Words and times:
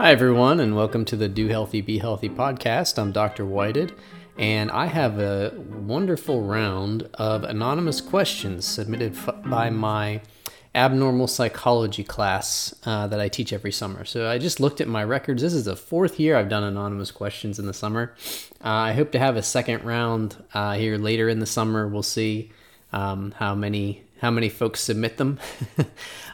Hi, 0.00 0.12
everyone, 0.12 0.60
and 0.60 0.74
welcome 0.74 1.04
to 1.04 1.14
the 1.14 1.28
Do 1.28 1.48
Healthy, 1.48 1.82
Be 1.82 1.98
Healthy 1.98 2.30
podcast. 2.30 2.98
I'm 2.98 3.12
Dr. 3.12 3.44
Whited, 3.44 3.92
and 4.38 4.70
I 4.70 4.86
have 4.86 5.18
a 5.18 5.52
wonderful 5.58 6.40
round 6.40 7.02
of 7.12 7.44
anonymous 7.44 8.00
questions 8.00 8.64
submitted 8.64 9.14
f- 9.14 9.42
by 9.44 9.68
my 9.68 10.22
abnormal 10.74 11.26
psychology 11.26 12.02
class 12.02 12.74
uh, 12.86 13.08
that 13.08 13.20
I 13.20 13.28
teach 13.28 13.52
every 13.52 13.72
summer. 13.72 14.06
So 14.06 14.26
I 14.26 14.38
just 14.38 14.58
looked 14.58 14.80
at 14.80 14.88
my 14.88 15.04
records. 15.04 15.42
This 15.42 15.52
is 15.52 15.66
the 15.66 15.76
fourth 15.76 16.18
year 16.18 16.34
I've 16.34 16.48
done 16.48 16.64
anonymous 16.64 17.10
questions 17.10 17.58
in 17.58 17.66
the 17.66 17.74
summer. 17.74 18.14
Uh, 18.64 18.68
I 18.68 18.92
hope 18.94 19.12
to 19.12 19.18
have 19.18 19.36
a 19.36 19.42
second 19.42 19.84
round 19.84 20.42
uh, 20.54 20.76
here 20.76 20.96
later 20.96 21.28
in 21.28 21.40
the 21.40 21.46
summer. 21.46 21.86
We'll 21.86 22.02
see 22.02 22.52
um, 22.90 23.32
how 23.32 23.54
many 23.54 24.04
how 24.22 24.30
many 24.30 24.48
folks 24.48 24.80
submit 24.80 25.18
them. 25.18 25.38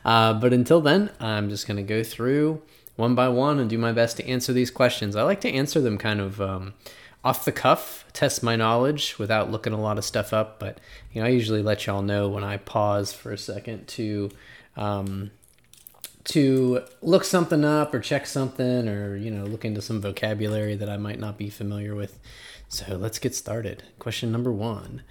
Uh, 0.05 0.33
but 0.35 0.53
until 0.53 0.81
then, 0.81 1.11
I'm 1.19 1.49
just 1.49 1.67
going 1.67 1.79
to 1.79 1.83
go 1.83 2.05
through 2.05 2.63
one 2.97 3.15
by 3.15 3.29
one 3.29 3.59
and 3.59 3.71
do 3.71 3.79
my 3.79 3.93
best 3.93 4.17
to 4.17 4.27
answer 4.27 4.53
these 4.53 4.71
questions. 4.71 5.15
I 5.15 5.23
like 5.23 5.41
to 5.43 5.53
answer 5.53 5.81
them 5.81 5.99
kind 5.99 6.21
of 6.21 6.41
um, 6.41 6.75
off 7.23 7.45
the 7.45 7.53
cuff, 7.53 8.05
test 8.13 8.43
my 8.43 8.57
knowledge 8.57 9.19
without 9.19 9.51
looking 9.51 9.73
a 9.73 9.81
lot 9.81 9.99
of 9.99 10.05
stuff 10.05 10.33
up. 10.33 10.59
But 10.59 10.79
you 11.13 11.21
know, 11.21 11.27
I 11.27 11.31
usually 11.31 11.63
let 11.63 11.87
y'all 11.87 12.03
know 12.03 12.29
when 12.29 12.45
I 12.45 12.57
pause 12.57 13.13
for 13.13 13.33
a 13.33 13.39
second 13.39 13.87
to 13.89 14.31
um, 14.77 15.31
to 16.25 16.83
look 17.03 17.25
something 17.25 17.65
up 17.65 17.95
or 17.95 18.01
check 18.01 18.27
something 18.27 18.89
or 18.89 19.17
you 19.17 19.31
know 19.31 19.45
look 19.45 19.65
into 19.65 19.83
some 19.83 20.01
vocabulary 20.01 20.75
that 20.77 20.89
I 20.89 20.97
might 20.97 21.21
not 21.21 21.39
be 21.39 21.51
familiar 21.51 21.95
with. 21.95 22.19
So 22.69 22.97
let's 22.97 23.19
get 23.19 23.35
started. 23.35 23.85
Question 23.99 24.33
number 24.33 24.51
one. 24.53 25.03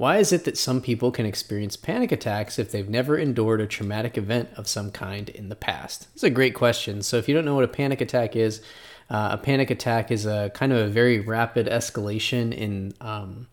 Why 0.00 0.16
is 0.16 0.32
it 0.32 0.44
that 0.44 0.56
some 0.56 0.80
people 0.80 1.10
can 1.10 1.26
experience 1.26 1.76
panic 1.76 2.10
attacks 2.10 2.58
if 2.58 2.72
they've 2.72 2.88
never 2.88 3.18
endured 3.18 3.60
a 3.60 3.66
traumatic 3.66 4.16
event 4.16 4.48
of 4.56 4.66
some 4.66 4.90
kind 4.90 5.28
in 5.28 5.50
the 5.50 5.54
past? 5.54 6.08
It's 6.14 6.22
a 6.22 6.30
great 6.30 6.54
question. 6.54 7.02
So, 7.02 7.18
if 7.18 7.28
you 7.28 7.34
don't 7.34 7.44
know 7.44 7.54
what 7.54 7.64
a 7.64 7.68
panic 7.68 8.00
attack 8.00 8.34
is, 8.34 8.62
uh, 9.10 9.28
a 9.32 9.36
panic 9.36 9.68
attack 9.68 10.10
is 10.10 10.24
a 10.24 10.50
kind 10.54 10.72
of 10.72 10.78
a 10.78 10.88
very 10.88 11.20
rapid 11.20 11.66
escalation 11.66 12.56
in 12.56 12.94
um, 13.02 13.48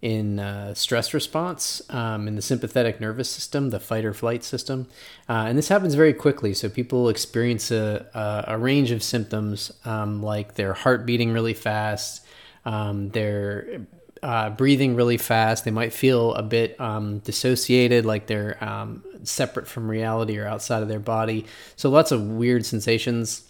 in 0.00 0.38
uh, 0.40 0.72
stress 0.72 1.12
response 1.12 1.82
um, 1.90 2.26
in 2.26 2.34
the 2.34 2.40
sympathetic 2.40 2.98
nervous 2.98 3.28
system, 3.28 3.68
the 3.68 3.78
fight 3.78 4.06
or 4.06 4.14
flight 4.14 4.42
system, 4.42 4.86
uh, 5.28 5.44
and 5.48 5.58
this 5.58 5.68
happens 5.68 5.94
very 5.94 6.14
quickly. 6.14 6.54
So 6.54 6.70
people 6.70 7.10
experience 7.10 7.70
a, 7.70 8.06
a, 8.14 8.54
a 8.54 8.58
range 8.58 8.90
of 8.90 9.02
symptoms 9.02 9.70
um, 9.84 10.22
like 10.22 10.54
their 10.54 10.72
heart 10.72 11.04
beating 11.04 11.30
really 11.34 11.52
fast, 11.52 12.24
um, 12.64 13.10
their 13.10 13.82
uh, 14.22 14.50
breathing 14.50 14.94
really 14.94 15.16
fast. 15.16 15.64
They 15.64 15.70
might 15.70 15.92
feel 15.92 16.34
a 16.34 16.42
bit 16.42 16.80
um, 16.80 17.18
dissociated, 17.20 18.04
like 18.04 18.26
they're 18.26 18.62
um, 18.62 19.04
separate 19.22 19.66
from 19.66 19.90
reality 19.90 20.38
or 20.38 20.46
outside 20.46 20.82
of 20.82 20.88
their 20.88 21.00
body. 21.00 21.46
So 21.76 21.90
lots 21.90 22.12
of 22.12 22.22
weird 22.22 22.66
sensations. 22.66 23.44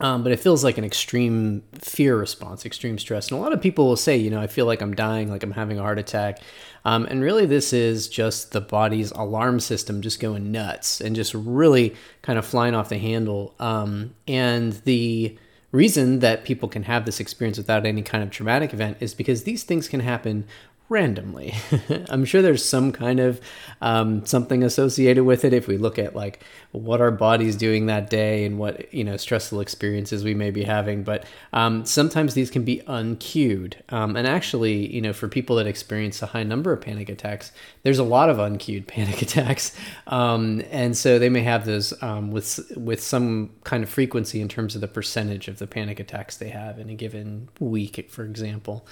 Um, 0.00 0.24
but 0.24 0.32
it 0.32 0.40
feels 0.40 0.64
like 0.64 0.76
an 0.76 0.84
extreme 0.84 1.62
fear 1.78 2.16
response, 2.16 2.66
extreme 2.66 2.98
stress. 2.98 3.30
And 3.30 3.38
a 3.38 3.40
lot 3.40 3.52
of 3.52 3.62
people 3.62 3.86
will 3.86 3.96
say, 3.96 4.16
you 4.16 4.28
know, 4.28 4.40
I 4.40 4.48
feel 4.48 4.66
like 4.66 4.82
I'm 4.82 4.94
dying, 4.94 5.30
like 5.30 5.44
I'm 5.44 5.52
having 5.52 5.78
a 5.78 5.82
heart 5.82 6.00
attack. 6.00 6.40
Um, 6.84 7.06
and 7.06 7.22
really, 7.22 7.46
this 7.46 7.72
is 7.72 8.08
just 8.08 8.50
the 8.50 8.60
body's 8.60 9.12
alarm 9.12 9.60
system 9.60 10.02
just 10.02 10.18
going 10.18 10.50
nuts 10.50 11.00
and 11.00 11.14
just 11.14 11.32
really 11.32 11.94
kind 12.22 12.38
of 12.40 12.44
flying 12.44 12.74
off 12.74 12.88
the 12.88 12.98
handle. 12.98 13.54
Um, 13.60 14.14
and 14.26 14.72
the 14.84 15.38
reason 15.74 16.20
that 16.20 16.44
people 16.44 16.68
can 16.68 16.84
have 16.84 17.04
this 17.04 17.18
experience 17.18 17.58
without 17.58 17.84
any 17.84 18.00
kind 18.00 18.22
of 18.22 18.30
traumatic 18.30 18.72
event 18.72 18.96
is 19.00 19.12
because 19.12 19.42
these 19.42 19.64
things 19.64 19.88
can 19.88 20.00
happen 20.00 20.46
randomly. 20.88 21.54
I'm 22.08 22.24
sure 22.24 22.42
there's 22.42 22.64
some 22.64 22.92
kind 22.92 23.18
of 23.20 23.40
um, 23.80 24.24
something 24.26 24.62
associated 24.62 25.24
with 25.24 25.44
it 25.44 25.52
if 25.52 25.66
we 25.66 25.76
look 25.76 25.98
at 25.98 26.14
like 26.14 26.44
what 26.72 27.00
our 27.00 27.10
body's 27.10 27.56
doing 27.56 27.86
that 27.86 28.10
day 28.10 28.44
and 28.44 28.58
what 28.58 28.92
you 28.92 29.04
know 29.04 29.16
stressful 29.16 29.60
experiences 29.60 30.24
we 30.24 30.34
may 30.34 30.50
be 30.50 30.62
having. 30.62 31.02
But 31.02 31.24
um, 31.52 31.84
sometimes 31.86 32.34
these 32.34 32.50
can 32.50 32.64
be 32.64 32.82
uncued. 32.86 33.82
Um, 33.88 34.16
and 34.16 34.26
actually, 34.26 34.92
you 34.92 35.00
know, 35.00 35.12
for 35.12 35.28
people 35.28 35.56
that 35.56 35.66
experience 35.66 36.20
a 36.22 36.26
high 36.26 36.42
number 36.42 36.72
of 36.72 36.80
panic 36.80 37.08
attacks, 37.08 37.52
there's 37.82 37.98
a 37.98 38.04
lot 38.04 38.28
of 38.28 38.38
uncued 38.38 38.86
panic 38.94 39.22
attacks, 39.22 39.76
um, 40.06 40.62
and 40.70 40.96
so 40.96 41.18
they 41.18 41.28
may 41.30 41.42
have 41.42 41.64
those 41.64 41.94
um, 42.02 42.30
with 42.30 42.60
with 42.76 43.02
some 43.02 43.50
kind 43.64 43.82
of 43.82 43.88
frequency 43.88 44.40
in 44.40 44.48
terms 44.48 44.74
of 44.74 44.80
the 44.80 44.88
percentage 44.88 45.48
of 45.48 45.58
the 45.58 45.66
panic 45.66 45.98
attacks 45.98 46.36
they 46.36 46.50
have 46.50 46.78
in 46.78 46.90
a 46.90 46.94
given 46.94 47.48
week, 47.58 48.10
for 48.10 48.24
example. 48.24 48.86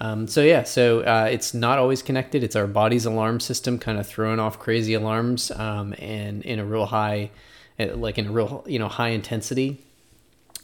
Um, 0.00 0.26
so 0.26 0.42
yeah, 0.42 0.64
so 0.64 1.00
uh, 1.00 1.28
it's 1.30 1.54
not 1.54 1.78
always 1.78 2.02
connected. 2.02 2.44
It's 2.44 2.56
our 2.56 2.66
body's 2.66 3.06
alarm 3.06 3.40
system 3.40 3.78
kind 3.78 3.98
of 3.98 4.06
throwing 4.06 4.38
off 4.38 4.58
crazy 4.58 4.94
alarms, 4.94 5.50
um, 5.50 5.94
and 5.98 6.42
in 6.42 6.58
a 6.58 6.64
real 6.64 6.86
high, 6.86 7.30
uh, 7.80 7.96
like 7.96 8.18
in 8.18 8.26
a 8.26 8.32
real 8.32 8.64
you 8.66 8.78
know 8.78 8.88
high 8.88 9.08
intensity. 9.08 9.82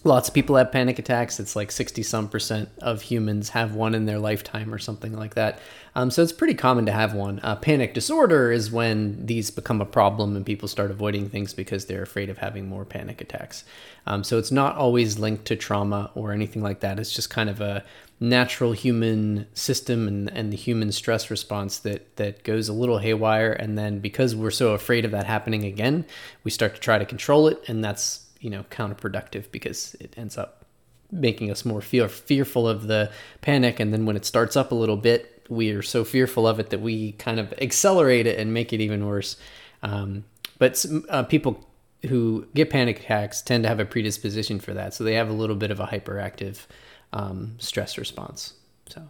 Lots 0.04 0.26
of 0.28 0.34
people 0.34 0.56
have 0.56 0.72
panic 0.72 0.98
attacks. 0.98 1.38
It's 1.38 1.54
like 1.54 1.70
sixty 1.70 2.03
some 2.03 2.28
percent 2.28 2.69
of 2.78 3.03
humans 3.03 3.50
have 3.50 3.75
one 3.75 3.94
in 3.94 4.04
their 4.04 4.19
lifetime 4.19 4.75
or 4.75 4.78
something 4.78 5.16
like 5.16 5.34
that. 5.34 5.60
Um, 5.94 6.10
so 6.10 6.22
it's 6.22 6.32
pretty 6.32 6.54
common 6.54 6.87
to 6.87 6.93
have 6.93 7.14
one. 7.14 7.38
Uh, 7.41 7.54
panic 7.54 7.94
disorder 7.94 8.50
is 8.50 8.72
when 8.72 9.25
these 9.25 9.50
become 9.50 9.81
a 9.81 9.87
problem 9.87 10.34
and 10.34 10.44
people 10.44 10.66
start 10.66 10.91
avoiding 10.91 11.28
things 11.28 11.54
because 11.54 11.87
they're 11.87 12.03
afraid 12.03 12.31
of 12.31 12.38
having 12.38 12.69
more 12.69 12.84
panic 12.84 13.20
attacks. 13.20 13.64
Um, 14.06 14.25
so 14.25 14.38
it's 14.38 14.50
not 14.50 14.75
always 14.76 15.19
linked 15.19 15.44
to 15.47 15.56
trauma 15.56 16.10
or 16.16 16.32
anything 16.32 16.62
like 16.62 16.81
that. 16.81 16.99
It's 16.99 17.14
just 17.14 17.31
kind 17.31 17.49
of 17.49 17.60
a 17.60 17.84
natural 18.22 18.71
human 18.71 19.49
system 19.53 20.06
and, 20.06 20.31
and 20.31 20.53
the 20.53 20.56
human 20.56 20.93
stress 20.93 21.28
response 21.28 21.81
that 21.81 22.16
that 22.16 22.44
goes 22.44 22.69
a 22.69 22.72
little 22.72 22.99
haywire. 22.99 23.53
And 23.53 23.77
then 23.77 23.99
because 23.99 24.37
we're 24.37 24.53
so 24.53 24.75
afraid 24.75 25.05
of 25.05 25.10
that 25.10 25.27
happening 25.27 25.65
again 25.65 26.06
we 26.44 26.50
start 26.53 26.77
to 26.77 26.81
try 26.81 26.99
to 26.99 27.05
control 27.05 27.49
it. 27.49 27.61
And 27.66 27.84
that's 27.84 28.27
you 28.38 28.49
know 28.49 28.65
counterproductive 28.71 29.50
because 29.50 29.94
it 29.99 30.15
ends 30.16 30.38
up 30.38 30.65
making 31.11 31.50
us 31.50 31.65
more 31.65 31.81
fear, 31.81 32.09
fearful 32.09 32.69
of 32.69 32.87
the 32.87 33.11
panic. 33.41 33.81
And 33.81 33.93
then 33.93 34.06
when 34.06 34.16
it 34.16 34.25
starts 34.25 34.56
up 34.56 34.71
a 34.71 34.77
little 34.77 34.97
bit 34.97 35.28
we 35.49 35.72
are 35.72 35.82
so 35.82 36.05
fearful 36.05 36.47
of 36.47 36.61
it 36.61 36.71
that 36.71 36.81
we 36.81 37.12
kind 37.12 37.41
of 37.41 37.53
accelerate 37.61 38.27
it 38.27 38.38
and 38.38 38.55
make 38.55 38.72
it 38.72 38.81
even 38.81 39.05
worse. 39.05 39.37
Um, 39.82 40.25
but 40.59 40.87
uh, 41.09 41.25
people 41.25 41.69
who 42.09 42.47
get 42.55 42.71
panic 42.71 43.00
attacks 43.00 43.43
tend 43.43 43.65
to 43.65 43.69
have 43.69 43.81
a 43.81 43.84
predisposition 43.84 44.61
for 44.61 44.72
that. 44.75 44.94
So 44.94 45.03
they 45.03 45.15
have 45.15 45.28
a 45.28 45.32
little 45.32 45.56
bit 45.56 45.72
of 45.72 45.81
a 45.81 45.87
hyperactive 45.87 46.66
um, 47.12 47.56
stress 47.59 47.99
response. 47.99 48.55
So 48.89 49.03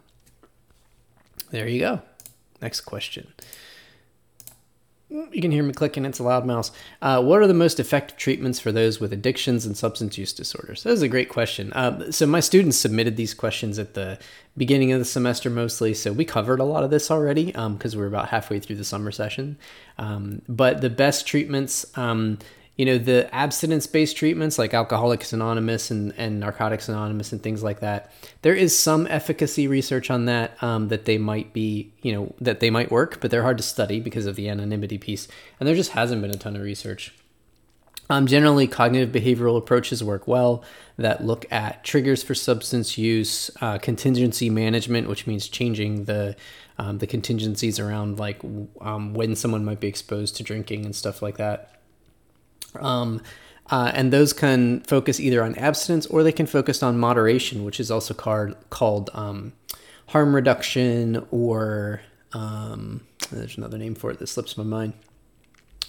there 1.51 1.67
you 1.67 1.79
go. 1.79 2.01
Next 2.61 2.81
question. 2.81 3.27
You 5.09 5.41
can 5.41 5.51
hear 5.51 5.61
me 5.61 5.73
clicking. 5.73 6.05
It's 6.05 6.17
a 6.17 6.23
loud 6.23 6.43
mouse. 6.43 6.71
Uh, 6.99 7.21
what 7.21 7.39
are 7.39 7.45
the 7.45 7.53
most 7.53 7.79
effective 7.79 8.17
treatments 8.17 8.59
for 8.59 8.71
those 8.71 8.99
with 8.99 9.13
addictions 9.13 9.63
and 9.63 9.77
substance 9.77 10.17
use 10.17 10.33
disorders? 10.33 10.81
That 10.81 10.89
is 10.89 11.03
a 11.03 11.07
great 11.07 11.29
question. 11.29 11.71
Uh, 11.73 12.11
so 12.11 12.25
my 12.25 12.39
students 12.39 12.77
submitted 12.77 13.15
these 13.15 13.35
questions 13.35 13.77
at 13.77 13.93
the 13.93 14.17
beginning 14.57 14.91
of 14.91 14.97
the 14.97 15.05
semester 15.05 15.51
mostly. 15.51 15.93
So 15.93 16.11
we 16.11 16.25
covered 16.25 16.59
a 16.59 16.63
lot 16.63 16.83
of 16.83 16.89
this 16.89 17.11
already 17.11 17.47
because 17.47 17.93
um, 17.93 17.99
we're 17.99 18.07
about 18.07 18.29
halfway 18.29 18.59
through 18.59 18.77
the 18.77 18.83
summer 18.83 19.11
session. 19.11 19.59
Um, 19.99 20.41
but 20.49 20.81
the 20.81 20.89
best 20.89 21.27
treatments 21.27 21.85
um, 21.95 22.39
you 22.75 22.85
know 22.85 22.97
the 22.97 23.33
abstinence 23.33 23.85
based 23.85 24.17
treatments 24.17 24.57
like 24.57 24.73
alcoholics 24.73 25.31
anonymous 25.33 25.91
and, 25.91 26.13
and 26.17 26.39
narcotics 26.39 26.89
anonymous 26.89 27.31
and 27.31 27.43
things 27.43 27.61
like 27.61 27.79
that 27.81 28.11
there 28.41 28.55
is 28.55 28.77
some 28.77 29.05
efficacy 29.07 29.67
research 29.67 30.09
on 30.09 30.25
that 30.25 30.61
um, 30.63 30.87
that 30.87 31.05
they 31.05 31.17
might 31.17 31.53
be 31.53 31.91
you 32.01 32.11
know 32.11 32.33
that 32.41 32.59
they 32.59 32.69
might 32.69 32.91
work 32.91 33.19
but 33.21 33.29
they're 33.31 33.43
hard 33.43 33.57
to 33.57 33.63
study 33.63 33.99
because 33.99 34.25
of 34.25 34.35
the 34.35 34.49
anonymity 34.49 34.97
piece 34.97 35.27
and 35.59 35.67
there 35.67 35.75
just 35.75 35.91
hasn't 35.91 36.21
been 36.21 36.31
a 36.31 36.35
ton 36.37 36.55
of 36.55 36.61
research. 36.61 37.13
Um, 38.09 38.27
generally 38.27 38.67
cognitive 38.67 39.13
behavioral 39.13 39.57
approaches 39.57 40.03
work 40.03 40.27
well 40.27 40.61
that 40.97 41.23
look 41.23 41.45
at 41.49 41.85
triggers 41.85 42.21
for 42.21 42.35
substance 42.35 42.97
use 42.97 43.49
uh, 43.61 43.77
contingency 43.77 44.49
management 44.49 45.07
which 45.07 45.25
means 45.25 45.47
changing 45.47 46.03
the 46.03 46.35
um, 46.77 46.97
the 46.97 47.07
contingencies 47.07 47.79
around 47.79 48.19
like 48.19 48.43
um, 48.81 49.13
when 49.13 49.37
someone 49.37 49.63
might 49.63 49.79
be 49.79 49.87
exposed 49.87 50.35
to 50.35 50.43
drinking 50.43 50.83
and 50.83 50.95
stuff 50.95 51.21
like 51.21 51.37
that 51.37 51.82
um, 52.79 53.21
uh, 53.69 53.91
and 53.93 54.11
those 54.11 54.33
can 54.33 54.81
focus 54.81 55.19
either 55.19 55.43
on 55.43 55.55
abstinence 55.55 56.05
or 56.07 56.23
they 56.23 56.31
can 56.31 56.45
focus 56.45 56.83
on 56.83 56.97
moderation, 56.97 57.63
which 57.63 57.79
is 57.79 57.89
also 57.89 58.13
called, 58.13 58.55
called 58.69 59.09
um, 59.13 59.53
harm 60.07 60.35
reduction 60.35 61.25
or 61.31 62.01
um, 62.33 63.01
there's 63.31 63.57
another 63.57 63.77
name 63.77 63.95
for 63.95 64.11
it 64.11 64.19
that 64.19 64.27
slips 64.27 64.57
my 64.57 64.63
mind. 64.63 64.93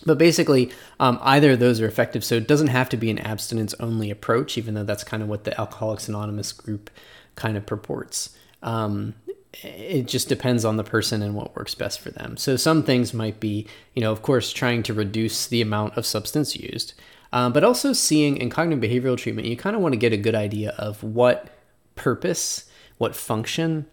But 0.07 0.19
basically, 0.19 0.71
um, 1.01 1.19
either 1.23 1.53
of 1.53 1.61
those 1.61 1.81
are 1.81 1.87
effective. 1.87 2.25
So 2.25 2.35
it 2.37 2.47
doesn't 2.47 2.69
have 2.69 2.89
to 2.91 2.97
be 2.97 3.11
an 3.11 3.19
abstinence 3.19 3.75
only 3.81 4.11
approach, 4.11 4.59
even 4.59 4.75
though 4.75 4.85
that's 4.85 5.05
kind 5.05 5.23
of 5.23 5.29
what 5.29 5.45
the 5.45 5.59
Alcoholics 5.59 6.09
Anonymous 6.09 6.53
group 6.53 6.91
kind 7.37 7.57
of 7.57 7.65
purports. 7.65 8.37
Um, 8.63 9.15
it 9.63 10.07
just 10.07 10.29
depends 10.29 10.65
on 10.65 10.77
the 10.77 10.85
person 10.85 11.23
and 11.23 11.35
what 11.35 11.55
works 11.57 11.75
best 11.75 12.01
for 12.01 12.11
them. 12.11 12.37
So 12.37 12.57
some 12.57 12.83
things 12.83 13.15
might 13.15 13.41
be, 13.41 13.67
you 13.95 14.03
know, 14.03 14.13
of 14.13 14.23
course, 14.23 14.53
trying 14.53 14.83
to 14.85 14.95
reduce 14.95 15.47
the 15.47 15.63
amount 15.63 15.97
of 15.97 16.07
substance 16.07 16.57
used, 16.57 16.95
um, 17.33 17.53
but 17.53 17.65
also 17.65 17.93
seeing 17.93 18.37
in 18.37 18.51
cognitive 18.51 18.91
behavioral 18.91 19.17
treatment, 19.17 19.49
you 19.49 19.57
kind 19.57 19.77
of 19.77 19.83
want 19.83 19.93
to 19.93 19.99
get 19.99 20.13
a 20.13 20.17
good 20.17 20.35
idea 20.35 20.71
of 20.79 21.03
what 21.03 21.49
purpose, 21.97 22.69
what 22.99 23.17
function 23.17 23.87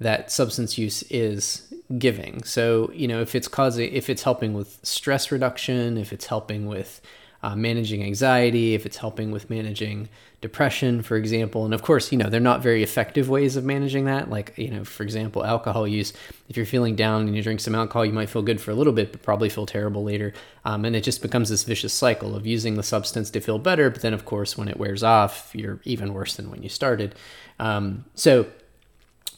that 0.00 0.30
substance 0.30 0.76
use 0.76 1.02
is 1.04 1.72
giving. 1.98 2.42
So 2.42 2.90
you 2.94 3.08
know, 3.08 3.20
if 3.20 3.34
it's 3.34 3.48
causing, 3.48 3.92
if 3.92 4.10
it's 4.10 4.22
helping 4.22 4.54
with 4.54 4.78
stress 4.82 5.30
reduction, 5.30 5.96
if 5.96 6.12
it's 6.12 6.26
helping 6.26 6.66
with 6.66 7.00
uh, 7.42 7.54
managing 7.54 8.02
anxiety, 8.02 8.74
if 8.74 8.86
it's 8.86 8.96
helping 8.96 9.30
with 9.30 9.48
managing 9.50 10.08
depression, 10.40 11.02
for 11.02 11.16
example. 11.16 11.64
And 11.64 11.72
of 11.72 11.82
course, 11.82 12.12
you 12.12 12.18
know, 12.18 12.28
they're 12.28 12.40
not 12.40 12.62
very 12.62 12.82
effective 12.82 13.28
ways 13.28 13.56
of 13.56 13.64
managing 13.64 14.04
that. 14.04 14.28
Like, 14.28 14.52
you 14.56 14.70
know, 14.70 14.84
for 14.84 15.02
example, 15.02 15.44
alcohol 15.44 15.88
use. 15.88 16.12
If 16.48 16.56
you're 16.56 16.66
feeling 16.66 16.94
down 16.94 17.22
and 17.22 17.34
you 17.34 17.42
drink 17.42 17.60
some 17.60 17.74
alcohol, 17.74 18.04
you 18.04 18.12
might 18.12 18.28
feel 18.28 18.42
good 18.42 18.60
for 18.60 18.70
a 18.70 18.74
little 18.74 18.92
bit, 18.92 19.12
but 19.12 19.22
probably 19.22 19.48
feel 19.48 19.66
terrible 19.66 20.04
later. 20.04 20.34
Um, 20.64 20.84
and 20.84 20.94
it 20.94 21.04
just 21.04 21.22
becomes 21.22 21.48
this 21.48 21.64
vicious 21.64 21.92
cycle 21.92 22.36
of 22.36 22.46
using 22.46 22.74
the 22.74 22.82
substance 22.82 23.30
to 23.30 23.40
feel 23.40 23.58
better. 23.58 23.88
But 23.90 24.02
then, 24.02 24.14
of 24.14 24.24
course, 24.24 24.58
when 24.58 24.68
it 24.68 24.76
wears 24.76 25.02
off, 25.02 25.50
you're 25.54 25.80
even 25.84 26.12
worse 26.12 26.36
than 26.36 26.50
when 26.50 26.62
you 26.62 26.68
started. 26.68 27.14
Um, 27.58 28.04
so, 28.14 28.46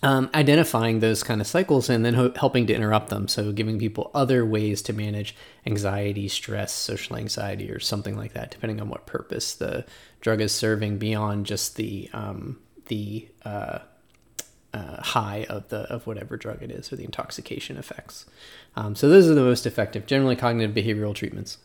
um, 0.02 0.30
identifying 0.32 1.00
those 1.00 1.24
kind 1.24 1.40
of 1.40 1.46
cycles 1.46 1.88
and 1.88 2.04
then 2.04 2.14
ho- 2.14 2.32
helping 2.36 2.66
to 2.68 2.74
interrupt 2.74 3.08
them. 3.08 3.26
So, 3.26 3.50
giving 3.50 3.78
people 3.78 4.10
other 4.14 4.44
ways 4.44 4.80
to 4.82 4.92
manage 4.92 5.34
anxiety, 5.66 6.28
stress, 6.28 6.72
social 6.72 7.16
anxiety, 7.16 7.70
or 7.70 7.80
something 7.80 8.16
like 8.16 8.32
that, 8.34 8.50
depending 8.50 8.80
on 8.80 8.88
what 8.88 9.06
purpose 9.06 9.54
the 9.54 9.84
drug 10.20 10.40
is 10.40 10.52
serving 10.52 10.98
beyond 10.98 11.46
just 11.46 11.76
the 11.76 12.08
um, 12.12 12.58
the 12.86 13.28
uh, 13.44 13.80
uh, 14.74 15.02
high 15.02 15.46
of 15.48 15.68
the 15.68 15.80
of 15.92 16.06
whatever 16.06 16.36
drug 16.36 16.62
it 16.62 16.70
is 16.70 16.92
or 16.92 16.96
the 16.96 17.04
intoxication 17.04 17.76
effects. 17.76 18.26
Um, 18.76 18.94
so, 18.94 19.08
those 19.08 19.28
are 19.28 19.34
the 19.34 19.42
most 19.42 19.66
effective, 19.66 20.06
generally 20.06 20.36
cognitive 20.36 20.74
behavioral 20.74 21.14
treatments 21.14 21.58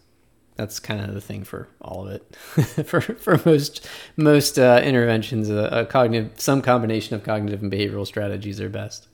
that's 0.55 0.79
kind 0.79 1.01
of 1.01 1.13
the 1.13 1.21
thing 1.21 1.43
for 1.43 1.67
all 1.81 2.07
of 2.07 2.13
it. 2.13 2.35
for 2.85 3.01
for 3.01 3.41
most 3.45 3.87
most 4.15 4.59
uh, 4.59 4.81
interventions, 4.83 5.49
a, 5.49 5.65
a, 5.65 5.85
cognitive 5.85 6.39
some 6.39 6.61
combination 6.61 7.15
of 7.15 7.23
cognitive 7.23 7.61
and 7.61 7.71
behavioral 7.71 8.05
strategies 8.05 8.61
are 8.61 8.69
best. 8.69 9.07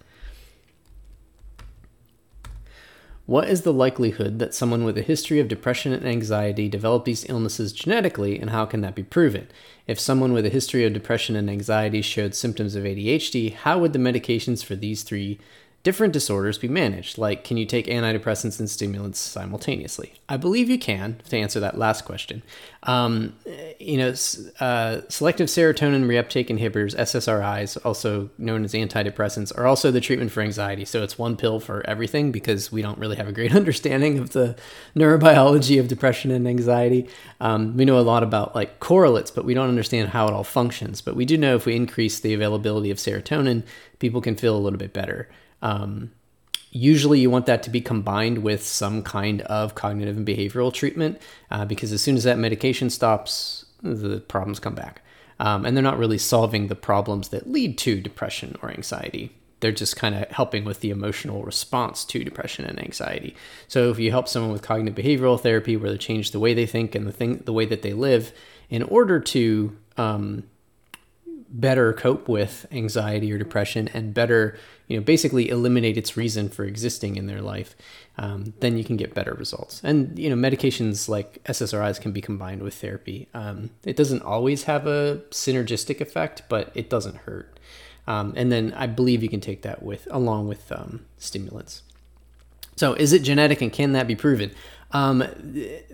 What 3.30 3.48
is 3.48 3.62
the 3.62 3.72
likelihood 3.72 4.40
that 4.40 4.56
someone 4.56 4.84
with 4.84 4.98
a 4.98 5.04
history 5.04 5.40
of 5.40 5.48
depression 5.48 5.94
and 5.94 6.04
anxiety 6.04 6.68
develop 6.68 7.06
these 7.06 7.30
illnesses 7.30 7.72
genetically, 7.72 8.40
and 8.40 8.50
how 8.50 8.66
can 8.66 8.82
that 8.82 8.96
be 8.96 9.04
proven? 9.04 9.48
If 9.86 10.00
someone 10.00 10.34
with 10.34 10.48
a 10.48 10.50
history 10.50 10.84
of 10.84 10.94
depression 10.94 11.36
and 11.36 11.48
anxiety 11.48 12.02
showed 12.02 12.34
symptoms 12.34 12.74
of 12.74 12.86
ADHD, 12.86 13.54
how 13.54 13.78
would 13.78 13.94
the 13.94 14.00
medications 14.00 14.66
for 14.66 14.76
these 14.76 15.04
three 15.04 15.38
different 15.84 16.12
disorders 16.12 16.58
be 16.58 16.68
managed? 16.68 17.18
Like, 17.18 17.44
can 17.44 17.58
you 17.58 17.66
take 17.66 17.88
antidepressants 17.88 18.60
and 18.60 18.70
stimulants 18.70 19.20
simultaneously? 19.20 20.14
I 20.28 20.36
believe 20.36 20.70
you 20.70 20.78
can, 20.78 21.22
to 21.30 21.38
answer 21.38 21.60
that 21.62 21.78
last 21.78 22.04
question. 22.04 22.44
Um, 22.84 23.34
you 23.80 23.98
know, 23.98 24.10
uh, 24.60 25.02
selective 25.08 25.48
serotonin 25.48 26.06
reuptake 26.06 26.48
inhibitors, 26.48 26.96
SSRIs, 26.96 27.78
also 27.86 28.30
known 28.38 28.66
as 28.66 28.74
antidepressants, 28.74 29.58
are 29.58 29.66
also 29.66 29.90
the 29.90 30.02
treatment 30.02 30.32
for 30.32 30.42
anxiety. 30.42 30.84
So 30.84 31.02
it's 31.02 31.18
one 31.18 31.38
pill 31.38 31.60
for 31.60 31.88
everything 31.90 32.32
because 32.32 32.72
we 32.72 32.82
don't 32.82 32.98
really 32.98 33.16
have 33.16 33.28
a 33.28 33.34
great 33.34 33.56
understanding 33.56 34.20
of 34.20 34.32
the 34.32 34.58
neurobiology 34.96 35.80
of 35.80 35.88
depression 35.88 36.32
and 36.32 36.48
anxiety. 36.48 37.08
Um, 37.40 37.78
we 37.78 37.86
know 37.86 38.00
a 38.00 38.02
lot 38.02 38.24
about 38.24 38.54
like 38.54 38.80
correlates, 38.82 39.32
but 39.32 39.46
we 39.46 39.54
don't 39.54 39.70
understand 39.70 40.10
how 40.10 40.28
it 40.28 40.34
all 40.34 40.44
functions. 40.44 41.00
But 41.02 41.16
we 41.16 41.26
do 41.26 41.38
know 41.38 41.56
if 41.56 41.66
we 41.66 41.76
increase 41.76 42.20
the 42.20 42.34
availability 42.34 42.92
of 42.92 42.98
serotonin, 42.98 43.64
people 44.00 44.20
can 44.20 44.36
feel 44.36 44.56
a 44.56 44.60
little 44.60 44.80
bit 44.80 44.94
better. 44.94 45.30
Um, 45.62 46.12
usually, 46.72 47.20
you 47.20 47.30
want 47.30 47.46
that 47.48 47.64
to 47.64 47.70
be 47.70 47.82
combined 47.82 48.40
with 48.40 48.66
some 48.66 49.04
kind 49.04 49.42
of 49.42 49.76
cognitive 49.76 50.18
and 50.18 50.28
behavioral 50.28 50.74
treatment 50.74 51.22
uh, 51.52 51.66
because 51.66 51.92
as 51.92 52.02
soon 52.02 52.16
as 52.16 52.24
that 52.24 52.38
medication 52.38 52.90
stops, 52.90 53.66
the 53.82 54.20
problems 54.22 54.60
come 54.60 54.76
back. 54.76 55.02
Um, 55.40 55.66
and 55.66 55.76
they're 55.76 55.84
not 55.84 55.98
really 55.98 56.18
solving 56.18 56.68
the 56.68 56.76
problems 56.76 57.30
that 57.30 57.50
lead 57.50 57.78
to 57.80 58.02
depression 58.02 58.58
or 58.62 58.70
anxiety. 58.70 59.32
They're 59.62 59.72
just 59.72 59.96
kind 59.96 60.16
of 60.16 60.30
helping 60.30 60.66
with 60.66 60.82
the 60.82 60.90
emotional 60.90 61.44
response 61.44 62.06
to 62.06 62.24
depression 62.24 62.66
and 62.66 62.80
anxiety. 62.80 63.36
So 63.68 63.90
if 63.90 64.00
you 64.00 64.12
help 64.12 64.28
someone 64.28 64.52
with 64.52 64.62
cognitive 64.62 65.04
behavioral 65.04 65.40
therapy, 65.40 65.78
where 65.78 65.92
they 65.92 65.98
change 65.98 66.32
the 66.32 66.40
way 66.40 66.54
they 66.54 66.66
think 66.66 66.96
and 66.96 67.08
the 67.08 67.12
thing, 67.12 67.38
the 67.46 67.54
way 67.54 67.66
that 67.66 67.82
they 67.82 67.94
live, 67.94 68.34
in 68.70 68.84
order 68.84 69.20
to 69.20 69.78
um, 69.98 70.44
better 71.50 71.94
cope 71.94 72.28
with 72.28 72.66
anxiety 72.72 73.32
or 73.32 73.38
depression 73.38 73.90
and 73.94 74.14
better, 74.14 74.58
you 74.90 74.98
know, 74.98 75.04
basically 75.04 75.50
eliminate 75.50 75.98
its 75.98 76.18
reason 76.18 76.50
for 76.50 76.66
existing 76.66 77.16
in 77.16 77.28
their 77.28 77.42
life, 77.42 77.76
um, 78.18 78.54
then 78.60 78.76
you 78.76 78.84
can 78.84 78.98
get 78.98 79.14
better 79.14 79.36
results. 79.36 79.82
And, 79.84 80.18
you 80.18 80.30
know, 80.30 80.36
medications 80.36 81.08
like 81.08 81.42
SSRIs 81.46 82.02
can 82.02 82.12
be 82.12 82.22
combined 82.22 82.64
with 82.64 82.74
therapy. 82.74 83.30
Um, 83.36 83.70
it 83.86 83.96
doesn't 83.96 84.24
always 84.24 84.64
have 84.64 84.88
a 84.88 85.22
synergistic 85.30 86.02
effect, 86.02 86.42
but 86.50 86.72
it 86.74 86.90
doesn't 86.90 87.18
hurt. 87.18 87.60
Um, 88.08 88.34
and 88.36 88.52
then 88.52 88.74
I 88.74 88.88
believe 88.88 89.22
you 89.22 89.30
can 89.30 89.40
take 89.40 89.62
that 89.62 89.84
with 89.84 90.08
along 90.10 90.48
with 90.48 90.72
um, 90.72 91.06
stimulants. 91.20 91.84
So, 92.76 92.94
is 92.94 93.14
it 93.14 93.20
genetic 93.24 93.62
and 93.62 93.72
can 93.72 93.92
that 93.92 94.08
be 94.08 94.16
proven? 94.16 94.52
Um, 94.92 95.24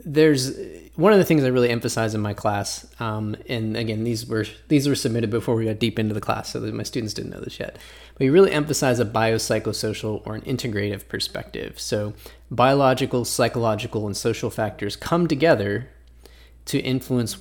there's 0.05 0.57
one 0.95 1.11
of 1.11 1.19
the 1.19 1.25
things 1.25 1.43
I 1.43 1.47
really 1.47 1.69
emphasize 1.69 2.15
in 2.15 2.21
my 2.21 2.33
class, 2.33 2.87
um, 3.01 3.35
and 3.49 3.75
again, 3.75 4.05
these 4.05 4.25
were 4.25 4.45
these 4.69 4.87
were 4.87 4.95
submitted 4.95 5.29
before 5.29 5.55
we 5.55 5.65
got 5.65 5.79
deep 5.79 5.99
into 5.99 6.13
the 6.13 6.21
class, 6.21 6.53
so 6.53 6.61
my 6.61 6.83
students 6.83 7.13
didn't 7.13 7.31
know 7.31 7.41
this 7.41 7.59
yet. 7.59 7.77
But 8.13 8.19
we 8.19 8.29
really 8.29 8.53
emphasize 8.53 8.99
a 9.01 9.05
biopsychosocial 9.05 10.25
or 10.25 10.35
an 10.35 10.41
integrative 10.43 11.09
perspective. 11.09 11.77
So, 11.77 12.13
biological, 12.49 13.25
psychological, 13.25 14.05
and 14.05 14.15
social 14.15 14.49
factors 14.49 14.95
come 14.95 15.27
together 15.27 15.89
to 16.65 16.79
influence 16.79 17.37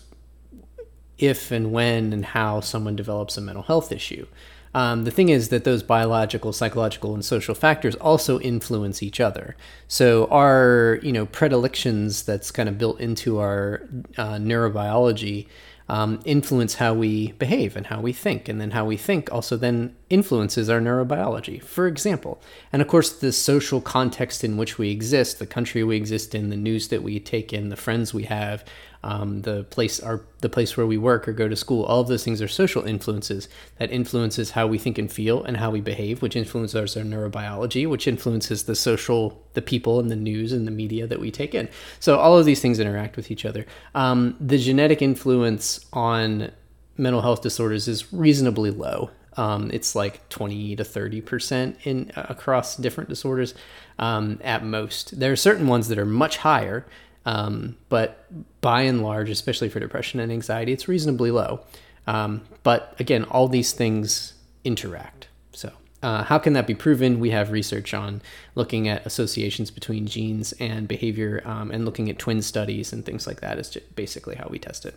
if 1.19 1.53
and 1.53 1.71
when 1.71 2.12
and 2.12 2.25
how 2.25 2.61
someone 2.61 2.97
develops 2.97 3.37
a 3.37 3.41
mental 3.41 3.62
health 3.62 3.93
issue. 3.93 4.27
Um, 4.75 5.05
the 5.05 5.11
thing 5.11 5.29
is 5.29 5.50
that 5.50 5.65
those 5.65 5.82
biological, 5.82 6.53
psychological, 6.53 7.15
and 7.15 7.25
social 7.25 7.55
factors 7.55 7.94
also 7.97 8.41
influence 8.41 9.03
each 9.03 9.21
other. 9.21 9.56
So 9.87 10.26
our, 10.26 10.99
you 11.03 11.12
know, 11.12 11.26
predilections 11.26 12.25
that's 12.25 12.50
kind 12.50 12.69
of 12.69 12.76
built 12.76 13.00
into 13.00 13.38
our 13.38 13.88
uh, 14.19 14.35
neurobiology 14.35 15.47
um, 15.88 16.21
influence 16.25 16.76
how 16.76 16.94
we 16.94 17.32
behave 17.32 17.76
and 17.76 17.87
how 17.87 18.00
we 18.00 18.12
think, 18.12 18.49
and 18.49 18.61
then 18.61 18.71
how 18.71 18.87
we 18.87 18.97
think 18.97 19.31
also 19.31 19.56
then 19.56 19.94
influences 20.09 20.71
our 20.71 20.81
neurobiology. 20.81 21.62
For 21.62 21.87
example, 21.87 22.41
and 22.73 22.81
of 22.81 22.88
course, 22.88 23.12
the 23.12 23.32
social 23.32 23.81
context 23.81 24.43
in 24.44 24.56
which 24.56 24.79
we 24.79 24.91
exist, 24.91 25.38
the 25.38 25.47
country 25.47 25.85
we 25.85 25.97
exist 25.97 26.35
in, 26.35 26.49
the 26.49 26.56
news 26.56 26.88
that 26.88 27.03
we 27.03 27.21
take 27.21 27.53
in, 27.53 27.69
the 27.69 27.76
friends 27.76 28.15
we 28.15 28.25
have, 28.25 28.65
um, 29.05 29.43
the 29.43 29.65
place 29.65 30.01
our 30.01 30.25
the 30.41 30.49
place 30.49 30.77
where 30.77 30.87
we 30.87 30.99
work 30.99 31.29
or 31.29 31.33
go 31.33 31.47
to 31.49 31.56
school 31.56 31.85
all 31.85 32.01
of 32.01 32.09
those 32.09 32.25
things 32.25 32.43
are 32.43 32.49
social 32.49 32.83
influences 32.85 33.49
that 33.79 33.91
influences 33.93 34.51
how 34.51 34.67
we 34.67 34.79
think 34.79 34.99
and 34.99 35.12
feel 35.12 35.45
and 35.45 35.59
how 35.59 35.71
we 35.71 35.81
behave 35.81 36.23
which 36.23 36.35
influences 36.35 36.97
our 36.97 37.05
neurobiology 37.05 37.89
which 37.89 38.09
influences 38.09 38.65
the 38.65 38.75
social 38.75 39.45
the 39.55 39.62
people 39.62 39.99
and 39.99 40.11
the 40.11 40.17
news 40.17 40.52
and 40.52 40.67
the 40.67 40.71
media 40.71 41.07
that 41.07 41.21
we 41.21 41.31
take 41.31 41.55
in. 41.55 41.69
So 41.99 42.19
all 42.19 42.38
of 42.38 42.45
these 42.45 42.61
things 42.61 42.78
interact 42.78 43.17
with 43.17 43.31
each 43.31 43.45
other. 43.45 43.64
Um, 43.95 44.37
the 44.40 44.59
genetic 44.59 45.00
influence 45.00 45.87
on 45.93 46.50
mental 46.97 47.23
health 47.23 47.43
disorders 47.43 47.88
is 47.88 48.12
reasonably 48.12 48.71
low. 48.71 49.11
Um, 49.37 49.71
it's 49.73 49.97
like 49.97 50.28
20 50.28 50.76
to 50.76 50.85
30 50.85 51.21
percent 51.21 51.78
in 51.85 52.12
uh, 52.14 52.26
across 52.28 52.76
different 52.76 53.11
disorders 53.11 53.55
um, 53.99 54.38
at 54.45 54.64
most. 54.64 55.19
There 55.19 55.33
are 55.33 55.37
certain 55.37 55.67
ones 55.67 55.88
that 55.88 55.99
are 55.99 56.07
much 56.07 56.38
higher, 56.38 56.87
um, 57.26 57.76
but 57.88 58.26
by 58.61 58.83
and 58.83 59.02
large, 59.02 59.31
especially 59.31 59.69
for 59.69 59.81
depression 59.81 60.21
and 60.21 60.31
anxiety, 60.31 60.73
it's 60.73 60.88
reasonably 60.88 61.31
low. 61.31 61.61
Um, 62.07 62.43
but 62.62 62.95
again, 62.99 63.25
all 63.25 63.49
these 63.49 63.73
things 63.73 64.35
interact. 64.62 65.28
So, 65.52 65.73
uh, 66.02 66.25
how 66.25 66.38
can 66.38 66.52
that 66.52 66.66
be 66.66 66.75
proven? 66.75 67.19
We 67.19 67.31
have 67.31 67.50
research 67.50 67.95
on 67.95 68.21
looking 68.54 68.88
at 68.88 69.07
associations 69.07 69.71
between 69.71 70.07
genes 70.07 70.52
and 70.61 70.87
behavior 70.87 71.43
um, 71.47 71.71
and 71.71 71.85
looking 71.85 72.11
at 72.11 72.19
twin 72.19 72.43
studies 72.43 72.93
and 72.93 73.07
things 73.07 73.26
like 73.26 73.40
that 73.40 73.59
is 73.59 73.76
basically 73.95 74.37
how 74.37 74.49
we 74.50 74.59
test 74.59 74.85
it 74.85 74.97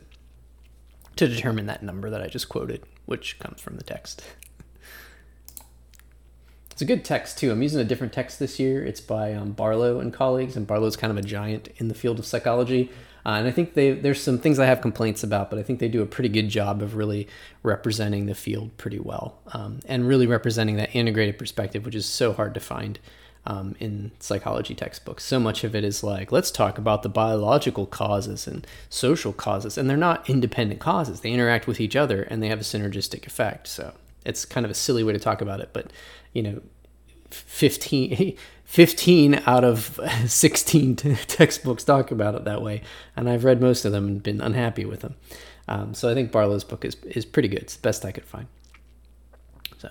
to 1.15 1.27
determine 1.27 1.65
that 1.65 1.83
number 1.83 2.09
that 2.09 2.21
I 2.21 2.27
just 2.27 2.49
quoted, 2.49 2.83
which 3.05 3.39
comes 3.39 3.59
from 3.59 3.77
the 3.77 3.83
text. 3.83 4.21
It's 6.77 6.83
a 6.83 6.85
good 6.85 7.03
text 7.03 7.39
too. 7.39 7.51
I'm 7.51 7.63
using 7.63 7.81
a 7.81 7.83
different 7.83 8.13
text 8.13 8.37
this 8.37 8.59
year. 8.59 8.85
It's 8.85 9.01
by 9.01 9.33
um, 9.33 9.53
Barlow 9.53 9.99
and 9.99 10.13
colleagues, 10.13 10.55
and 10.55 10.67
Barlow's 10.67 10.95
kind 10.95 11.09
of 11.09 11.17
a 11.17 11.23
giant 11.23 11.69
in 11.77 11.87
the 11.87 11.95
field 11.95 12.19
of 12.19 12.25
psychology. 12.27 12.91
Uh, 13.25 13.29
and 13.29 13.47
I 13.47 13.51
think 13.51 13.73
they 13.73 13.93
there's 13.93 14.21
some 14.21 14.37
things 14.37 14.59
I 14.59 14.67
have 14.67 14.79
complaints 14.79 15.23
about, 15.23 15.49
but 15.49 15.57
I 15.57 15.63
think 15.63 15.79
they 15.79 15.87
do 15.87 16.03
a 16.03 16.05
pretty 16.05 16.29
good 16.29 16.49
job 16.49 16.83
of 16.83 16.95
really 16.95 17.27
representing 17.63 18.27
the 18.27 18.35
field 18.35 18.77
pretty 18.77 18.99
well, 18.99 19.39
um, 19.53 19.79
and 19.87 20.07
really 20.07 20.27
representing 20.27 20.75
that 20.75 20.95
integrated 20.95 21.39
perspective, 21.39 21.83
which 21.83 21.95
is 21.95 22.05
so 22.05 22.31
hard 22.31 22.53
to 22.53 22.59
find 22.59 22.99
um, 23.47 23.75
in 23.79 24.11
psychology 24.19 24.75
textbooks. 24.75 25.23
So 25.23 25.39
much 25.39 25.63
of 25.63 25.73
it 25.73 25.83
is 25.83 26.03
like, 26.03 26.31
let's 26.31 26.51
talk 26.51 26.77
about 26.77 27.01
the 27.01 27.09
biological 27.09 27.87
causes 27.87 28.45
and 28.45 28.67
social 28.87 29.33
causes, 29.33 29.79
and 29.79 29.89
they're 29.89 29.97
not 29.97 30.29
independent 30.29 30.79
causes. 30.79 31.21
They 31.21 31.31
interact 31.31 31.65
with 31.65 31.81
each 31.81 31.95
other, 31.95 32.21
and 32.21 32.43
they 32.43 32.49
have 32.49 32.61
a 32.61 32.63
synergistic 32.63 33.25
effect. 33.25 33.65
So 33.65 33.95
it's 34.27 34.45
kind 34.45 34.65
of 34.65 34.69
a 34.69 34.75
silly 34.75 35.03
way 35.03 35.13
to 35.13 35.19
talk 35.19 35.41
about 35.41 35.61
it, 35.61 35.69
but 35.71 35.91
you 36.33 36.43
know, 36.43 36.61
15, 37.31 38.37
15 38.63 39.41
out 39.45 39.63
of 39.63 39.99
16 40.25 40.95
textbooks 40.95 41.83
talk 41.83 42.11
about 42.11 42.35
it 42.35 42.43
that 42.45 42.61
way. 42.61 42.81
And 43.15 43.29
I've 43.29 43.43
read 43.43 43.61
most 43.61 43.85
of 43.85 43.91
them 43.91 44.07
and 44.07 44.23
been 44.23 44.41
unhappy 44.41 44.85
with 44.85 45.01
them. 45.01 45.15
Um, 45.67 45.93
so 45.93 46.09
I 46.09 46.13
think 46.13 46.31
Barlow's 46.31 46.63
book 46.63 46.85
is, 46.85 46.95
is 47.05 47.25
pretty 47.25 47.49
good. 47.49 47.59
It's 47.59 47.75
the 47.75 47.81
best 47.81 48.05
I 48.05 48.11
could 48.11 48.25
find. 48.25 48.47
So, 49.77 49.89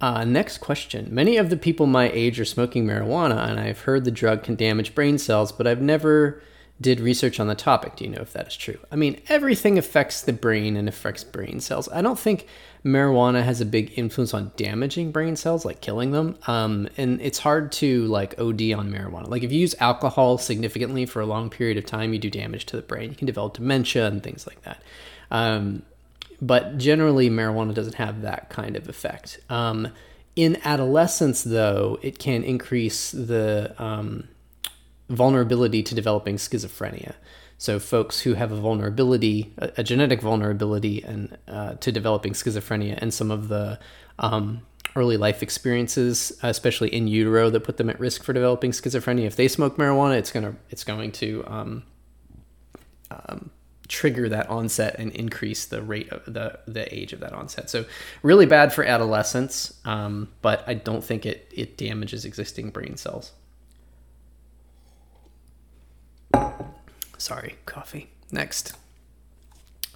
uh, 0.00 0.24
next 0.24 0.58
question. 0.58 1.08
Many 1.10 1.36
of 1.36 1.50
the 1.50 1.56
people 1.56 1.86
my 1.86 2.10
age 2.10 2.40
are 2.40 2.46
smoking 2.46 2.86
marijuana, 2.86 3.48
and 3.48 3.60
I've 3.60 3.80
heard 3.80 4.04
the 4.04 4.10
drug 4.10 4.42
can 4.42 4.54
damage 4.54 4.94
brain 4.94 5.18
cells, 5.18 5.52
but 5.52 5.66
I've 5.66 5.82
never 5.82 6.42
did 6.80 7.00
research 7.00 7.40
on 7.40 7.46
the 7.46 7.54
topic. 7.54 7.96
Do 7.96 8.04
you 8.04 8.10
know 8.10 8.20
if 8.20 8.32
that 8.34 8.48
is 8.48 8.56
true? 8.56 8.78
I 8.92 8.96
mean, 8.96 9.20
everything 9.28 9.78
affects 9.78 10.20
the 10.20 10.32
brain 10.32 10.76
and 10.76 10.88
affects 10.88 11.24
brain 11.24 11.60
cells. 11.60 11.88
I 11.90 12.02
don't 12.02 12.18
think 12.18 12.46
marijuana 12.84 13.42
has 13.42 13.60
a 13.60 13.66
big 13.66 13.98
influence 13.98 14.34
on 14.34 14.52
damaging 14.56 15.10
brain 15.10 15.36
cells, 15.36 15.64
like 15.64 15.80
killing 15.80 16.10
them. 16.10 16.38
Um, 16.46 16.88
and 16.98 17.20
it's 17.22 17.38
hard 17.38 17.72
to 17.72 18.06
like 18.06 18.38
OD 18.38 18.72
on 18.72 18.92
marijuana. 18.92 19.28
Like 19.28 19.42
if 19.42 19.52
you 19.52 19.58
use 19.58 19.74
alcohol 19.80 20.36
significantly 20.36 21.06
for 21.06 21.20
a 21.20 21.26
long 21.26 21.48
period 21.48 21.78
of 21.78 21.86
time, 21.86 22.12
you 22.12 22.18
do 22.18 22.30
damage 22.30 22.66
to 22.66 22.76
the 22.76 22.82
brain. 22.82 23.10
You 23.10 23.16
can 23.16 23.26
develop 23.26 23.54
dementia 23.54 24.06
and 24.06 24.22
things 24.22 24.46
like 24.46 24.62
that. 24.62 24.82
Um, 25.30 25.82
but 26.42 26.76
generally, 26.76 27.30
marijuana 27.30 27.72
doesn't 27.72 27.94
have 27.94 28.20
that 28.22 28.50
kind 28.50 28.76
of 28.76 28.88
effect. 28.88 29.40
Um, 29.48 29.88
in 30.36 30.58
adolescence, 30.64 31.42
though, 31.42 31.98
it 32.02 32.18
can 32.18 32.44
increase 32.44 33.10
the 33.10 33.74
um, 33.78 34.28
vulnerability 35.08 35.82
to 35.82 35.94
developing 35.94 36.36
schizophrenia. 36.36 37.14
So, 37.58 37.78
folks 37.78 38.20
who 38.20 38.34
have 38.34 38.52
a 38.52 38.56
vulnerability, 38.56 39.54
a, 39.58 39.72
a 39.78 39.82
genetic 39.82 40.20
vulnerability, 40.20 41.02
and 41.02 41.38
uh, 41.48 41.74
to 41.74 41.90
developing 41.90 42.34
schizophrenia, 42.34 42.98
and 43.00 43.14
some 43.14 43.30
of 43.30 43.48
the 43.48 43.78
um, 44.18 44.62
early 44.94 45.16
life 45.16 45.42
experiences, 45.42 46.38
especially 46.42 46.92
in 46.92 47.08
utero, 47.08 47.48
that 47.50 47.60
put 47.60 47.78
them 47.78 47.88
at 47.88 47.98
risk 47.98 48.22
for 48.24 48.32
developing 48.32 48.72
schizophrenia. 48.72 49.24
If 49.24 49.36
they 49.36 49.48
smoke 49.48 49.76
marijuana, 49.76 50.18
it's 50.18 50.30
gonna 50.30 50.56
it's 50.68 50.84
going 50.84 51.12
to 51.12 51.44
um, 51.46 51.82
um, 53.10 53.50
trigger 53.88 54.28
that 54.28 54.48
onset 54.48 54.96
and 54.98 55.12
increase 55.12 55.64
the 55.66 55.82
rate 55.82 56.10
of 56.12 56.24
the 56.32 56.58
the 56.66 56.92
age 56.94 57.12
of 57.12 57.20
that 57.20 57.32
onset. 57.32 57.70
So 57.70 57.84
really 58.22 58.46
bad 58.46 58.72
for 58.72 58.84
adolescents, 58.84 59.80
um, 59.84 60.28
but 60.42 60.62
I 60.66 60.74
don't 60.74 61.02
think 61.02 61.24
it 61.24 61.50
it 61.54 61.78
damages 61.78 62.24
existing 62.24 62.70
brain 62.70 62.96
cells. 62.96 63.32
Sorry, 67.18 67.56
coffee. 67.66 68.10
Next. 68.30 68.74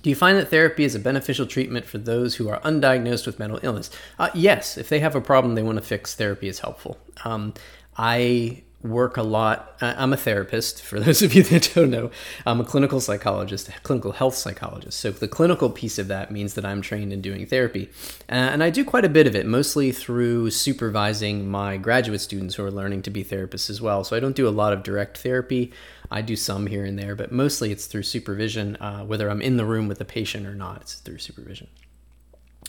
Do 0.02 0.08
you 0.08 0.16
find 0.16 0.38
that 0.38 0.48
therapy 0.48 0.84
is 0.84 0.94
a 0.94 0.98
beneficial 0.98 1.46
treatment 1.46 1.84
for 1.84 1.98
those 1.98 2.36
who 2.36 2.48
are 2.48 2.58
undiagnosed 2.60 3.26
with 3.26 3.38
mental 3.38 3.60
illness? 3.62 3.90
Uh, 4.18 4.30
yes, 4.32 4.78
if 4.78 4.88
they 4.88 5.00
have 5.00 5.14
a 5.14 5.20
problem 5.20 5.54
they 5.54 5.62
want 5.62 5.76
to 5.76 5.84
fix, 5.84 6.14
therapy 6.14 6.48
is 6.48 6.60
helpful. 6.60 6.98
Um, 7.24 7.52
I 7.98 8.62
work 8.82 9.18
a 9.18 9.22
lot. 9.22 9.76
I'm 9.82 10.14
a 10.14 10.16
therapist, 10.16 10.82
for 10.82 10.98
those 11.04 11.22
of 11.22 11.34
you 11.34 11.42
that 11.44 11.70
don't 11.74 11.90
know. 11.90 12.10
I'm 12.46 12.60
a 12.60 12.64
clinical 12.64 13.00
psychologist, 13.00 13.68
a 13.68 13.72
clinical 13.82 14.12
health 14.12 14.34
psychologist. 14.34 14.98
So 15.00 15.10
the 15.10 15.28
clinical 15.28 15.68
piece 15.68 15.98
of 15.98 16.08
that 16.08 16.30
means 16.30 16.54
that 16.54 16.64
I'm 16.64 16.80
trained 16.80 17.12
in 17.12 17.20
doing 17.20 17.44
therapy. 17.46 17.90
Uh, 18.28 18.34
and 18.34 18.62
I 18.62 18.70
do 18.70 18.84
quite 18.84 19.04
a 19.04 19.10
bit 19.10 19.26
of 19.26 19.36
it, 19.36 19.44
mostly 19.44 19.92
through 19.92 20.50
supervising 20.50 21.48
my 21.48 21.76
graduate 21.76 22.22
students 22.22 22.54
who 22.54 22.64
are 22.64 22.70
learning 22.70 23.02
to 23.02 23.10
be 23.10 23.22
therapists 23.22 23.68
as 23.68 23.82
well. 23.82 24.02
So 24.02 24.16
I 24.16 24.20
don't 24.20 24.36
do 24.36 24.48
a 24.48 24.50
lot 24.50 24.72
of 24.72 24.82
direct 24.82 25.18
therapy. 25.18 25.72
I 26.10 26.22
do 26.22 26.36
some 26.36 26.66
here 26.66 26.84
and 26.84 26.98
there, 26.98 27.14
but 27.14 27.30
mostly 27.30 27.70
it's 27.70 27.86
through 27.86 28.02
supervision, 28.02 28.76
uh, 28.76 29.04
whether 29.04 29.30
I'm 29.30 29.40
in 29.40 29.56
the 29.56 29.64
room 29.64 29.88
with 29.88 29.98
the 29.98 30.04
patient 30.04 30.46
or 30.46 30.54
not, 30.54 30.82
it's 30.82 30.94
through 30.94 31.18
supervision. 31.18 31.68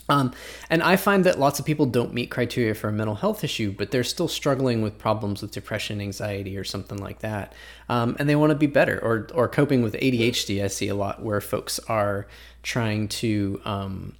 Um, 0.08 0.32
and 0.68 0.82
I 0.82 0.96
find 0.96 1.24
that 1.24 1.38
lots 1.38 1.58
of 1.58 1.64
people 1.64 1.86
don't 1.86 2.12
meet 2.12 2.30
criteria 2.30 2.74
for 2.74 2.88
a 2.88 2.92
mental 2.92 3.14
health 3.14 3.44
issue, 3.44 3.72
but 3.72 3.90
they're 3.90 4.04
still 4.04 4.28
struggling 4.28 4.82
with 4.82 4.98
problems 4.98 5.42
with 5.42 5.52
depression, 5.52 6.00
anxiety, 6.00 6.56
or 6.56 6.64
something 6.64 6.98
like 6.98 7.20
that. 7.20 7.54
Um, 7.88 8.16
and 8.18 8.28
they 8.28 8.36
want 8.36 8.50
to 8.50 8.56
be 8.56 8.66
better, 8.66 8.98
or, 9.02 9.28
or 9.34 9.48
coping 9.48 9.82
with 9.82 9.94
ADHD. 9.94 10.62
I 10.62 10.68
see 10.68 10.88
a 10.88 10.94
lot 10.94 11.22
where 11.22 11.40
folks 11.40 11.78
are 11.88 12.26
trying 12.62 13.08
to, 13.08 13.60
um, 13.64 14.14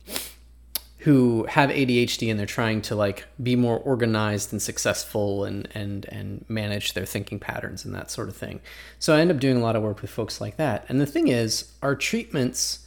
who 1.02 1.44
have 1.48 1.70
ADHD 1.70 2.30
and 2.30 2.38
they're 2.38 2.46
trying 2.46 2.80
to 2.80 2.94
like 2.94 3.26
be 3.42 3.56
more 3.56 3.78
organized 3.78 4.52
and 4.52 4.62
successful 4.62 5.44
and, 5.44 5.68
and, 5.74 6.06
and 6.06 6.44
manage 6.48 6.92
their 6.92 7.04
thinking 7.04 7.40
patterns 7.40 7.84
and 7.84 7.92
that 7.92 8.08
sort 8.08 8.28
of 8.28 8.36
thing. 8.36 8.60
So 9.00 9.14
I 9.14 9.20
end 9.20 9.32
up 9.32 9.40
doing 9.40 9.56
a 9.56 9.60
lot 9.60 9.74
of 9.74 9.82
work 9.82 10.00
with 10.00 10.10
folks 10.10 10.40
like 10.40 10.56
that. 10.58 10.84
And 10.88 11.00
the 11.00 11.06
thing 11.06 11.26
is, 11.26 11.72
our 11.82 11.96
treatments 11.96 12.86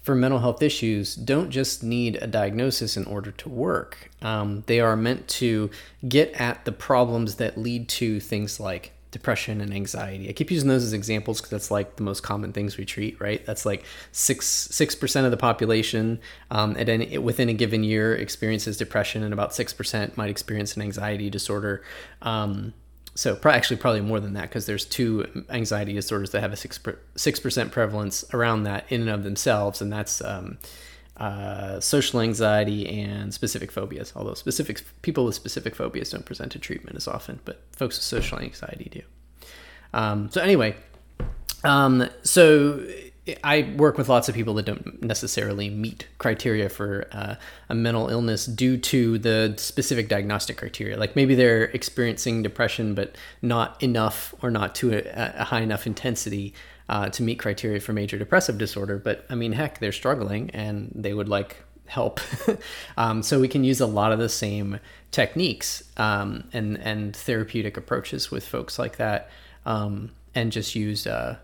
for 0.00 0.14
mental 0.14 0.38
health 0.38 0.62
issues 0.62 1.14
don't 1.14 1.50
just 1.50 1.82
need 1.82 2.16
a 2.22 2.26
diagnosis 2.26 2.96
in 2.96 3.04
order 3.04 3.30
to 3.30 3.48
work. 3.50 4.10
Um, 4.22 4.64
they 4.66 4.80
are 4.80 4.96
meant 4.96 5.28
to 5.28 5.70
get 6.08 6.32
at 6.40 6.64
the 6.64 6.72
problems 6.72 7.34
that 7.34 7.58
lead 7.58 7.90
to 7.90 8.20
things 8.20 8.58
like 8.58 8.92
depression 9.10 9.60
and 9.60 9.74
anxiety. 9.74 10.28
I 10.28 10.32
keep 10.32 10.50
using 10.50 10.68
those 10.68 10.84
as 10.84 10.92
examples 10.92 11.40
because 11.40 11.50
that's 11.50 11.70
like 11.70 11.96
the 11.96 12.02
most 12.02 12.22
common 12.22 12.52
things 12.52 12.76
we 12.76 12.84
treat, 12.84 13.20
right? 13.20 13.44
That's 13.44 13.66
like 13.66 13.84
six 14.12 14.46
six 14.46 14.94
percent 14.94 15.24
of 15.24 15.30
the 15.30 15.36
population 15.36 16.20
um, 16.50 16.76
at 16.76 16.88
any, 16.88 17.18
within 17.18 17.48
a 17.48 17.54
given 17.54 17.82
year 17.82 18.14
experiences 18.14 18.76
depression, 18.76 19.22
and 19.22 19.32
about 19.32 19.54
six 19.54 19.72
percent 19.72 20.16
might 20.16 20.30
experience 20.30 20.76
an 20.76 20.82
anxiety 20.82 21.30
disorder. 21.30 21.82
Um, 22.22 22.74
so 23.14 23.38
actually 23.44 23.76
probably 23.78 24.00
more 24.00 24.20
than 24.20 24.34
that 24.34 24.42
because 24.42 24.66
there's 24.66 24.84
two 24.84 25.44
anxiety 25.50 25.92
disorders 25.92 26.30
that 26.30 26.40
have 26.40 26.52
a 26.52 26.56
six 26.56 26.78
six 27.16 27.40
percent 27.40 27.72
prevalence 27.72 28.24
around 28.32 28.62
that 28.64 28.84
in 28.88 29.00
and 29.02 29.10
of 29.10 29.24
themselves, 29.24 29.82
and 29.82 29.92
that's 29.92 30.22
um, 30.22 30.58
uh, 31.20 31.78
social 31.80 32.20
anxiety 32.20 32.88
and 32.88 33.32
specific 33.32 33.70
phobias. 33.70 34.12
Although 34.16 34.34
specific 34.34 34.82
people 35.02 35.24
with 35.26 35.34
specific 35.34 35.74
phobias 35.76 36.10
don't 36.10 36.24
present 36.24 36.52
to 36.52 36.58
treatment 36.58 36.96
as 36.96 37.06
often, 37.06 37.40
but 37.44 37.62
folks 37.72 37.96
with 37.98 38.04
social 38.04 38.38
anxiety 38.38 38.88
do. 38.90 39.02
Um, 39.92 40.30
so 40.30 40.40
anyway, 40.40 40.76
um, 41.62 42.08
so 42.22 42.86
I 43.44 43.72
work 43.76 43.98
with 43.98 44.08
lots 44.08 44.28
of 44.28 44.34
people 44.34 44.54
that 44.54 44.66
don't 44.66 45.02
necessarily 45.02 45.70
meet 45.70 46.06
criteria 46.18 46.68
for 46.68 47.06
uh, 47.12 47.34
a 47.68 47.74
mental 47.74 48.08
illness 48.08 48.46
due 48.46 48.76
to 48.78 49.18
the 49.18 49.54
specific 49.56 50.08
diagnostic 50.08 50.56
criteria. 50.56 50.96
Like 50.96 51.16
maybe 51.16 51.34
they're 51.34 51.64
experiencing 51.64 52.42
depression, 52.42 52.94
but 52.94 53.16
not 53.42 53.82
enough 53.82 54.34
or 54.42 54.50
not 54.50 54.74
to 54.76 54.92
a, 54.94 55.40
a 55.40 55.44
high 55.44 55.60
enough 55.60 55.86
intensity 55.86 56.54
uh, 56.88 57.08
to 57.08 57.22
meet 57.22 57.38
criteria 57.38 57.80
for 57.80 57.92
major 57.92 58.18
depressive 58.18 58.58
disorder. 58.58 58.98
But 58.98 59.24
I 59.30 59.34
mean, 59.34 59.52
heck, 59.52 59.78
they're 59.78 59.92
struggling 59.92 60.50
and 60.50 60.90
they 60.94 61.14
would 61.14 61.28
like 61.28 61.62
help. 61.86 62.20
um, 62.96 63.22
so 63.22 63.40
we 63.40 63.48
can 63.48 63.64
use 63.64 63.80
a 63.80 63.86
lot 63.86 64.12
of 64.12 64.18
the 64.18 64.28
same 64.28 64.80
techniques 65.10 65.82
um, 65.96 66.44
and 66.52 66.78
and 66.78 67.14
therapeutic 67.14 67.76
approaches 67.76 68.30
with 68.30 68.46
folks 68.46 68.78
like 68.78 68.96
that, 68.96 69.30
um, 69.66 70.10
and 70.34 70.52
just 70.52 70.74
use. 70.74 71.06
Uh, 71.06 71.36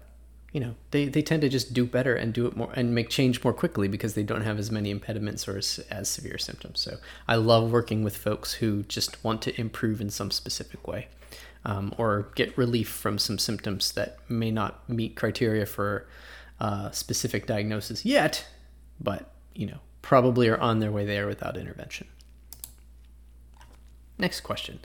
you 0.57 0.61
know 0.61 0.75
they, 0.91 1.05
they 1.05 1.21
tend 1.21 1.43
to 1.43 1.51
just 1.51 1.75
do 1.75 1.85
better 1.85 2.15
and 2.15 2.33
do 2.33 2.47
it 2.47 2.57
more 2.57 2.73
and 2.73 2.95
make 2.95 3.11
change 3.11 3.45
more 3.45 3.53
quickly 3.53 3.89
because 3.89 4.15
they 4.15 4.23
don't 4.23 4.41
have 4.41 4.59
as 4.59 4.71
many 4.71 4.91
impediments 4.91 5.47
or 5.47 5.59
as, 5.59 5.81
as 5.91 6.09
severe 6.09 6.39
symptoms. 6.39 6.81
So 6.81 6.97
i 7.29 7.35
love 7.35 7.71
working 7.71 8.03
with 8.03 8.17
folks 8.17 8.55
who 8.55 8.83
just 8.85 9.23
want 9.23 9.43
to 9.43 9.61
improve 9.61 10.01
in 10.01 10.09
some 10.09 10.31
specific 10.31 10.89
way 10.89 11.09
um, 11.67 11.95
or 11.99 12.29
get 12.37 12.57
relief 12.57 12.89
from 12.89 13.19
some 13.19 13.39
symptoms 13.39 13.93
that 13.93 14.17
may 14.31 14.51
not 14.51 14.89
meet 14.89 15.15
criteria 15.15 15.67
for 15.67 16.09
uh, 16.59 16.91
specific 16.91 17.47
diagnosis 17.47 18.07
yet 18.07 18.49
but 18.99 19.35
you 19.55 19.67
know 19.67 19.81
probably 20.01 20.49
are 20.49 20.59
on 20.59 20.79
their 20.79 20.91
way 20.91 21.05
there 21.05 21.27
without 21.27 21.59
intervention. 21.59 22.07
Next 24.17 24.41
question. 24.41 24.79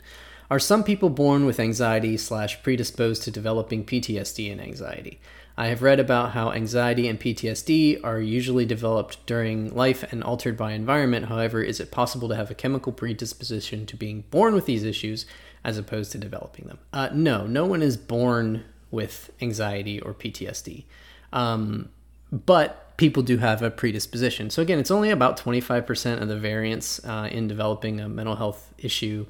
Are 0.50 0.58
some 0.58 0.84
people 0.84 1.08
born 1.08 1.46
with 1.46 1.58
anxiety 1.58 2.18
slash 2.18 2.62
predisposed 2.62 3.22
to 3.22 3.30
developing 3.30 3.86
ptsd 3.86 4.52
and 4.52 4.60
anxiety 4.60 5.18
I 5.56 5.66
have 5.66 5.82
read 5.82 6.00
about 6.00 6.32
how 6.32 6.52
anxiety 6.52 7.08
and 7.08 7.20
PTSD 7.20 8.02
are 8.02 8.20
usually 8.20 8.64
developed 8.64 9.24
during 9.26 9.74
life 9.74 10.02
and 10.10 10.24
altered 10.24 10.56
by 10.56 10.72
environment. 10.72 11.26
However, 11.26 11.62
is 11.62 11.78
it 11.78 11.90
possible 11.90 12.28
to 12.28 12.36
have 12.36 12.50
a 12.50 12.54
chemical 12.54 12.92
predisposition 12.92 13.84
to 13.86 13.96
being 13.96 14.24
born 14.30 14.54
with 14.54 14.66
these 14.66 14.84
issues 14.84 15.26
as 15.62 15.76
opposed 15.76 16.12
to 16.12 16.18
developing 16.18 16.66
them? 16.68 16.78
Uh, 16.92 17.10
no, 17.12 17.46
no 17.46 17.66
one 17.66 17.82
is 17.82 17.96
born 17.96 18.64
with 18.90 19.30
anxiety 19.40 20.00
or 20.00 20.14
PTSD. 20.14 20.84
Um, 21.32 21.90
but 22.30 22.96
people 22.96 23.22
do 23.22 23.38
have 23.38 23.62
a 23.62 23.70
predisposition. 23.70 24.48
So, 24.48 24.62
again, 24.62 24.78
it's 24.78 24.90
only 24.90 25.10
about 25.10 25.38
25% 25.38 26.22
of 26.22 26.28
the 26.28 26.38
variance 26.38 27.04
uh, 27.04 27.28
in 27.30 27.46
developing 27.46 28.00
a 28.00 28.08
mental 28.08 28.36
health 28.36 28.72
issue. 28.78 29.26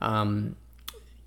Um, 0.00 0.56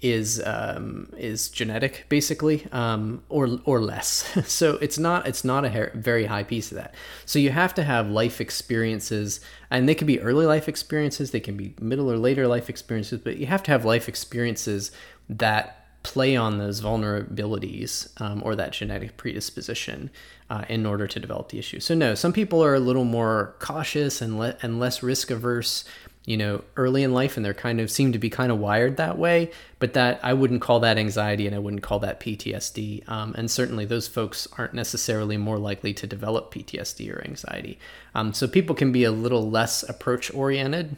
is 0.01 0.41
um, 0.45 1.11
is 1.17 1.49
genetic 1.49 2.05
basically 2.07 2.67
um, 2.71 3.23
or 3.29 3.59
or 3.65 3.81
less. 3.81 4.25
So 4.47 4.77
it's 4.77 4.97
not 4.97 5.27
it's 5.27 5.43
not 5.43 5.65
a 5.65 5.91
very 5.93 6.25
high 6.25 6.43
piece 6.43 6.71
of 6.71 6.77
that. 6.77 6.93
So 7.25 7.39
you 7.39 7.51
have 7.51 7.73
to 7.75 7.83
have 7.83 8.09
life 8.09 8.39
experiences 8.39 9.39
and 9.69 9.87
they 9.87 9.95
can 9.95 10.07
be 10.07 10.19
early 10.21 10.45
life 10.45 10.69
experiences 10.69 11.31
they 11.31 11.39
can 11.39 11.57
be 11.57 11.73
middle 11.79 12.11
or 12.11 12.17
later 12.17 12.47
life 12.47 12.69
experiences 12.69 13.19
but 13.19 13.37
you 13.37 13.45
have 13.45 13.63
to 13.63 13.71
have 13.71 13.83
life 13.85 14.07
experiences 14.07 14.91
that 15.29 15.87
play 16.03 16.37
on 16.37 16.57
those 16.57 16.79
vulnerabilities 16.79 18.09
um, 18.21 18.41
or 18.45 18.55
that 18.55 18.71
genetic 18.71 19.17
predisposition 19.17 20.09
uh, 20.49 20.63
in 20.69 20.85
order 20.85 21.05
to 21.05 21.19
develop 21.19 21.49
the 21.49 21.59
issue. 21.59 21.81
So 21.81 21.93
no 21.95 22.15
some 22.15 22.31
people 22.31 22.63
are 22.63 22.75
a 22.75 22.79
little 22.79 23.03
more 23.03 23.55
cautious 23.59 24.21
and 24.21 24.39
le- 24.39 24.55
and 24.61 24.79
less 24.79 25.03
risk 25.03 25.31
averse 25.31 25.83
you 26.27 26.35
know, 26.35 26.61
early 26.75 27.03
in 27.03 27.13
life 27.13 27.37
and 27.37 27.45
they're 27.45 27.53
kind 27.53 27.79
of 27.79 27.89
seem 27.89 28.11
to 28.11 28.19
be 28.19 28.29
kind 28.29 28.51
of 28.51 28.59
wired 28.59 28.97
that 28.97 29.17
way. 29.17 29.49
But 29.79 29.93
that 29.93 30.19
I 30.21 30.33
wouldn't 30.33 30.61
call 30.61 30.81
that 30.81 30.97
anxiety 30.97 31.47
and 31.47 31.55
I 31.55 31.59
wouldn't 31.59 31.83
call 31.83 31.99
that 31.99 32.19
PTSD. 32.19 33.09
Um, 33.09 33.33
and 33.37 33.49
certainly 33.49 33.85
those 33.85 34.09
folks 34.09 34.45
aren't 34.57 34.73
necessarily 34.73 35.37
more 35.37 35.57
likely 35.57 35.93
to 35.93 36.05
develop 36.05 36.53
PTSD 36.53 37.15
or 37.15 37.23
anxiety. 37.23 37.79
Um, 38.13 38.33
so 38.33 38.45
people 38.45 38.75
can 38.75 38.91
be 38.91 39.05
a 39.05 39.11
little 39.11 39.49
less 39.49 39.83
approach 39.87 40.31
oriented. 40.33 40.97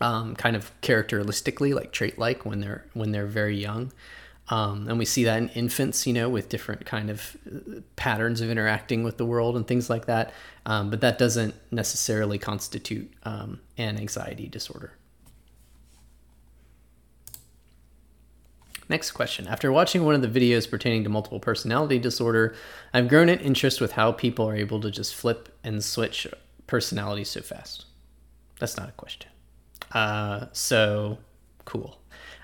Um, 0.00 0.34
kind 0.36 0.56
of 0.56 0.70
characteristically 0.80 1.74
like 1.74 1.92
trait 1.92 2.18
like 2.18 2.46
when 2.46 2.60
they're 2.60 2.86
when 2.94 3.12
they're 3.12 3.26
very 3.26 3.60
young 3.60 3.92
Um, 4.50 4.88
and 4.88 4.98
we 4.98 5.04
see 5.04 5.24
that 5.24 5.38
in 5.38 5.48
infants, 5.50 6.06
you 6.06 6.12
know, 6.12 6.28
with 6.28 6.48
different 6.48 6.84
kind 6.84 7.08
of 7.08 7.36
uh, 7.46 7.80
patterns 7.94 8.40
of 8.40 8.50
interacting 8.50 9.04
with 9.04 9.16
the 9.16 9.24
world 9.24 9.56
and 9.56 9.66
things 9.66 9.88
like 9.88 10.06
that. 10.06 10.34
Um, 10.66 10.90
but 10.90 11.00
that 11.02 11.18
doesn't 11.18 11.54
necessarily 11.70 12.36
constitute 12.36 13.12
um, 13.22 13.60
an 13.78 13.96
anxiety 13.96 14.48
disorder. 14.48 14.92
Next 18.88 19.12
question. 19.12 19.46
After 19.46 19.70
watching 19.70 20.04
one 20.04 20.16
of 20.16 20.20
the 20.20 20.40
videos 20.40 20.68
pertaining 20.68 21.04
to 21.04 21.10
multiple 21.10 21.38
personality 21.38 22.00
disorder, 22.00 22.56
I've 22.92 23.06
grown 23.06 23.28
an 23.28 23.38
interest 23.38 23.80
with 23.80 23.92
how 23.92 24.10
people 24.10 24.48
are 24.48 24.56
able 24.56 24.80
to 24.80 24.90
just 24.90 25.14
flip 25.14 25.48
and 25.62 25.82
switch 25.84 26.26
personalities 26.66 27.30
so 27.30 27.40
fast. 27.40 27.84
That's 28.58 28.76
not 28.76 28.88
a 28.88 28.92
question. 28.92 29.30
Uh, 29.92 30.46
so 30.52 31.18
cool. 31.66 31.99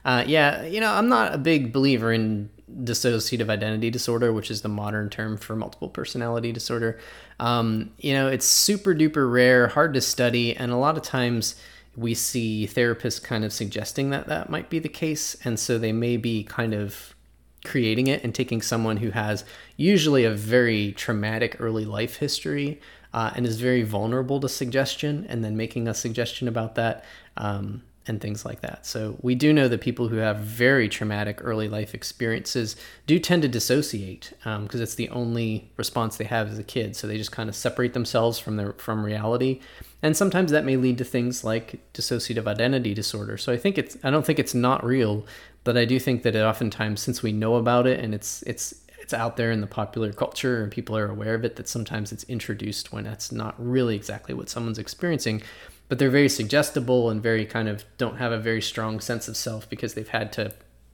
Uh, 0.06 0.22
yeah, 0.24 0.62
you 0.62 0.78
know, 0.78 0.92
I'm 0.92 1.08
not 1.08 1.34
a 1.34 1.38
big 1.38 1.72
believer 1.72 2.12
in 2.12 2.48
dissociative 2.84 3.50
identity 3.50 3.90
disorder, 3.90 4.32
which 4.32 4.52
is 4.52 4.62
the 4.62 4.68
modern 4.68 5.10
term 5.10 5.36
for 5.36 5.56
multiple 5.56 5.88
personality 5.88 6.52
disorder. 6.52 7.00
Um, 7.40 7.90
you 7.98 8.12
know, 8.12 8.28
it's 8.28 8.46
super 8.46 8.94
duper 8.94 9.30
rare, 9.30 9.66
hard 9.66 9.94
to 9.94 10.00
study, 10.00 10.56
and 10.56 10.70
a 10.70 10.76
lot 10.76 10.96
of 10.96 11.02
times 11.02 11.56
we 11.96 12.14
see 12.14 12.68
therapists 12.72 13.20
kind 13.20 13.44
of 13.44 13.52
suggesting 13.52 14.10
that 14.10 14.28
that 14.28 14.48
might 14.48 14.70
be 14.70 14.78
the 14.78 14.88
case. 14.88 15.36
And 15.44 15.58
so 15.58 15.76
they 15.76 15.92
may 15.92 16.16
be 16.16 16.44
kind 16.44 16.72
of 16.72 17.16
creating 17.64 18.06
it 18.06 18.22
and 18.22 18.32
taking 18.32 18.62
someone 18.62 18.98
who 18.98 19.10
has 19.10 19.44
usually 19.76 20.22
a 20.22 20.30
very 20.30 20.92
traumatic 20.92 21.56
early 21.58 21.84
life 21.84 22.18
history 22.18 22.80
uh, 23.12 23.32
and 23.34 23.44
is 23.44 23.60
very 23.60 23.82
vulnerable 23.82 24.38
to 24.38 24.48
suggestion 24.48 25.26
and 25.28 25.42
then 25.42 25.56
making 25.56 25.88
a 25.88 25.94
suggestion 25.94 26.46
about 26.46 26.76
that 26.76 27.04
um, 27.36 27.82
and 28.08 28.20
things 28.20 28.44
like 28.44 28.60
that. 28.60 28.86
So 28.86 29.16
we 29.20 29.34
do 29.34 29.52
know 29.52 29.68
that 29.68 29.80
people 29.80 30.08
who 30.08 30.16
have 30.16 30.38
very 30.38 30.88
traumatic 30.88 31.40
early 31.42 31.68
life 31.68 31.94
experiences 31.94 32.76
do 33.06 33.18
tend 33.18 33.42
to 33.42 33.48
dissociate 33.48 34.32
because 34.38 34.74
um, 34.74 34.82
it's 34.82 34.94
the 34.94 35.08
only 35.08 35.70
response 35.76 36.16
they 36.16 36.24
have 36.24 36.50
as 36.50 36.58
a 36.58 36.64
kid. 36.64 36.94
So 36.96 37.06
they 37.06 37.18
just 37.18 37.32
kind 37.32 37.48
of 37.48 37.56
separate 37.56 37.94
themselves 37.94 38.38
from 38.38 38.56
their 38.56 38.72
from 38.74 39.04
reality 39.04 39.60
and 40.02 40.16
sometimes 40.16 40.52
that 40.52 40.64
may 40.64 40.76
lead 40.76 40.98
to 40.98 41.04
things 41.04 41.42
like 41.42 41.80
dissociative 41.92 42.46
identity 42.46 42.94
disorder. 42.94 43.36
So 43.36 43.52
I 43.52 43.56
think 43.56 43.78
it's 43.78 43.96
I 44.04 44.10
don't 44.10 44.24
think 44.24 44.38
it's 44.38 44.54
not 44.54 44.84
real, 44.84 45.26
but 45.64 45.76
I 45.76 45.84
do 45.84 45.98
think 45.98 46.22
that 46.22 46.36
it 46.36 46.42
oftentimes 46.42 47.00
since 47.00 47.22
we 47.22 47.32
know 47.32 47.56
about 47.56 47.86
it 47.86 47.98
and 47.98 48.14
it's 48.14 48.42
it's 48.42 48.74
it's 49.00 49.14
out 49.14 49.36
there 49.36 49.50
in 49.50 49.60
the 49.60 49.66
popular 49.66 50.12
culture 50.12 50.62
and 50.62 50.70
people 50.70 50.96
are 50.96 51.08
aware 51.08 51.34
of 51.34 51.44
it 51.44 51.56
that 51.56 51.68
sometimes 51.68 52.12
it's 52.12 52.24
introduced 52.24 52.92
when 52.92 53.04
that's 53.04 53.30
not 53.30 53.54
really 53.58 53.94
exactly 53.94 54.34
what 54.34 54.48
someone's 54.48 54.78
experiencing 54.78 55.42
but 55.88 55.98
they're 55.98 56.10
very 56.10 56.28
suggestible 56.28 57.10
and 57.10 57.22
very 57.22 57.46
kind 57.46 57.68
of 57.68 57.84
don't 57.98 58.16
have 58.16 58.32
a 58.32 58.38
very 58.38 58.62
strong 58.62 59.00
sense 59.00 59.28
of 59.28 59.36
self 59.36 59.68
because 59.68 59.94
they've 59.94 60.08
had 60.08 60.32
to 60.32 60.52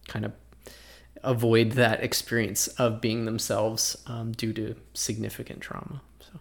kind 0.08 0.24
of 0.24 0.32
avoid 1.22 1.72
that 1.72 2.02
experience 2.02 2.68
of 2.68 3.00
being 3.00 3.24
themselves 3.24 3.96
um, 4.06 4.32
due 4.32 4.52
to 4.52 4.74
significant 4.92 5.60
trauma 5.60 6.02
So, 6.20 6.40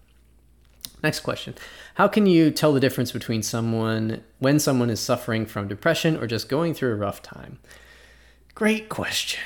Next 1.04 1.22
question. 1.22 1.56
How 1.96 2.08
can 2.08 2.26
you 2.26 2.52
tell 2.52 2.74
the 2.74 2.80
difference 2.80 3.12
between 3.12 3.44
someone 3.44 4.24
when 4.40 4.60
someone 4.60 4.90
is 4.90 5.00
suffering 5.00 5.46
from 5.46 5.68
depression 5.68 6.18
or 6.18 6.28
just 6.28 6.50
going 6.50 6.74
through 6.74 6.92
a 6.92 6.96
rough 6.96 7.22
time? 7.22 7.60
Great 8.56 8.90
question. 8.90 9.42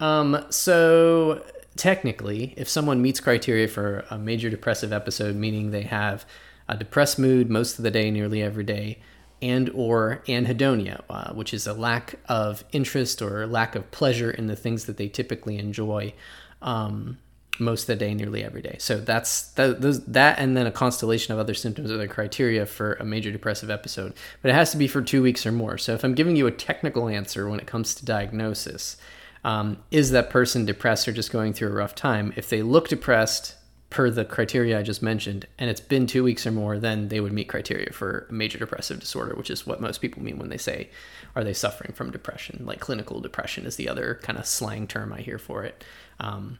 Um, 0.00 0.44
so 0.50 1.44
technically, 1.76 2.54
if 2.56 2.68
someone 2.68 3.00
meets 3.00 3.20
criteria 3.20 3.68
for 3.68 4.04
a 4.10 4.18
major 4.18 4.50
depressive 4.50 4.92
episode, 4.92 5.36
meaning 5.36 5.70
they 5.70 5.82
have 5.82 6.26
a 6.68 6.76
depressed 6.76 7.18
mood 7.18 7.50
most 7.50 7.78
of 7.78 7.82
the 7.82 7.90
day, 7.90 8.10
nearly 8.10 8.42
every 8.42 8.64
day, 8.64 8.98
and 9.42 9.70
or 9.74 10.22
anhedonia, 10.26 11.02
uh, 11.10 11.32
which 11.34 11.52
is 11.52 11.66
a 11.66 11.72
lack 11.72 12.16
of 12.28 12.64
interest 12.72 13.20
or 13.20 13.46
lack 13.46 13.74
of 13.74 13.90
pleasure 13.90 14.30
in 14.30 14.46
the 14.46 14.56
things 14.56 14.86
that 14.86 14.96
they 14.96 15.08
typically 15.08 15.58
enjoy, 15.58 16.12
um, 16.62 17.18
most 17.58 17.82
of 17.82 17.86
the 17.86 17.96
day, 17.96 18.14
nearly 18.14 18.42
every 18.42 18.62
day. 18.62 18.76
So 18.78 18.98
that's 18.98 19.48
that, 19.52 19.80
those, 19.80 20.04
that, 20.06 20.38
and 20.38 20.56
then 20.56 20.66
a 20.66 20.72
constellation 20.72 21.32
of 21.32 21.38
other 21.38 21.54
symptoms 21.54 21.90
or 21.90 21.96
the 21.96 22.08
criteria 22.08 22.66
for 22.66 22.94
a 22.94 23.04
major 23.04 23.30
depressive 23.30 23.70
episode. 23.70 24.14
But 24.42 24.50
it 24.50 24.54
has 24.54 24.70
to 24.72 24.76
be 24.76 24.88
for 24.88 25.02
two 25.02 25.22
weeks 25.22 25.46
or 25.46 25.52
more. 25.52 25.78
So 25.78 25.94
if 25.94 26.04
I'm 26.04 26.14
giving 26.14 26.36
you 26.36 26.46
a 26.46 26.52
technical 26.52 27.08
answer 27.08 27.48
when 27.48 27.60
it 27.60 27.66
comes 27.66 27.94
to 27.94 28.04
diagnosis, 28.04 28.96
um, 29.44 29.78
is 29.90 30.10
that 30.10 30.30
person 30.30 30.64
depressed 30.64 31.06
or 31.06 31.12
just 31.12 31.30
going 31.30 31.52
through 31.52 31.68
a 31.68 31.72
rough 31.72 31.94
time? 31.94 32.32
If 32.36 32.48
they 32.48 32.62
look 32.62 32.88
depressed 32.88 33.54
per 33.90 34.10
the 34.10 34.24
criteria 34.24 34.78
I 34.78 34.82
just 34.82 35.02
mentioned, 35.02 35.46
and 35.58 35.70
it's 35.70 35.80
been 35.80 36.06
two 36.06 36.24
weeks 36.24 36.46
or 36.46 36.50
more, 36.50 36.78
then 36.78 37.08
they 37.08 37.20
would 37.20 37.32
meet 37.32 37.48
criteria 37.48 37.92
for 37.92 38.26
major 38.30 38.58
depressive 38.58 39.00
disorder, 39.00 39.34
which 39.34 39.50
is 39.50 39.66
what 39.66 39.80
most 39.80 40.00
people 40.00 40.22
mean 40.22 40.38
when 40.38 40.48
they 40.48 40.58
say, 40.58 40.90
are 41.34 41.44
they 41.44 41.52
suffering 41.52 41.92
from 41.92 42.10
depression? 42.10 42.62
Like 42.64 42.80
clinical 42.80 43.20
depression 43.20 43.64
is 43.64 43.76
the 43.76 43.88
other 43.88 44.18
kind 44.22 44.38
of 44.38 44.46
slang 44.46 44.86
term 44.86 45.12
I 45.12 45.20
hear 45.20 45.38
for 45.38 45.64
it. 45.64 45.84
Um, 46.18 46.58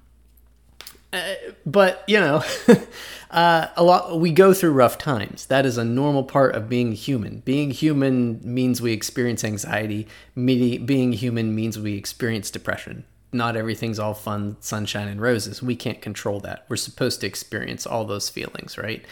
uh, 1.12 1.34
but 1.64 2.04
you 2.06 2.20
know, 2.20 2.42
uh, 3.30 3.68
a 3.76 3.82
lot 3.82 4.20
we 4.20 4.32
go 4.32 4.52
through 4.52 4.72
rough 4.72 4.98
times. 4.98 5.46
That 5.46 5.64
is 5.64 5.78
a 5.78 5.84
normal 5.84 6.24
part 6.24 6.54
of 6.54 6.68
being 6.68 6.92
human. 6.92 7.40
Being 7.40 7.70
human 7.70 8.40
means 8.42 8.80
we 8.82 8.92
experience 8.92 9.44
anxiety. 9.44 10.06
being 10.34 11.12
human 11.12 11.54
means 11.54 11.78
we 11.78 11.94
experience 11.94 12.50
depression. 12.50 13.04
Not 13.36 13.56
everything's 13.56 13.98
all 13.98 14.14
fun, 14.14 14.56
sunshine, 14.60 15.08
and 15.08 15.20
roses. 15.20 15.62
We 15.62 15.76
can't 15.76 16.00
control 16.00 16.40
that. 16.40 16.64
We're 16.68 16.76
supposed 16.76 17.20
to 17.20 17.26
experience 17.26 17.86
all 17.86 18.04
those 18.04 18.28
feelings, 18.28 18.78
right? 18.78 19.04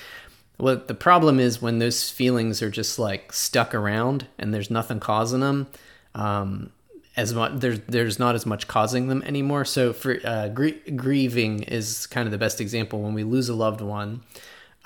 What 0.56 0.88
the 0.88 0.94
problem 0.94 1.40
is 1.40 1.60
when 1.60 1.78
those 1.78 2.10
feelings 2.10 2.62
are 2.62 2.70
just 2.70 2.98
like 2.98 3.32
stuck 3.32 3.74
around 3.74 4.26
and 4.38 4.54
there's 4.54 4.70
nothing 4.70 5.00
causing 5.00 5.40
them. 5.40 5.66
Um, 6.14 6.70
as 7.16 7.32
much 7.32 7.52
there's 7.60 7.80
there's 7.88 8.18
not 8.18 8.34
as 8.34 8.44
much 8.44 8.66
causing 8.66 9.08
them 9.08 9.22
anymore 9.22 9.64
so 9.64 9.92
for 9.92 10.18
uh, 10.24 10.48
gr- 10.48 10.70
grieving 10.96 11.62
is 11.62 12.06
kind 12.06 12.26
of 12.26 12.32
the 12.32 12.38
best 12.38 12.60
example 12.60 13.02
when 13.02 13.14
we 13.14 13.22
lose 13.22 13.48
a 13.48 13.54
loved 13.54 13.80
one 13.80 14.22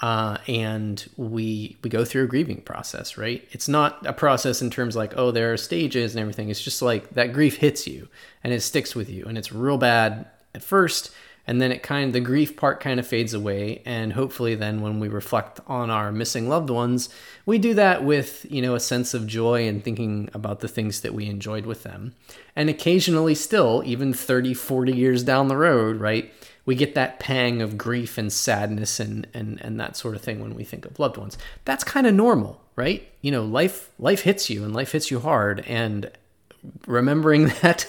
uh, 0.00 0.38
and 0.46 1.08
we 1.16 1.76
we 1.82 1.90
go 1.90 2.04
through 2.04 2.24
a 2.24 2.28
grieving 2.28 2.60
process 2.60 3.16
right? 3.16 3.46
It's 3.50 3.68
not 3.68 4.04
a 4.06 4.12
process 4.12 4.62
in 4.62 4.70
terms 4.70 4.96
like 4.96 5.14
oh 5.16 5.30
there 5.30 5.52
are 5.52 5.56
stages 5.56 6.14
and 6.14 6.20
everything. 6.20 6.50
It's 6.50 6.62
just 6.62 6.82
like 6.82 7.10
that 7.10 7.32
grief 7.32 7.56
hits 7.56 7.86
you 7.86 8.08
and 8.44 8.52
it 8.52 8.60
sticks 8.60 8.94
with 8.94 9.10
you 9.10 9.24
and 9.26 9.36
it's 9.36 9.52
real 9.52 9.78
bad 9.78 10.26
at 10.54 10.62
first. 10.62 11.12
And 11.46 11.62
then 11.62 11.72
it 11.72 11.82
kind 11.82 12.08
of 12.08 12.12
the 12.12 12.20
grief 12.20 12.58
part 12.58 12.78
kind 12.78 13.00
of 13.00 13.06
fades 13.06 13.32
away. 13.32 13.80
And 13.86 14.12
hopefully 14.12 14.54
then 14.54 14.82
when 14.82 15.00
we 15.00 15.08
reflect 15.08 15.60
on 15.66 15.88
our 15.88 16.12
missing 16.12 16.48
loved 16.48 16.68
ones 16.68 17.08
we 17.46 17.58
do 17.58 17.74
that 17.74 18.04
with 18.04 18.46
you 18.50 18.62
know 18.62 18.74
a 18.76 18.80
sense 18.80 19.14
of 19.14 19.26
joy 19.26 19.66
and 19.66 19.82
thinking 19.82 20.28
about 20.32 20.60
the 20.60 20.68
things 20.68 21.00
that 21.00 21.14
we 21.14 21.26
enjoyed 21.26 21.66
with 21.66 21.82
them. 21.82 22.14
And 22.54 22.70
occasionally 22.70 23.34
still 23.34 23.82
even 23.84 24.12
30 24.12 24.54
40 24.54 24.92
years 24.92 25.24
down 25.24 25.48
the 25.48 25.56
road 25.56 25.96
right 25.96 26.32
we 26.68 26.74
get 26.74 26.94
that 26.94 27.18
pang 27.18 27.62
of 27.62 27.78
grief 27.78 28.18
and 28.18 28.30
sadness 28.30 29.00
and 29.00 29.26
and 29.32 29.58
and 29.62 29.80
that 29.80 29.96
sort 29.96 30.14
of 30.14 30.20
thing 30.20 30.38
when 30.38 30.54
we 30.54 30.62
think 30.62 30.84
of 30.84 30.98
loved 30.98 31.16
ones 31.16 31.38
that's 31.64 31.82
kind 31.82 32.06
of 32.06 32.12
normal 32.14 32.60
right 32.76 33.10
you 33.22 33.30
know 33.30 33.42
life 33.42 33.90
life 33.98 34.20
hits 34.20 34.50
you 34.50 34.62
and 34.62 34.74
life 34.74 34.92
hits 34.92 35.10
you 35.10 35.18
hard 35.18 35.64
and 35.66 36.10
remembering 36.86 37.46
that 37.62 37.86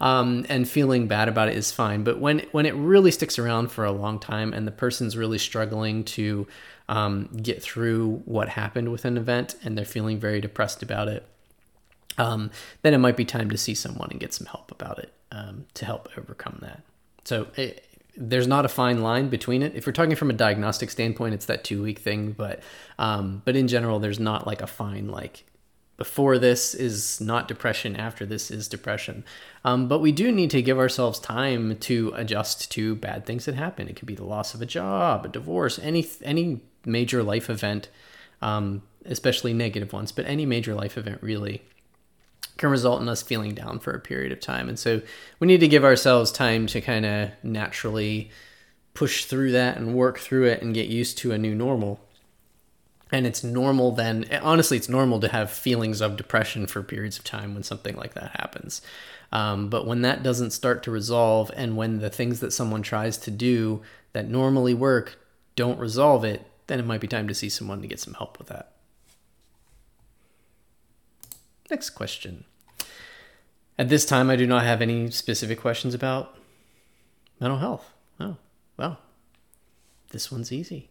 um, 0.00 0.44
and 0.48 0.68
feeling 0.68 1.06
bad 1.06 1.28
about 1.28 1.48
it 1.48 1.56
is 1.56 1.70
fine. 1.70 2.02
But 2.02 2.18
when 2.18 2.40
when 2.52 2.64
it 2.64 2.74
really 2.74 3.10
sticks 3.10 3.38
around 3.38 3.70
for 3.70 3.84
a 3.84 3.92
long 3.92 4.18
time 4.18 4.54
and 4.54 4.66
the 4.66 4.72
person's 4.72 5.18
really 5.18 5.36
struggling 5.36 6.02
to 6.04 6.46
um, 6.88 7.28
get 7.42 7.62
through 7.62 8.22
what 8.24 8.48
happened 8.48 8.90
with 8.90 9.04
an 9.04 9.18
event 9.18 9.54
and 9.62 9.76
they're 9.76 9.84
feeling 9.84 10.18
very 10.18 10.40
depressed 10.40 10.82
about 10.82 11.08
it, 11.08 11.26
um, 12.16 12.50
then 12.80 12.94
it 12.94 12.98
might 12.98 13.18
be 13.18 13.26
time 13.26 13.50
to 13.50 13.58
see 13.58 13.74
someone 13.74 14.08
and 14.10 14.18
get 14.18 14.32
some 14.32 14.46
help 14.46 14.70
about 14.70 14.98
it 14.98 15.12
um, 15.30 15.66
to 15.74 15.84
help 15.84 16.08
overcome 16.16 16.58
that. 16.62 16.82
So 17.24 17.48
it, 17.56 17.84
there's 18.16 18.46
not 18.46 18.64
a 18.64 18.68
fine 18.68 19.02
line 19.02 19.28
between 19.28 19.62
it. 19.62 19.74
If 19.74 19.86
we're 19.86 19.92
talking 19.92 20.16
from 20.16 20.30
a 20.30 20.34
diagnostic 20.34 20.90
standpoint, 20.90 21.34
it's 21.34 21.46
that 21.46 21.64
two 21.64 21.82
week 21.82 22.00
thing, 22.00 22.32
but 22.32 22.62
um, 22.98 23.42
but 23.44 23.56
in 23.56 23.68
general, 23.68 23.98
there's 24.00 24.20
not 24.20 24.46
like 24.46 24.60
a 24.60 24.66
fine 24.66 25.08
like 25.08 25.44
before 25.98 26.38
this 26.38 26.74
is 26.74 27.20
not 27.20 27.48
depression, 27.48 27.96
after 27.96 28.24
this 28.24 28.52
is 28.52 28.68
depression. 28.68 29.24
Um, 29.64 29.88
but 29.88 29.98
we 29.98 30.12
do 30.12 30.30
need 30.30 30.50
to 30.50 30.62
give 30.62 30.78
ourselves 30.78 31.18
time 31.18 31.76
to 31.78 32.12
adjust 32.14 32.70
to 32.72 32.94
bad 32.94 33.26
things 33.26 33.44
that 33.46 33.56
happen. 33.56 33.88
It 33.88 33.96
could 33.96 34.06
be 34.06 34.14
the 34.14 34.24
loss 34.24 34.54
of 34.54 34.62
a 34.62 34.66
job, 34.66 35.26
a 35.26 35.28
divorce, 35.28 35.78
any 35.78 36.06
any 36.22 36.60
major 36.84 37.22
life 37.22 37.50
event, 37.50 37.88
um, 38.40 38.82
especially 39.04 39.52
negative 39.52 39.92
ones, 39.92 40.12
but 40.12 40.26
any 40.26 40.46
major 40.46 40.74
life 40.74 40.96
event 40.96 41.22
really 41.22 41.62
can 42.58 42.70
result 42.70 43.00
in 43.00 43.08
us 43.08 43.22
feeling 43.22 43.54
down 43.54 43.78
for 43.78 43.92
a 43.92 44.00
period 44.00 44.32
of 44.32 44.40
time. 44.40 44.68
And 44.68 44.78
so 44.78 45.00
we 45.40 45.46
need 45.46 45.60
to 45.60 45.68
give 45.68 45.84
ourselves 45.84 46.30
time 46.30 46.66
to 46.66 46.80
kind 46.80 47.06
of 47.06 47.30
naturally 47.42 48.30
push 48.92 49.24
through 49.24 49.52
that 49.52 49.76
and 49.76 49.94
work 49.94 50.18
through 50.18 50.44
it 50.44 50.60
and 50.60 50.74
get 50.74 50.88
used 50.88 51.16
to 51.18 51.30
a 51.32 51.38
new 51.38 51.54
normal. 51.54 52.00
And 53.10 53.26
it's 53.26 53.42
normal 53.42 53.92
then 53.92 54.26
honestly 54.42 54.76
it's 54.76 54.88
normal 54.88 55.20
to 55.20 55.28
have 55.28 55.50
feelings 55.50 56.00
of 56.00 56.16
depression 56.16 56.66
for 56.66 56.82
periods 56.82 57.16
of 57.16 57.24
time 57.24 57.54
when 57.54 57.62
something 57.62 57.96
like 57.96 58.14
that 58.14 58.32
happens. 58.38 58.82
Um, 59.30 59.68
but 59.68 59.86
when 59.86 60.02
that 60.02 60.22
doesn't 60.22 60.50
start 60.50 60.82
to 60.82 60.90
resolve 60.90 61.50
and 61.54 61.76
when 61.76 62.00
the 62.00 62.10
things 62.10 62.40
that 62.40 62.52
someone 62.52 62.82
tries 62.82 63.16
to 63.18 63.30
do 63.30 63.82
that 64.14 64.28
normally 64.28 64.74
work 64.74 65.18
don't 65.54 65.78
resolve 65.78 66.24
it 66.24 66.44
then 66.66 66.80
it 66.80 66.86
might 66.86 67.00
be 67.00 67.08
time 67.08 67.28
to 67.28 67.34
see 67.34 67.48
someone 67.48 67.80
to 67.80 67.88
get 67.88 68.00
some 68.00 68.14
help 68.14 68.38
with 68.38 68.48
that. 68.48 68.72
Next 71.70 71.90
question 71.90 72.44
At 73.78 73.88
this 73.88 74.04
time, 74.04 74.28
I 74.28 74.36
do 74.36 74.46
not 74.46 74.64
have 74.64 74.82
any 74.82 75.10
specific 75.10 75.60
questions 75.60 75.94
about 75.94 76.36
mental 77.40 77.58
health. 77.58 77.92
Oh, 78.18 78.36
well, 78.76 78.98
this 80.10 80.32
one's 80.32 80.52
easy. 80.52 80.88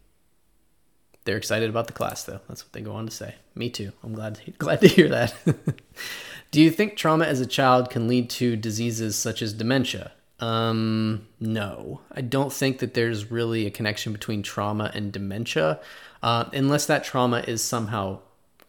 They're 1.26 1.36
excited 1.36 1.70
about 1.70 1.88
the 1.88 1.94
class, 1.94 2.24
though. 2.24 2.40
That's 2.48 2.64
what 2.64 2.72
they 2.72 2.80
go 2.80 2.94
on 2.94 3.06
to 3.06 3.12
say. 3.12 3.36
Me 3.54 3.70
too. 3.70 3.92
I'm 4.02 4.14
glad 4.14 4.36
to, 4.36 4.52
glad 4.58 4.80
to 4.82 4.88
hear 4.88 5.10
that. 5.10 5.36
Do 6.52 6.62
you 6.62 6.72
think 6.72 6.96
trauma 6.96 7.26
as 7.26 7.42
a 7.42 7.46
child 7.46 7.90
can 7.90 8.08
lead 8.08 8.30
to 8.32 8.56
diseases 8.56 9.18
such 9.18 9.42
as 9.42 9.52
dementia? 9.52 10.14
Um, 10.40 11.28
no, 11.42 12.00
I 12.12 12.22
don't 12.22 12.54
think 12.54 12.80
that 12.80 12.94
there's 12.94 13.30
really 13.30 13.66
a 13.66 13.72
connection 13.72 14.14
between 14.14 14.44
trauma 14.44 14.92
and 14.94 15.12
dementia, 15.12 15.82
uh, 16.24 16.46
unless 16.54 16.86
that 16.86 17.04
trauma 17.04 17.40
is 17.40 17.62
somehow 17.62 18.20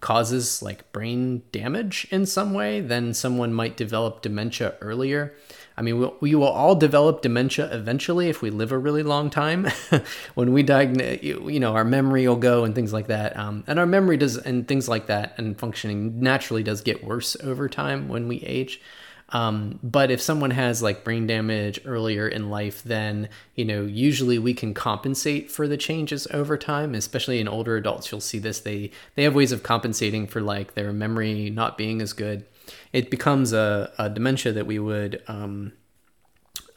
causes 0.01 0.63
like 0.63 0.91
brain 0.93 1.43
damage 1.51 2.07
in 2.11 2.25
some 2.25 2.55
way, 2.55 2.81
then 2.81 3.13
someone 3.13 3.53
might 3.53 3.77
develop 3.77 4.23
dementia 4.23 4.75
earlier. 4.81 5.35
I 5.77 5.83
mean, 5.83 5.99
we'll, 5.99 6.17
we 6.21 6.35
will 6.35 6.49
all 6.49 6.75
develop 6.75 7.23
dementia 7.23 7.73
eventually 7.73 8.29
if 8.29 8.43
we 8.43 8.51
live 8.51 8.73
a 8.73 8.79
really 8.79 9.05
long 9.05 9.31
time. 9.31 9.69
when 10.35 10.53
we 10.53 10.65
diagnose, 10.65 11.23
you 11.23 11.61
know, 11.61 11.75
our 11.75 11.85
memory 11.85 12.27
will 12.27 12.37
go 12.37 12.65
and 12.65 12.75
things 12.75 12.93
like 12.93 13.07
that. 13.07 13.37
Um, 13.37 13.63
and 13.67 13.79
our 13.79 13.87
memory 13.87 14.17
does, 14.17 14.37
and 14.37 14.67
things 14.67 14.89
like 14.89 15.07
that, 15.07 15.35
and 15.39 15.59
functioning 15.59 16.21
naturally 16.21 16.65
does 16.65 16.81
get 16.81 17.05
worse 17.05 17.37
over 17.43 17.69
time 17.69 18.09
when 18.09 18.27
we 18.27 18.39
age. 18.43 18.81
Um, 19.31 19.79
but 19.83 20.11
if 20.11 20.23
someone 20.23 20.53
has 20.53 20.83
like 20.83 21.05
brain 21.05 21.27
damage 21.27 21.81
earlier 21.85 22.27
in 22.27 22.49
life, 22.49 22.83
then 22.83 23.29
you 23.55 23.65
know 23.65 23.85
usually 23.85 24.39
we 24.39 24.55
can 24.55 24.73
compensate 24.75 25.51
for 25.51 25.69
the 25.69 25.77
changes 25.77 26.27
over 26.33 26.57
time. 26.57 26.95
Especially 26.95 27.41
in 27.41 27.49
older 27.49 27.77
adults, 27.77 28.11
you'll 28.11 28.21
see 28.21 28.39
this. 28.39 28.61
They 28.61 28.91
they 29.15 29.25
have 29.25 29.35
ways 29.35 29.53
of 29.53 29.63
compensating 29.63 30.27
for 30.27 30.41
like 30.41 30.75
their 30.75 30.93
memory 30.93 31.51
not 31.51 31.77
being 31.77 32.01
as 32.01 32.13
good. 32.13 32.47
It 32.93 33.11
becomes 33.11 33.53
a, 33.53 33.93
a 33.99 34.09
dementia 34.11 34.53
that 34.53 34.67
we 34.67 34.79
would 34.79 35.23
um, 35.27 35.73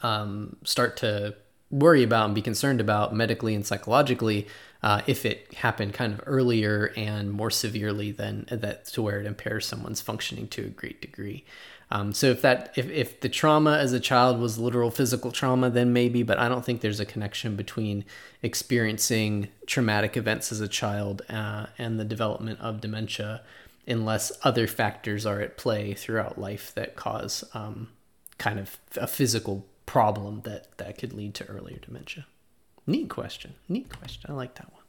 um, 0.02 0.56
start 0.64 0.96
to 0.98 1.34
worry 1.70 2.02
about 2.02 2.26
and 2.26 2.34
be 2.34 2.42
concerned 2.42 2.80
about 2.80 3.14
medically 3.14 3.54
and 3.54 3.66
psychologically 3.66 4.46
uh, 4.82 5.00
if 5.06 5.24
it 5.24 5.52
happened 5.54 5.94
kind 5.94 6.12
of 6.12 6.20
earlier 6.26 6.92
and 6.96 7.30
more 7.30 7.50
severely 7.50 8.10
than 8.10 8.46
that 8.50 8.84
to 8.86 9.00
where 9.00 9.20
it 9.20 9.26
impairs 9.26 9.64
someone's 9.64 10.00
functioning 10.00 10.48
to 10.48 10.62
a 10.64 10.68
great 10.68 11.00
degree. 11.00 11.44
Um, 11.92 12.14
so 12.14 12.28
if 12.28 12.40
that 12.40 12.72
if, 12.74 12.90
if 12.90 13.20
the 13.20 13.28
trauma 13.28 13.76
as 13.76 13.92
a 13.92 14.00
child 14.00 14.40
was 14.40 14.58
literal 14.58 14.90
physical 14.90 15.30
trauma, 15.30 15.68
then 15.68 15.92
maybe, 15.92 16.22
but 16.22 16.38
I 16.38 16.48
don't 16.48 16.64
think 16.64 16.80
there's 16.80 17.00
a 17.00 17.04
connection 17.04 17.54
between 17.54 18.06
experiencing 18.42 19.48
traumatic 19.66 20.16
events 20.16 20.50
as 20.50 20.62
a 20.62 20.68
child 20.68 21.20
uh, 21.28 21.66
and 21.76 22.00
the 22.00 22.04
development 22.06 22.60
of 22.60 22.80
dementia, 22.80 23.42
unless 23.86 24.32
other 24.42 24.66
factors 24.66 25.26
are 25.26 25.42
at 25.42 25.58
play 25.58 25.92
throughout 25.92 26.38
life 26.38 26.72
that 26.76 26.96
cause 26.96 27.44
um, 27.52 27.90
kind 28.38 28.58
of 28.58 28.78
a 28.96 29.06
physical 29.06 29.66
problem 29.84 30.40
that 30.44 30.74
that 30.78 30.96
could 30.96 31.12
lead 31.12 31.34
to 31.34 31.44
earlier 31.44 31.76
dementia. 31.76 32.24
Neat 32.86 33.10
question. 33.10 33.52
Neat 33.68 33.94
question. 33.94 34.30
I 34.30 34.32
like 34.32 34.54
that 34.54 34.72
one. 34.72 34.82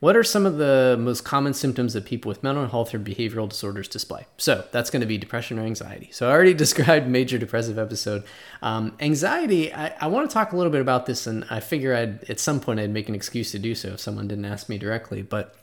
What 0.00 0.16
are 0.16 0.22
some 0.22 0.46
of 0.46 0.58
the 0.58 0.96
most 0.98 1.24
common 1.24 1.54
symptoms 1.54 1.92
that 1.94 2.04
people 2.04 2.28
with 2.28 2.44
mental 2.44 2.68
health 2.68 2.94
or 2.94 3.00
behavioral 3.00 3.48
disorders 3.48 3.88
display? 3.88 4.26
So 4.36 4.64
that's 4.70 4.90
going 4.90 5.00
to 5.00 5.06
be 5.06 5.18
depression 5.18 5.58
or 5.58 5.62
anxiety. 5.62 6.08
So 6.12 6.28
I 6.28 6.32
already 6.32 6.54
described 6.64 7.08
major 7.08 7.36
depressive 7.36 7.80
episode. 7.80 8.22
Um, 8.62 8.94
anxiety, 9.00 9.74
I, 9.74 9.88
I 10.00 10.06
want 10.06 10.30
to 10.30 10.34
talk 10.34 10.52
a 10.52 10.56
little 10.56 10.70
bit 10.70 10.80
about 10.80 11.06
this, 11.06 11.26
and 11.26 11.44
I 11.50 11.58
figure 11.58 11.96
I'd 11.96 12.30
at 12.30 12.38
some 12.38 12.60
point 12.60 12.78
I'd 12.78 12.90
make 12.90 13.08
an 13.08 13.16
excuse 13.16 13.50
to 13.52 13.58
do 13.58 13.74
so 13.74 13.88
if 13.88 14.00
someone 14.00 14.28
didn't 14.28 14.44
ask 14.44 14.68
me 14.68 14.78
directly. 14.78 15.22
But 15.22 15.56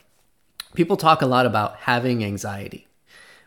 people 0.74 0.98
talk 0.98 1.22
a 1.22 1.26
lot 1.26 1.46
about 1.46 1.76
having 1.76 2.22
anxiety. 2.22 2.86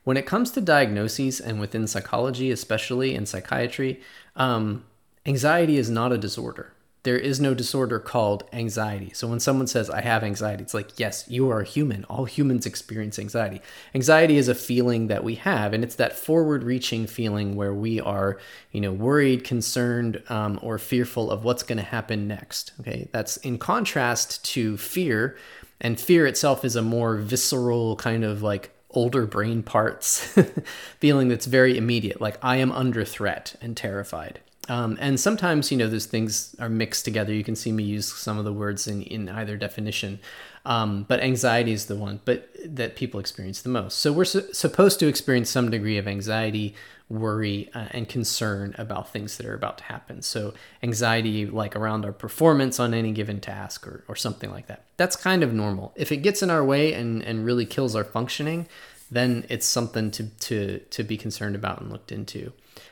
When 0.05 0.17
it 0.17 0.25
comes 0.25 0.49
to 0.51 0.61
diagnoses 0.61 1.39
and 1.39 1.59
within 1.59 1.85
psychology, 1.85 2.49
especially 2.49 3.13
in 3.13 3.27
psychiatry, 3.27 4.01
um, 4.35 4.85
anxiety 5.23 5.77
is 5.77 5.91
not 5.91 6.11
a 6.11 6.17
disorder 6.17 6.73
there 7.03 7.17
is 7.17 7.39
no 7.39 7.53
disorder 7.53 7.99
called 7.99 8.43
anxiety. 8.51 9.11
So 9.13 9.27
when 9.27 9.39
someone 9.39 9.67
says, 9.67 9.89
I 9.89 10.01
have 10.01 10.23
anxiety, 10.23 10.63
it's 10.63 10.73
like, 10.73 10.99
yes, 10.99 11.23
you 11.29 11.49
are 11.49 11.61
a 11.61 11.65
human. 11.65 12.03
All 12.05 12.25
humans 12.25 12.65
experience 12.65 13.17
anxiety. 13.17 13.61
Anxiety 13.95 14.37
is 14.37 14.49
a 14.49 14.55
feeling 14.55 15.07
that 15.07 15.23
we 15.23 15.35
have, 15.35 15.73
and 15.73 15.83
it's 15.83 15.95
that 15.95 16.17
forward 16.17 16.63
reaching 16.63 17.07
feeling 17.07 17.55
where 17.55 17.73
we 17.73 18.01
are, 18.01 18.37
you 18.71 18.81
know, 18.81 18.91
worried, 18.91 19.45
concerned, 19.45 20.21
um, 20.29 20.59
or 20.61 20.77
fearful 20.77 21.31
of 21.31 21.45
what's 21.45 21.63
going 21.63 21.77
to 21.77 21.83
happen 21.83 22.27
next. 22.27 22.73
Okay. 22.81 23.07
That's 23.13 23.37
in 23.37 23.57
contrast 23.57 24.43
to 24.45 24.77
fear. 24.77 25.37
And 25.79 25.97
fear 25.97 26.27
itself 26.27 26.65
is 26.65 26.75
a 26.75 26.81
more 26.81 27.15
visceral 27.15 27.95
kind 27.95 28.25
of 28.25 28.41
like 28.41 28.71
older 28.91 29.25
brain 29.25 29.63
parts 29.63 30.37
feeling 30.99 31.29
that's 31.29 31.45
very 31.45 31.77
immediate, 31.77 32.19
like 32.19 32.37
I 32.41 32.57
am 32.57 32.71
under 32.71 33.05
threat 33.05 33.55
and 33.61 33.77
terrified. 33.77 34.41
Um, 34.69 34.97
and 35.01 35.19
sometimes, 35.19 35.71
you 35.71 35.77
know, 35.77 35.87
those 35.87 36.05
things 36.05 36.55
are 36.59 36.69
mixed 36.69 37.03
together. 37.03 37.33
You 37.33 37.43
can 37.43 37.55
see 37.55 37.71
me 37.71 37.83
use 37.83 38.13
some 38.13 38.37
of 38.37 38.45
the 38.45 38.53
words 38.53 38.87
in, 38.87 39.01
in 39.01 39.27
either 39.27 39.57
definition. 39.57 40.19
Um, 40.65 41.05
but 41.07 41.21
anxiety 41.21 41.71
is 41.71 41.87
the 41.87 41.95
one 41.95 42.19
but 42.25 42.49
that 42.63 42.95
people 42.95 43.19
experience 43.19 43.61
the 43.61 43.69
most. 43.69 43.97
So 43.97 44.13
we're 44.13 44.25
su- 44.25 44.53
supposed 44.53 44.99
to 44.99 45.07
experience 45.07 45.49
some 45.49 45.71
degree 45.71 45.97
of 45.97 46.07
anxiety, 46.07 46.75
worry, 47.07 47.71
uh, 47.73 47.87
and 47.91 48.07
concern 48.07 48.75
about 48.77 49.11
things 49.11 49.37
that 49.37 49.47
are 49.47 49.55
about 49.55 49.79
to 49.79 49.85
happen. 49.85 50.21
So 50.21 50.53
anxiety, 50.83 51.47
like 51.47 51.75
around 51.75 52.05
our 52.05 52.11
performance 52.11 52.79
on 52.79 52.93
any 52.93 53.11
given 53.11 53.39
task 53.39 53.87
or, 53.87 54.03
or 54.07 54.15
something 54.15 54.51
like 54.51 54.67
that. 54.67 54.83
That's 54.97 55.15
kind 55.15 55.41
of 55.41 55.53
normal. 55.53 55.93
If 55.95 56.11
it 56.11 56.17
gets 56.17 56.43
in 56.43 56.51
our 56.51 56.63
way 56.63 56.93
and, 56.93 57.23
and 57.23 57.45
really 57.45 57.65
kills 57.65 57.95
our 57.95 58.03
functioning, 58.03 58.67
then 59.09 59.45
it's 59.49 59.65
something 59.65 60.11
to, 60.11 60.25
to, 60.25 60.79
to 60.79 61.03
be 61.03 61.17
concerned 61.17 61.55
about 61.55 61.81
and 61.81 61.91
looked 61.91 62.11
into. 62.11 62.51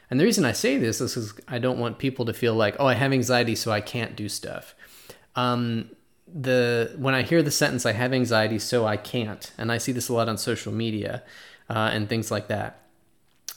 And 0.09 0.19
the 0.19 0.23
reason 0.23 0.45
I 0.45 0.53
say 0.53 0.77
this 0.77 1.01
is 1.01 1.13
because 1.13 1.33
I 1.47 1.59
don't 1.59 1.79
want 1.79 1.97
people 1.97 2.25
to 2.25 2.33
feel 2.33 2.53
like, 2.53 2.75
oh, 2.79 2.85
I 2.85 2.93
have 2.93 3.11
anxiety, 3.11 3.55
so 3.55 3.71
I 3.71 3.81
can't 3.81 4.15
do 4.15 4.29
stuff. 4.29 4.73
Um, 5.35 5.89
the 6.33 6.93
when 6.97 7.13
I 7.13 7.23
hear 7.23 7.41
the 7.41 7.51
sentence, 7.51 7.85
I 7.85 7.93
have 7.93 8.13
anxiety, 8.13 8.59
so 8.59 8.85
I 8.85 8.97
can't, 8.97 9.51
and 9.57 9.71
I 9.71 9.77
see 9.77 9.91
this 9.91 10.09
a 10.09 10.13
lot 10.13 10.29
on 10.29 10.37
social 10.37 10.73
media 10.73 11.23
uh, 11.69 11.89
and 11.93 12.09
things 12.09 12.31
like 12.31 12.47
that. 12.47 12.81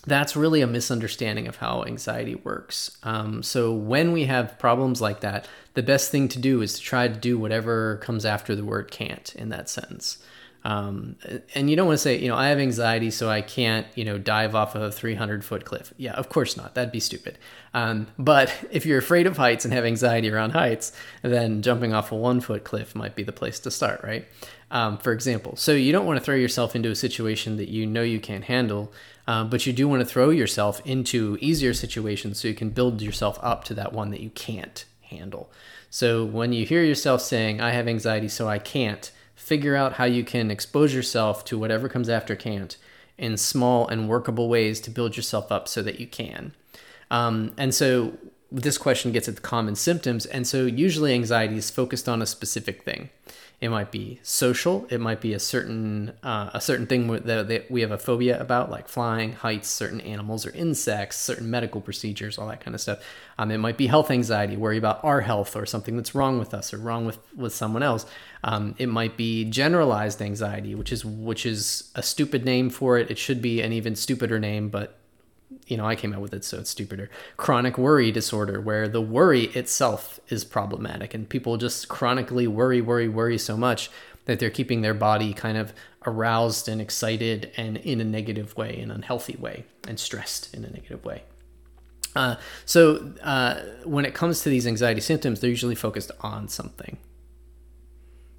That's 0.06 0.34
really 0.34 0.62
a 0.62 0.66
misunderstanding 0.66 1.46
of 1.46 1.56
how 1.56 1.84
anxiety 1.84 2.34
works. 2.34 2.96
Um, 3.02 3.42
so 3.42 3.72
when 3.72 4.12
we 4.12 4.24
have 4.24 4.58
problems 4.58 5.00
like 5.00 5.20
that, 5.20 5.46
the 5.74 5.82
best 5.82 6.10
thing 6.10 6.26
to 6.28 6.38
do 6.38 6.62
is 6.62 6.74
to 6.74 6.80
try 6.80 7.06
to 7.06 7.14
do 7.14 7.38
whatever 7.38 7.96
comes 7.98 8.24
after 8.24 8.56
the 8.56 8.64
word 8.64 8.90
can't 8.90 9.34
in 9.34 9.50
that 9.50 9.68
sentence. 9.68 10.18
Um, 10.62 11.16
and 11.54 11.70
you 11.70 11.76
don't 11.76 11.86
want 11.86 11.98
to 11.98 12.02
say, 12.02 12.18
you 12.18 12.28
know, 12.28 12.36
I 12.36 12.48
have 12.48 12.58
anxiety, 12.58 13.10
so 13.10 13.30
I 13.30 13.40
can't, 13.40 13.86
you 13.94 14.04
know, 14.04 14.18
dive 14.18 14.54
off 14.54 14.74
a 14.74 14.92
300 14.92 15.44
foot 15.44 15.64
cliff. 15.64 15.94
Yeah, 15.96 16.12
of 16.12 16.28
course 16.28 16.56
not. 16.56 16.74
That'd 16.74 16.92
be 16.92 17.00
stupid. 17.00 17.38
Um, 17.72 18.08
but 18.18 18.52
if 18.70 18.84
you're 18.84 18.98
afraid 18.98 19.26
of 19.26 19.36
heights 19.36 19.64
and 19.64 19.72
have 19.72 19.84
anxiety 19.84 20.30
around 20.30 20.50
heights, 20.50 20.92
then 21.22 21.62
jumping 21.62 21.94
off 21.94 22.12
a 22.12 22.16
one 22.16 22.40
foot 22.40 22.64
cliff 22.64 22.94
might 22.94 23.14
be 23.14 23.22
the 23.22 23.32
place 23.32 23.58
to 23.60 23.70
start, 23.70 24.02
right? 24.02 24.26
Um, 24.70 24.98
for 24.98 25.12
example. 25.12 25.56
So 25.56 25.72
you 25.72 25.92
don't 25.92 26.06
want 26.06 26.18
to 26.18 26.24
throw 26.24 26.36
yourself 26.36 26.76
into 26.76 26.90
a 26.90 26.94
situation 26.96 27.56
that 27.56 27.68
you 27.68 27.86
know 27.86 28.02
you 28.02 28.20
can't 28.20 28.44
handle, 28.44 28.92
uh, 29.26 29.44
but 29.44 29.66
you 29.66 29.72
do 29.72 29.88
want 29.88 30.00
to 30.00 30.06
throw 30.06 30.30
yourself 30.30 30.84
into 30.84 31.38
easier 31.40 31.74
situations 31.74 32.38
so 32.38 32.48
you 32.48 32.54
can 32.54 32.70
build 32.70 33.02
yourself 33.02 33.38
up 33.42 33.64
to 33.64 33.74
that 33.74 33.92
one 33.92 34.10
that 34.10 34.20
you 34.20 34.30
can't 34.30 34.84
handle. 35.02 35.50
So 35.88 36.24
when 36.24 36.52
you 36.52 36.64
hear 36.64 36.84
yourself 36.84 37.20
saying, 37.20 37.60
I 37.60 37.70
have 37.70 37.88
anxiety, 37.88 38.28
so 38.28 38.48
I 38.48 38.58
can't, 38.58 39.10
figure 39.50 39.74
out 39.74 39.94
how 39.94 40.04
you 40.04 40.22
can 40.22 40.48
expose 40.48 40.94
yourself 40.94 41.44
to 41.44 41.58
whatever 41.58 41.88
comes 41.88 42.08
after 42.08 42.36
can't 42.36 42.76
in 43.18 43.36
small 43.36 43.88
and 43.88 44.08
workable 44.08 44.48
ways 44.48 44.80
to 44.80 44.92
build 44.92 45.16
yourself 45.16 45.50
up 45.50 45.66
so 45.66 45.82
that 45.82 45.98
you 45.98 46.06
can. 46.06 46.52
Um, 47.10 47.52
and 47.56 47.74
so 47.74 48.12
this 48.52 48.78
question 48.78 49.10
gets 49.10 49.28
at 49.28 49.34
the 49.34 49.40
common 49.40 49.74
symptoms. 49.74 50.24
And 50.24 50.46
so 50.46 50.66
usually 50.66 51.12
anxiety 51.14 51.56
is 51.56 51.68
focused 51.68 52.08
on 52.08 52.22
a 52.22 52.26
specific 52.26 52.84
thing. 52.84 53.10
It 53.60 53.68
might 53.68 53.90
be 53.90 54.20
social. 54.22 54.86
It 54.88 55.00
might 55.00 55.20
be 55.20 55.34
a 55.34 55.38
certain 55.38 56.14
uh, 56.22 56.48
a 56.54 56.62
certain 56.62 56.86
thing 56.86 57.12
that 57.12 57.70
we 57.70 57.82
have 57.82 57.90
a 57.90 57.98
phobia 57.98 58.40
about, 58.40 58.70
like 58.70 58.88
flying, 58.88 59.32
heights, 59.32 59.68
certain 59.68 60.00
animals 60.00 60.46
or 60.46 60.50
insects, 60.52 61.18
certain 61.18 61.50
medical 61.50 61.82
procedures, 61.82 62.38
all 62.38 62.48
that 62.48 62.62
kind 62.62 62.74
of 62.74 62.80
stuff. 62.80 63.00
Um, 63.38 63.50
it 63.50 63.58
might 63.58 63.76
be 63.76 63.86
health 63.86 64.10
anxiety, 64.10 64.56
worry 64.56 64.78
about 64.78 65.04
our 65.04 65.20
health 65.20 65.56
or 65.56 65.66
something 65.66 65.94
that's 65.94 66.14
wrong 66.14 66.38
with 66.38 66.54
us 66.54 66.72
or 66.72 66.78
wrong 66.78 67.04
with 67.04 67.18
with 67.36 67.54
someone 67.54 67.82
else. 67.82 68.06
Um, 68.42 68.76
it 68.78 68.88
might 68.88 69.18
be 69.18 69.44
generalized 69.44 70.22
anxiety, 70.22 70.74
which 70.74 70.90
is 70.90 71.04
which 71.04 71.44
is 71.44 71.90
a 71.94 72.02
stupid 72.02 72.46
name 72.46 72.70
for 72.70 72.96
it. 72.96 73.10
It 73.10 73.18
should 73.18 73.42
be 73.42 73.60
an 73.60 73.74
even 73.74 73.94
stupider 73.94 74.38
name, 74.38 74.70
but 74.70 74.99
you 75.66 75.76
know, 75.76 75.86
I 75.86 75.96
came 75.96 76.12
out 76.12 76.20
with 76.20 76.34
it, 76.34 76.44
so 76.44 76.58
it's 76.58 76.70
stupider. 76.70 77.10
Chronic 77.36 77.78
worry 77.78 78.12
disorder, 78.12 78.60
where 78.60 78.88
the 78.88 79.00
worry 79.00 79.44
itself 79.46 80.20
is 80.28 80.44
problematic, 80.44 81.14
and 81.14 81.28
people 81.28 81.56
just 81.56 81.88
chronically 81.88 82.46
worry, 82.46 82.80
worry, 82.80 83.08
worry 83.08 83.38
so 83.38 83.56
much 83.56 83.90
that 84.26 84.38
they're 84.38 84.50
keeping 84.50 84.82
their 84.82 84.94
body 84.94 85.32
kind 85.32 85.56
of 85.56 85.72
aroused 86.06 86.68
and 86.68 86.80
excited 86.80 87.50
and 87.56 87.78
in 87.78 88.00
a 88.00 88.04
negative 88.04 88.56
way, 88.56 88.78
an 88.80 88.90
unhealthy 88.90 89.36
way, 89.36 89.64
and 89.88 89.98
stressed 89.98 90.54
in 90.54 90.64
a 90.64 90.70
negative 90.70 91.04
way. 91.04 91.22
Uh, 92.14 92.36
so, 92.64 93.12
uh, 93.22 93.60
when 93.84 94.04
it 94.04 94.14
comes 94.14 94.42
to 94.42 94.48
these 94.48 94.66
anxiety 94.66 95.00
symptoms, 95.00 95.40
they're 95.40 95.50
usually 95.50 95.74
focused 95.74 96.10
on 96.20 96.48
something. 96.48 96.98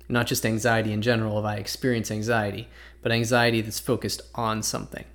Not 0.10 0.28
just 0.28 0.46
anxiety 0.46 0.92
in 0.92 1.02
general, 1.02 1.40
if 1.40 1.46
I 1.46 1.56
experience 1.56 2.12
anxiety, 2.12 2.68
but 3.02 3.14
anxiety 3.14 3.62
that's 3.62 3.80
focused 3.80 4.22
on 4.36 4.62
something. 4.62 5.06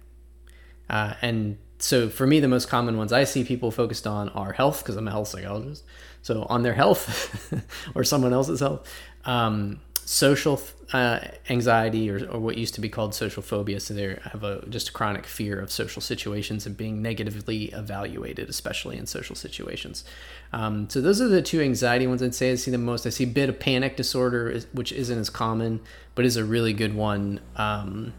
Uh, 0.88 1.14
and 1.20 1.58
so 1.78 2.08
for 2.08 2.26
me, 2.26 2.40
the 2.40 2.48
most 2.48 2.68
common 2.68 2.96
ones 2.96 3.12
I 3.12 3.24
see 3.24 3.44
people 3.44 3.70
focused 3.70 4.06
on 4.06 4.28
are 4.30 4.52
health 4.52 4.82
because 4.82 4.96
I'm 4.96 5.08
a 5.08 5.10
health 5.10 5.28
psychologist. 5.28 5.84
So 6.22 6.46
on 6.48 6.62
their 6.62 6.74
health 6.74 7.52
or 7.94 8.02
someone 8.04 8.32
else's 8.32 8.60
health, 8.60 8.90
um, 9.24 9.80
social 10.06 10.60
uh, 10.92 11.18
anxiety 11.50 12.08
or, 12.08 12.24
or 12.30 12.38
what 12.38 12.56
used 12.56 12.74
to 12.74 12.80
be 12.80 12.88
called 12.88 13.12
social 13.12 13.42
phobia. 13.42 13.80
So 13.80 13.92
they 13.92 14.16
have 14.22 14.44
a 14.44 14.64
just 14.68 14.88
a 14.88 14.92
chronic 14.92 15.26
fear 15.26 15.60
of 15.60 15.70
social 15.70 16.00
situations 16.00 16.64
and 16.64 16.76
being 16.76 17.02
negatively 17.02 17.66
evaluated, 17.66 18.48
especially 18.48 18.96
in 18.96 19.06
social 19.06 19.34
situations. 19.34 20.04
Um, 20.52 20.88
so 20.88 21.00
those 21.00 21.20
are 21.20 21.28
the 21.28 21.42
two 21.42 21.60
anxiety 21.60 22.06
ones 22.06 22.22
I'd 22.22 22.34
say 22.34 22.52
I 22.52 22.54
see 22.54 22.70
the 22.70 22.78
most. 22.78 23.04
I 23.06 23.10
see 23.10 23.24
a 23.24 23.28
bit 23.28 23.48
of 23.48 23.58
panic 23.58 23.96
disorder, 23.96 24.60
which 24.72 24.92
isn't 24.92 25.18
as 25.18 25.28
common, 25.28 25.80
but 26.14 26.24
is 26.24 26.36
a 26.36 26.44
really 26.44 26.72
good 26.72 26.94
one 26.94 27.40
um, 27.56 28.14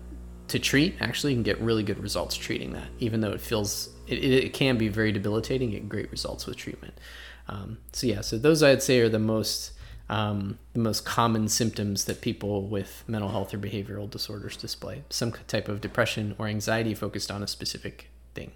to 0.47 0.59
treat. 0.59 0.95
Actually, 0.99 1.33
you 1.33 1.37
can 1.37 1.43
get 1.43 1.59
really 1.59 1.83
good 1.83 1.99
results 1.99 2.35
treating 2.35 2.73
that, 2.73 2.87
even 2.99 3.21
though 3.21 3.31
it 3.31 3.41
feels 3.41 3.89
it, 4.07 4.23
it 4.23 4.53
can 4.53 4.77
be 4.77 4.87
very 4.87 5.11
debilitating. 5.11 5.71
Get 5.71 5.89
great 5.89 6.11
results 6.11 6.45
with 6.45 6.57
treatment. 6.57 6.93
Um, 7.47 7.77
so 7.93 8.07
yeah, 8.07 8.21
so 8.21 8.37
those 8.37 8.63
I'd 8.63 8.83
say 8.83 8.99
are 8.99 9.09
the 9.09 9.19
most 9.19 9.73
um, 10.09 10.57
the 10.73 10.79
most 10.79 11.05
common 11.05 11.47
symptoms 11.49 12.05
that 12.05 12.21
people 12.21 12.67
with 12.67 13.03
mental 13.07 13.29
health 13.29 13.53
or 13.53 13.57
behavioral 13.57 14.09
disorders 14.09 14.55
display 14.55 15.03
some 15.09 15.33
type 15.47 15.67
of 15.67 15.81
depression 15.81 16.35
or 16.37 16.47
anxiety 16.47 16.93
focused 16.93 17.29
on 17.29 17.43
a 17.43 17.47
specific 17.47 18.09
thing. 18.33 18.51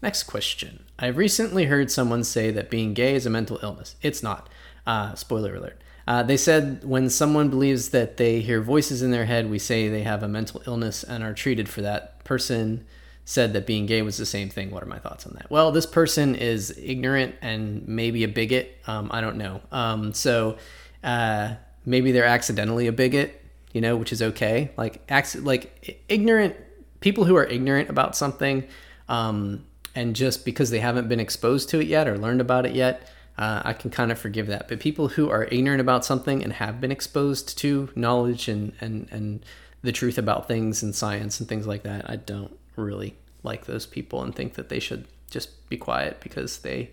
Next 0.00 0.24
question. 0.24 0.84
I've 0.98 1.16
recently 1.16 1.64
heard 1.64 1.90
someone 1.90 2.22
say 2.22 2.52
that 2.52 2.70
being 2.70 2.94
gay 2.94 3.14
is 3.14 3.26
a 3.26 3.30
mental 3.30 3.58
illness. 3.62 3.96
It's 4.02 4.22
not. 4.22 4.48
Uh, 4.86 5.14
spoiler 5.16 5.56
alert. 5.56 5.80
Uh, 6.08 6.22
they 6.22 6.38
said 6.38 6.82
when 6.84 7.10
someone 7.10 7.50
believes 7.50 7.90
that 7.90 8.16
they 8.16 8.40
hear 8.40 8.62
voices 8.62 9.02
in 9.02 9.10
their 9.10 9.26
head, 9.26 9.50
we 9.50 9.58
say 9.58 9.90
they 9.90 10.04
have 10.04 10.22
a 10.22 10.28
mental 10.28 10.62
illness 10.66 11.04
and 11.04 11.22
are 11.22 11.34
treated 11.34 11.68
for 11.68 11.82
that. 11.82 12.24
Person 12.24 12.86
said 13.26 13.52
that 13.52 13.66
being 13.66 13.84
gay 13.84 14.00
was 14.00 14.16
the 14.16 14.24
same 14.24 14.48
thing. 14.48 14.70
What 14.70 14.82
are 14.82 14.86
my 14.86 14.98
thoughts 14.98 15.26
on 15.26 15.34
that? 15.34 15.50
Well, 15.50 15.70
this 15.70 15.84
person 15.84 16.34
is 16.34 16.74
ignorant 16.82 17.34
and 17.42 17.86
maybe 17.86 18.24
a 18.24 18.28
bigot. 18.28 18.78
Um, 18.86 19.10
I 19.12 19.20
don't 19.20 19.36
know. 19.36 19.60
Um, 19.70 20.14
so 20.14 20.56
uh, 21.04 21.56
maybe 21.84 22.10
they're 22.10 22.24
accidentally 22.24 22.86
a 22.86 22.92
bigot, 22.92 23.44
you 23.74 23.82
know, 23.82 23.94
which 23.94 24.10
is 24.10 24.22
okay. 24.22 24.70
Like, 24.78 25.02
like 25.42 26.02
ignorant 26.08 26.56
people 27.00 27.26
who 27.26 27.36
are 27.36 27.44
ignorant 27.44 27.90
about 27.90 28.16
something, 28.16 28.66
um, 29.10 29.66
and 29.94 30.16
just 30.16 30.46
because 30.46 30.70
they 30.70 30.80
haven't 30.80 31.10
been 31.10 31.20
exposed 31.20 31.68
to 31.68 31.80
it 31.80 31.86
yet 31.86 32.08
or 32.08 32.16
learned 32.16 32.40
about 32.40 32.64
it 32.64 32.74
yet, 32.74 33.12
uh, 33.38 33.62
I 33.64 33.72
can 33.72 33.90
kind 33.90 34.10
of 34.10 34.18
forgive 34.18 34.48
that. 34.48 34.68
But 34.68 34.80
people 34.80 35.08
who 35.08 35.30
are 35.30 35.44
ignorant 35.44 35.80
about 35.80 36.04
something 36.04 36.42
and 36.42 36.52
have 36.54 36.80
been 36.80 36.90
exposed 36.90 37.56
to 37.58 37.88
knowledge 37.94 38.48
and 38.48 38.72
and 38.80 39.08
and 39.10 39.44
the 39.82 39.92
truth 39.92 40.18
about 40.18 40.48
things 40.48 40.82
and 40.82 40.94
science 40.94 41.38
and 41.38 41.48
things 41.48 41.66
like 41.66 41.84
that, 41.84 42.10
I 42.10 42.16
don't 42.16 42.58
really 42.74 43.16
like 43.44 43.66
those 43.66 43.86
people 43.86 44.22
and 44.22 44.34
think 44.34 44.54
that 44.54 44.68
they 44.68 44.80
should 44.80 45.06
just 45.30 45.68
be 45.68 45.76
quiet 45.76 46.20
because 46.20 46.58
they 46.58 46.90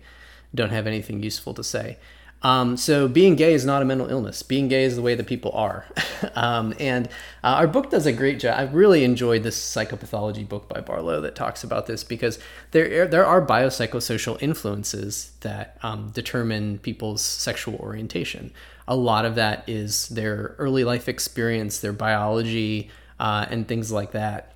don't 0.54 0.70
have 0.70 0.86
anything 0.86 1.22
useful 1.22 1.52
to 1.54 1.64
say. 1.64 1.98
Um, 2.42 2.76
so 2.76 3.08
being 3.08 3.34
gay 3.34 3.54
is 3.54 3.64
not 3.64 3.82
a 3.82 3.84
mental 3.84 4.08
illness. 4.08 4.42
Being 4.42 4.68
gay 4.68 4.84
is 4.84 4.94
the 4.94 5.02
way 5.02 5.14
that 5.14 5.26
people 5.26 5.52
are. 5.52 5.86
um, 6.34 6.74
and 6.78 7.08
uh, 7.42 7.56
our 7.58 7.66
book 7.66 7.90
does 7.90 8.06
a 8.06 8.12
great 8.12 8.38
job. 8.38 8.58
I 8.58 8.62
really 8.64 9.04
enjoyed 9.04 9.42
this 9.42 9.58
psychopathology 9.58 10.46
book 10.46 10.68
by 10.68 10.80
Barlow 10.80 11.20
that 11.22 11.34
talks 11.34 11.64
about 11.64 11.86
this 11.86 12.04
because 12.04 12.38
there 12.70 13.06
there 13.06 13.26
are 13.26 13.44
biopsychosocial 13.44 14.40
influences 14.40 15.32
that 15.40 15.78
um, 15.82 16.10
determine 16.10 16.78
people's 16.78 17.22
sexual 17.22 17.76
orientation. 17.76 18.52
A 18.86 18.96
lot 18.96 19.24
of 19.24 19.34
that 19.34 19.64
is 19.66 20.08
their 20.10 20.54
early 20.58 20.84
life 20.84 21.08
experience, 21.08 21.80
their 21.80 21.92
biology, 21.92 22.90
uh, 23.18 23.46
and 23.50 23.66
things 23.66 23.90
like 23.90 24.12
that. 24.12 24.52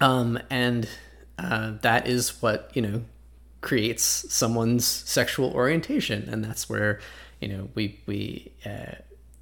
Um, 0.00 0.38
and 0.50 0.88
uh, 1.38 1.72
that 1.82 2.06
is 2.06 2.42
what 2.42 2.70
you 2.74 2.82
know 2.82 3.02
creates 3.60 4.02
someone's 4.32 4.86
sexual 4.86 5.52
orientation, 5.52 6.28
and 6.28 6.44
that's 6.44 6.68
where 6.68 7.00
you 7.40 7.48
know 7.48 7.68
we 7.74 8.00
we 8.06 8.52
uh, 8.64 8.96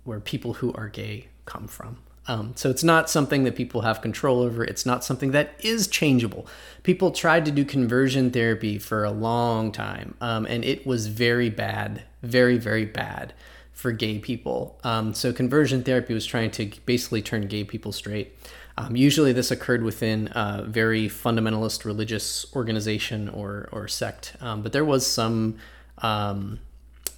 where 0.05 0.21
people 0.21 0.55
who 0.55 0.73
are 0.75 0.89
gay 0.89 1.29
come 1.45 1.67
from. 1.67 1.99
Um, 2.29 2.55
so 2.57 2.71
it's 2.71 2.83
not 2.83 3.09
something 3.09 3.45
that 3.45 3.55
people 3.55 3.83
have 3.83 4.03
control 4.03 4.41
over. 4.41 4.65
It's 4.65 4.85
not 4.85 5.05
something 5.05 5.31
that 5.31 5.55
is 5.61 5.87
changeable. 5.87 6.47
People 6.83 7.13
tried 7.13 7.45
to 7.45 7.53
do 7.53 7.65
conversion 7.65 8.33
therapy 8.33 8.79
for 8.79 9.05
a 9.05 9.13
long 9.13 9.71
time, 9.71 10.15
um, 10.21 10.45
and 10.47 10.65
it 10.65 10.87
was 10.87 11.07
very 11.07 11.51
bad, 11.51 12.03
very 12.23 12.59
very 12.59 12.85
bad 12.85 13.33
for 13.73 13.93
gay 13.93 14.19
people. 14.19 14.81
Um, 14.85 15.13
so 15.13 15.35
conversion 15.35 15.83
therapy 15.83 16.15
was 16.15 16.25
trying 16.25 16.51
to 16.53 16.71
basically 16.87 17.21
turn 17.21 17.47
gay 17.47 17.63
people 17.63 17.93
straight. 17.93 18.35
Um, 18.79 18.95
usually, 18.95 19.33
this 19.33 19.51
occurred 19.51 19.83
within 19.83 20.29
a 20.33 20.63
very 20.67 21.09
fundamentalist 21.09 21.85
religious 21.85 22.47
organization 22.55 23.29
or 23.29 23.69
or 23.73 23.89
sect, 23.89 24.37
um, 24.41 24.63
but 24.63 24.73
there 24.73 24.85
was 24.85 25.07
some 25.07 25.59
um, 25.99 26.61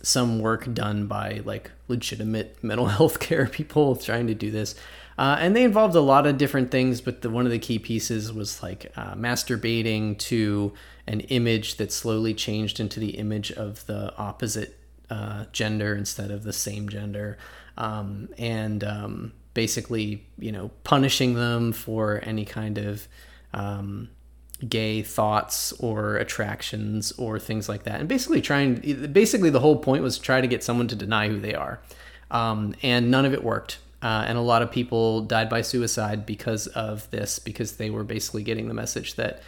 some 0.03 0.39
work 0.39 0.73
done 0.73 1.07
by 1.07 1.41
like 1.45 1.71
legitimate 1.89 2.57
mental 2.63 2.87
health 2.87 3.21
care 3.21 3.47
people 3.47 3.97
trying 3.97 4.27
to 4.27 4.35
do 4.35 4.51
this. 4.51 4.75
Uh, 5.17 5.37
and 5.41 5.57
they 5.57 5.65
involved 5.65 5.97
a 5.97 6.01
lot 6.01 6.29
of 6.29 6.39
different 6.39 6.71
things, 6.71 7.01
but 7.01 7.23
the, 7.23 7.31
one 7.31 7.45
of 7.45 7.51
the 7.51 7.59
key 7.59 7.79
pieces 7.79 8.33
was 8.33 8.63
like 8.63 8.93
uh, 8.97 9.15
masturbating 9.15 10.17
to 10.17 10.73
an 11.09 11.21
image 11.23 11.77
that 11.77 11.91
slowly 11.91 12.33
changed 12.33 12.79
into 12.79 13.01
the 13.01 13.11
image 13.11 13.51
of 13.51 13.85
the 13.87 14.17
opposite 14.17 14.79
uh, 15.11 15.45
gender 15.53 15.97
instead 15.97 16.31
of 16.31 16.45
the 16.45 16.53
same 16.53 16.89
gender. 16.89 17.37
Um, 17.77 18.29
and 18.39 18.85
um, 18.85 19.33
basically, 19.59 20.25
you 20.39 20.53
know, 20.53 20.71
punishing 20.85 21.35
them 21.35 21.73
for 21.73 22.21
any 22.23 22.45
kind 22.45 22.79
of 22.79 23.09
um, 23.53 24.09
gay 24.69 25.03
thoughts 25.03 25.73
or 25.81 26.15
attractions 26.15 27.11
or 27.19 27.41
things 27.41 27.69
like 27.69 27.83
that. 27.83 27.99
And 27.99 28.09
basically, 28.09 28.41
trying, 28.41 28.77
basically, 29.13 29.51
the 29.51 29.59
whole 29.59 29.81
point 29.81 30.05
was 30.05 30.17
try 30.17 30.41
to 30.41 30.47
get 30.47 30.63
someone 30.63 30.87
to 30.87 30.95
deny 30.95 31.27
who 31.27 31.41
they 31.41 31.57
are. 31.57 31.81
Um, 32.31 32.77
and 32.85 33.11
none 33.11 33.25
of 33.25 33.33
it 33.33 33.43
worked. 33.43 33.81
Uh, 34.01 34.27
and 34.29 34.39
a 34.39 34.41
lot 34.41 34.63
of 34.63 34.71
people 34.71 35.23
died 35.23 35.49
by 35.49 35.63
suicide 35.63 36.25
because 36.25 36.69
of 36.69 37.11
this, 37.11 37.41
because 37.41 37.79
they 37.79 37.91
were 37.91 38.05
basically 38.05 38.45
getting 38.45 38.69
the 38.69 38.75
message 38.75 39.17
that 39.17 39.43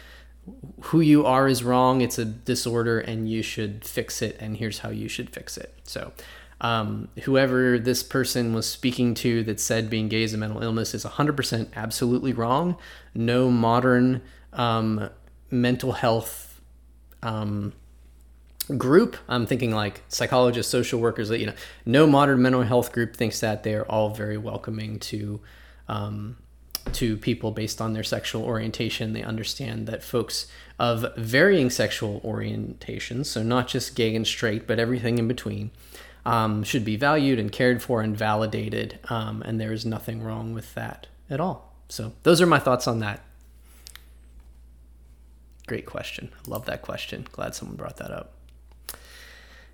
who 0.81 0.99
you 0.99 1.25
are 1.25 1.47
is 1.47 1.63
wrong, 1.63 2.01
it's 2.01 2.19
a 2.19 2.25
disorder, 2.25 2.99
and 2.99 3.29
you 3.31 3.41
should 3.41 3.85
fix 3.85 4.21
it, 4.21 4.35
and 4.41 4.57
here's 4.57 4.79
how 4.79 4.89
you 4.89 5.07
should 5.07 5.29
fix 5.29 5.55
it. 5.55 5.73
So, 5.83 6.11
um, 6.61 7.09
whoever 7.23 7.79
this 7.79 8.03
person 8.03 8.53
was 8.53 8.69
speaking 8.69 9.15
to 9.15 9.43
that 9.43 9.59
said 9.59 9.89
being 9.89 10.07
gay 10.07 10.21
is 10.21 10.33
a 10.33 10.37
mental 10.37 10.61
illness 10.61 10.93
is 10.93 11.03
100% 11.03 11.69
absolutely 11.75 12.33
wrong. 12.33 12.77
No 13.15 13.49
modern 13.49 14.21
um, 14.53 15.09
mental 15.49 15.93
health 15.93 16.61
um, 17.23 17.73
group, 18.77 19.17
I'm 19.27 19.47
thinking 19.47 19.71
like 19.71 20.03
psychologists, 20.07 20.71
social 20.71 21.01
workers, 21.01 21.29
that 21.29 21.39
you 21.39 21.47
know, 21.47 21.55
no 21.83 22.05
modern 22.05 22.43
mental 22.43 22.61
health 22.61 22.91
group 22.91 23.15
thinks 23.15 23.39
that 23.39 23.63
they're 23.63 23.89
all 23.89 24.11
very 24.11 24.37
welcoming 24.37 24.99
to. 24.99 25.41
Um, 25.87 26.37
to 26.93 27.15
people 27.15 27.51
based 27.51 27.79
on 27.79 27.93
their 27.93 28.03
sexual 28.03 28.43
orientation. 28.43 29.13
They 29.13 29.21
understand 29.21 29.85
that 29.87 30.03
folks 30.03 30.47
of 30.79 31.05
varying 31.15 31.69
sexual 31.69 32.19
orientations, 32.21 33.27
so 33.27 33.43
not 33.43 33.67
just 33.67 33.95
gay 33.95 34.15
and 34.15 34.25
straight, 34.25 34.65
but 34.65 34.79
everything 34.79 35.19
in 35.19 35.27
between, 35.27 35.69
um, 36.25 36.63
should 36.63 36.85
be 36.85 36.95
valued 36.95 37.39
and 37.39 37.51
cared 37.51 37.81
for 37.81 38.01
and 38.01 38.15
validated. 38.15 38.99
Um, 39.09 39.41
and 39.43 39.59
there 39.59 39.73
is 39.73 39.85
nothing 39.85 40.23
wrong 40.23 40.53
with 40.53 40.73
that 40.75 41.07
at 41.29 41.39
all. 41.39 41.73
So, 41.89 42.13
those 42.23 42.41
are 42.41 42.45
my 42.45 42.59
thoughts 42.59 42.87
on 42.87 42.99
that. 42.99 43.21
Great 45.67 45.85
question. 45.85 46.31
Love 46.47 46.65
that 46.65 46.81
question. 46.81 47.27
Glad 47.31 47.55
someone 47.55 47.77
brought 47.77 47.97
that 47.97 48.11
up. 48.11 48.33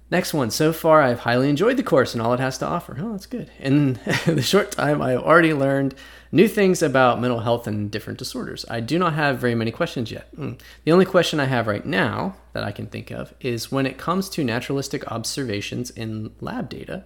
Next 0.10 0.34
one. 0.34 0.52
So 0.52 0.72
far, 0.72 1.02
I've 1.02 1.20
highly 1.20 1.50
enjoyed 1.50 1.76
the 1.76 1.84
course 1.84 2.14
and 2.14 2.22
all 2.22 2.34
it 2.34 2.40
has 2.40 2.58
to 2.60 2.66
offer. 2.66 2.96
Oh, 3.00 3.12
that's 3.12 3.26
good. 3.26 3.52
In 3.60 3.94
the 4.26 4.42
short 4.42 4.72
time, 4.72 5.02
I 5.02 5.12
have 5.12 5.24
already 5.24 5.54
learned 5.54 5.96
new 6.32 6.48
things 6.48 6.82
about 6.82 7.20
mental 7.20 7.42
health 7.42 7.68
and 7.68 7.92
different 7.92 8.18
disorders. 8.18 8.66
I 8.70 8.80
do 8.80 8.98
not 8.98 9.14
have 9.14 9.40
very 9.40 9.56
many 9.56 9.72
questions 9.72 10.10
yet. 10.10 10.34
Mm. 10.36 10.60
The 10.86 10.92
only 10.94 11.06
question 11.06 11.42
I 11.42 11.46
have 11.46 11.68
right 11.68 11.86
now 11.86 12.38
that 12.54 12.64
I 12.64 12.72
can 12.72 12.88
think 12.88 13.12
of 13.12 13.34
is 13.42 13.72
when 13.72 13.86
it 13.86 13.98
comes 13.98 14.30
to 14.30 14.44
naturalistic 14.46 15.12
observations 15.12 15.90
in 15.90 16.32
lab 16.40 16.70
data, 16.70 17.04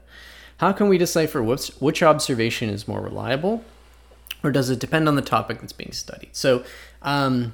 how 0.57 0.71
can 0.71 0.87
we 0.87 0.99
decipher 0.99 1.41
which, 1.41 1.69
which 1.79 2.03
observation 2.03 2.69
is 2.69 2.87
more 2.87 3.01
reliable? 3.01 3.63
Or 4.43 4.51
does 4.51 4.69
it 4.69 4.79
depend 4.79 5.07
on 5.07 5.15
the 5.15 5.21
topic 5.23 5.59
that's 5.59 5.73
being 5.73 5.91
studied? 5.91 6.35
So, 6.35 6.63
um, 7.01 7.53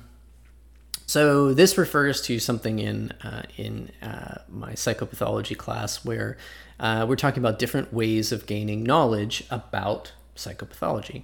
so 1.07 1.53
this 1.53 1.77
refers 1.77 2.21
to 2.23 2.37
something 2.37 2.79
in 2.79 3.11
uh, 3.23 3.43
in 3.55 3.91
uh, 4.01 4.39
my 4.49 4.73
psychopathology 4.73 5.57
class 5.57 6.03
where 6.03 6.37
uh, 6.81 7.05
we're 7.07 7.15
talking 7.15 7.39
about 7.39 7.57
different 7.57 7.93
ways 7.93 8.33
of 8.33 8.45
gaining 8.45 8.83
knowledge 8.83 9.45
about 9.49 10.11
psychopathology. 10.35 11.23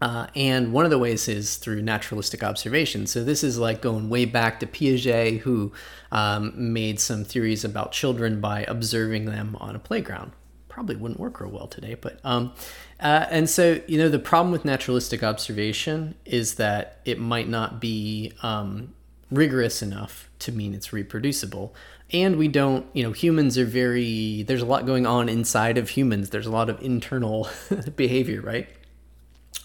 Uh, 0.00 0.26
and 0.34 0.72
one 0.72 0.84
of 0.84 0.90
the 0.90 0.98
ways 0.98 1.28
is 1.28 1.56
through 1.56 1.80
naturalistic 1.80 2.42
observation. 2.42 3.06
So 3.06 3.22
this 3.22 3.44
is 3.44 3.56
like 3.56 3.80
going 3.80 4.08
way 4.08 4.24
back 4.24 4.58
to 4.58 4.66
Piaget, 4.66 5.40
who 5.40 5.72
um, 6.10 6.52
made 6.56 6.98
some 6.98 7.24
theories 7.24 7.64
about 7.64 7.92
children 7.92 8.40
by 8.40 8.64
observing 8.64 9.26
them 9.26 9.56
on 9.60 9.76
a 9.76 9.78
playground 9.78 10.32
probably 10.72 10.96
wouldn't 10.96 11.20
work 11.20 11.40
real 11.40 11.50
well 11.50 11.66
today. 11.66 11.94
But 11.94 12.18
um, 12.24 12.52
uh, 12.98 13.26
and 13.30 13.48
so 13.48 13.80
you 13.86 13.98
know 13.98 14.08
the 14.08 14.18
problem 14.18 14.50
with 14.50 14.64
naturalistic 14.64 15.22
observation 15.22 16.14
is 16.24 16.54
that 16.54 17.00
it 17.04 17.18
might 17.18 17.48
not 17.48 17.80
be 17.80 18.32
um, 18.42 18.94
rigorous 19.30 19.82
enough 19.82 20.30
to 20.40 20.52
mean 20.52 20.74
it's 20.74 20.92
reproducible. 20.92 21.74
And 22.14 22.36
we 22.36 22.48
don't, 22.48 22.84
you 22.92 23.02
know, 23.02 23.12
humans 23.12 23.56
are 23.58 23.64
very. 23.64 24.42
There's 24.42 24.62
a 24.62 24.66
lot 24.66 24.86
going 24.86 25.06
on 25.06 25.28
inside 25.28 25.78
of 25.78 25.90
humans. 25.90 26.30
There's 26.30 26.46
a 26.46 26.50
lot 26.50 26.70
of 26.70 26.80
internal 26.82 27.48
behavior, 27.96 28.40
right? 28.40 28.68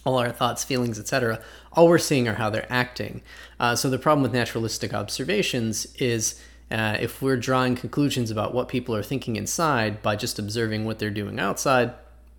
all 0.06 0.18
our 0.18 0.32
thoughts, 0.32 0.64
feelings, 0.64 0.98
etc. 0.98 1.42
All 1.74 1.88
we're 1.88 1.98
seeing 1.98 2.28
are 2.30 2.36
how 2.36 2.50
they're 2.50 2.72
acting. 2.72 3.22
Uh, 3.60 3.76
so 3.76 3.90
the 3.90 4.00
problem 4.00 4.24
with 4.24 4.34
naturalistic 4.34 4.94
observations 4.94 5.86
is 5.96 6.42
uh, 6.70 6.98
if 7.00 7.22
we're 7.22 7.38
drawing 7.38 7.76
conclusions 7.76 8.30
about 8.30 8.54
what 8.54 8.68
people 8.68 8.96
are 8.96 9.04
thinking 9.04 9.36
inside 9.36 10.02
by 10.02 10.16
just 10.16 10.38
observing 10.38 10.86
what 10.86 11.00
they're 11.00 11.10
doing 11.10 11.40
outside, 11.40 11.94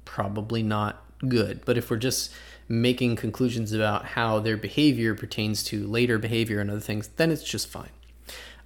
probably 0.05 0.63
not 0.63 1.03
good. 1.27 1.65
But 1.65 1.79
if 1.79 1.91
we're 1.91 1.97
just 1.97 2.33
making 2.69 3.17
conclusions 3.17 3.73
about 3.73 4.05
how 4.05 4.41
their 4.41 4.57
behavior 4.57 5.15
pertains 5.15 5.63
to 5.65 5.87
later 5.87 6.19
behavior 6.19 6.61
and 6.61 6.71
other 6.71 6.81
things, 6.81 7.09
then 7.17 7.31
it's 7.31 7.43
just 7.43 7.69
fine. 7.69 7.89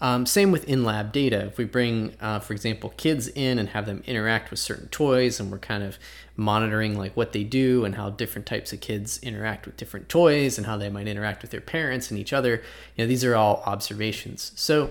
Um, 0.00 0.26
same 0.26 0.50
with 0.50 0.68
in 0.68 0.82
lab 0.82 1.12
data. 1.12 1.46
If 1.46 1.58
we 1.58 1.64
bring, 1.64 2.16
uh, 2.20 2.40
for 2.40 2.54
example, 2.54 2.92
kids 2.96 3.28
in 3.28 3.60
and 3.60 3.68
have 3.68 3.86
them 3.86 4.02
interact 4.04 4.50
with 4.50 4.58
certain 4.58 4.88
toys, 4.88 5.38
and 5.38 5.48
we're 5.48 5.60
kind 5.60 5.84
of 5.84 5.96
monitoring 6.36 6.98
like 6.98 7.16
what 7.16 7.30
they 7.30 7.44
do 7.44 7.84
and 7.84 7.94
how 7.94 8.10
different 8.10 8.44
types 8.44 8.72
of 8.72 8.80
kids 8.80 9.20
interact 9.22 9.64
with 9.64 9.76
different 9.76 10.08
toys 10.08 10.58
and 10.58 10.66
how 10.66 10.76
they 10.76 10.88
might 10.88 11.06
interact 11.06 11.40
with 11.40 11.52
their 11.52 11.60
parents 11.60 12.10
and 12.10 12.18
each 12.18 12.32
other, 12.32 12.56
you 12.96 13.04
know, 13.04 13.06
these 13.06 13.24
are 13.24 13.36
all 13.36 13.62
observations. 13.64 14.50
So, 14.56 14.90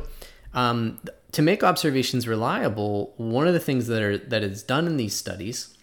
um, 0.54 1.00
to 1.32 1.42
make 1.42 1.64
observations 1.64 2.28
reliable, 2.28 3.14
one 3.18 3.48
of 3.48 3.54
the 3.54 3.60
things 3.60 3.88
that 3.88 4.02
are 4.02 4.18
that 4.18 4.44
is 4.44 4.64
done 4.64 4.88
in 4.88 4.98
these 4.98 5.16
studies 5.16 5.76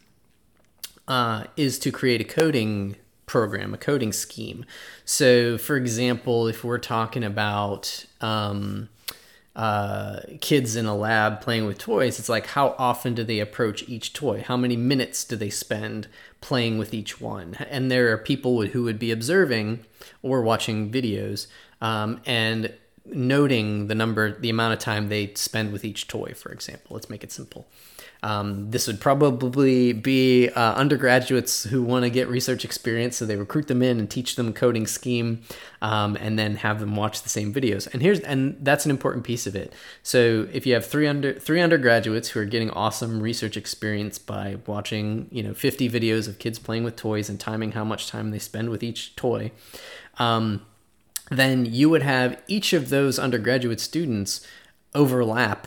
uh, 1.06 1.44
is 1.56 1.78
to 1.80 1.90
create 1.90 2.20
a 2.20 2.24
coding 2.24 2.96
program, 3.26 3.74
a 3.74 3.78
coding 3.78 4.12
scheme. 4.12 4.64
So, 5.04 5.58
for 5.58 5.76
example, 5.76 6.48
if 6.48 6.64
we're 6.64 6.78
talking 6.78 7.24
about 7.24 8.06
um, 8.20 8.88
uh, 9.56 10.20
kids 10.40 10.76
in 10.76 10.86
a 10.86 10.96
lab 10.96 11.40
playing 11.40 11.66
with 11.66 11.78
toys, 11.78 12.18
it's 12.18 12.28
like 12.28 12.46
how 12.48 12.74
often 12.78 13.14
do 13.14 13.24
they 13.24 13.40
approach 13.40 13.88
each 13.88 14.12
toy? 14.12 14.42
How 14.46 14.56
many 14.56 14.76
minutes 14.76 15.24
do 15.24 15.36
they 15.36 15.50
spend 15.50 16.08
playing 16.40 16.78
with 16.78 16.92
each 16.92 17.20
one? 17.20 17.54
And 17.70 17.90
there 17.90 18.12
are 18.12 18.18
people 18.18 18.62
who 18.62 18.82
would 18.84 18.98
be 18.98 19.10
observing 19.10 19.84
or 20.22 20.42
watching 20.42 20.90
videos 20.90 21.46
um, 21.80 22.20
and 22.26 22.72
noting 23.12 23.88
the 23.88 23.94
number, 23.94 24.38
the 24.38 24.50
amount 24.50 24.72
of 24.74 24.78
time 24.78 25.08
they 25.08 25.32
spend 25.34 25.72
with 25.72 25.84
each 25.84 26.08
toy, 26.08 26.32
for 26.34 26.50
example. 26.52 26.94
Let's 26.94 27.10
make 27.10 27.24
it 27.24 27.32
simple. 27.32 27.66
Um, 28.22 28.70
this 28.70 28.86
would 28.88 29.00
probably 29.00 29.92
be 29.92 30.48
uh, 30.48 30.74
undergraduates 30.74 31.64
who 31.64 31.82
want 31.82 32.02
to 32.02 32.10
get 32.10 32.28
research 32.28 32.64
experience, 32.64 33.16
so 33.16 33.26
they 33.26 33.36
recruit 33.36 33.68
them 33.68 33.80
in 33.80 34.00
and 34.00 34.10
teach 34.10 34.34
them 34.34 34.52
coding 34.52 34.86
scheme, 34.86 35.42
um, 35.82 36.16
and 36.16 36.36
then 36.38 36.56
have 36.56 36.80
them 36.80 36.96
watch 36.96 37.22
the 37.22 37.28
same 37.28 37.54
videos. 37.54 37.86
And 37.92 38.02
here's 38.02 38.18
and 38.20 38.56
that's 38.60 38.84
an 38.84 38.90
important 38.90 39.24
piece 39.24 39.46
of 39.46 39.54
it. 39.54 39.72
So 40.02 40.48
if 40.52 40.66
you 40.66 40.74
have 40.74 40.84
three 40.84 41.06
under 41.06 41.34
three 41.34 41.60
undergraduates 41.60 42.30
who 42.30 42.40
are 42.40 42.44
getting 42.44 42.70
awesome 42.70 43.20
research 43.20 43.56
experience 43.56 44.18
by 44.18 44.56
watching 44.66 45.28
you 45.30 45.42
know 45.42 45.54
50 45.54 45.88
videos 45.88 46.26
of 46.26 46.40
kids 46.40 46.58
playing 46.58 46.82
with 46.82 46.96
toys 46.96 47.28
and 47.28 47.38
timing 47.38 47.72
how 47.72 47.84
much 47.84 48.08
time 48.08 48.32
they 48.32 48.40
spend 48.40 48.70
with 48.70 48.82
each 48.82 49.14
toy. 49.14 49.52
Um, 50.18 50.62
then 51.30 51.66
you 51.66 51.90
would 51.90 52.02
have 52.02 52.40
each 52.46 52.72
of 52.72 52.88
those 52.88 53.18
undergraduate 53.18 53.80
students 53.80 54.46
overlap 54.94 55.66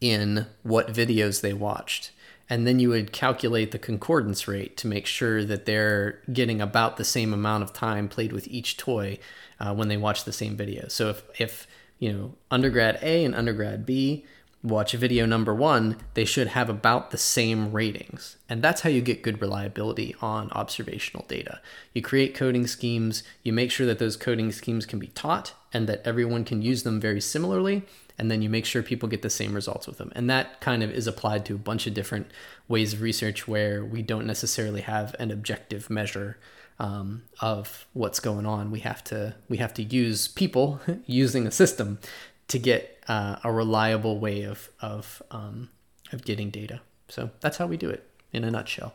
in 0.00 0.46
what 0.62 0.92
videos 0.92 1.40
they 1.40 1.52
watched. 1.52 2.10
And 2.50 2.66
then 2.66 2.78
you 2.78 2.88
would 2.88 3.12
calculate 3.12 3.72
the 3.72 3.78
concordance 3.78 4.48
rate 4.48 4.76
to 4.78 4.86
make 4.86 5.06
sure 5.06 5.44
that 5.44 5.66
they're 5.66 6.20
getting 6.32 6.60
about 6.60 6.96
the 6.96 7.04
same 7.04 7.34
amount 7.34 7.62
of 7.62 7.72
time 7.72 8.08
played 8.08 8.32
with 8.32 8.48
each 8.48 8.76
toy 8.76 9.18
uh, 9.60 9.74
when 9.74 9.88
they 9.88 9.98
watch 9.98 10.24
the 10.24 10.32
same 10.32 10.56
video. 10.56 10.88
So 10.88 11.10
if, 11.10 11.22
if 11.38 11.66
you 11.98 12.12
know 12.12 12.34
undergrad 12.50 12.98
A 13.02 13.24
and 13.24 13.34
undergrad 13.34 13.84
B 13.84 14.24
watch 14.62 14.92
video 14.92 15.24
number 15.24 15.54
one, 15.54 15.96
they 16.14 16.24
should 16.24 16.48
have 16.48 16.68
about 16.68 17.10
the 17.10 17.18
same 17.18 17.72
ratings. 17.72 18.36
And 18.48 18.62
that's 18.62 18.80
how 18.80 18.90
you 18.90 19.00
get 19.00 19.22
good 19.22 19.40
reliability 19.40 20.16
on 20.20 20.50
observational 20.50 21.24
data. 21.28 21.60
You 21.94 22.02
create 22.02 22.34
coding 22.34 22.66
schemes, 22.66 23.22
you 23.42 23.52
make 23.52 23.70
sure 23.70 23.86
that 23.86 23.98
those 23.98 24.16
coding 24.16 24.50
schemes 24.50 24.84
can 24.84 24.98
be 24.98 25.08
taught 25.08 25.54
and 25.72 25.88
that 25.88 26.02
everyone 26.04 26.44
can 26.44 26.62
use 26.62 26.82
them 26.82 27.00
very 27.00 27.20
similarly 27.20 27.84
and 28.18 28.30
then 28.30 28.42
you 28.42 28.50
make 28.50 28.64
sure 28.64 28.82
people 28.82 29.08
get 29.08 29.22
the 29.22 29.30
same 29.30 29.54
results 29.54 29.86
with 29.86 29.98
them. 29.98 30.10
And 30.14 30.28
that 30.28 30.60
kind 30.60 30.82
of 30.82 30.90
is 30.90 31.06
applied 31.06 31.46
to 31.46 31.54
a 31.54 31.58
bunch 31.58 31.86
of 31.86 31.94
different 31.94 32.30
ways 32.66 32.92
of 32.92 33.00
research 33.00 33.46
where 33.46 33.84
we 33.84 34.02
don't 34.02 34.26
necessarily 34.26 34.80
have 34.80 35.14
an 35.20 35.30
objective 35.30 35.88
measure 35.88 36.36
um, 36.80 37.22
of 37.40 37.86
what's 37.92 38.18
going 38.18 38.44
on. 38.44 38.70
We 38.70 38.80
have 38.80 39.04
to 39.04 39.36
we 39.48 39.58
have 39.58 39.72
to 39.74 39.82
use 39.82 40.26
people 40.28 40.80
using 41.06 41.46
a 41.46 41.50
system 41.52 42.00
to 42.48 42.58
get 42.58 42.97
uh, 43.08 43.36
a 43.42 43.50
reliable 43.50 44.18
way 44.18 44.42
of 44.42 44.68
of 44.80 45.22
um, 45.30 45.70
of 46.12 46.24
getting 46.24 46.50
data. 46.50 46.80
So 47.08 47.30
that's 47.40 47.56
how 47.56 47.66
we 47.66 47.76
do 47.76 47.88
it 47.90 48.08
in 48.32 48.44
a 48.44 48.50
nutshell. 48.50 48.92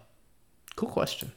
Cool 0.76 0.90
question. 0.90 1.32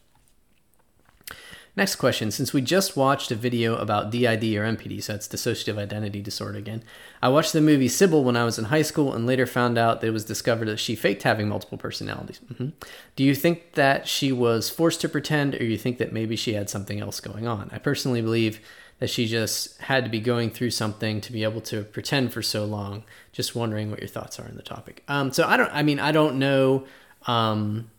Next 1.77 1.97
question. 1.97 2.31
Since 2.31 2.55
we 2.55 2.63
just 2.63 2.97
watched 2.97 3.31
a 3.31 3.35
video 3.35 3.77
about 3.77 4.11
DID 4.11 4.45
or 4.57 4.65
MPD, 4.65 5.03
so 5.03 5.13
that's 5.13 5.29
dissociative 5.29 5.77
identity 5.77 6.23
disorder 6.23 6.57
again, 6.57 6.83
I 7.21 7.29
watched 7.29 7.53
the 7.53 7.61
movie 7.61 7.89
Sybil 7.89 8.25
when 8.25 8.35
I 8.35 8.45
was 8.45 8.59
in 8.59 8.67
high 8.67 8.81
school 8.81 9.13
and 9.13 9.27
later 9.27 9.45
found 9.45 9.77
out 9.77 10.01
that 10.01 10.07
it 10.07 10.13
was 10.13 10.25
discovered 10.25 10.69
that 10.69 10.79
she 10.79 10.97
faked 10.97 11.25
having 11.25 11.49
multiple 11.49 11.77
personalities. 11.77 12.41
Mm-hmm. 12.51 12.69
Do 13.15 13.25
you 13.25 13.35
think 13.35 13.75
that 13.75 14.09
she 14.09 14.33
was 14.33 14.71
forced 14.71 15.03
to 15.03 15.09
pretend, 15.09 15.55
or 15.55 15.65
you 15.65 15.77
think 15.77 15.99
that 15.99 16.15
maybe 16.15 16.35
she 16.35 16.55
had 16.55 16.71
something 16.71 16.99
else 16.99 17.21
going 17.21 17.47
on? 17.47 17.69
I 17.71 17.79
personally 17.79 18.23
believe 18.23 18.61
that 18.99 19.11
she 19.11 19.27
just 19.27 19.79
had 19.83 20.05
to 20.05 20.11
be 20.11 20.21
going 20.21 20.51
through 20.51 20.71
something 20.71 21.21
to 21.21 21.33
be 21.33 21.43
able 21.43 21.61
to 21.61 21.83
pretend 21.83 22.33
for 22.33 22.43
so 22.43 22.65
long. 22.65 23.05
Just 23.33 23.55
wondering 23.55 23.91
what 23.91 24.01
your 24.01 24.09
thoughts 24.09 24.41
are 24.41 24.45
on 24.45 24.57
the 24.57 24.63
topic. 24.63 25.03
Um, 25.09 25.33
so 25.33 25.47
I 25.47 25.57
don't. 25.57 25.71
I 25.73 25.83
mean, 25.83 26.01
I 26.01 26.13
don't 26.13 26.39
know. 26.39 26.87
Um, 27.27 27.91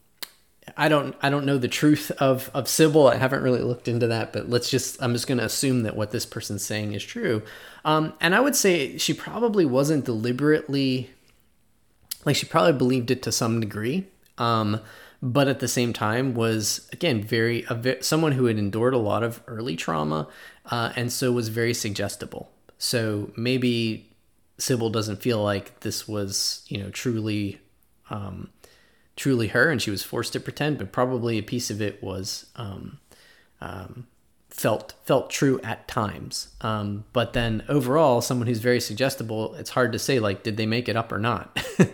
I 0.76 0.90
don't 0.90 1.16
I 1.22 1.30
don't 1.30 1.46
know 1.46 1.58
the 1.58 1.68
truth 1.68 2.12
of 2.20 2.50
of 2.54 2.68
Sybil. 2.68 3.08
I 3.08 3.16
haven't 3.16 3.44
really 3.44 3.62
looked 3.62 3.88
into 3.88 4.08
that, 4.08 4.34
but 4.34 4.50
let's 4.50 4.70
just 4.70 5.02
I'm 5.02 5.14
just 5.14 5.28
going 5.28 5.38
to 5.38 5.46
assume 5.46 5.84
that 5.84 5.96
what 5.96 6.12
this 6.12 6.26
person's 6.26 6.66
saying 6.66 6.94
is 6.94 7.04
true. 7.04 7.44
Um, 7.86 8.14
and 8.20 8.36
I 8.36 8.40
would 8.40 8.56
say 8.56 8.98
she 8.98 9.14
probably 9.14 9.66
wasn't 9.66 10.06
deliberately 10.06 11.12
like 12.26 12.36
she 12.36 12.46
probably 12.46 12.74
believed 12.74 13.12
it 13.12 13.22
to 13.24 13.32
some 13.32 13.60
degree. 13.60 14.08
Um, 14.38 14.82
but 15.22 15.48
at 15.48 15.60
the 15.60 15.68
same 15.68 15.94
time 15.94 16.34
was 16.34 16.88
again 16.92 17.24
very 17.24 17.66
a, 17.70 18.04
someone 18.04 18.34
who 18.34 18.46
had 18.46 18.58
endured 18.58 18.94
a 18.94 19.00
lot 19.00 19.24
of 19.24 19.42
early 19.48 19.76
trauma 19.76 20.28
uh, 20.68 20.92
and 20.96 21.12
so 21.12 21.32
was 21.32 21.50
very 21.50 21.74
suggestible. 21.74 22.50
So 22.78 23.32
maybe 23.36 24.10
Sybil 24.58 24.90
doesn't 24.90 25.22
feel 25.22 25.44
like 25.44 25.80
this 25.82 26.08
was 26.08 26.66
you 26.68 26.78
know 26.78 26.90
truly 26.90 27.60
um, 28.10 28.50
truly 29.16 29.48
her 29.50 29.70
and 29.70 29.82
she 29.82 29.92
was 29.92 30.04
forced 30.04 30.34
to 30.34 30.40
pretend, 30.40 30.78
but 30.78 30.92
probably 30.92 31.38
a 31.38 31.44
piece 31.44 31.70
of 31.70 31.82
it 31.82 32.02
was 32.02 32.48
um, 32.56 33.00
um, 33.60 34.08
felt 34.58 34.94
felt 35.06 35.30
true 35.30 35.60
at 35.64 35.88
times. 35.88 36.50
Um, 36.62 37.06
but 37.14 37.34
then 37.34 37.64
overall, 37.70 38.22
someone 38.22 38.48
who's 38.48 38.60
very 38.60 38.82
suggestible, 38.82 39.54
it's 39.56 39.70
hard 39.70 39.92
to 39.94 40.00
say 40.00 40.20
like, 40.20 40.44
did 40.44 40.58
they 40.58 40.66
make 40.66 40.90
it 40.90 40.96
up 40.96 41.12
or 41.12 41.20
not? 41.20 41.58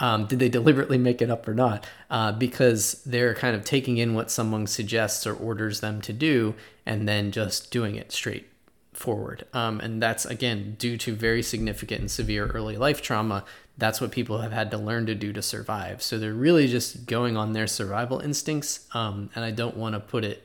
Um, 0.00 0.26
did 0.26 0.38
they 0.38 0.48
deliberately 0.48 0.96
make 0.96 1.20
it 1.20 1.28
up 1.28 1.48
or 1.48 1.54
not? 1.54 1.84
Uh, 2.08 2.30
because 2.30 3.02
they're 3.04 3.34
kind 3.34 3.56
of 3.56 3.64
taking 3.64 3.96
in 3.96 4.14
what 4.14 4.30
someone 4.30 4.68
suggests 4.68 5.26
or 5.26 5.34
orders 5.34 5.80
them 5.80 6.00
to 6.02 6.12
do 6.12 6.54
and 6.86 7.08
then 7.08 7.32
just 7.32 7.72
doing 7.72 7.96
it 7.96 8.12
straight 8.12 8.46
forward. 8.92 9.44
Um, 9.52 9.80
and 9.80 10.00
that's 10.00 10.24
again 10.24 10.76
due 10.78 10.96
to 10.98 11.16
very 11.16 11.42
significant 11.42 12.00
and 12.00 12.10
severe 12.12 12.46
early 12.46 12.76
life 12.76 13.02
trauma 13.02 13.44
that's 13.78 14.00
what 14.00 14.10
people 14.10 14.38
have 14.38 14.52
had 14.52 14.72
to 14.72 14.76
learn 14.76 15.06
to 15.06 15.14
do 15.14 15.32
to 15.32 15.40
survive. 15.40 16.02
So 16.02 16.18
they're 16.18 16.34
really 16.34 16.66
just 16.66 17.06
going 17.06 17.36
on 17.36 17.52
their 17.52 17.68
survival 17.68 18.18
instincts. 18.18 18.86
Um, 18.92 19.30
and 19.34 19.44
I 19.44 19.52
don't 19.52 19.76
want 19.76 19.94
to 19.94 20.00
put 20.00 20.24
it, 20.24 20.42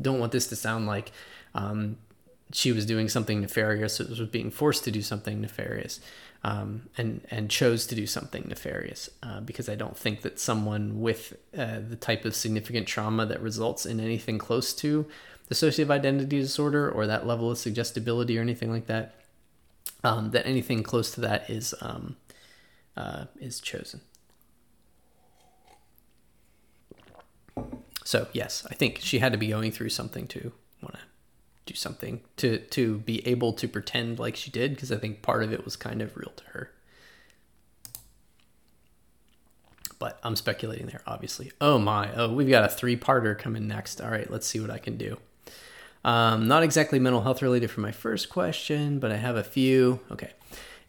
don't 0.00 0.18
want 0.18 0.32
this 0.32 0.46
to 0.48 0.56
sound 0.56 0.86
like 0.86 1.12
um, 1.54 1.96
she 2.52 2.72
was 2.72 2.86
doing 2.86 3.08
something 3.08 3.40
nefarious, 3.40 4.00
it 4.00 4.08
was 4.08 4.20
being 4.20 4.50
forced 4.50 4.84
to 4.84 4.90
do 4.90 5.02
something 5.02 5.40
nefarious. 5.40 6.00
Um, 6.42 6.88
and 6.96 7.20
and 7.30 7.50
chose 7.50 7.86
to 7.88 7.94
do 7.94 8.06
something 8.06 8.46
nefarious 8.48 9.10
uh, 9.22 9.40
because 9.40 9.68
I 9.68 9.74
don't 9.74 9.94
think 9.94 10.22
that 10.22 10.40
someone 10.40 11.02
with 11.02 11.36
uh, 11.54 11.80
the 11.86 11.96
type 11.96 12.24
of 12.24 12.34
significant 12.34 12.86
trauma 12.86 13.26
that 13.26 13.42
results 13.42 13.84
in 13.84 14.00
anything 14.00 14.38
close 14.38 14.72
to 14.76 15.04
dissociative 15.50 15.90
identity 15.90 16.40
disorder 16.40 16.90
or 16.90 17.06
that 17.06 17.26
level 17.26 17.50
of 17.50 17.58
suggestibility 17.58 18.38
or 18.38 18.40
anything 18.40 18.70
like 18.70 18.86
that 18.86 19.16
um, 20.04 20.30
that 20.30 20.46
anything 20.46 20.82
close 20.82 21.10
to 21.12 21.20
that 21.20 21.48
is 21.50 21.74
um, 21.80 22.16
uh, 22.96 23.24
is 23.40 23.60
chosen. 23.60 24.00
So 28.04 28.26
yes, 28.32 28.66
I 28.70 28.74
think 28.74 28.98
she 29.00 29.18
had 29.18 29.32
to 29.32 29.38
be 29.38 29.48
going 29.48 29.72
through 29.72 29.90
something 29.90 30.26
to 30.28 30.52
want 30.82 30.94
to 30.94 31.00
do 31.66 31.74
something 31.74 32.20
to 32.38 32.58
to 32.58 32.98
be 32.98 33.26
able 33.26 33.52
to 33.54 33.68
pretend 33.68 34.18
like 34.18 34.36
she 34.36 34.50
did 34.50 34.74
because 34.74 34.90
I 34.90 34.96
think 34.96 35.22
part 35.22 35.42
of 35.42 35.52
it 35.52 35.64
was 35.64 35.76
kind 35.76 36.02
of 36.02 36.16
real 36.16 36.32
to 36.36 36.44
her. 36.52 36.72
but 40.00 40.18
I'm 40.24 40.34
speculating 40.34 40.86
there, 40.86 41.02
obviously. 41.06 41.52
Oh 41.60 41.78
my, 41.78 42.12
oh, 42.14 42.32
we've 42.32 42.48
got 42.48 42.64
a 42.64 42.68
three 42.68 42.96
parter 42.96 43.38
coming 43.38 43.68
next. 43.68 44.00
All 44.00 44.10
right, 44.10 44.28
let's 44.28 44.46
see 44.46 44.58
what 44.58 44.70
I 44.70 44.78
can 44.78 44.96
do. 44.96 45.18
Um, 46.04 46.48
not 46.48 46.62
exactly 46.64 46.98
mental 46.98 47.20
health 47.20 47.42
related 47.42 47.70
for 47.70 47.82
my 47.82 47.92
first 47.92 48.30
question, 48.30 48.98
but 48.98 49.12
I 49.12 49.16
have 49.16 49.36
a 49.36 49.44
few. 49.44 50.00
Okay. 50.10 50.30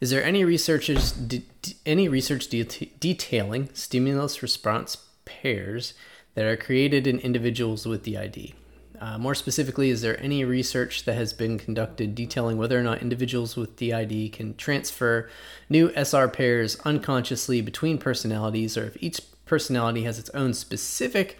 Is 0.00 0.10
there 0.10 0.24
any 0.24 0.44
researchers 0.44 1.12
de- 1.12 1.44
any 1.86 2.08
research 2.08 2.48
de- 2.48 2.64
detailing 2.98 3.68
stimulus 3.74 4.42
response 4.42 4.96
pairs 5.26 5.92
that 6.34 6.44
are 6.44 6.56
created 6.56 7.06
in 7.06 7.18
individuals 7.18 7.86
with 7.86 8.02
DID? 8.02 8.54
Uh, 9.02 9.18
more 9.18 9.34
specifically, 9.34 9.90
is 9.90 10.00
there 10.00 10.22
any 10.22 10.44
research 10.44 11.04
that 11.06 11.14
has 11.14 11.32
been 11.32 11.58
conducted 11.58 12.14
detailing 12.14 12.56
whether 12.56 12.78
or 12.78 12.84
not 12.84 13.02
individuals 13.02 13.56
with 13.56 13.74
DID 13.74 14.32
can 14.32 14.54
transfer 14.54 15.28
new 15.68 15.90
SR 15.96 16.28
pairs 16.28 16.78
unconsciously 16.84 17.60
between 17.60 17.98
personalities, 17.98 18.76
or 18.76 18.84
if 18.84 18.96
each 19.02 19.20
personality 19.44 20.04
has 20.04 20.20
its 20.20 20.30
own 20.30 20.54
specific, 20.54 21.36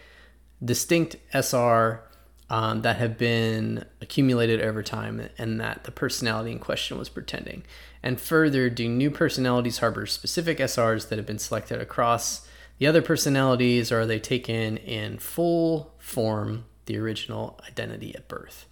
distinct 0.65 1.15
SR 1.33 2.03
um, 2.51 2.83
that 2.83 2.97
have 2.97 3.17
been 3.17 3.85
accumulated 4.01 4.61
over 4.61 4.83
time 4.83 5.29
and 5.39 5.61
that 5.61 5.85
the 5.85 5.93
personality 5.93 6.51
in 6.51 6.59
question 6.59 6.99
was 6.99 7.09
pretending? 7.09 7.63
And 8.03 8.21
further, 8.21 8.69
do 8.71 8.89
new 8.89 9.11
personalities 9.11 9.79
harbor 9.79 10.07
specific 10.07 10.59
SRs 10.59 11.11
that 11.11 11.17
have 11.17 11.27
been 11.27 11.39
selected 11.39 11.81
across 11.81 12.49
the 12.83 12.89
other 12.89 13.01
personalities, 13.01 13.93
are 13.93 14.05
they 14.05 14.19
taken 14.19 14.77
in 14.77 15.17
full 15.19 15.95
form? 15.99 16.65
the 16.87 16.99
original 16.99 17.61
identity 17.65 18.13
at 18.13 18.27
birth? 18.27 18.67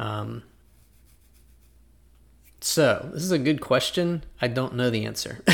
Um, 0.00 0.42
so 2.60 3.08
this 3.14 3.22
is 3.22 3.30
a 3.30 3.38
good 3.38 3.60
question. 3.60 4.24
I 4.40 4.48
don't 4.48 4.74
know 4.74 4.90
the 4.90 5.04
answer. 5.04 5.44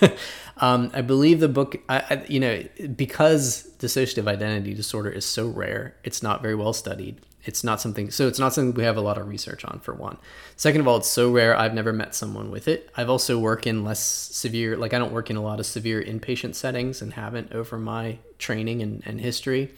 um, 0.56 0.90
I 0.94 1.02
believe 1.02 1.40
the 1.40 1.48
book, 1.48 1.76
I, 1.90 1.98
I, 2.08 2.24
you 2.26 2.40
know, 2.40 2.64
because 2.96 3.70
dissociative 3.78 4.26
identity 4.26 4.72
disorder 4.72 5.10
is 5.10 5.26
so 5.26 5.46
rare, 5.46 5.94
it's 6.04 6.22
not 6.22 6.40
very 6.40 6.54
well 6.54 6.72
studied. 6.72 7.20
It's 7.44 7.62
not 7.62 7.80
something, 7.80 8.10
so 8.10 8.26
it's 8.26 8.38
not 8.38 8.52
something 8.52 8.74
we 8.74 8.84
have 8.84 8.96
a 8.96 9.00
lot 9.00 9.16
of 9.16 9.28
research 9.28 9.64
on. 9.64 9.80
For 9.80 9.94
one, 9.94 10.18
second 10.56 10.80
of 10.80 10.88
all, 10.88 10.96
it's 10.98 11.08
so 11.08 11.30
rare. 11.30 11.56
I've 11.56 11.72
never 11.72 11.92
met 11.92 12.14
someone 12.14 12.50
with 12.50 12.68
it. 12.68 12.90
I've 12.96 13.08
also 13.08 13.38
worked 13.38 13.66
in 13.66 13.84
less 13.84 14.00
severe, 14.00 14.76
like 14.76 14.92
I 14.92 14.98
don't 14.98 15.12
work 15.12 15.30
in 15.30 15.36
a 15.36 15.42
lot 15.42 15.60
of 15.60 15.66
severe 15.66 16.02
inpatient 16.02 16.56
settings 16.56 17.00
and 17.00 17.14
haven't 17.14 17.52
over 17.52 17.78
my 17.78 18.18
training 18.38 18.82
and, 18.82 19.02
and 19.06 19.20
history. 19.20 19.70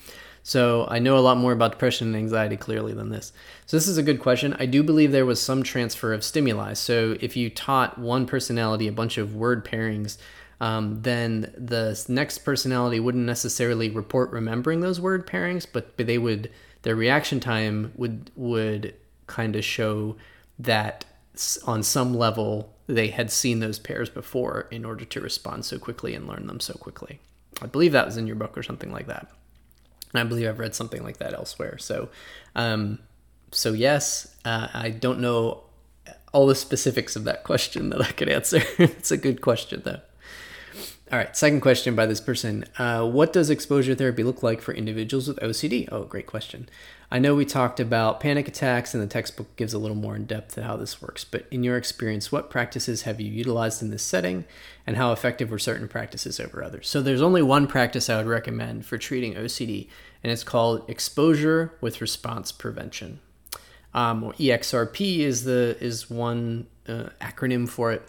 So 0.43 0.87
I 0.89 0.99
know 0.99 1.19
a 1.19 1.21
lot 1.21 1.37
more 1.37 1.53
about 1.53 1.73
depression 1.73 2.09
and 2.09 2.17
anxiety 2.17 2.57
clearly 2.57 2.95
than 2.95 3.11
this. 3.11 3.33
So 3.67 3.77
this 3.77 3.87
is 3.87 3.99
a 3.99 4.03
good 4.03 4.21
question. 4.21 4.57
I 4.59 4.67
do 4.67 4.83
believe 4.83 5.13
there 5.13 5.27
was 5.27 5.41
some 5.41 5.63
transfer 5.63 6.13
of 6.13 6.25
stimuli. 6.25 6.73
So 6.73 7.17
if 7.21 7.37
you 7.37 7.51
taught 7.51 7.99
one 7.99 8.27
personality 8.27 8.89
a 8.89 8.93
bunch 8.93 9.19
of 9.19 9.35
word 9.35 9.65
pairings, 9.65 10.17
um, 10.61 11.03
then 11.03 11.53
the 11.57 12.03
next 12.09 12.39
personality 12.39 13.01
wouldn't 13.01 13.25
necessarily 13.25 13.91
report 13.91 14.31
remembering 14.31 14.81
those 14.81 15.01
word 15.01 15.27
pairings, 15.27 15.67
but 15.71 15.97
they 15.97 16.19
would 16.19 16.51
their 16.83 16.97
reaction 16.97 17.41
time 17.41 17.93
would 17.97 18.31
would 18.37 18.95
kind 19.27 19.57
of 19.57 19.65
show 19.65 20.17
that 20.59 21.05
on 21.65 21.83
some 21.83 22.15
level 22.15 22.75
they 22.87 23.09
had 23.09 23.31
seen 23.31 23.61
those 23.61 23.79
pairs 23.79 24.11
before 24.11 24.67
in 24.71 24.85
order 24.85 25.05
to 25.05 25.21
respond 25.21 25.65
so 25.65 25.79
quickly 25.79 26.15
and 26.15 26.27
learn 26.27 26.47
them 26.47 26.61
so 26.61 26.75
quickly. 26.75 27.21
I 27.63 27.67
believe 27.67 27.93
that 27.93 28.07
was 28.07 28.17
in 28.17 28.27
your 28.27 28.37
book 28.37 28.59
or 28.59 28.63
something 28.63 28.93
like 28.93 29.07
that. 29.07 29.29
I 30.13 30.25
believe 30.25 30.49
I've 30.49 30.59
read 30.59 30.75
something 30.75 31.05
like 31.05 31.19
that 31.19 31.35
elsewhere. 31.35 31.79
So, 31.79 32.09
um, 32.57 32.99
so 33.53 33.73
yes, 33.73 34.35
uh, 34.45 34.69
I 34.75 34.91
don't 34.91 35.21
know 35.21 35.63
all 36.33 36.47
the 36.47 36.55
specifics 36.55 37.17
of 37.17 37.25
that 37.25 37.45
question 37.45 37.91
that 37.91 38.01
I 38.01 38.11
could 38.13 38.29
answer. 38.29 38.63
it's 38.79 39.11
a 39.11 39.17
good 39.17 39.41
question 39.41 39.83
though. 39.85 40.01
All 41.13 41.19
right, 41.19 41.37
second 41.37 41.61
question 41.61 41.97
by 41.97 42.07
this 42.07 42.21
person. 42.21 42.67
Uh, 42.79 43.05
what 43.05 43.33
does 43.33 43.51
exposure 43.51 43.97
therapy 43.97 44.23
look 44.23 44.45
like 44.45 44.61
for 44.61 44.73
individuals 44.73 45.27
with 45.27 45.41
OCD? 45.41 45.89
Oh, 45.91 46.05
great 46.05 46.29
question. 46.29 46.69
I 47.11 47.19
know 47.19 47.35
we 47.35 47.45
talked 47.45 47.81
about 47.81 48.21
panic 48.21 48.47
attacks, 48.47 48.95
and 48.95 49.03
the 49.03 49.09
textbook 49.09 49.57
gives 49.57 49.75
a 49.75 49.79
little 49.79 49.97
more 49.97 50.15
in 50.15 50.27
depth 50.27 50.55
to 50.55 50.63
how 50.63 50.77
this 50.77 51.03
works, 51.03 51.25
but 51.25 51.49
in 51.51 51.65
your 51.65 51.77
experience, 51.77 52.31
what 52.31 52.49
practices 52.49 53.03
have 53.03 53.21
you 53.21 53.29
utilized 53.29 53.83
in 53.83 53.91
this 53.91 54.05
setting, 54.05 54.45
and 54.87 54.97
how 54.97 55.11
effective 55.11 55.51
were 55.51 55.59
certain 55.59 55.89
practices 55.89 56.39
over 56.39 56.63
others? 56.63 56.89
So, 56.89 57.03
there's 57.03 57.23
only 57.23 57.43
one 57.43 57.67
practice 57.67 58.09
I 58.09 58.17
would 58.17 58.27
recommend 58.27 58.87
for 58.87 58.97
treating 58.97 59.35
OCD, 59.35 59.89
and 60.23 60.31
it's 60.31 60.45
called 60.45 60.89
exposure 60.89 61.73
with 61.81 62.01
response 62.01 62.53
prevention. 62.53 63.19
Um, 63.95 64.33
EXRP 64.39 65.19
is 65.19 65.43
the 65.43 65.77
is 65.81 66.09
one 66.09 66.69
uh, 66.87 67.09
acronym 67.21 67.69
for 67.69 67.91
it. 67.91 68.09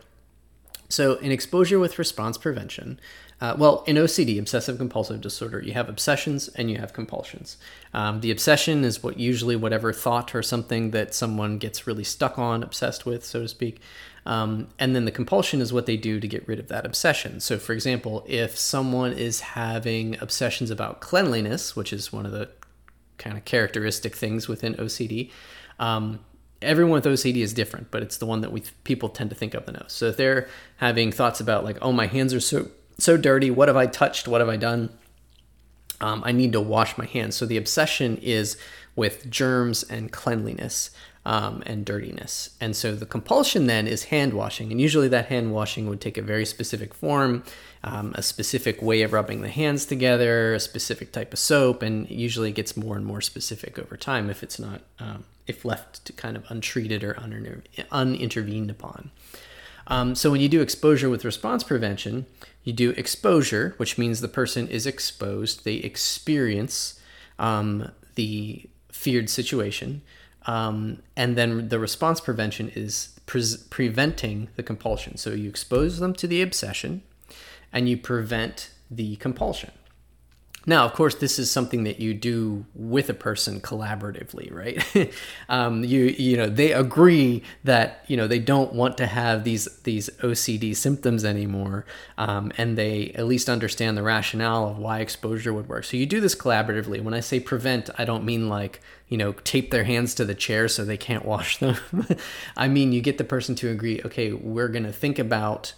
So, 0.92 1.16
in 1.16 1.32
exposure 1.32 1.80
with 1.80 1.98
response 1.98 2.38
prevention, 2.38 3.00
uh, 3.40 3.56
well, 3.58 3.84
in 3.88 3.96
OCD, 3.96 4.38
obsessive 4.38 4.78
compulsive 4.78 5.20
disorder, 5.20 5.60
you 5.62 5.74
have 5.74 5.90
obsessions 5.90 6.48
and 6.50 6.70
you 6.70 6.78
have 6.78 6.94
compulsions. 6.94 7.58
Um, 7.92 8.22
the 8.22 8.30
obsession 8.30 8.84
is 8.84 9.02
what 9.02 9.18
usually 9.18 9.56
whatever 9.56 9.92
thought 9.92 10.36
or 10.36 10.44
something 10.44 10.92
that 10.92 11.16
someone 11.16 11.58
gets 11.58 11.88
really 11.88 12.04
stuck 12.04 12.38
on, 12.38 12.62
obsessed 12.62 13.06
with, 13.06 13.26
so 13.26 13.42
to 13.42 13.48
speak. 13.48 13.82
Um, 14.28 14.68
and 14.78 14.96
then 14.96 15.06
the 15.06 15.12
compulsion 15.12 15.60
is 15.62 15.74
what 15.74 15.88
they 15.88 15.98
do 15.98 16.20
to 16.20 16.28
get 16.28 16.48
rid 16.48 16.60
of 16.60 16.68
that 16.68 16.86
obsession. 16.86 17.40
So, 17.40 17.58
for 17.58 17.74
example, 17.74 18.24
if 18.28 18.56
someone 18.58 19.14
is 19.14 19.40
having 19.40 20.18
obsessions 20.22 20.70
about 20.70 21.02
cleanliness, 21.02 21.76
which 21.76 21.92
is 21.92 22.14
one 22.14 22.28
of 22.28 22.32
the 22.32 22.50
kind 23.18 23.38
of 23.38 23.46
characteristic 23.46 24.16
things 24.16 24.48
within 24.48 24.76
OCD, 24.76 25.32
um, 25.80 26.20
everyone 26.62 26.94
with 26.94 27.06
OCD 27.06 27.38
is 27.38 27.54
different, 27.54 27.92
but 27.92 28.04
it's 28.04 28.18
the 28.18 28.26
one 28.26 28.42
that 28.42 28.52
we 28.52 28.64
people 28.84 29.10
tend 29.10 29.30
to 29.30 29.36
think 29.36 29.54
of 29.54 29.66
the 29.66 29.74
most. 29.74 29.98
So 29.98 30.08
if 30.08 30.18
they're 30.18 30.48
having 30.78 31.12
thoughts 31.12 31.40
about 31.40 31.64
like, 31.64 31.78
oh, 31.82 31.92
my 31.92 32.08
hands 32.08 32.34
are 32.34 32.40
so 32.40 32.70
so 32.98 33.18
dirty, 33.18 33.50
what 33.50 33.68
have 33.68 33.78
I 33.78 33.88
touched? 33.88 34.28
What 34.28 34.42
have 34.42 34.50
I 34.50 34.58
done? 34.58 34.90
Um, 36.00 36.22
I 36.26 36.32
need 36.32 36.52
to 36.54 36.62
wash 36.62 36.98
my 36.98 37.06
hands. 37.06 37.36
So 37.36 37.46
the 37.46 37.58
obsession 37.58 38.18
is 38.18 38.58
with 38.96 39.30
germs 39.30 39.84
and 39.84 40.12
cleanliness 40.12 40.92
um, 41.26 41.62
and 41.66 41.86
dirtiness. 41.86 42.56
And 42.60 42.76
so 42.76 42.96
the 42.96 43.06
compulsion 43.06 43.68
then 43.68 43.88
is 43.88 44.06
hand 44.06 44.34
washing. 44.34 44.72
And 44.72 44.82
usually 44.82 45.08
that 45.10 45.28
hand 45.28 45.54
washing 45.54 45.88
would 45.88 46.02
take 46.02 46.18
a 46.18 46.22
very 46.22 46.46
specific 46.46 46.94
form, 46.94 47.44
um, 47.84 48.14
a 48.16 48.24
specific 48.24 48.82
way 48.82 49.04
of 49.04 49.14
rubbing 49.14 49.42
the 49.42 49.50
hands 49.50 49.86
together, 49.86 50.54
a 50.54 50.60
specific 50.60 51.12
type 51.12 51.34
of 51.34 51.40
soap, 51.40 51.84
and 51.84 52.10
usually 52.10 52.50
it 52.50 52.56
gets 52.56 52.76
more 52.76 52.96
and 52.96 53.06
more 53.06 53.22
specific 53.22 53.78
over 53.78 53.96
time 53.96 54.30
if 54.30 54.42
it's 54.42 54.60
not, 54.60 54.82
um, 55.00 55.24
if 55.52 55.64
left 55.64 56.04
to 56.06 56.14
kind 56.14 56.36
of 56.36 56.44
untreated 56.50 57.04
or 57.04 57.14
unintervened 57.92 58.72
upon. 58.72 59.12
Um, 59.88 60.16
so 60.16 60.32
when 60.32 60.42
you 60.42 60.50
do 60.50 60.62
exposure 60.62 61.10
with 61.10 61.26
response 61.26 61.64
prevention, 61.64 62.26
you 62.64 62.74
do 62.74 62.92
exposure, 62.92 63.74
which 63.78 63.98
means 63.98 64.22
the 64.22 64.28
person 64.42 64.68
is 64.68 64.86
exposed, 64.86 65.66
they 65.66 65.76
experience 65.76 67.00
um, 67.38 67.92
the 68.16 68.70
feared 68.92 69.30
situation. 69.30 70.02
Um, 70.46 71.04
and 71.16 71.36
then 71.36 71.70
the 71.70 71.80
response 71.80 72.20
prevention 72.22 72.72
is 72.76 73.20
pre- 73.26 73.58
preventing 73.70 74.48
the 74.56 74.64
compulsion. 74.64 75.18
So 75.18 75.32
you 75.32 75.50
expose 75.50 76.00
them 76.00 76.14
to 76.16 76.28
the 76.28 76.42
obsession 76.42 77.04
and 77.74 77.90
you 77.90 77.98
prevent 77.98 78.72
the 78.90 79.16
compulsion. 79.18 79.72
Now, 80.68 80.86
of 80.86 80.94
course, 80.94 81.16
this 81.16 81.40
is 81.40 81.50
something 81.50 81.86
that 81.86 82.00
you 82.00 82.14
do 82.14 82.66
with 82.76 83.10
a 83.10 83.16
person 83.16 83.60
collaboratively, 83.62 84.54
right? 84.54 85.12
um, 85.50 85.84
you 85.84 86.04
you 86.06 86.38
know 86.38 86.50
they 86.50 86.72
agree 86.72 87.42
that 87.64 88.06
you 88.08 88.16
know 88.16 88.28
they 88.28 88.38
don't 88.38 88.74
want 88.74 88.98
to 88.98 89.08
have 89.08 89.44
these 89.44 89.66
these 89.84 90.10
OCD 90.22 90.76
symptoms 90.76 91.26
anymore, 91.26 91.86
um, 92.18 92.52
and 92.58 92.78
they 92.78 93.12
at 93.16 93.26
least 93.26 93.50
understand 93.50 93.98
the 93.98 94.04
rationale 94.04 94.68
of 94.68 94.78
why 94.78 95.00
exposure 95.00 95.52
would 95.52 95.68
work. 95.68 95.84
So 95.84 95.98
you 95.98 96.06
do 96.06 96.22
this 96.22 96.36
collaboratively. 96.36 97.02
When 97.02 97.16
I 97.16 97.22
say 97.22 97.40
prevent, 97.40 97.90
I 97.98 98.06
don't 98.06 98.24
mean 98.24 98.48
like 98.48 98.82
you 99.08 99.18
know 99.18 99.34
tape 99.34 99.72
their 99.72 99.86
hands 99.86 100.14
to 100.16 100.26
the 100.26 100.36
chair 100.36 100.68
so 100.68 100.86
they 100.86 100.98
can't 100.98 101.26
wash 101.26 101.58
them. 101.58 101.78
I 102.56 102.68
mean 102.68 102.92
you 102.92 103.02
get 103.02 103.18
the 103.18 103.24
person 103.24 103.56
to 103.56 103.70
agree. 103.70 104.00
Okay, 104.06 104.32
we're 104.32 104.70
gonna 104.70 104.94
think 104.94 105.18
about 105.18 105.74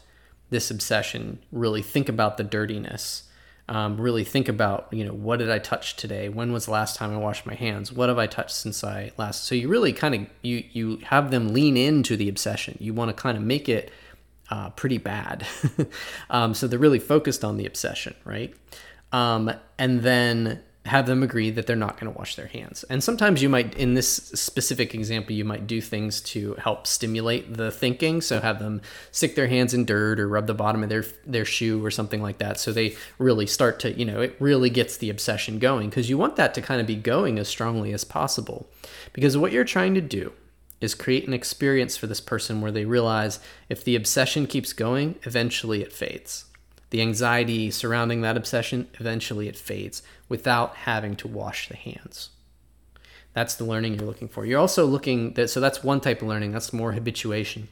this 0.50 0.70
obsession. 0.70 1.40
Really 1.54 1.82
think 1.82 2.10
about 2.10 2.36
the 2.36 2.44
dirtiness 2.44 3.24
um, 3.70 4.00
really 4.00 4.24
think 4.24 4.50
about 4.50 4.88
you 4.92 5.06
know 5.06 5.14
what 5.14 5.40
did 5.40 5.50
i 5.50 5.60
touch 5.60 5.96
today? 5.96 6.30
When 6.30 6.52
was 6.52 6.66
the 6.66 6.72
last 6.72 6.96
time 6.96 7.14
i 7.14 7.18
washed 7.18 7.46
my 7.46 7.56
hands? 7.56 7.92
What 7.92 8.10
have 8.10 8.20
i 8.20 8.28
touched 8.28 8.56
since 8.56 8.84
i 8.84 9.12
last? 9.18 9.46
So 9.46 9.56
you 9.56 9.70
really 9.70 9.94
kind 9.94 10.16
of 10.16 10.28
you 10.42 10.64
you 10.72 10.98
have 11.06 11.32
them 11.32 11.54
lean 11.54 11.78
into 11.78 12.18
the 12.18 12.30
obsession. 12.30 12.78
You 12.80 12.94
want 12.94 13.16
to 13.16 13.22
kind 13.22 13.38
of 13.38 13.44
make 13.44 13.70
it 13.70 13.92
uh, 14.50 14.70
pretty 14.72 14.98
bad. 14.98 15.46
Um, 16.30 16.54
so 16.54 16.68
they're 16.68 16.80
really 16.80 17.00
focused 17.00 17.44
on 17.44 17.58
the 17.58 17.66
obsession 17.66 18.16
right? 18.26 18.54
Um, 19.12 19.52
and 19.78 20.02
then 20.02 20.62
have 20.86 21.06
them 21.06 21.24
agree 21.24 21.50
that 21.50 21.66
they're 21.66 21.78
not 21.78 21.98
going 21.98 22.12
to 22.12 22.18
wash 22.18 22.36
their 22.36 22.48
hands. 22.48 22.84
And 22.90 23.02
sometimes 23.02 23.42
you 23.42 23.48
might, 23.48 23.74
in 23.76 23.94
this 23.94 24.10
specific 24.10 24.94
example, 24.94 25.34
you 25.34 25.46
might 25.46 25.66
do 25.66 25.80
things 25.80 26.20
to 26.22 26.56
help 26.56 26.88
stimulate 26.88 27.54
the 27.54 27.72
thinking. 27.72 28.20
So 28.20 28.42
have 28.42 28.60
them 28.60 28.82
stick 29.12 29.36
their 29.36 29.48
hands 29.48 29.74
in 29.74 29.86
dirt 29.86 30.20
or 30.20 30.28
rub 30.28 30.46
the 30.46 30.54
bottom 30.54 30.84
of 30.84 30.90
their 30.90 31.06
their 31.26 31.46
shoe 31.46 31.84
or 31.84 31.90
something 31.90 32.22
like 32.22 32.40
that. 32.40 32.60
So 32.60 32.74
they 32.74 32.98
really 33.18 33.48
start 33.48 33.80
to, 33.82 33.94
you 33.94 34.04
know, 34.04 34.20
it 34.20 34.36
really 34.40 34.70
gets 34.70 34.98
the 34.98 35.10
obsession 35.10 35.58
going 35.58 35.90
because 35.90 36.10
you 36.10 36.18
want 36.18 36.36
that 36.36 36.54
to 36.56 36.62
kind 36.62 36.82
of 36.82 36.88
be 36.88 36.96
going 36.96 37.40
as 37.40 37.48
strongly 37.48 37.94
as 37.94 38.04
possible. 38.04 38.70
Because 39.14 39.38
what 39.38 39.54
you're 39.54 39.64
trying 39.64 39.94
to 39.94 40.02
do 40.02 40.34
is 40.82 40.96
create 40.96 41.26
an 41.26 41.34
experience 41.34 41.96
for 41.96 42.08
this 42.08 42.20
person 42.20 42.60
where 42.60 42.72
they 42.72 42.84
realize 42.84 43.40
if 43.70 43.86
the 43.86 43.96
obsession 43.96 44.48
keeps 44.48 44.74
going, 44.74 45.16
eventually 45.24 45.82
it 45.82 45.94
fades 45.94 46.44
the 46.94 47.02
anxiety 47.02 47.72
surrounding 47.72 48.22
that 48.22 48.38
obsession, 48.38 48.88
eventually 49.00 49.48
it 49.48 49.56
fades 49.56 50.04
without 50.34 50.76
having 50.78 51.16
to 51.16 51.28
wash 51.28 51.70
the 51.70 51.76
hands. 51.76 52.32
That's 53.34 53.54
the 53.54 53.66
learning 53.66 53.94
you're 53.94 54.08
looking 54.08 54.28
for. 54.28 54.48
You're 54.48 54.60
also 54.60 54.84
looking 54.84 55.36
that 55.36 55.52
so 55.52 55.60
that's 55.60 55.84
one 55.84 56.02
type 56.02 56.24
of 56.24 56.28
learning, 56.28 56.54
that's 56.54 56.74
more 56.74 56.94
habituation. 56.94 57.68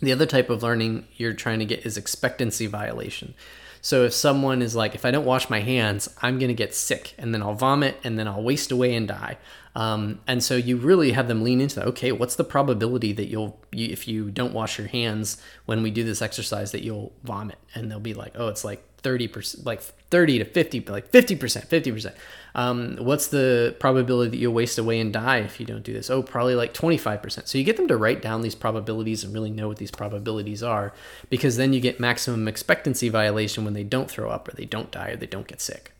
The 0.00 0.10
other 0.10 0.24
type 0.24 0.48
of 0.48 0.62
learning 0.62 1.06
you're 1.18 1.34
trying 1.34 1.58
to 1.58 1.66
get 1.66 1.84
is 1.84 1.98
expectancy 1.98 2.64
violation. 2.66 3.34
So 3.82 4.06
if 4.06 4.14
someone 4.14 4.62
is 4.62 4.74
like, 4.74 4.94
if 4.94 5.04
I 5.04 5.10
don't 5.10 5.26
wash 5.26 5.50
my 5.50 5.60
hands, 5.60 6.08
I'm 6.22 6.38
going 6.38 6.48
to 6.48 6.54
get 6.54 6.74
sick 6.74 7.12
and 7.18 7.34
then 7.34 7.42
I'll 7.42 7.52
vomit 7.52 8.00
and 8.02 8.18
then 8.18 8.26
I'll 8.26 8.42
waste 8.42 8.72
away 8.72 8.94
and 8.94 9.06
die. 9.06 9.36
Um, 9.74 10.20
and 10.26 10.42
so 10.42 10.56
you 10.56 10.76
really 10.76 11.12
have 11.12 11.28
them 11.28 11.42
lean 11.42 11.60
into 11.60 11.76
that. 11.76 11.86
Okay, 11.88 12.12
what's 12.12 12.36
the 12.36 12.44
probability 12.44 13.12
that 13.12 13.26
you'll, 13.26 13.58
you, 13.72 13.88
if 13.88 14.06
you 14.06 14.30
don't 14.30 14.54
wash 14.54 14.78
your 14.78 14.86
hands 14.88 15.40
when 15.66 15.82
we 15.82 15.90
do 15.90 16.04
this 16.04 16.22
exercise, 16.22 16.72
that 16.72 16.82
you'll 16.82 17.12
vomit? 17.24 17.58
And 17.74 17.90
they'll 17.90 18.00
be 18.00 18.14
like, 18.14 18.34
oh, 18.36 18.48
it's 18.48 18.64
like 18.64 18.84
30%, 19.02 19.66
like 19.66 19.82
30 19.82 20.38
to 20.38 20.44
50, 20.44 20.80
like 20.82 21.10
50%, 21.10 21.66
50%. 21.66 22.14
Um, 22.54 22.96
what's 23.00 23.28
the 23.28 23.74
probability 23.80 24.30
that 24.30 24.36
you'll 24.36 24.54
waste 24.54 24.78
away 24.78 25.00
and 25.00 25.12
die 25.12 25.38
if 25.38 25.58
you 25.58 25.66
don't 25.66 25.82
do 25.82 25.92
this? 25.92 26.08
Oh, 26.08 26.22
probably 26.22 26.54
like 26.54 26.72
25%. 26.72 27.48
So 27.48 27.58
you 27.58 27.64
get 27.64 27.76
them 27.76 27.88
to 27.88 27.96
write 27.96 28.22
down 28.22 28.42
these 28.42 28.54
probabilities 28.54 29.24
and 29.24 29.34
really 29.34 29.50
know 29.50 29.68
what 29.68 29.78
these 29.78 29.90
probabilities 29.90 30.62
are 30.62 30.92
because 31.30 31.56
then 31.56 31.72
you 31.72 31.80
get 31.80 31.98
maximum 31.98 32.46
expectancy 32.46 33.08
violation 33.08 33.64
when 33.64 33.74
they 33.74 33.84
don't 33.84 34.10
throw 34.10 34.30
up 34.30 34.48
or 34.48 34.52
they 34.52 34.66
don't 34.66 34.92
die 34.92 35.10
or 35.10 35.16
they 35.16 35.26
don't 35.26 35.48
get 35.48 35.60
sick. 35.60 35.93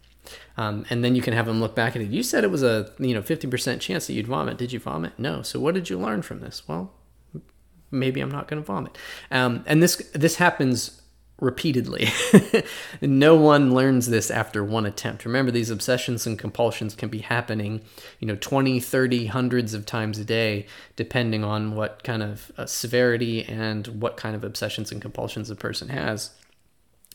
Um, 0.57 0.85
and 0.89 1.05
then 1.05 1.17
you 1.17 1.23
can 1.23 1.35
have 1.35 1.47
them 1.47 1.61
look 1.61 1.75
back 1.75 1.97
at 1.97 2.03
it. 2.03 2.11
You 2.11 2.23
said 2.23 2.45
it 2.45 2.51
was 2.51 2.63
a 2.63 2.93
you 2.99 3.15
know 3.15 3.23
50% 3.23 3.81
chance 3.81 4.07
that 4.07 4.13
you'd 4.13 4.29
vomit. 4.29 4.57
Did 4.57 4.73
you 4.73 4.79
vomit? 4.79 5.13
No. 5.19 5.43
So 5.43 5.59
what 5.59 5.75
did 5.75 5.91
you 5.91 5.99
learn 5.99 6.23
from 6.23 6.41
this? 6.41 6.63
Well, 6.69 6.93
maybe 7.91 8.21
I'm 8.21 8.31
not 8.31 8.49
going 8.49 8.63
to 8.63 8.67
vomit. 8.67 8.97
Um, 9.31 9.65
and 9.67 9.83
this 9.83 9.97
this 10.15 10.37
happens 10.37 11.01
repeatedly. 11.41 12.09
no 13.01 13.35
one 13.35 13.75
learns 13.75 14.09
this 14.09 14.31
after 14.31 14.63
one 14.63 14.87
attempt. 14.87 15.25
Remember, 15.25 15.51
these 15.51 15.71
obsessions 15.71 16.27
and 16.27 16.39
compulsions 16.39 16.95
can 16.95 17.09
be 17.09 17.19
happening, 17.19 17.81
you 18.21 18.29
know, 18.29 18.37
20, 18.37 18.79
30, 18.79 19.27
hundreds 19.27 19.75
of 19.75 19.85
times 19.85 20.19
a 20.19 20.25
day, 20.25 20.67
depending 20.97 21.43
on 21.43 21.75
what 21.75 22.05
kind 22.05 22.23
of 22.23 22.53
uh, 22.57 22.67
severity 22.67 23.45
and 23.45 23.89
what 24.01 24.17
kind 24.17 24.37
of 24.37 24.45
obsessions 24.45 24.93
and 24.93 25.03
compulsions 25.03 25.51
a 25.51 25.57
person 25.57 25.89
has. 25.89 26.31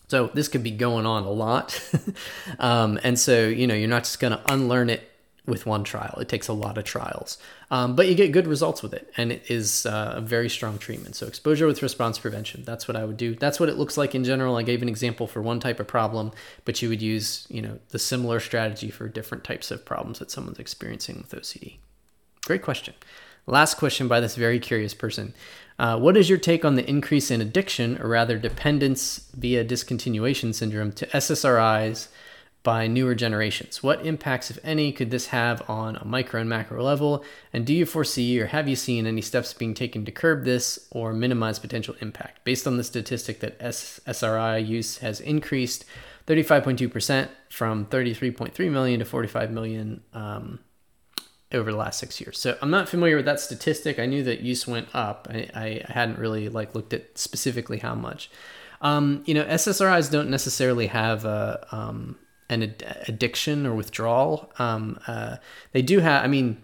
So 0.10 0.32
this 0.34 0.48
could 0.48 0.64
be 0.64 0.72
going 0.72 1.06
on 1.06 1.24
a 1.24 1.32
lot. 1.32 1.80
um, 2.60 3.00
and 3.04 3.18
so, 3.18 3.48
you 3.48 3.68
know, 3.68 3.76
you're 3.76 3.88
not 3.88 4.04
just 4.04 4.20
going 4.20 4.34
to 4.34 4.52
unlearn 4.52 4.90
it 4.90 5.10
with 5.46 5.68
one 5.68 5.84
trial. 5.84 6.18
It 6.20 6.28
takes 6.28 6.48
a 6.48 6.54
lot 6.54 6.80
of 6.80 6.84
trials. 6.84 7.38
Um, 7.70 7.96
but 7.96 8.08
you 8.08 8.16
get 8.16 8.32
good 8.32 8.48
results 8.48 8.82
with 8.82 8.94
it. 8.94 9.12
And 9.18 9.32
it 9.32 9.50
is 9.50 9.86
uh, 9.86 10.14
a 10.18 10.22
very 10.22 10.50
strong 10.50 10.80
treatment. 10.80 11.16
So 11.16 11.28
exposure 11.28 11.68
with 11.68 11.84
response 11.84 12.18
prevention, 12.18 12.64
that's 12.64 12.88
what 12.88 12.98
I 12.98 13.06
would 13.06 13.18
do. 13.18 13.36
That's 13.36 13.60
what 13.60 13.70
it 13.70 13.78
looks 13.78 13.98
like 13.98 14.16
in 14.16 14.24
general. 14.24 14.58
I 14.58 14.64
gave 14.64 14.82
an 14.82 14.90
example 14.90 15.28
for 15.28 15.44
one 15.44 15.60
type 15.60 15.80
of 15.80 15.88
problem, 15.88 16.32
but 16.66 16.82
you 16.82 16.90
would 16.90 17.04
use, 17.04 17.46
you 17.50 17.62
know, 17.62 17.78
the 17.90 18.00
similar 18.00 18.40
strategy 18.40 18.90
for 18.90 19.08
different 19.08 19.44
types 19.44 19.70
of 19.70 19.86
problems 19.86 20.18
that 20.20 20.32
someone's 20.32 20.60
experiencing 20.60 21.18
with 21.18 21.40
OCD. 21.40 21.78
Great 22.46 22.64
question. 22.64 22.96
Last 23.46 23.78
question 23.78 24.08
by 24.08 24.20
this 24.20 24.36
very 24.36 24.60
curious 24.60 24.94
person. 24.94 25.34
Uh, 25.80 25.98
what 25.98 26.18
is 26.18 26.30
your 26.30 26.38
take 26.38 26.66
on 26.66 26.76
the 26.76 26.88
increase 26.90 27.32
in 27.32 27.40
addiction, 27.40 27.98
or 28.02 28.10
rather 28.10 28.38
dependence 28.38 29.30
via 29.34 29.64
discontinuation 29.64 30.54
syndrome, 30.54 30.92
to 30.92 31.08
SSRIs 31.08 32.10
by 32.64 32.86
newer 32.86 33.16
generations? 33.16 33.82
What 33.82 34.06
impacts, 34.06 34.52
if 34.52 34.60
any, 34.62 34.92
could 34.92 35.10
this 35.10 35.28
have 35.28 35.68
on 35.70 35.96
a 35.96 36.04
micro 36.04 36.42
and 36.42 36.50
macro 36.50 36.84
level? 36.84 37.24
And 37.54 37.66
do 37.66 37.74
you 37.74 37.86
foresee 37.86 38.38
or 38.42 38.48
have 38.48 38.68
you 38.68 38.76
seen 38.76 39.08
any 39.08 39.22
steps 39.22 39.54
being 39.54 39.74
taken 39.74 40.04
to 40.04 40.12
curb 40.12 40.44
this 40.44 40.88
or 40.92 41.14
minimize 41.14 41.60
potential 41.60 41.96
impact? 42.02 42.44
Based 42.44 42.68
on 42.68 42.76
the 42.76 42.84
statistic 42.84 43.40
that 43.40 43.58
SSRI 43.60 44.68
use 44.68 44.98
has 44.98 45.22
increased 45.22 45.86
35.2% 46.28 47.30
from 47.50 47.86
33.3 47.86 48.70
million 48.70 49.00
to 49.00 49.06
45 49.06 49.52
million. 49.52 50.04
Um, 50.14 50.60
over 51.52 51.72
the 51.72 51.78
last 51.78 52.00
six 52.00 52.22
years. 52.22 52.40
So 52.40 52.58
I'm 52.62 52.70
not 52.70 52.88
familiar 52.88 53.16
with 53.16 53.26
that 53.26 53.40
statistic. 53.40 54.00
I 54.00 54.06
knew 54.06 54.24
that 54.24 54.42
use 54.42 54.68
went 54.68 54.88
up. 54.94 55.28
I, 55.30 55.50
I 55.56 55.92
hadn't 55.92 56.20
really 56.20 56.48
like 56.50 56.76
looked 56.76 56.94
at 56.94 57.18
specifically 57.18 57.80
how 57.80 57.96
much. 57.96 58.30
Um, 58.82 59.24
you 59.26 59.34
know, 59.34 59.44
SSRIs 59.44 60.12
don't 60.12 60.30
necessarily 60.30 60.88
have 60.88 61.26
a, 61.26 61.66
um, 61.72 62.18
an 62.50 62.64
ad- 62.64 63.04
addiction 63.08 63.66
or 63.66 63.76
withdrawal. 63.76 64.52
Um, 64.60 65.00
uh, 65.08 65.38
they 65.72 65.82
do 65.82 66.00
have. 66.00 66.24
I 66.24 66.28
mean, 66.28 66.62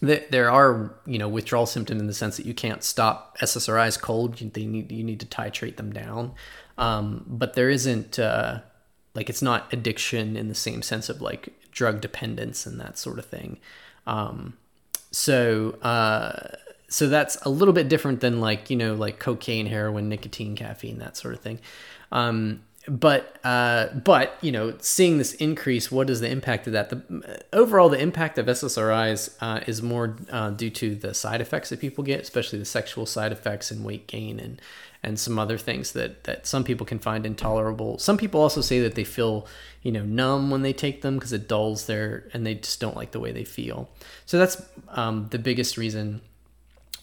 th- 0.00 0.28
there 0.30 0.50
are 0.50 0.94
you 1.06 1.18
know 1.18 1.28
withdrawal 1.28 1.66
symptoms 1.66 2.00
in 2.00 2.06
the 2.06 2.14
sense 2.14 2.36
that 2.36 2.46
you 2.46 2.54
can't 2.54 2.82
stop 2.82 3.38
SSRIs 3.38 4.00
cold. 4.00 4.40
You, 4.40 4.50
they 4.50 4.66
need 4.66 4.92
you 4.92 5.04
need 5.04 5.20
to 5.20 5.26
titrate 5.26 5.76
them 5.76 5.92
down. 5.92 6.34
Um, 6.76 7.24
but 7.26 7.54
there 7.54 7.70
isn't 7.70 8.18
uh, 8.18 8.60
like 9.14 9.28
it's 9.28 9.42
not 9.42 9.72
addiction 9.72 10.36
in 10.36 10.48
the 10.48 10.54
same 10.54 10.82
sense 10.82 11.08
of 11.08 11.20
like 11.20 11.48
drug 11.72 12.00
dependence 12.00 12.66
and 12.66 12.80
that 12.80 12.98
sort 12.98 13.18
of 13.18 13.26
thing. 13.26 13.58
Um, 14.06 14.56
so 15.10 15.72
uh, 15.82 16.56
so 16.88 17.08
that's 17.08 17.36
a 17.42 17.50
little 17.50 17.74
bit 17.74 17.88
different 17.88 18.20
than 18.20 18.40
like 18.40 18.70
you 18.70 18.76
know 18.76 18.94
like 18.94 19.18
cocaine, 19.18 19.66
heroin, 19.66 20.08
nicotine, 20.08 20.56
caffeine, 20.56 20.98
that 20.98 21.16
sort 21.16 21.34
of 21.34 21.40
thing. 21.40 21.60
Um, 22.10 22.62
but 22.88 23.36
uh, 23.44 23.88
but 23.88 24.38
you 24.40 24.50
know, 24.50 24.74
seeing 24.80 25.18
this 25.18 25.34
increase, 25.34 25.90
what 25.92 26.08
is 26.08 26.20
the 26.20 26.30
impact 26.30 26.66
of 26.66 26.72
that? 26.72 26.88
The 26.88 27.42
overall, 27.52 27.88
the 27.88 28.00
impact 28.00 28.38
of 28.38 28.46
SSRIs 28.46 29.36
uh, 29.40 29.60
is 29.66 29.82
more 29.82 30.16
uh, 30.30 30.50
due 30.50 30.70
to 30.70 30.94
the 30.94 31.12
side 31.12 31.40
effects 31.40 31.68
that 31.68 31.80
people 31.80 32.02
get, 32.02 32.20
especially 32.20 32.58
the 32.58 32.64
sexual 32.64 33.04
side 33.04 33.32
effects 33.32 33.70
and 33.70 33.84
weight 33.84 34.06
gain 34.06 34.40
and 34.40 34.60
and 35.02 35.18
some 35.18 35.38
other 35.38 35.58
things 35.58 35.92
that 35.92 36.24
that 36.24 36.46
some 36.46 36.64
people 36.64 36.86
can 36.86 36.98
find 36.98 37.24
intolerable. 37.24 37.98
Some 37.98 38.16
people 38.16 38.40
also 38.40 38.60
say 38.60 38.80
that 38.80 38.94
they 38.94 39.04
feel 39.04 39.46
you 39.82 39.92
know 39.92 40.04
numb 40.04 40.50
when 40.50 40.62
they 40.62 40.72
take 40.72 41.02
them 41.02 41.14
because 41.14 41.32
it 41.32 41.48
dulls 41.48 41.86
their 41.86 42.28
and 42.32 42.46
they 42.46 42.54
just 42.54 42.80
don't 42.80 42.96
like 42.96 43.12
the 43.12 43.20
way 43.20 43.32
they 43.32 43.44
feel. 43.44 43.88
So 44.26 44.38
that's 44.38 44.62
um, 44.88 45.28
the 45.30 45.38
biggest 45.38 45.76
reason 45.76 46.20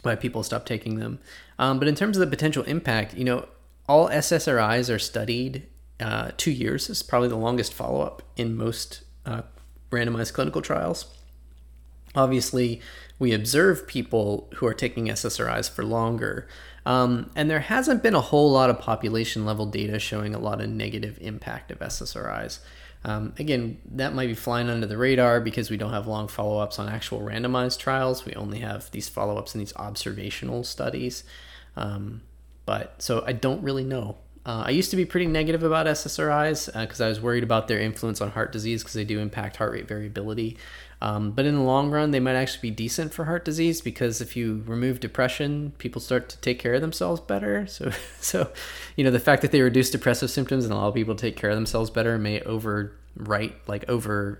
why 0.03 0.15
people 0.15 0.43
stop 0.43 0.65
taking 0.65 0.99
them. 0.99 1.19
Um, 1.57 1.79
but 1.79 1.87
in 1.87 1.95
terms 1.95 2.17
of 2.17 2.21
the 2.21 2.27
potential 2.27 2.63
impact, 2.63 3.15
you 3.15 3.23
know, 3.23 3.47
all 3.87 4.09
SSRIs 4.09 4.93
are 4.93 4.99
studied 4.99 5.67
uh, 5.99 6.31
two 6.37 6.51
years 6.51 6.89
is 6.89 7.01
probably 7.01 7.29
the 7.29 7.37
longest 7.37 7.73
follow 7.73 8.01
up 8.01 8.21
in 8.35 8.55
most 8.55 9.03
uh, 9.25 9.41
randomized 9.91 10.33
clinical 10.33 10.61
trials. 10.61 11.05
Obviously, 12.15 12.81
we 13.19 13.33
observe 13.33 13.87
people 13.87 14.49
who 14.55 14.65
are 14.65 14.73
taking 14.73 15.07
SSRIs 15.07 15.69
for 15.69 15.83
longer, 15.83 16.47
um, 16.85 17.29
and 17.35 17.49
there 17.49 17.61
hasn't 17.61 18.03
been 18.03 18.15
a 18.15 18.21
whole 18.21 18.51
lot 18.51 18.69
of 18.69 18.79
population 18.79 19.45
level 19.45 19.65
data 19.65 19.99
showing 19.99 20.35
a 20.35 20.39
lot 20.39 20.61
of 20.61 20.69
negative 20.69 21.17
impact 21.21 21.71
of 21.71 21.79
SSRIs. 21.79 22.59
Um, 23.03 23.33
again, 23.37 23.79
that 23.91 24.15
might 24.15 24.27
be 24.27 24.33
flying 24.33 24.69
under 24.69 24.87
the 24.87 24.97
radar 24.97 25.39
because 25.39 25.69
we 25.69 25.77
don't 25.77 25.93
have 25.93 26.07
long 26.07 26.27
follow 26.27 26.57
ups 26.57 26.79
on 26.79 26.89
actual 26.89 27.19
randomized 27.19 27.77
trials. 27.77 28.25
We 28.25 28.33
only 28.33 28.59
have 28.59 28.89
these 28.91 29.07
follow 29.07 29.37
ups 29.37 29.53
in 29.53 29.59
these 29.59 29.75
observational 29.75 30.63
studies. 30.63 31.23
Um, 31.75 32.21
but 32.65 33.01
so 33.01 33.23
I 33.27 33.33
don't 33.33 33.61
really 33.61 33.83
know 33.83 34.17
uh, 34.45 34.65
I 34.67 34.69
used 34.69 34.91
to 34.91 34.95
be 34.95 35.05
pretty 35.05 35.25
negative 35.25 35.63
about 35.63 35.87
SSRIs 35.87 36.67
because 36.79 37.01
uh, 37.01 37.05
I 37.05 37.09
was 37.09 37.19
worried 37.19 37.43
about 37.43 37.67
their 37.67 37.79
influence 37.79 38.21
on 38.21 38.29
heart 38.29 38.51
disease 38.51 38.83
because 38.83 38.93
they 38.93 39.03
do 39.03 39.19
impact 39.19 39.57
heart 39.57 39.71
rate 39.71 39.87
variability. 39.87 40.57
Um, 41.05 41.29
but 41.29 41.45
in 41.45 41.53
the 41.53 41.61
long 41.61 41.91
run, 41.91 42.09
they 42.09 42.19
might 42.19 42.33
actually 42.33 42.71
be 42.71 42.75
decent 42.75 43.13
for 43.13 43.25
heart 43.25 43.45
disease 43.45 43.79
because 43.79 44.21
if 44.21 44.35
you 44.35 44.63
remove 44.65 44.99
depression, 44.99 45.73
people 45.77 46.01
start 46.01 46.29
to 46.29 46.37
take 46.39 46.57
care 46.57 46.73
of 46.73 46.81
themselves 46.81 47.21
better. 47.21 47.67
So, 47.75 47.91
so 48.19 48.51
you 48.95 49.03
know, 49.03 49.11
the 49.11 49.19
fact 49.19 49.43
that 49.43 49.51
they 49.51 49.61
reduce 49.61 49.91
depressive 49.91 50.31
symptoms 50.31 50.65
and 50.65 50.73
allow 50.73 50.89
people 50.89 51.13
to 51.13 51.21
take 51.21 51.35
care 51.35 51.51
of 51.51 51.57
themselves 51.57 51.91
better 51.91 52.17
may 52.17 52.39
overwrite, 52.39 53.53
like 53.67 53.87
over, 53.87 54.39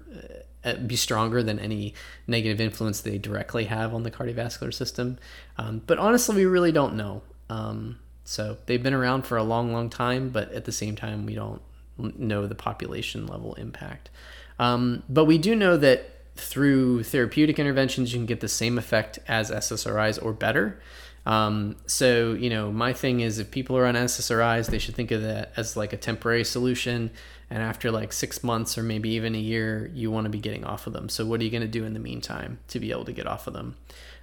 uh, 0.64 0.74
be 0.78 0.96
stronger 0.96 1.44
than 1.44 1.60
any 1.60 1.94
negative 2.26 2.60
influence 2.60 3.02
they 3.02 3.20
directly 3.20 3.66
have 3.66 3.94
on 3.94 4.02
the 4.02 4.10
cardiovascular 4.10 4.74
system. 4.74 5.20
Um, 5.60 5.84
but 5.86 6.00
honestly, 6.00 6.36
we 6.36 6.46
really 6.46 6.72
don't 6.72 6.96
know. 6.96 7.22
Um, 7.48 8.00
so 8.24 8.58
they've 8.66 8.82
been 8.82 8.96
around 8.96 9.28
for 9.28 9.38
a 9.38 9.44
long, 9.44 9.72
long 9.72 9.92
time, 9.92 10.30
but 10.30 10.52
at 10.52 10.66
the 10.66 10.72
same 10.72 10.96
time, 10.96 11.28
we 11.28 11.36
don't 11.36 11.62
know 11.98 12.48
the 12.48 12.56
population 12.56 13.28
level 13.28 13.54
impact. 13.54 14.10
Um, 14.58 15.04
but 15.08 15.26
we 15.26 15.38
do 15.38 15.56
know 15.56 15.78
that 15.78 16.15
through 16.36 17.04
therapeutic 17.04 17.60
interventions, 17.60 18.14
you 18.14 18.20
can 18.20 18.26
get 18.26 18.42
the 18.42 18.48
same 18.48 18.78
effect 18.78 19.20
as 19.28 19.52
SSRIs 19.52 20.24
or 20.24 20.34
better. 20.34 20.80
Um, 21.26 21.78
so, 21.88 22.34
you 22.34 22.50
know, 22.50 22.72
my 22.72 22.94
thing 22.94 23.22
is 23.22 23.40
if 23.40 23.50
people 23.50 23.78
are 23.78 23.86
on 23.86 23.96
SSRIs, 23.96 24.68
they 24.68 24.78
should 24.78 24.96
think 24.96 25.12
of 25.12 25.24
that 25.24 25.54
as 25.58 25.76
like 25.76 25.94
a 25.94 25.98
temporary 25.98 26.44
solution. 26.44 27.10
And 27.50 27.64
after 27.64 27.92
like 27.92 28.14
six 28.14 28.44
months 28.44 28.78
or 28.78 28.84
maybe 28.84 29.10
even 29.12 29.34
a 29.34 29.40
year, 29.40 29.90
you 29.94 30.12
want 30.12 30.26
to 30.26 30.30
be 30.30 30.40
getting 30.40 30.66
off 30.66 30.88
of 30.88 30.94
them. 30.94 31.10
So, 31.10 31.26
what 31.26 31.40
are 31.42 31.44
you 31.44 31.52
going 31.52 31.62
to 31.62 31.68
do 31.68 31.86
in 31.86 31.94
the 31.94 32.00
meantime 32.00 32.60
to 32.70 32.80
be 32.80 32.92
able 32.92 33.06
to 33.06 33.14
get 33.14 33.28
off 33.28 33.48
of 33.48 33.54
them? 33.54 33.76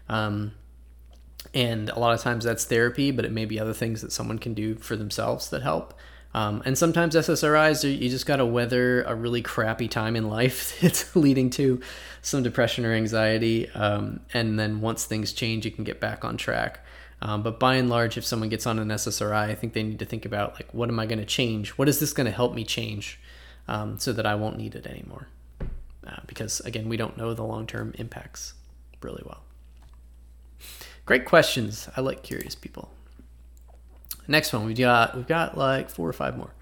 Um, 0.09 0.53
and 1.55 1.89
a 1.91 1.99
lot 1.99 2.15
of 2.15 2.21
times 2.21 2.45
that's 2.45 2.65
therapy, 2.65 3.11
but 3.11 3.25
it 3.25 3.33
may 3.33 3.45
be 3.45 3.59
other 3.59 3.75
things 3.75 4.01
that 4.03 4.13
someone 4.13 4.39
can 4.39 4.55
do 4.55 4.75
for 4.77 4.97
themselves 4.97 5.51
that 5.51 5.63
help. 5.63 5.95
Um, 6.35 6.63
and 6.65 6.77
sometimes 6.79 7.15
SSRIs, 7.15 8.01
you 8.01 8.09
just 8.09 8.25
got 8.25 8.37
to 8.37 8.47
weather 8.47 9.03
a 9.03 9.15
really 9.15 9.43
crappy 9.43 9.89
time 9.89 10.17
in 10.17 10.29
life 10.31 10.79
that's 10.81 11.15
leading 11.15 11.51
to 11.51 11.81
some 12.23 12.43
depression 12.43 12.85
or 12.87 12.93
anxiety. 12.93 13.69
Um, 13.71 14.21
and 14.33 14.59
then 14.59 14.81
once 14.81 15.05
things 15.05 15.33
change, 15.33 15.65
you 15.65 15.71
can 15.71 15.85
get 15.85 16.01
back 16.01 16.25
on 16.25 16.37
track. 16.37 16.81
Um, 17.21 17.43
but 17.43 17.61
by 17.61 17.77
and 17.77 17.89
large, 17.89 18.17
if 18.17 18.25
someone 18.25 18.49
gets 18.49 18.67
on 18.67 18.79
an 18.79 18.89
SSRI, 18.89 19.51
I 19.51 19.55
think 19.55 19.75
they 19.75 19.83
need 19.83 20.01
to 20.01 20.05
think 20.05 20.25
about 20.25 20.55
like, 20.55 20.73
what 20.73 20.89
am 20.89 20.99
I 20.99 21.07
going 21.07 21.21
to 21.21 21.25
change? 21.25 21.71
What 21.71 21.89
is 21.89 22.01
this 22.01 22.13
going 22.13 22.25
to 22.25 22.33
help 22.33 22.55
me 22.55 22.65
change 22.65 23.21
um, 23.69 23.99
so 23.99 24.13
that 24.13 24.27
I 24.27 24.35
won't 24.35 24.59
need 24.59 24.75
it 24.75 24.87
anymore? 24.87 25.29
Uh, 26.05 26.17
because 26.27 26.59
again, 26.61 26.89
we 26.89 26.97
don't 26.97 27.17
know 27.17 27.33
the 27.33 27.45
long 27.45 27.67
term 27.67 27.95
impacts 27.97 28.55
really 29.03 29.23
well. 29.25 29.43
Great 31.07 31.25
questions. 31.25 31.89
I 31.97 32.01
like 32.01 32.23
curious 32.23 32.55
people. 32.55 32.91
Next 34.33 34.51
one, 34.51 34.65
we've 34.65 34.79
got 34.79 35.15
we've 35.15 35.27
got 35.27 35.59
like 35.59 35.91
four 35.91 36.09
or 36.09 36.13
five 36.15 36.39
more. 36.39 36.55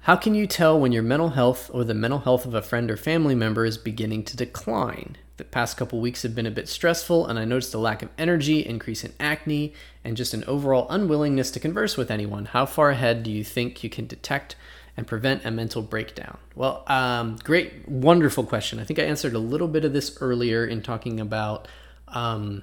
How 0.00 0.16
can 0.16 0.34
you 0.34 0.46
tell 0.46 0.78
when 0.78 0.92
your 0.92 1.02
mental 1.02 1.30
health 1.30 1.70
or 1.72 1.82
the 1.82 1.94
mental 1.94 2.18
health 2.18 2.44
of 2.44 2.52
a 2.52 2.60
friend 2.60 2.90
or 2.90 2.96
family 2.98 3.34
member 3.34 3.64
is 3.64 3.78
beginning 3.78 4.24
to 4.24 4.36
decline? 4.36 5.16
The 5.38 5.44
past 5.44 5.78
couple 5.78 5.98
weeks 5.98 6.24
have 6.24 6.34
been 6.34 6.44
a 6.44 6.50
bit 6.50 6.68
stressful, 6.68 7.26
and 7.26 7.38
I 7.38 7.46
noticed 7.46 7.72
a 7.72 7.78
lack 7.78 8.02
of 8.02 8.10
energy, 8.18 8.60
increase 8.60 9.02
in 9.02 9.14
acne, 9.18 9.72
and 10.04 10.14
just 10.14 10.34
an 10.34 10.44
overall 10.44 10.86
unwillingness 10.90 11.50
to 11.52 11.60
converse 11.60 11.96
with 11.96 12.10
anyone. 12.10 12.44
How 12.44 12.66
far 12.66 12.90
ahead 12.90 13.22
do 13.22 13.30
you 13.30 13.44
think 13.44 13.82
you 13.82 13.88
can 13.88 14.06
detect 14.06 14.54
and 14.94 15.06
prevent 15.06 15.46
a 15.46 15.50
mental 15.50 15.80
breakdown? 15.80 16.36
Well, 16.54 16.84
um, 16.86 17.38
great, 17.44 17.88
wonderful 17.88 18.44
question. 18.44 18.78
I 18.78 18.84
think 18.84 18.98
I 18.98 19.04
answered 19.04 19.32
a 19.32 19.38
little 19.38 19.68
bit 19.68 19.86
of 19.86 19.94
this 19.94 20.18
earlier 20.20 20.66
in 20.66 20.82
talking 20.82 21.18
about 21.18 21.66
um, 22.08 22.62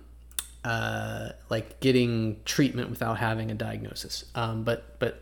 uh, 0.65 1.29
like 1.49 1.79
getting 1.79 2.37
treatment 2.43 2.89
without 2.89 3.19
having 3.19 3.51
a 3.51 3.53
diagnosis. 3.53 4.25
Um, 4.33 4.63
but 4.63 4.97
but 4.99 5.21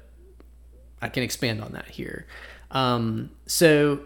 I 1.01 1.09
can 1.09 1.21
expand 1.21 1.61
on 1.61 1.73
that 1.73 1.89
here. 1.89 2.25
Um, 2.71 3.29
so 3.45 3.99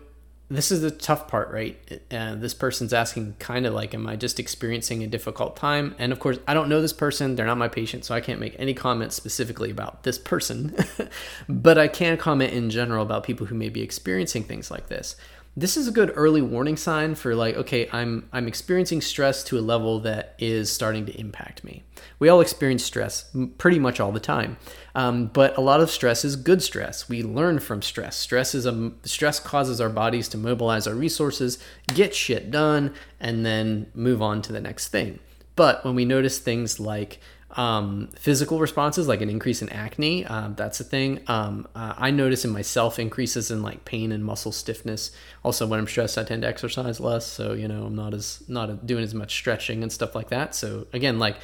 this 0.50 0.72
is 0.72 0.82
the 0.82 0.90
tough 0.90 1.28
part, 1.28 1.52
right? 1.52 1.78
Uh, 2.10 2.36
this 2.36 2.56
person's 2.56 2.92
asking 2.92 3.36
kind 3.38 3.68
of 3.68 3.74
like, 3.74 3.94
am 3.94 4.08
I 4.08 4.16
just 4.16 4.40
experiencing 4.40 5.04
a 5.04 5.08
difficult 5.08 5.58
time? 5.58 5.94
And 6.00 6.12
of 6.12 6.20
course, 6.20 6.40
I 6.48 6.56
don't 6.56 6.70
know 6.70 6.82
this 6.82 6.94
person. 6.94 7.36
They're 7.36 7.46
not 7.46 7.58
my 7.58 7.68
patient, 7.68 8.04
so 8.04 8.16
I 8.16 8.22
can't 8.22 8.40
make 8.40 8.56
any 8.58 8.74
comments 8.74 9.16
specifically 9.16 9.70
about 9.70 10.04
this 10.04 10.18
person. 10.18 10.76
but 11.50 11.78
I 11.78 11.88
can 11.88 12.18
comment 12.18 12.54
in 12.54 12.72
general 12.72 13.04
about 13.04 13.24
people 13.24 13.46
who 13.46 13.56
may 13.56 13.70
be 13.70 13.82
experiencing 13.82 14.44
things 14.44 14.72
like 14.72 14.88
this 14.88 15.18
this 15.58 15.76
is 15.76 15.88
a 15.88 15.92
good 15.92 16.14
early 16.16 16.42
warning 16.42 16.78
sign 16.78 17.16
for 17.16 17.34
like 17.34 17.56
okay 17.56 17.90
i'm 17.92 18.30
i'm 18.32 18.48
experiencing 18.48 19.02
stress 19.02 19.44
to 19.44 19.58
a 19.58 19.60
level 19.60 20.00
that 20.00 20.36
is 20.38 20.72
starting 20.72 21.06
to 21.06 21.20
impact 21.20 21.64
me. 21.64 21.84
We 22.20 22.30
all 22.30 22.42
experience 22.42 22.84
stress 22.84 23.30
pretty 23.58 23.80
much 23.80 24.00
all 24.00 24.12
the 24.12 24.20
time 24.20 24.58
um, 24.98 25.28
but 25.28 25.56
a 25.58 25.62
lot 25.62 25.80
of 25.80 25.92
stress 25.92 26.26
is 26.26 26.36
good 26.36 26.64
stress. 26.64 27.08
We 27.08 27.22
learn 27.22 27.60
from 27.60 27.84
stress. 27.84 28.16
Stress 28.16 28.56
is 28.56 28.66
a 28.66 28.92
stress 29.04 29.40
causes 29.40 29.80
our 29.80 29.90
bodies 29.90 30.28
to 30.30 30.38
mobilize 30.40 30.88
our 30.88 30.96
resources 30.96 31.60
get 31.94 32.16
shit 32.16 32.50
done 32.50 32.96
and 33.20 33.46
then 33.46 33.92
move 33.94 34.24
on 34.24 34.42
to 34.42 34.52
the 34.52 34.60
next 34.60 34.88
thing. 34.88 35.20
But 35.56 35.86
when 35.86 35.94
we 35.94 36.04
notice 36.04 36.40
things 36.40 36.80
like 36.80 37.20
um, 37.52 38.10
physical 38.20 38.60
responses 38.60 39.08
like 39.08 39.22
an 39.22 39.30
increase 39.30 39.62
in 39.62 39.70
acne 39.70 40.26
um, 40.26 40.56
that's 40.56 40.80
a 40.80 40.84
thing. 40.84 41.22
Um, 41.28 41.68
uh, 41.76 41.94
i 41.98 42.12
notice 42.12 42.44
in 42.44 42.52
myself 42.52 43.00
increases 43.00 43.50
in 43.50 43.64
like 43.64 43.86
pain 43.86 44.12
and 44.12 44.24
muscle 44.24 44.52
stiffness. 44.52 45.12
Also 45.44 45.66
when 45.66 45.80
i'm 45.80 45.88
stressed 45.88 46.18
i 46.18 46.24
tend 46.24 46.42
to 46.42 46.48
exercise 46.48 47.00
less 47.00 47.26
so 47.26 47.54
you 47.54 47.68
know 47.68 47.86
i'm 47.86 47.96
not 47.96 48.14
as 48.14 48.44
not 48.48 48.86
doing 48.86 49.04
as 49.04 49.14
much 49.14 49.34
stretching 49.34 49.82
and 49.82 49.92
stuff 49.92 50.14
like 50.14 50.30
that. 50.30 50.56
So 50.56 50.88
again 50.92 51.20
like 51.20 51.38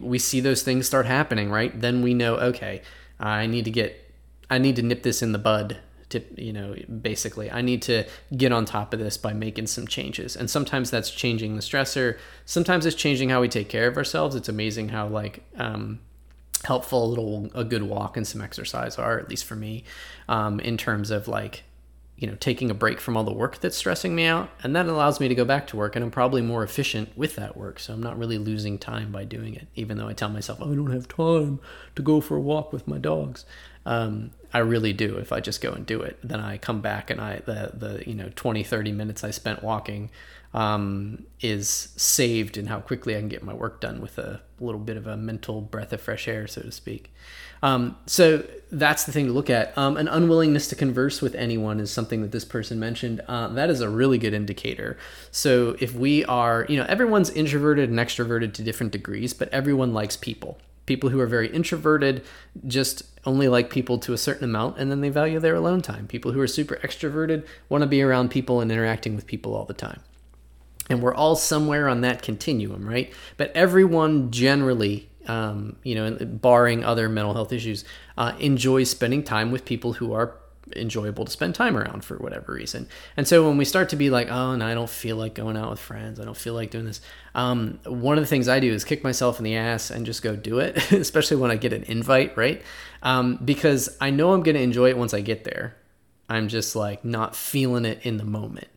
we 0.00 0.18
see 0.18 0.40
those 0.40 0.62
things 0.62 0.86
start 0.86 1.06
happening 1.06 1.50
right? 1.50 1.78
Then 1.78 2.02
we 2.02 2.14
know 2.14 2.36
okay 2.36 2.82
i 3.18 3.46
need 3.46 3.64
to 3.64 3.70
get 3.70 4.12
i 4.48 4.56
need 4.58 4.76
to 4.76 4.82
nip 4.82 5.02
this 5.02 5.20
in 5.20 5.32
the 5.32 5.38
bud 5.38 5.78
to 6.10 6.22
you 6.36 6.52
know 6.52 6.74
basically 7.02 7.50
i 7.50 7.60
need 7.60 7.82
to 7.82 8.04
get 8.36 8.52
on 8.52 8.64
top 8.64 8.92
of 8.92 9.00
this 9.00 9.16
by 9.16 9.32
making 9.32 9.66
some 9.66 9.86
changes. 9.86 10.36
And 10.36 10.50
sometimes 10.50 10.90
that's 10.90 11.10
changing 11.10 11.56
the 11.56 11.62
stressor. 11.62 12.18
Sometimes 12.44 12.86
it's 12.86 12.96
changing 12.96 13.30
how 13.30 13.40
we 13.40 13.48
take 13.48 13.68
care 13.68 13.88
of 13.88 13.96
ourselves. 13.96 14.34
It's 14.36 14.48
amazing 14.48 14.90
how 14.90 15.08
like 15.08 15.42
um, 15.56 16.00
helpful 16.64 17.04
a 17.04 17.08
little 17.08 17.50
a 17.54 17.64
good 17.64 17.82
walk 17.82 18.16
and 18.16 18.26
some 18.26 18.40
exercise 18.40 18.98
are 18.98 19.18
at 19.18 19.28
least 19.28 19.44
for 19.44 19.56
me 19.56 19.84
um, 20.28 20.60
in 20.60 20.76
terms 20.76 21.10
of 21.10 21.26
like 21.26 21.64
you 22.16 22.26
know 22.26 22.36
taking 22.38 22.70
a 22.70 22.74
break 22.74 23.00
from 23.00 23.16
all 23.16 23.24
the 23.24 23.32
work 23.32 23.60
that's 23.60 23.76
stressing 23.76 24.14
me 24.14 24.26
out. 24.26 24.50
And 24.62 24.76
that 24.76 24.86
allows 24.86 25.20
me 25.20 25.28
to 25.28 25.34
go 25.34 25.44
back 25.44 25.66
to 25.68 25.76
work 25.76 25.96
and 25.96 26.04
i'm 26.04 26.10
probably 26.10 26.42
more 26.42 26.62
efficient 26.62 27.16
with 27.16 27.36
that 27.36 27.56
work. 27.56 27.80
So 27.80 27.92
i'm 27.92 28.02
not 28.02 28.18
really 28.18 28.38
losing 28.38 28.78
time 28.78 29.10
by 29.10 29.24
doing 29.24 29.54
it 29.54 29.68
even 29.74 29.98
though 29.98 30.08
i 30.08 30.12
tell 30.12 30.28
myself 30.28 30.58
oh, 30.60 30.72
i 30.72 30.74
don't 30.74 30.92
have 30.92 31.08
time 31.08 31.60
to 31.96 32.02
go 32.02 32.20
for 32.20 32.36
a 32.36 32.40
walk 32.40 32.72
with 32.72 32.86
my 32.86 32.98
dogs. 32.98 33.44
Um, 33.86 34.32
I 34.52 34.58
really 34.58 34.92
do. 34.92 35.16
If 35.16 35.32
I 35.32 35.40
just 35.40 35.60
go 35.60 35.72
and 35.72 35.86
do 35.86 36.00
it, 36.02 36.18
then 36.22 36.40
I 36.40 36.58
come 36.58 36.80
back 36.80 37.10
and 37.10 37.20
I 37.20 37.40
the 37.44 37.72
the 37.74 38.02
you 38.06 38.14
know 38.14 38.30
20 38.34 38.62
30 38.64 38.92
minutes 38.92 39.22
I 39.22 39.30
spent 39.30 39.62
walking 39.62 40.10
um, 40.52 41.24
is 41.40 41.92
saved 41.96 42.56
in 42.56 42.66
how 42.66 42.80
quickly 42.80 43.16
I 43.16 43.20
can 43.20 43.28
get 43.28 43.42
my 43.42 43.54
work 43.54 43.80
done 43.80 44.00
with 44.00 44.18
a 44.18 44.40
little 44.58 44.80
bit 44.80 44.96
of 44.96 45.06
a 45.06 45.16
mental 45.16 45.60
breath 45.60 45.92
of 45.92 46.00
fresh 46.00 46.26
air, 46.26 46.46
so 46.48 46.62
to 46.62 46.72
speak. 46.72 47.12
Um, 47.62 47.96
so 48.06 48.44
that's 48.72 49.04
the 49.04 49.12
thing 49.12 49.26
to 49.26 49.32
look 49.32 49.50
at. 49.50 49.76
Um, 49.78 49.96
an 49.96 50.08
unwillingness 50.08 50.66
to 50.68 50.74
converse 50.74 51.22
with 51.22 51.34
anyone 51.34 51.78
is 51.78 51.90
something 51.90 52.22
that 52.22 52.32
this 52.32 52.44
person 52.44 52.80
mentioned. 52.80 53.20
Uh, 53.28 53.48
that 53.48 53.70
is 53.70 53.80
a 53.80 53.88
really 53.88 54.18
good 54.18 54.34
indicator. 54.34 54.96
So 55.30 55.76
if 55.78 55.94
we 55.94 56.24
are, 56.24 56.66
you 56.68 56.76
know, 56.76 56.86
everyone's 56.88 57.30
introverted 57.30 57.88
and 57.88 57.98
extroverted 57.98 58.52
to 58.54 58.62
different 58.62 58.92
degrees, 58.92 59.32
but 59.34 59.48
everyone 59.50 59.92
likes 59.92 60.16
people 60.16 60.58
people 60.86 61.10
who 61.10 61.20
are 61.20 61.26
very 61.26 61.48
introverted 61.48 62.24
just 62.66 63.02
only 63.24 63.48
like 63.48 63.70
people 63.70 63.98
to 63.98 64.12
a 64.12 64.18
certain 64.18 64.44
amount 64.44 64.78
and 64.78 64.90
then 64.90 65.00
they 65.00 65.08
value 65.08 65.38
their 65.38 65.54
alone 65.54 65.82
time. 65.82 66.06
People 66.06 66.32
who 66.32 66.40
are 66.40 66.46
super 66.46 66.76
extroverted 66.76 67.46
want 67.68 67.82
to 67.82 67.86
be 67.86 68.02
around 68.02 68.30
people 68.30 68.60
and 68.60 68.72
interacting 68.72 69.14
with 69.14 69.26
people 69.26 69.54
all 69.54 69.64
the 69.64 69.74
time. 69.74 70.00
And 70.88 71.02
we're 71.02 71.14
all 71.14 71.36
somewhere 71.36 71.88
on 71.88 72.00
that 72.00 72.22
continuum, 72.22 72.84
right? 72.84 73.12
But 73.36 73.52
everyone 73.54 74.32
generally, 74.32 75.08
um, 75.26 75.76
you 75.84 75.94
know, 75.94 76.16
barring 76.18 76.84
other 76.84 77.08
mental 77.08 77.34
health 77.34 77.52
issues, 77.52 77.84
uh, 78.18 78.32
enjoys 78.40 78.90
spending 78.90 79.22
time 79.22 79.52
with 79.52 79.64
people 79.64 79.94
who 79.94 80.12
are 80.12 80.34
enjoyable 80.76 81.24
to 81.24 81.30
spend 81.30 81.54
time 81.54 81.76
around 81.76 82.04
for 82.04 82.16
whatever 82.16 82.52
reason. 82.52 82.88
And 83.16 83.26
so 83.26 83.46
when 83.46 83.56
we 83.56 83.64
start 83.64 83.88
to 83.90 83.96
be 83.96 84.10
like, 84.10 84.28
oh, 84.30 84.52
and 84.52 84.62
I 84.62 84.74
don't 84.74 84.90
feel 84.90 85.16
like 85.16 85.34
going 85.34 85.56
out 85.56 85.70
with 85.70 85.80
friends, 85.80 86.20
I 86.20 86.24
don't 86.24 86.36
feel 86.36 86.54
like 86.54 86.70
doing 86.70 86.86
this. 86.86 87.00
Um, 87.34 87.80
one 87.84 88.18
of 88.18 88.22
the 88.22 88.28
things 88.28 88.48
I 88.48 88.60
do 88.60 88.72
is 88.72 88.84
kick 88.84 89.04
myself 89.04 89.38
in 89.38 89.44
the 89.44 89.56
ass 89.56 89.90
and 89.90 90.06
just 90.06 90.22
go 90.22 90.36
do 90.36 90.58
it, 90.58 90.92
especially 90.92 91.36
when 91.36 91.50
I 91.50 91.56
get 91.56 91.72
an 91.72 91.84
invite, 91.84 92.36
right? 92.36 92.62
Um, 93.02 93.38
because 93.44 93.96
I 94.00 94.10
know 94.10 94.32
I'm 94.32 94.42
going 94.42 94.56
to 94.56 94.62
enjoy 94.62 94.90
it 94.90 94.98
once 94.98 95.14
I 95.14 95.20
get 95.20 95.44
there. 95.44 95.76
I'm 96.28 96.48
just 96.48 96.76
like 96.76 97.04
not 97.04 97.34
feeling 97.34 97.84
it 97.84 98.00
in 98.02 98.16
the 98.16 98.24
moment 98.24 98.68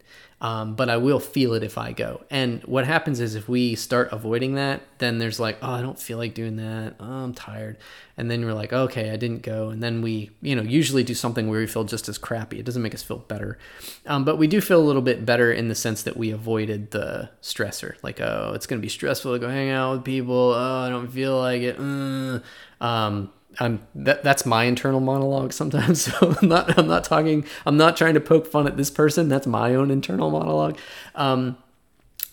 um, 0.44 0.76
but 0.76 0.90
I 0.90 0.98
will 0.98 1.22
feel 1.22 1.54
it 1.54 1.64
if 1.64 1.78
I 1.78 1.94
go. 1.94 2.26
And 2.30 2.62
what 2.64 2.86
happens 2.86 3.22
is 3.22 3.34
if 3.34 3.48
we 3.48 3.76
start 3.76 4.12
avoiding 4.12 4.56
that, 4.56 4.82
then 4.98 5.18
there's 5.18 5.40
like, 5.40 5.58
oh, 5.62 5.72
I 5.72 5.82
don't 5.82 5.98
feel 5.98 6.18
like 6.18 6.34
doing 6.34 6.58
that. 6.58 6.96
Oh, 7.00 7.06
I'm 7.06 7.34
tired. 7.34 7.78
And 8.18 8.30
then 8.30 8.44
we're 8.44 8.54
like, 8.54 8.74
okay, 8.74 9.12
I 9.12 9.16
didn't 9.16 9.42
go. 9.42 9.70
And 9.70 9.82
then 9.82 10.02
we, 10.02 10.32
you 10.42 10.54
know, 10.54 10.62
usually 10.62 11.02
do 11.02 11.14
something 11.14 11.50
where 11.50 11.62
we 11.62 11.66
feel 11.66 11.86
just 11.86 12.10
as 12.10 12.18
crappy. 12.18 12.60
It 12.60 12.66
doesn't 12.66 12.82
make 12.82 12.94
us 12.94 13.02
feel 13.02 13.20
better. 13.20 13.58
Um, 14.06 14.26
but 14.26 14.38
we 14.38 14.48
do 14.48 14.60
feel 14.60 14.82
a 14.82 14.84
little 14.84 15.02
bit 15.02 15.26
better 15.26 15.50
in 15.50 15.70
the 15.70 15.76
sense 15.76 16.04
that 16.04 16.18
we 16.18 16.30
avoided 16.32 16.92
the 16.92 17.30
stressor. 17.42 17.96
Like, 18.04 18.20
oh, 18.20 18.52
it's 18.54 18.68
going 18.68 18.82
to 18.82 18.86
be 18.86 18.90
stressful 18.90 19.32
to 19.32 19.40
go 19.40 19.50
hang 19.50 19.70
out 19.70 19.94
with 19.94 20.04
people. 20.04 20.54
Oh, 20.54 20.84
I 20.86 20.90
don't 20.90 21.08
feel 21.08 21.40
like 21.40 21.62
it. 21.62 21.80
Uh. 21.80 22.40
Um, 22.82 23.32
I'm 23.60 23.86
that 23.96 24.24
that's 24.24 24.46
my 24.46 24.64
internal 24.66 25.00
monologue 25.00 25.54
sometimes. 25.54 26.04
So 26.14 26.36
I'm 26.42 26.50
not 26.50 26.78
I'm 26.78 26.88
not 26.88 27.04
talking 27.04 27.46
I'm 27.66 27.78
not 27.78 27.98
trying 27.98 28.14
to 28.16 28.20
poke 28.20 28.48
fun 28.48 28.68
at 28.68 28.78
this 28.78 28.90
person. 28.90 29.30
That's 29.30 29.48
my 29.48 29.76
own 29.76 29.92
internal 29.92 30.30
monologue. 30.32 30.78
Um, 31.16 31.58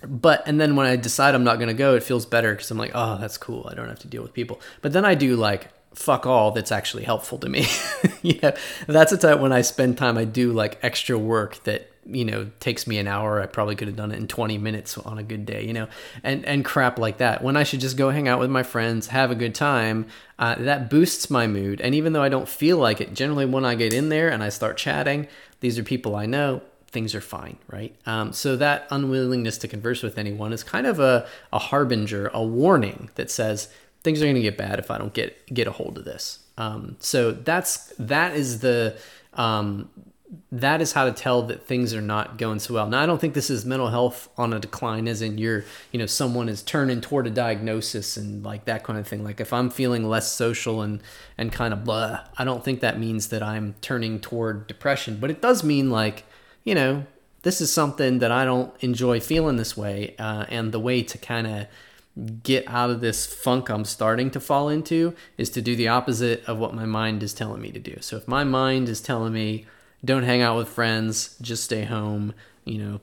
but 0.06 0.42
and 0.46 0.60
then 0.60 0.76
when 0.76 0.86
I 0.86 0.96
decide 0.96 1.34
I'm 1.34 1.44
not 1.44 1.58
gonna 1.58 1.74
go, 1.74 1.94
it 1.94 2.02
feels 2.02 2.26
better 2.26 2.52
because 2.52 2.70
I'm 2.70 2.78
like, 2.78 2.92
oh, 2.94 3.18
that's 3.18 3.36
cool. 3.36 3.68
I 3.70 3.74
don't 3.74 3.88
have 3.88 3.98
to 4.00 4.08
deal 4.08 4.22
with 4.22 4.32
people. 4.32 4.60
But 4.80 4.92
then 4.92 5.04
I 5.04 5.14
do 5.14 5.36
like 5.36 5.68
fuck 5.94 6.24
all 6.24 6.52
that's 6.52 6.72
actually 6.72 7.04
helpful 7.04 7.38
to 7.38 7.48
me. 7.48 7.66
yeah, 8.22 8.56
that's 8.86 9.10
the 9.10 9.18
time 9.18 9.40
when 9.40 9.52
I 9.52 9.62
spend 9.62 9.98
time. 9.98 10.16
I 10.16 10.24
do 10.24 10.52
like 10.52 10.78
extra 10.82 11.18
work 11.18 11.62
that 11.64 11.89
you 12.12 12.24
know 12.24 12.50
takes 12.60 12.86
me 12.86 12.98
an 12.98 13.06
hour 13.06 13.40
i 13.40 13.46
probably 13.46 13.74
could 13.74 13.88
have 13.88 13.96
done 13.96 14.12
it 14.12 14.18
in 14.18 14.26
20 14.26 14.58
minutes 14.58 14.98
on 14.98 15.18
a 15.18 15.22
good 15.22 15.46
day 15.46 15.64
you 15.64 15.72
know 15.72 15.88
and 16.22 16.44
and 16.44 16.64
crap 16.64 16.98
like 16.98 17.18
that. 17.18 17.42
When 17.42 17.56
i 17.56 17.62
should 17.62 17.80
just 17.80 17.96
go 17.96 18.10
hang 18.10 18.28
out 18.28 18.38
with 18.38 18.50
my 18.50 18.62
friends 18.62 19.08
have 19.08 19.30
a 19.30 19.34
good 19.34 19.54
time 19.54 20.06
uh, 20.38 20.54
that 20.56 20.88
boosts 20.88 21.28
my 21.28 21.46
mood. 21.46 21.80
And 21.80 21.94
even 21.94 22.12
though 22.12 22.22
i 22.22 22.28
don't 22.28 22.48
feel 22.48 22.78
like 22.78 23.00
it 23.00 23.14
generally 23.14 23.46
when 23.46 23.64
i 23.64 23.74
get 23.74 23.92
in 23.92 24.08
there 24.08 24.28
and 24.28 24.42
i 24.42 24.48
start 24.48 24.76
chatting 24.76 25.26
these 25.60 25.78
are 25.78 25.82
people 25.82 26.16
i 26.16 26.26
know 26.26 26.62
things 26.88 27.14
are 27.14 27.20
fine 27.20 27.56
right? 27.68 27.94
Um, 28.06 28.32
so 28.32 28.56
that 28.56 28.86
unwillingness 28.90 29.58
to 29.58 29.68
converse 29.68 30.02
with 30.02 30.18
anyone 30.18 30.52
is 30.52 30.64
kind 30.64 30.86
of 30.86 30.98
a, 30.98 31.26
a 31.52 31.58
harbinger 31.58 32.30
a 32.34 32.42
warning 32.42 33.10
that 33.14 33.30
says 33.30 33.68
things 34.02 34.20
are 34.20 34.24
going 34.24 34.34
to 34.34 34.40
get 34.40 34.56
bad 34.56 34.78
if 34.78 34.90
i 34.90 34.98
don't 34.98 35.12
get 35.12 35.46
get 35.52 35.66
a 35.66 35.72
hold 35.72 35.98
of 35.98 36.04
this. 36.04 36.40
Um, 36.58 36.96
so 36.98 37.32
that's 37.32 37.92
that 37.98 38.34
is 38.34 38.60
the 38.60 38.98
um, 39.34 39.88
that 40.52 40.80
is 40.80 40.92
how 40.92 41.06
to 41.06 41.12
tell 41.12 41.42
that 41.42 41.66
things 41.66 41.92
are 41.92 42.00
not 42.00 42.38
going 42.38 42.60
so 42.60 42.74
well. 42.74 42.88
Now, 42.88 43.02
I 43.02 43.06
don't 43.06 43.20
think 43.20 43.34
this 43.34 43.50
is 43.50 43.64
mental 43.64 43.88
health 43.88 44.28
on 44.36 44.52
a 44.52 44.60
decline, 44.60 45.08
as 45.08 45.22
in 45.22 45.38
you're, 45.38 45.64
you 45.90 45.98
know, 45.98 46.06
someone 46.06 46.48
is 46.48 46.62
turning 46.62 47.00
toward 47.00 47.26
a 47.26 47.30
diagnosis 47.30 48.16
and 48.16 48.44
like 48.44 48.64
that 48.66 48.84
kind 48.84 48.98
of 48.98 49.08
thing. 49.08 49.24
Like 49.24 49.40
if 49.40 49.52
I'm 49.52 49.70
feeling 49.70 50.08
less 50.08 50.30
social 50.30 50.82
and 50.82 51.02
and 51.36 51.50
kind 51.50 51.72
of 51.72 51.82
blah, 51.82 52.20
I 52.38 52.44
don't 52.44 52.64
think 52.64 52.80
that 52.80 52.98
means 52.98 53.28
that 53.28 53.42
I'm 53.42 53.74
turning 53.80 54.20
toward 54.20 54.68
depression. 54.68 55.18
But 55.20 55.30
it 55.30 55.42
does 55.42 55.64
mean 55.64 55.90
like, 55.90 56.24
you 56.62 56.76
know, 56.76 57.06
this 57.42 57.60
is 57.60 57.72
something 57.72 58.20
that 58.20 58.30
I 58.30 58.44
don't 58.44 58.72
enjoy 58.80 59.18
feeling 59.18 59.56
this 59.56 59.76
way, 59.76 60.14
uh, 60.18 60.44
and 60.48 60.70
the 60.70 60.80
way 60.80 61.02
to 61.02 61.18
kind 61.18 61.46
of 61.46 61.66
get 62.42 62.68
out 62.68 62.90
of 62.90 63.00
this 63.00 63.26
funk 63.26 63.68
I'm 63.68 63.84
starting 63.84 64.30
to 64.32 64.40
fall 64.40 64.68
into 64.68 65.14
is 65.38 65.50
to 65.50 65.62
do 65.62 65.74
the 65.74 65.88
opposite 65.88 66.44
of 66.44 66.58
what 66.58 66.74
my 66.74 66.84
mind 66.84 67.22
is 67.22 67.32
telling 67.32 67.62
me 67.62 67.72
to 67.72 67.80
do. 67.80 67.96
So 68.00 68.16
if 68.16 68.28
my 68.28 68.44
mind 68.44 68.88
is 68.88 69.00
telling 69.00 69.32
me, 69.32 69.66
don't 70.04 70.22
hang 70.22 70.42
out 70.42 70.56
with 70.56 70.68
friends, 70.68 71.36
just 71.40 71.64
stay 71.64 71.84
home, 71.84 72.34
you 72.64 72.78
know, 72.78 73.00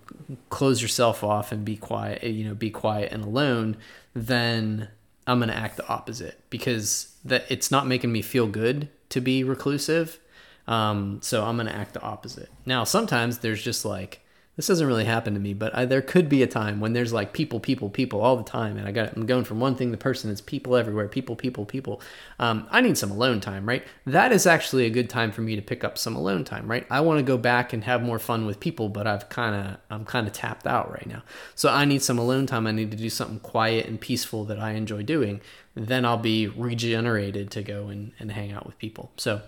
close 0.50 0.82
yourself 0.82 1.24
off 1.24 1.52
and 1.52 1.66
be 1.66 1.76
quiet, 1.76 2.24
you 2.24 2.45
know, 2.45 2.56
be 2.56 2.70
quiet 2.70 3.12
and 3.12 3.24
alone, 3.24 3.78
then 4.14 4.89
I'm 5.26 5.39
going 5.39 5.50
to 5.50 5.58
act 5.58 5.78
the 5.78 5.88
opposite 5.88 6.41
because 6.50 7.16
that 7.26 7.45
it's 7.50 7.70
not 7.70 7.86
making 7.86 8.12
me 8.12 8.22
feel 8.22 8.48
good 8.48 8.89
to 9.10 9.22
be 9.22 9.43
reclusive. 9.43 10.20
Um, 10.68 11.20
so 11.22 11.45
I'm 11.45 11.56
going 11.56 11.68
to 11.68 11.76
act 11.76 11.93
the 11.93 12.02
opposite. 12.02 12.50
Now, 12.66 12.84
sometimes 12.84 13.39
there's 13.39 13.64
just 13.64 13.86
like, 13.86 14.22
this 14.58 14.66
doesn't 14.66 14.88
really 14.88 15.05
happen 15.05 15.36
to 15.36 15.39
me, 15.39 15.53
but 15.53 15.74
I, 15.76 15.86
there 15.86 16.01
could 16.01 16.28
be 16.28 16.41
a 16.41 16.47
time 16.47 16.80
when 16.80 16.93
there's 16.93 17.14
like 17.14 17.32
people, 17.32 17.60
people, 17.60 17.91
people 17.91 18.22
all 18.22 18.36
the 18.36 18.43
time, 18.43 18.76
and 18.76 18.88
I 18.88 18.91
got 18.91 19.16
I'm 19.16 19.28
going 19.28 19.43
from 19.43 19.60
one 19.60 19.76
thing 19.76 19.91
to 19.91 19.97
person. 19.97 20.32
It's 20.32 20.41
people 20.41 20.76
everywhere, 20.76 21.08
people, 21.08 21.36
people, 21.36 21.64
people. 21.64 22.01
Um, 22.39 22.68
I 22.72 22.82
need 22.82 22.97
some 22.97 23.12
alone 23.12 23.39
time, 23.39 23.70
right? 23.70 23.86
That 24.08 24.32
is 24.32 24.47
actually 24.47 24.88
a 24.88 24.89
good 24.89 25.12
time 25.12 25.32
for 25.32 25.41
me 25.41 25.55
to 25.55 25.62
pick 25.62 25.84
up 25.84 25.99
some 25.99 26.16
alone 26.16 26.43
time, 26.43 26.68
right? 26.70 26.88
I 26.89 27.01
want 27.01 27.20
to 27.20 27.24
go 27.24 27.38
back 27.38 27.72
and 27.72 27.84
have 27.84 28.01
more 28.01 28.18
fun 28.18 28.47
with 28.47 28.60
people, 28.60 28.89
but 28.89 29.05
I've 29.05 29.30
kind 29.30 29.55
of 29.55 29.78
I'm 29.91 30.05
kind 30.05 30.26
of 30.26 30.34
tapped 30.34 30.66
out 30.66 30.91
right 30.91 31.08
now, 31.08 31.22
so 31.53 31.70
I 31.70 31.86
need 31.86 32.01
some 32.01 32.18
alone 32.18 32.47
time. 32.47 32.66
I 32.66 32.72
need 32.72 32.89
to 32.89 32.97
do 32.97 33.12
something 33.12 33.39
quiet 33.39 33.86
and 33.86 34.01
peaceful 34.01 34.43
that 34.45 34.60
I 34.60 34.72
enjoy 34.72 35.03
doing. 35.03 35.39
Then 35.76 36.03
I'll 36.03 36.18
be 36.18 36.47
regenerated 36.47 37.51
to 37.51 37.62
go 37.62 37.89
and, 37.89 38.12
and 38.18 38.32
hang 38.32 38.51
out 38.51 38.66
with 38.66 38.80
people. 38.80 39.12
So 39.18 39.43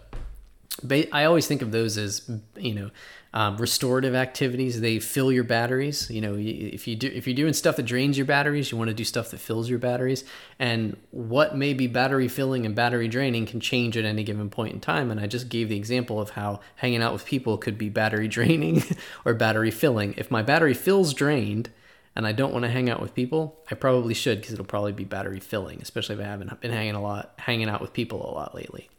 I 1.12 1.24
always 1.24 1.48
think 1.48 1.62
of 1.62 1.72
those 1.72 1.98
as 1.98 2.30
you 2.56 2.74
know 2.74 2.92
um, 3.34 3.58
restorative 3.58 4.16
activities. 4.16 4.82
They 4.82 5.00
fill 5.00 5.32
your 5.32 5.44
batteries. 5.44 6.10
You 6.10 6.22
know, 6.22 6.36
if 6.38 6.88
you 6.88 6.96
do 6.96 7.08
if 7.08 7.28
you're 7.28 7.36
doing 7.36 7.54
stuff 7.54 7.76
that 7.76 7.84
drains 7.84 8.18
your 8.18 8.26
batteries, 8.26 8.72
you 8.72 8.78
want 8.78 8.90
to 8.90 8.94
do 8.94 9.04
stuff 9.04 9.32
that 9.32 9.40
fills 9.40 9.70
your 9.70 9.80
batteries. 9.80 10.24
And 10.58 10.98
what 11.12 11.56
may 11.56 11.74
be 11.74 11.88
battery 11.88 12.28
filling 12.28 12.66
and 12.66 12.76
battery 12.76 13.08
draining 13.08 13.46
can 13.46 13.60
change 13.60 13.98
at 13.98 14.06
any 14.06 14.24
given 14.24 14.50
point 14.50 14.74
in 14.74 14.80
time. 14.80 15.12
And 15.12 15.20
I 15.20 15.28
just 15.28 15.50
gave 15.50 15.70
the 15.70 15.78
example 15.78 16.20
of 16.20 16.32
how 16.32 16.62
hanging 16.78 17.04
out 17.04 17.14
with 17.14 17.26
people 17.26 17.58
could 17.58 17.78
be 17.78 17.90
battery 17.90 18.28
draining 18.40 18.84
or 19.26 19.34
battery 19.34 19.72
filling. 19.72 20.16
If 20.18 20.32
my 20.32 20.42
battery 20.42 20.74
fills 20.74 21.14
drained 21.14 21.70
and 22.16 22.26
I 22.26 22.32
don't 22.32 22.52
want 22.52 22.64
to 22.64 22.72
hang 22.72 22.90
out 22.90 23.02
with 23.02 23.14
people, 23.14 23.60
I 23.70 23.76
probably 23.76 24.16
should 24.16 24.40
because 24.40 24.54
it'll 24.54 24.66
probably 24.66 24.92
be 24.92 25.06
battery 25.06 25.40
filling, 25.40 25.82
especially 25.82 26.16
if 26.16 26.22
I 26.22 26.26
haven't 26.26 26.60
been 26.62 26.72
hanging 26.72 26.96
a 26.96 27.02
lot, 27.02 27.34
hanging 27.38 27.70
out 27.70 27.82
with 27.82 27.94
people 27.94 28.28
a 28.28 28.34
lot 28.34 28.56
lately. 28.56 28.90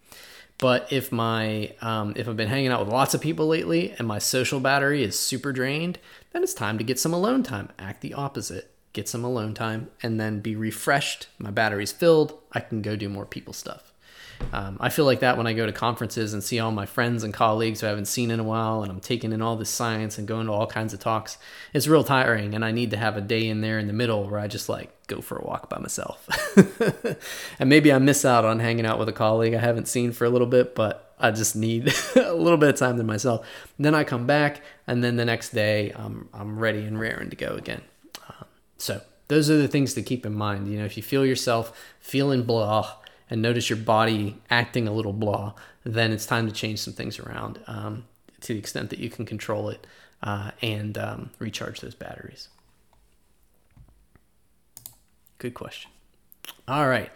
But 0.60 0.92
if 0.92 1.10
my 1.10 1.72
um, 1.80 2.12
if 2.16 2.28
I've 2.28 2.36
been 2.36 2.48
hanging 2.48 2.68
out 2.68 2.80
with 2.80 2.92
lots 2.92 3.14
of 3.14 3.20
people 3.20 3.48
lately 3.48 3.92
and 3.98 4.06
my 4.06 4.18
social 4.18 4.60
battery 4.60 5.02
is 5.02 5.18
super 5.18 5.52
drained, 5.52 5.98
then 6.32 6.42
it's 6.42 6.54
time 6.54 6.76
to 6.78 6.84
get 6.84 7.00
some 7.00 7.14
alone 7.14 7.42
time. 7.42 7.70
Act 7.78 8.02
the 8.02 8.14
opposite. 8.14 8.70
Get 8.92 9.08
some 9.08 9.24
alone 9.24 9.54
time 9.54 9.88
and 10.02 10.20
then 10.20 10.40
be 10.40 10.54
refreshed. 10.56 11.28
My 11.38 11.50
battery's 11.50 11.92
filled. 11.92 12.38
I 12.52 12.60
can 12.60 12.82
go 12.82 12.94
do 12.94 13.08
more 13.08 13.24
people 13.24 13.54
stuff. 13.54 13.89
Um, 14.52 14.76
I 14.80 14.88
feel 14.88 15.04
like 15.04 15.20
that 15.20 15.36
when 15.36 15.46
I 15.46 15.52
go 15.52 15.66
to 15.66 15.72
conferences 15.72 16.34
and 16.34 16.42
see 16.42 16.58
all 16.58 16.72
my 16.72 16.86
friends 16.86 17.22
and 17.22 17.32
colleagues 17.32 17.80
who 17.80 17.86
I 17.86 17.90
haven't 17.90 18.06
seen 18.06 18.30
in 18.30 18.40
a 18.40 18.44
while, 18.44 18.82
and 18.82 18.90
I'm 18.90 19.00
taking 19.00 19.32
in 19.32 19.42
all 19.42 19.56
this 19.56 19.70
science 19.70 20.18
and 20.18 20.26
going 20.26 20.46
to 20.46 20.52
all 20.52 20.66
kinds 20.66 20.92
of 20.92 21.00
talks. 21.00 21.38
It's 21.72 21.86
real 21.86 22.04
tiring, 22.04 22.54
and 22.54 22.64
I 22.64 22.72
need 22.72 22.90
to 22.90 22.96
have 22.96 23.16
a 23.16 23.20
day 23.20 23.46
in 23.46 23.60
there 23.60 23.78
in 23.78 23.86
the 23.86 23.92
middle 23.92 24.28
where 24.28 24.40
I 24.40 24.48
just 24.48 24.68
like 24.68 24.90
go 25.06 25.20
for 25.20 25.36
a 25.36 25.44
walk 25.44 25.68
by 25.68 25.78
myself. 25.78 26.28
and 27.58 27.68
maybe 27.68 27.92
I 27.92 27.98
miss 27.98 28.24
out 28.24 28.44
on 28.44 28.60
hanging 28.60 28.86
out 28.86 28.98
with 28.98 29.08
a 29.08 29.12
colleague 29.12 29.54
I 29.54 29.60
haven't 29.60 29.88
seen 29.88 30.12
for 30.12 30.24
a 30.24 30.30
little 30.30 30.46
bit, 30.46 30.74
but 30.74 31.14
I 31.18 31.30
just 31.30 31.54
need 31.54 31.94
a 32.16 32.34
little 32.34 32.58
bit 32.58 32.70
of 32.70 32.76
time 32.76 32.96
to 32.96 33.04
myself. 33.04 33.46
Then 33.78 33.94
I 33.94 34.04
come 34.04 34.26
back, 34.26 34.62
and 34.86 35.04
then 35.04 35.16
the 35.16 35.24
next 35.24 35.50
day 35.50 35.92
I'm 35.94 36.28
I'm 36.34 36.58
ready 36.58 36.84
and 36.84 36.98
raring 36.98 37.30
to 37.30 37.36
go 37.36 37.54
again. 37.54 37.82
Um, 38.28 38.46
so 38.78 39.00
those 39.28 39.48
are 39.48 39.56
the 39.56 39.68
things 39.68 39.94
to 39.94 40.02
keep 40.02 40.26
in 40.26 40.34
mind. 40.34 40.66
You 40.66 40.78
know, 40.78 40.84
if 40.84 40.96
you 40.96 41.04
feel 41.04 41.24
yourself 41.24 41.72
feeling 42.00 42.42
blah 42.42 42.96
and 43.30 43.40
notice 43.40 43.70
your 43.70 43.78
body 43.78 44.36
acting 44.50 44.86
a 44.88 44.92
little 44.92 45.12
blah, 45.12 45.54
then 45.84 46.12
it's 46.12 46.26
time 46.26 46.46
to 46.46 46.52
change 46.52 46.80
some 46.80 46.92
things 46.92 47.18
around 47.18 47.60
um, 47.66 48.04
to 48.40 48.52
the 48.52 48.58
extent 48.58 48.90
that 48.90 48.98
you 48.98 49.08
can 49.08 49.24
control 49.24 49.68
it 49.68 49.86
uh, 50.22 50.50
and 50.60 50.98
um, 50.98 51.30
recharge 51.38 51.80
those 51.80 51.94
batteries. 51.94 52.48
Good 55.38 55.54
question. 55.54 55.90
All 56.68 56.88
right. 56.88 57.10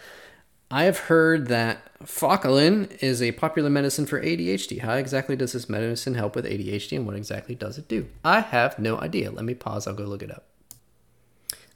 I 0.70 0.84
have 0.84 0.98
heard 0.98 1.48
that 1.48 1.82
Focalin 2.02 2.90
is 3.02 3.20
a 3.20 3.32
popular 3.32 3.68
medicine 3.68 4.06
for 4.06 4.20
ADHD. 4.20 4.80
How 4.80 4.94
exactly 4.94 5.36
does 5.36 5.52
this 5.52 5.68
medicine 5.68 6.14
help 6.14 6.34
with 6.34 6.46
ADHD 6.46 6.96
and 6.96 7.06
what 7.06 7.16
exactly 7.16 7.54
does 7.54 7.76
it 7.76 7.86
do? 7.86 8.08
I 8.24 8.40
have 8.40 8.78
no 8.78 8.98
idea. 8.98 9.30
Let 9.30 9.44
me 9.44 9.54
pause. 9.54 9.86
I'll 9.86 9.94
go 9.94 10.04
look 10.04 10.22
it 10.22 10.30
up. 10.30 10.46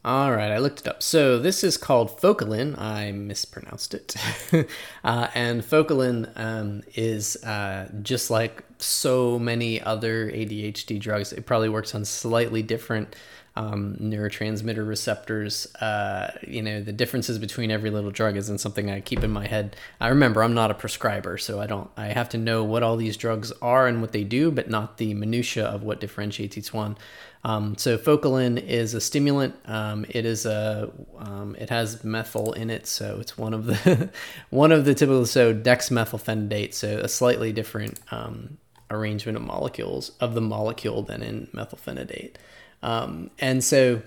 All 0.05 0.31
right, 0.31 0.51
I 0.51 0.59
looked 0.59 0.81
it 0.81 0.89
up. 0.89 1.03
So 1.03 1.39
this 1.39 1.65
is 1.65 1.77
called 1.77 2.21
Focalin. 2.21 2.79
I 2.79 3.11
mispronounced 3.11 3.95
it. 3.95 4.15
uh, 5.05 5.27
and 5.35 5.63
Focalin 5.63 6.31
um, 6.37 6.83
is 6.95 7.37
uh, 7.45 7.91
just 8.03 8.31
like 8.31 8.63
so 8.79 9.41
many 9.41 9.83
other 9.83 10.31
ADHD 10.31 11.01
drugs. 11.01 11.33
It 11.33 11.47
probably 11.47 11.69
works 11.69 11.97
on 11.97 12.05
slightly 12.05 12.63
different 12.63 13.17
um, 13.59 13.97
neurotransmitter 14.01 14.87
receptors. 14.87 15.67
Uh, 15.77 16.31
you 16.47 16.63
know, 16.63 16.81
the 16.81 16.93
differences 16.93 17.41
between 17.41 17.73
every 17.73 17.91
little 17.91 18.13
drug 18.13 18.37
isn't 18.37 18.59
something 18.59 18.89
I 18.89 19.01
keep 19.01 19.25
in 19.25 19.33
my 19.33 19.49
head. 19.49 19.75
I 20.01 20.09
remember 20.09 20.45
I'm 20.45 20.55
not 20.55 20.71
a 20.71 20.75
prescriber, 20.75 21.39
so 21.39 21.61
I 21.61 21.67
don't. 21.67 21.91
I 21.97 22.07
have 22.07 22.29
to 22.31 22.39
know 22.39 22.63
what 22.63 22.85
all 22.85 22.97
these 22.97 23.17
drugs 23.17 23.51
are 23.61 23.89
and 23.89 24.01
what 24.01 24.13
they 24.13 24.23
do, 24.23 24.53
but 24.53 24.71
not 24.71 24.99
the 24.99 25.13
minutia 25.13 25.67
of 25.67 25.83
what 25.83 25.99
differentiates 25.99 26.57
each 26.57 26.73
one. 26.73 26.97
Um, 27.45 27.77
so 27.77 27.97
Focalin 27.97 28.63
is 28.63 28.95
a 28.95 29.01
stimulant. 29.01 29.55
Um, 29.67 30.05
it 30.09 30.25
is 30.25 30.45
a 30.45 30.91
um, 31.19 31.57
it 31.59 31.71
has 31.71 32.03
methyl 32.05 32.53
in 32.53 32.71
it, 32.71 32.87
so 32.87 33.19
it's 33.21 33.39
one 33.39 33.55
of 33.55 33.67
the 33.67 34.11
one 34.51 34.73
of 34.73 34.85
the 34.85 34.95
typical 34.95 35.25
so 35.27 35.55
dexmethylphenidate, 35.55 36.75
so 36.75 36.99
a 36.99 37.09
slightly 37.09 37.53
different 37.53 38.01
um, 38.11 38.59
arrangement 38.91 39.37
of 39.37 39.45
molecules 39.45 40.13
of 40.21 40.35
the 40.35 40.41
molecule 40.41 41.03
than 41.03 41.23
in 41.23 41.47
methylphenidate. 41.55 42.35
Um, 42.83 43.31
and 43.39 43.63
so 43.63 44.03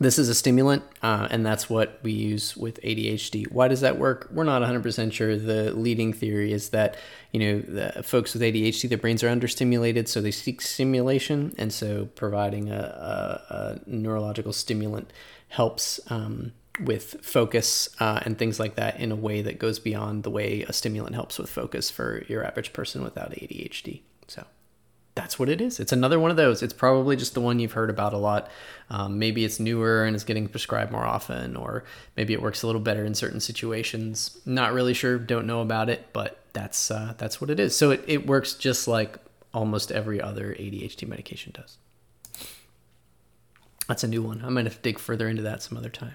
this 0.00 0.18
is 0.18 0.30
a 0.30 0.34
stimulant, 0.34 0.82
uh, 1.02 1.28
and 1.30 1.44
that's 1.44 1.68
what 1.68 2.00
we 2.02 2.12
use 2.12 2.56
with 2.56 2.80
ADHD. 2.82 3.52
Why 3.52 3.68
does 3.68 3.82
that 3.82 3.98
work? 3.98 4.28
We're 4.32 4.44
not 4.44 4.62
100% 4.62 5.12
sure. 5.12 5.36
The 5.36 5.72
leading 5.72 6.14
theory 6.14 6.52
is 6.52 6.70
that, 6.70 6.96
you 7.32 7.40
know, 7.40 7.90
folks 8.02 8.32
with 8.32 8.40
ADHD, 8.40 8.88
their 8.88 8.96
brains 8.96 9.22
are 9.22 9.28
understimulated, 9.28 10.08
so 10.08 10.22
they 10.22 10.30
seek 10.30 10.62
stimulation, 10.62 11.54
and 11.58 11.70
so 11.70 12.06
providing 12.14 12.70
a, 12.70 12.78
a, 12.78 13.54
a 13.54 13.80
neurological 13.86 14.54
stimulant 14.54 15.12
helps 15.48 16.00
um, 16.10 16.52
with 16.82 17.16
focus 17.22 17.90
uh, 18.00 18.20
and 18.24 18.38
things 18.38 18.58
like 18.58 18.76
that 18.76 18.98
in 18.98 19.12
a 19.12 19.16
way 19.16 19.42
that 19.42 19.58
goes 19.58 19.78
beyond 19.78 20.22
the 20.22 20.30
way 20.30 20.62
a 20.62 20.72
stimulant 20.72 21.14
helps 21.14 21.38
with 21.38 21.50
focus 21.50 21.90
for 21.90 22.24
your 22.26 22.42
average 22.42 22.72
person 22.72 23.02
without 23.02 23.32
ADHD. 23.32 24.00
So 24.28 24.46
that's 25.20 25.38
what 25.38 25.50
it 25.50 25.60
is. 25.60 25.78
It's 25.78 25.92
another 25.92 26.18
one 26.18 26.30
of 26.30 26.38
those. 26.38 26.62
It's 26.62 26.72
probably 26.72 27.14
just 27.14 27.34
the 27.34 27.42
one 27.42 27.58
you've 27.58 27.72
heard 27.72 27.90
about 27.90 28.14
a 28.14 28.16
lot. 28.16 28.48
Um, 28.88 29.18
maybe 29.18 29.44
it's 29.44 29.60
newer 29.60 30.04
and 30.04 30.16
is 30.16 30.24
getting 30.24 30.48
prescribed 30.48 30.90
more 30.90 31.04
often, 31.04 31.56
or 31.56 31.84
maybe 32.16 32.32
it 32.32 32.40
works 32.40 32.62
a 32.62 32.66
little 32.66 32.80
better 32.80 33.04
in 33.04 33.14
certain 33.14 33.38
situations. 33.38 34.38
Not 34.46 34.72
really 34.72 34.94
sure. 34.94 35.18
Don't 35.18 35.46
know 35.46 35.60
about 35.60 35.90
it, 35.90 36.06
but 36.14 36.42
that's 36.54 36.90
uh, 36.90 37.12
that's 37.18 37.38
what 37.38 37.50
it 37.50 37.60
is. 37.60 37.76
So 37.76 37.90
it, 37.90 38.02
it 38.06 38.26
works 38.26 38.54
just 38.54 38.88
like 38.88 39.18
almost 39.52 39.92
every 39.92 40.22
other 40.22 40.54
ADHD 40.54 41.06
medication 41.06 41.52
does. 41.54 41.76
That's 43.88 44.02
a 44.02 44.08
new 44.08 44.22
one. 44.22 44.40
I'm 44.42 44.54
going 44.54 44.70
to 44.70 44.78
dig 44.78 44.98
further 44.98 45.28
into 45.28 45.42
that 45.42 45.62
some 45.62 45.76
other 45.76 45.90
time. 45.90 46.14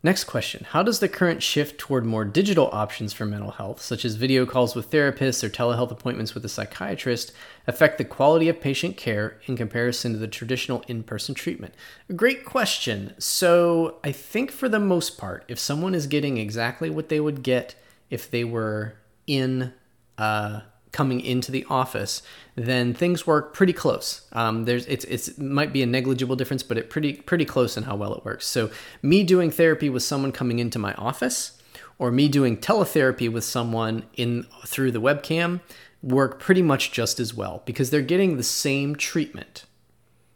Next 0.00 0.24
question 0.24 0.64
How 0.70 0.84
does 0.84 1.00
the 1.00 1.08
current 1.08 1.42
shift 1.42 1.78
toward 1.78 2.06
more 2.06 2.24
digital 2.24 2.70
options 2.72 3.12
for 3.12 3.26
mental 3.26 3.50
health, 3.50 3.80
such 3.80 4.04
as 4.04 4.14
video 4.14 4.46
calls 4.46 4.76
with 4.76 4.90
therapists 4.90 5.42
or 5.42 5.48
telehealth 5.48 5.90
appointments 5.90 6.34
with 6.34 6.44
a 6.44 6.48
psychiatrist, 6.48 7.32
affect 7.66 7.98
the 7.98 8.04
quality 8.04 8.48
of 8.48 8.60
patient 8.60 8.96
care 8.96 9.38
in 9.46 9.56
comparison 9.56 10.12
to 10.12 10.18
the 10.18 10.28
traditional 10.28 10.84
in 10.86 11.02
person 11.02 11.34
treatment? 11.34 11.74
Great 12.14 12.44
question. 12.44 13.14
So, 13.18 13.96
I 14.04 14.12
think 14.12 14.52
for 14.52 14.68
the 14.68 14.78
most 14.78 15.18
part, 15.18 15.44
if 15.48 15.58
someone 15.58 15.94
is 15.94 16.06
getting 16.06 16.38
exactly 16.38 16.90
what 16.90 17.08
they 17.08 17.18
would 17.18 17.42
get 17.42 17.74
if 18.08 18.30
they 18.30 18.44
were 18.44 18.94
in 19.26 19.72
uh, 20.16 20.60
coming 20.92 21.20
into 21.20 21.52
the 21.52 21.66
office, 21.68 22.22
then 22.54 22.94
things 22.94 23.26
work 23.26 23.54
pretty 23.54 23.72
close. 23.72 24.26
Um, 24.32 24.64
there's 24.64 24.86
it's 24.86 25.04
it 25.04 25.38
might 25.38 25.72
be 25.72 25.82
a 25.82 25.86
negligible 25.86 26.36
difference, 26.36 26.62
but 26.62 26.78
it 26.78 26.90
pretty 26.90 27.14
pretty 27.14 27.44
close 27.44 27.76
in 27.76 27.84
how 27.84 27.96
well 27.96 28.14
it 28.14 28.24
works. 28.24 28.46
So 28.46 28.70
me 29.02 29.22
doing 29.22 29.50
therapy 29.50 29.90
with 29.90 30.02
someone 30.02 30.32
coming 30.32 30.58
into 30.58 30.78
my 30.78 30.94
office, 30.94 31.60
or 31.98 32.10
me 32.10 32.28
doing 32.28 32.56
teletherapy 32.56 33.30
with 33.30 33.44
someone 33.44 34.04
in 34.16 34.46
through 34.66 34.92
the 34.92 35.00
webcam, 35.00 35.60
work 36.02 36.40
pretty 36.40 36.62
much 36.62 36.92
just 36.92 37.20
as 37.20 37.34
well 37.34 37.62
because 37.66 37.90
they're 37.90 38.02
getting 38.02 38.36
the 38.36 38.42
same 38.42 38.96
treatment. 38.96 39.64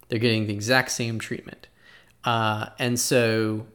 They're 0.09 0.19
getting 0.19 0.47
the 0.47 0.55
exact 0.55 0.91
same 0.91 1.19
treatment, 1.19 1.69
uh, 2.25 2.67
and 2.79 3.01
so 3.01 3.67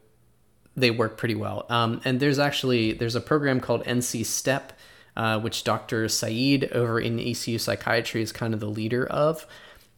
they 0.76 0.90
work 0.92 1.16
pretty 1.16 1.34
well. 1.34 1.66
Um, 1.68 2.00
and 2.04 2.20
there's 2.20 2.38
actually 2.38 2.92
there's 2.92 3.16
a 3.16 3.20
program 3.20 3.58
called 3.60 3.84
NC 3.84 4.24
Step 4.24 4.72
uh, 5.18 5.38
which 5.40 5.64
Dr. 5.64 6.08
Saeed 6.08 6.70
over 6.72 7.00
in 7.00 7.18
ECU 7.18 7.58
Psychiatry 7.58 8.22
is 8.22 8.30
kind 8.30 8.54
of 8.54 8.60
the 8.60 8.70
leader 8.70 9.04
of. 9.06 9.46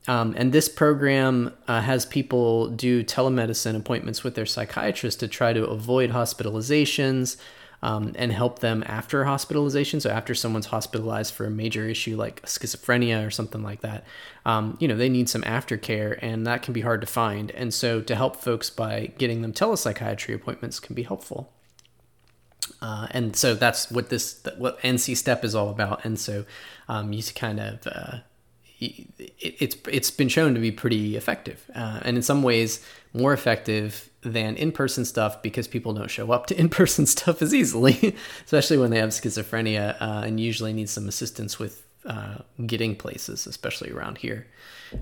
Um, 0.08 0.34
and 0.36 0.50
this 0.50 0.66
program 0.68 1.52
uh, 1.68 1.82
has 1.82 2.06
people 2.06 2.68
do 2.68 3.04
telemedicine 3.04 3.76
appointments 3.76 4.24
with 4.24 4.34
their 4.34 4.46
psychiatrist 4.46 5.20
to 5.20 5.28
try 5.28 5.52
to 5.52 5.66
avoid 5.66 6.10
hospitalizations 6.10 7.36
um, 7.82 8.12
and 8.16 8.32
help 8.32 8.60
them 8.60 8.82
after 8.86 9.24
hospitalization. 9.24 10.00
So 10.00 10.08
after 10.08 10.34
someone's 10.34 10.66
hospitalized 10.66 11.34
for 11.34 11.44
a 11.44 11.50
major 11.50 11.86
issue 11.86 12.16
like 12.16 12.40
schizophrenia 12.42 13.26
or 13.26 13.30
something 13.30 13.62
like 13.62 13.82
that, 13.82 14.04
um, 14.46 14.78
you 14.80 14.88
know, 14.88 14.96
they 14.96 15.10
need 15.10 15.28
some 15.28 15.42
aftercare, 15.42 16.18
and 16.22 16.46
that 16.46 16.62
can 16.62 16.72
be 16.72 16.80
hard 16.80 17.02
to 17.02 17.06
find. 17.06 17.50
And 17.50 17.74
so 17.74 18.00
to 18.00 18.16
help 18.16 18.36
folks 18.36 18.70
by 18.70 19.12
getting 19.18 19.42
them 19.42 19.52
telepsychiatry 19.52 20.34
appointments 20.34 20.80
can 20.80 20.94
be 20.94 21.02
helpful. 21.02 21.52
Uh, 22.82 23.06
and 23.10 23.36
so 23.36 23.54
that's 23.54 23.90
what 23.90 24.08
this 24.08 24.42
what 24.56 24.80
NC 24.80 25.16
Step 25.16 25.44
is 25.44 25.54
all 25.54 25.68
about. 25.68 26.04
And 26.04 26.18
so 26.18 26.44
um, 26.88 27.12
you 27.12 27.22
kind 27.34 27.60
of 27.60 27.86
uh, 27.86 28.18
it's 28.80 29.76
it's 29.88 30.10
been 30.10 30.28
shown 30.28 30.54
to 30.54 30.60
be 30.60 30.72
pretty 30.72 31.16
effective, 31.16 31.70
uh, 31.74 32.00
and 32.02 32.16
in 32.16 32.22
some 32.22 32.42
ways 32.42 32.84
more 33.12 33.32
effective 33.32 34.08
than 34.22 34.56
in-person 34.56 35.04
stuff 35.04 35.42
because 35.42 35.66
people 35.66 35.92
don't 35.92 36.10
show 36.10 36.30
up 36.30 36.46
to 36.46 36.58
in-person 36.60 37.06
stuff 37.06 37.42
as 37.42 37.52
easily, 37.52 38.16
especially 38.44 38.78
when 38.78 38.90
they 38.90 38.98
have 38.98 39.10
schizophrenia 39.10 39.96
uh, 40.00 40.22
and 40.24 40.40
usually 40.40 40.72
need 40.72 40.88
some 40.88 41.08
assistance 41.08 41.58
with 41.58 41.86
uh, 42.06 42.38
getting 42.66 42.96
places, 42.96 43.46
especially 43.46 43.90
around 43.90 44.18
here. 44.18 44.46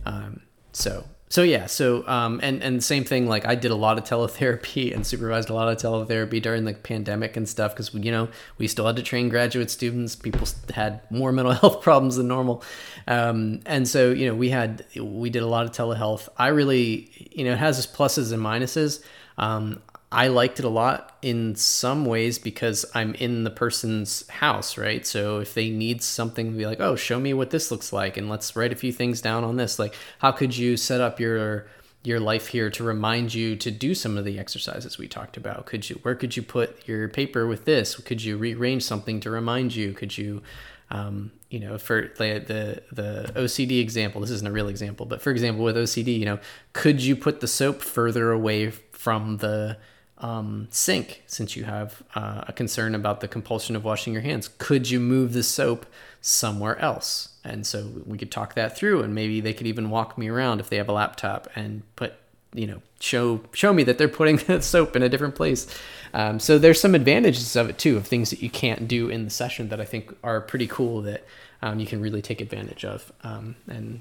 Um, 0.05 0.41
so 0.73 1.05
so 1.29 1.43
yeah 1.43 1.67
so 1.67 2.07
um, 2.09 2.41
and 2.43 2.63
and 2.63 2.83
same 2.83 3.05
thing 3.05 3.27
like 3.27 3.47
i 3.47 3.55
did 3.55 3.71
a 3.71 3.75
lot 3.75 3.99
of 3.99 4.05
teletherapy 4.09 4.95
and 4.95 5.07
supervised 5.07 5.51
a 5.51 5.55
lot 5.55 5.69
of 5.69 5.77
teletherapy 5.77 6.41
during 6.41 6.65
the 6.65 6.75
pandemic 6.75 7.37
and 7.37 7.49
stuff 7.49 7.73
because 7.75 7.93
you 7.95 8.11
know 8.11 8.29
we 8.59 8.67
still 8.67 8.87
had 8.87 8.97
to 8.97 9.03
train 9.03 9.29
graduate 9.29 9.71
students. 9.71 10.17
People 10.17 10.47
had 10.75 11.01
more 11.11 11.33
mental 11.39 11.55
health 11.55 11.83
problems 11.83 12.17
than 12.17 12.29
normal. 12.29 12.63
Um, 13.07 13.61
and 13.67 13.89
so 13.89 14.11
you 14.11 14.27
know 14.27 14.35
we 14.35 14.51
had 14.51 14.85
we 14.97 15.31
did 15.31 15.43
a 15.43 15.47
lot 15.47 15.65
of 15.65 15.73
telehealth. 15.73 16.29
I 16.37 16.49
really 16.49 17.11
you 17.33 17.45
know 17.45 17.53
it 17.53 17.59
has 17.59 17.79
its 17.79 17.87
pluses 17.87 18.33
and 18.33 18.43
minuses. 18.43 19.03
Um, 19.39 19.81
I 20.11 20.29
liked 20.29 20.59
it 20.59 20.65
a 20.65 20.71
lot 20.71 21.19
in 21.21 21.55
some 21.55 22.07
ways 22.07 22.39
because 22.39 22.87
I'm 22.95 23.15
in 23.15 23.45
the 23.45 23.51
person's 23.51 24.27
house, 24.29 24.79
right? 24.79 25.07
So 25.07 25.39
if 25.41 25.53
they 25.53 25.69
need 25.69 26.03
something, 26.03 26.57
be 26.57 26.65
like, 26.65 26.81
oh, 26.81 26.97
show 26.97 27.21
me 27.21 27.35
what 27.35 27.51
this 27.51 27.71
looks 27.71 27.93
like, 27.93 28.17
and 28.17 28.31
let's 28.31 28.57
write 28.57 28.73
a 28.73 28.77
few 28.77 28.93
things 28.93 29.21
down 29.21 29.45
on 29.45 29.57
this. 29.57 29.79
Like, 29.79 29.95
how 30.19 30.33
could 30.33 30.57
you 30.57 30.77
set 30.77 31.01
up 31.01 31.21
your 31.21 31.67
your 32.05 32.21
life 32.21 32.47
here 32.47 32.71
to 32.71 32.85
remind 32.85 33.35
you 33.35 33.57
to 33.57 33.71
do 33.71 33.93
some 33.95 34.17
of 34.17 34.25
the 34.25 34.39
exercises 34.39 34.97
we 34.97 35.09
talked 35.09 35.37
about? 35.37 35.67
Could 35.67 35.91
you 35.91 35.97
where 36.03 36.15
could 36.15 36.37
you 36.37 36.43
put 36.43 36.89
your 36.89 37.09
paper 37.09 37.47
with 37.47 37.67
this? 37.67 37.97
Could 37.97 38.23
you 38.23 38.39
rearrange 38.39 38.85
something 38.85 39.21
to 39.21 39.31
remind 39.31 39.75
you? 39.75 39.93
Could 39.93 40.17
you 40.17 40.43
um, 40.91 41.33
you 41.51 41.61
know, 41.61 41.77
for 41.77 42.13
the, 42.17 42.43
the 42.47 42.83
the 42.95 43.33
OCD 43.35 43.81
example, 43.81 44.23
this 44.23 44.31
isn't 44.31 44.49
a 44.49 44.53
real 44.53 44.69
example, 44.69 45.05
but 45.05 45.21
for 45.21 45.31
example, 45.31 45.65
with 45.65 45.77
OCD, 45.77 46.19
you 46.19 46.25
know, 46.25 46.39
could 46.73 47.03
you 47.03 47.15
put 47.15 47.41
the 47.41 47.47
soap 47.47 47.83
further 47.83 48.33
away 48.33 48.71
from 48.71 49.39
the 49.39 49.77
um, 50.19 50.69
sink 50.71 51.23
since 51.27 51.57
you 51.57 51.65
have 51.65 52.03
uh, 52.15 52.45
a 52.49 52.53
concern 52.53 52.95
about 52.95 53.21
the 53.21 53.29
compulsion 53.29 53.77
of 53.77 53.85
washing 53.85 54.13
your 54.13 54.23
hands. 54.23 54.49
Could 54.59 54.91
you 54.91 55.01
move 55.01 55.33
the 55.33 55.43
soap 55.43 55.87
somewhere 56.21 56.79
else? 56.79 57.31
And 57.45 57.67
so 57.67 57.89
we 58.05 58.19
could 58.19 58.31
talk 58.31 58.55
that 58.55 58.77
through, 58.77 59.03
and 59.03 59.15
maybe 59.15 59.41
they 59.41 59.55
could 59.55 59.67
even 59.67 59.91
walk 59.91 60.19
me 60.19 60.29
around 60.29 60.61
if 60.61 60.69
they 60.69 60.77
have 60.77 60.89
a 60.89 60.93
laptop 60.93 61.49
and 61.55 61.83
put, 61.97 62.15
you 62.53 62.67
know, 62.67 62.83
show 63.01 63.41
show 63.53 63.73
me 63.73 63.85
that 63.85 63.97
they're 63.97 64.09
putting 64.09 64.37
the 64.47 64.61
soap 64.61 64.97
in 64.97 65.03
a 65.03 65.09
different 65.09 65.35
place. 65.35 65.67
Um, 66.13 66.41
so 66.41 66.59
there's 66.59 66.81
some 66.81 66.95
advantages 66.95 67.55
of 67.57 67.69
it 67.69 67.79
too, 67.79 67.97
of 67.97 68.07
things 68.07 68.31
that 68.31 68.43
you 68.43 68.51
can't 68.51 68.89
do 68.89 69.09
in 69.09 69.25
the 69.25 69.31
session 69.31 69.69
that 69.69 69.81
I 69.81 69.85
think 69.85 70.15
are 70.25 70.41
pretty 70.41 70.67
cool 70.67 71.03
that 71.03 71.25
um, 71.63 71.79
you 71.79 71.87
can 71.87 72.01
really 72.01 72.23
take 72.23 72.41
advantage 72.41 72.85
of. 72.85 73.13
Um, 73.23 73.57
and 73.69 74.01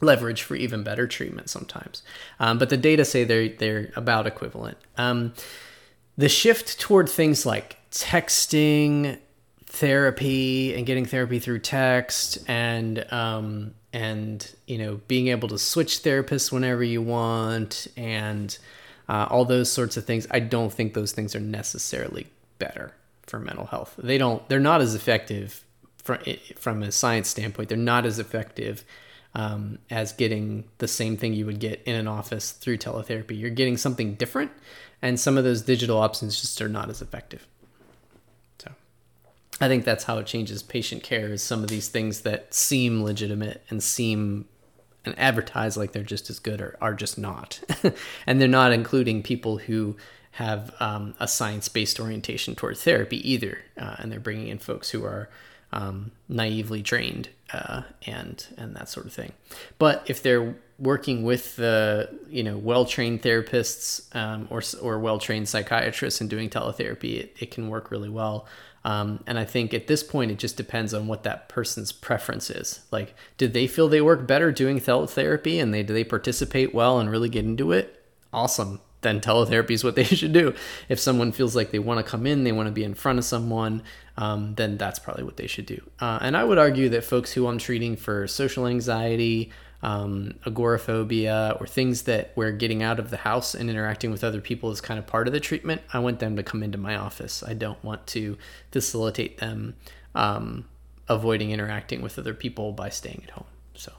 leverage 0.00 0.42
for 0.42 0.54
even 0.54 0.82
better 0.82 1.06
treatment 1.06 1.50
sometimes. 1.50 2.02
Um, 2.38 2.58
but 2.58 2.70
the 2.70 2.76
data 2.76 3.04
say 3.04 3.24
they're 3.24 3.48
they're 3.48 3.92
about 3.96 4.26
equivalent. 4.26 4.78
Um, 4.96 5.32
the 6.16 6.28
shift 6.28 6.80
toward 6.80 7.08
things 7.08 7.46
like 7.46 7.76
texting 7.90 9.18
therapy 9.66 10.74
and 10.74 10.86
getting 10.86 11.04
therapy 11.04 11.38
through 11.38 11.60
text 11.60 12.38
and 12.48 13.10
um, 13.12 13.74
and 13.92 14.54
you 14.66 14.78
know 14.78 15.00
being 15.08 15.28
able 15.28 15.48
to 15.48 15.58
switch 15.58 16.02
therapists 16.02 16.50
whenever 16.50 16.82
you 16.82 17.02
want 17.02 17.86
and 17.96 18.58
uh, 19.08 19.26
all 19.30 19.44
those 19.44 19.70
sorts 19.70 19.96
of 19.96 20.04
things. 20.04 20.26
I 20.30 20.40
don't 20.40 20.72
think 20.72 20.94
those 20.94 21.12
things 21.12 21.34
are 21.34 21.40
necessarily 21.40 22.26
better 22.58 22.92
for 23.26 23.38
mental 23.38 23.66
health. 23.66 23.94
They 23.98 24.18
don't. 24.18 24.46
They're 24.48 24.60
not 24.60 24.80
as 24.80 24.94
effective 24.94 25.64
from 26.02 26.18
from 26.56 26.82
a 26.82 26.92
science 26.92 27.28
standpoint. 27.28 27.68
They're 27.68 27.78
not 27.78 28.06
as 28.06 28.18
effective 28.18 28.84
um, 29.38 29.78
as 29.88 30.12
getting 30.12 30.64
the 30.78 30.88
same 30.88 31.16
thing 31.16 31.32
you 31.32 31.46
would 31.46 31.60
get 31.60 31.80
in 31.84 31.94
an 31.94 32.08
office 32.08 32.50
through 32.50 32.76
teletherapy. 32.76 33.38
You're 33.38 33.50
getting 33.50 33.76
something 33.76 34.14
different, 34.14 34.50
and 35.00 35.18
some 35.18 35.38
of 35.38 35.44
those 35.44 35.62
digital 35.62 35.96
options 35.96 36.40
just 36.40 36.60
are 36.60 36.68
not 36.68 36.90
as 36.90 37.00
effective. 37.00 37.46
So 38.58 38.72
I 39.60 39.68
think 39.68 39.84
that's 39.84 40.04
how 40.04 40.18
it 40.18 40.26
changes 40.26 40.64
patient 40.64 41.04
care 41.04 41.28
is 41.28 41.40
some 41.40 41.62
of 41.62 41.70
these 41.70 41.88
things 41.88 42.22
that 42.22 42.52
seem 42.52 43.04
legitimate 43.04 43.62
and 43.70 43.80
seem 43.80 44.46
and 45.04 45.16
advertise 45.16 45.76
like 45.76 45.92
they're 45.92 46.02
just 46.02 46.28
as 46.28 46.40
good 46.40 46.60
or 46.60 46.76
are 46.80 46.94
just 46.94 47.16
not. 47.16 47.60
and 48.26 48.40
they're 48.40 48.48
not 48.48 48.72
including 48.72 49.22
people 49.22 49.58
who 49.58 49.96
have 50.32 50.74
um, 50.80 51.14
a 51.20 51.28
science 51.28 51.68
based 51.68 52.00
orientation 52.00 52.56
toward 52.56 52.76
therapy 52.76 53.30
either. 53.30 53.58
Uh, 53.80 53.94
and 54.00 54.10
they're 54.10 54.18
bringing 54.18 54.48
in 54.48 54.58
folks 54.58 54.90
who 54.90 55.04
are 55.04 55.30
um, 55.72 56.12
naively 56.28 56.82
trained 56.82 57.28
uh, 57.52 57.82
and 58.06 58.46
and 58.56 58.74
that 58.76 58.88
sort 58.88 59.06
of 59.06 59.12
thing. 59.12 59.32
But 59.78 60.04
if 60.06 60.22
they're 60.22 60.56
working 60.78 61.24
with 61.24 61.56
the 61.56 62.08
you 62.28 62.42
know 62.42 62.56
well 62.56 62.84
trained 62.84 63.22
therapists 63.22 64.14
um, 64.14 64.48
or 64.50 64.62
or 64.80 64.98
well 64.98 65.18
trained 65.18 65.48
psychiatrists 65.48 66.20
and 66.20 66.28
doing 66.30 66.50
teletherapy, 66.50 67.20
it, 67.20 67.36
it 67.38 67.50
can 67.50 67.68
work 67.68 67.90
really 67.90 68.08
well. 68.08 68.46
Um, 68.84 69.22
and 69.26 69.38
I 69.38 69.44
think 69.44 69.74
at 69.74 69.86
this 69.86 70.02
point, 70.02 70.30
it 70.30 70.38
just 70.38 70.56
depends 70.56 70.94
on 70.94 71.08
what 71.08 71.24
that 71.24 71.48
person's 71.48 71.92
preference 71.92 72.48
is. 72.48 72.80
Like, 72.90 73.14
did 73.36 73.52
they 73.52 73.66
feel 73.66 73.88
they 73.88 74.00
work 74.00 74.26
better 74.26 74.52
doing 74.52 74.78
teletherapy 74.78 75.60
and 75.60 75.74
they 75.74 75.82
do 75.82 75.92
they 75.92 76.04
participate 76.04 76.74
well 76.74 76.98
and 76.98 77.10
really 77.10 77.28
get 77.28 77.44
into 77.44 77.72
it? 77.72 78.02
Awesome 78.32 78.80
then 79.00 79.20
teletherapy 79.20 79.72
is 79.72 79.84
what 79.84 79.94
they 79.94 80.04
should 80.04 80.32
do. 80.32 80.54
If 80.88 80.98
someone 80.98 81.32
feels 81.32 81.54
like 81.54 81.70
they 81.70 81.78
want 81.78 82.04
to 82.04 82.10
come 82.10 82.26
in, 82.26 82.44
they 82.44 82.52
want 82.52 82.66
to 82.66 82.72
be 82.72 82.84
in 82.84 82.94
front 82.94 83.18
of 83.18 83.24
someone, 83.24 83.82
um, 84.18 84.56
then 84.56 84.76
that's 84.76 84.98
probably 84.98 85.22
what 85.22 85.36
they 85.36 85.46
should 85.46 85.64
do. 85.64 85.80
Uh, 86.00 86.18
and 86.20 86.36
I 86.36 86.42
would 86.42 86.58
argue 86.58 86.88
that 86.90 87.04
folks 87.04 87.32
who 87.32 87.46
I'm 87.46 87.56
treating 87.56 87.96
for 87.96 88.26
social 88.26 88.66
anxiety, 88.66 89.52
um, 89.80 90.34
agoraphobia, 90.44 91.56
or 91.60 91.68
things 91.68 92.02
that 92.02 92.32
where 92.34 92.50
getting 92.50 92.82
out 92.82 92.98
of 92.98 93.10
the 93.10 93.18
house 93.18 93.54
and 93.54 93.70
interacting 93.70 94.10
with 94.10 94.24
other 94.24 94.40
people 94.40 94.72
is 94.72 94.80
kind 94.80 94.98
of 94.98 95.06
part 95.06 95.28
of 95.28 95.32
the 95.32 95.38
treatment, 95.38 95.82
I 95.92 96.00
want 96.00 96.18
them 96.18 96.34
to 96.34 96.42
come 96.42 96.64
into 96.64 96.76
my 96.76 96.96
office. 96.96 97.44
I 97.44 97.54
don't 97.54 97.82
want 97.84 98.08
to 98.08 98.36
facilitate 98.72 99.38
them 99.38 99.76
um, 100.16 100.66
avoiding 101.08 101.52
interacting 101.52 102.02
with 102.02 102.18
other 102.18 102.34
people 102.34 102.72
by 102.72 102.88
staying 102.88 103.22
at 103.22 103.30
home. 103.30 103.46
So, 103.74 103.92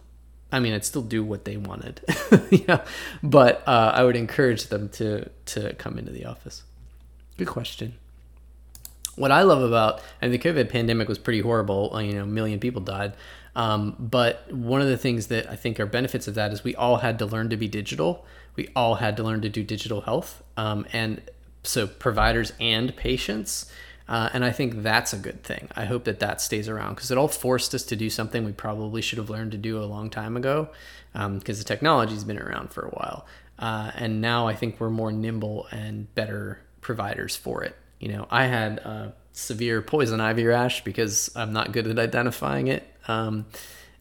I 0.51 0.59
mean, 0.59 0.73
I'd 0.73 0.83
still 0.83 1.01
do 1.01 1.23
what 1.23 1.45
they 1.45 1.55
wanted, 1.55 2.01
yeah. 2.51 2.83
But 3.23 3.65
uh, 3.65 3.93
I 3.95 4.03
would 4.03 4.17
encourage 4.17 4.67
them 4.67 4.89
to 4.89 5.29
to 5.45 5.73
come 5.75 5.97
into 5.97 6.11
the 6.11 6.25
office. 6.25 6.63
Good 7.37 7.47
question. 7.47 7.93
What 9.19 9.31
I 9.31 9.43
love 9.43 9.61
about 9.61 10.01
and 10.21 10.33
the 10.33 10.39
COVID 10.39 10.69
pandemic 10.69 11.07
was 11.07 11.17
pretty 11.17 11.41
horrible. 11.41 11.93
Uh, 11.93 11.99
you 11.99 12.13
know, 12.13 12.23
a 12.23 12.27
million 12.27 12.59
people 12.59 12.81
died. 12.81 13.13
Um, 13.55 13.95
but 13.99 14.51
one 14.51 14.81
of 14.81 14.87
the 14.87 14.97
things 14.97 15.27
that 15.27 15.49
I 15.49 15.55
think 15.55 15.79
are 15.79 15.85
benefits 15.85 16.27
of 16.27 16.35
that 16.35 16.53
is 16.53 16.63
we 16.63 16.75
all 16.75 16.97
had 16.97 17.19
to 17.19 17.25
learn 17.25 17.49
to 17.49 17.57
be 17.57 17.67
digital. 17.67 18.25
We 18.55 18.69
all 18.75 18.95
had 18.95 19.17
to 19.17 19.23
learn 19.23 19.41
to 19.41 19.49
do 19.49 19.63
digital 19.63 20.01
health, 20.01 20.43
um, 20.57 20.85
and 20.91 21.21
so 21.63 21.87
providers 21.87 22.53
and 22.59 22.95
patients 22.95 23.71
uh, 24.09 24.27
and 24.33 24.43
I 24.43 24.51
think 24.51 24.81
that's 24.81 25.13
a 25.13 25.17
good 25.17 25.43
thing. 25.43 25.69
I 25.75 25.85
hope 25.85 26.05
that 26.05 26.19
that 26.19 26.41
stays 26.41 26.67
around 26.67 26.95
because 26.95 27.11
it 27.11 27.17
all 27.17 27.27
forced 27.27 27.75
us 27.75 27.83
to 27.83 27.95
do 27.95 28.09
something 28.09 28.43
we 28.43 28.51
probably 28.51 29.03
should 29.03 29.19
have 29.19 29.29
learned 29.29 29.51
to 29.51 29.57
do 29.57 29.81
a 29.81 29.85
long 29.85 30.09
time 30.09 30.35
ago 30.35 30.69
because 31.13 31.25
um, 31.25 31.39
the 31.39 31.63
technology's 31.63 32.23
been 32.23 32.39
around 32.39 32.71
for 32.71 32.81
a 32.81 32.89
while. 32.89 33.27
Uh, 33.59 33.91
and 33.93 34.19
now 34.19 34.47
I 34.47 34.55
think 34.55 34.79
we're 34.79 34.89
more 34.89 35.11
nimble 35.11 35.67
and 35.69 36.13
better 36.15 36.59
providers 36.81 37.35
for 37.35 37.63
it. 37.63 37.75
You 37.99 38.09
know, 38.09 38.27
I 38.29 38.45
had 38.45 39.13
severe 39.33 39.81
poison 39.81 40.19
ivy 40.19 40.45
rash 40.45 40.83
because 40.83 41.31
I'm 41.35 41.53
not 41.53 41.71
good 41.71 41.87
at 41.87 41.99
identifying 41.99 42.67
it. 42.67 42.83
Um, 43.07 43.45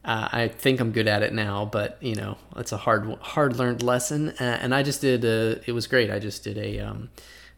uh, 0.04 0.28
I 0.32 0.48
think 0.48 0.80
I'm 0.80 0.92
good 0.92 1.08
at 1.08 1.22
it 1.22 1.32
now, 1.32 1.64
but 1.64 1.98
you 2.00 2.14
know, 2.14 2.38
it's 2.56 2.72
a 2.72 2.76
hard, 2.76 3.12
hard 3.20 3.56
learned 3.56 3.82
lesson. 3.82 4.30
and 4.38 4.74
I 4.74 4.82
just 4.82 5.00
did. 5.00 5.24
A, 5.24 5.60
it 5.66 5.72
was 5.72 5.86
great. 5.86 6.10
I 6.10 6.18
just 6.18 6.44
did 6.44 6.56
a 6.56 6.78
um, 6.80 7.10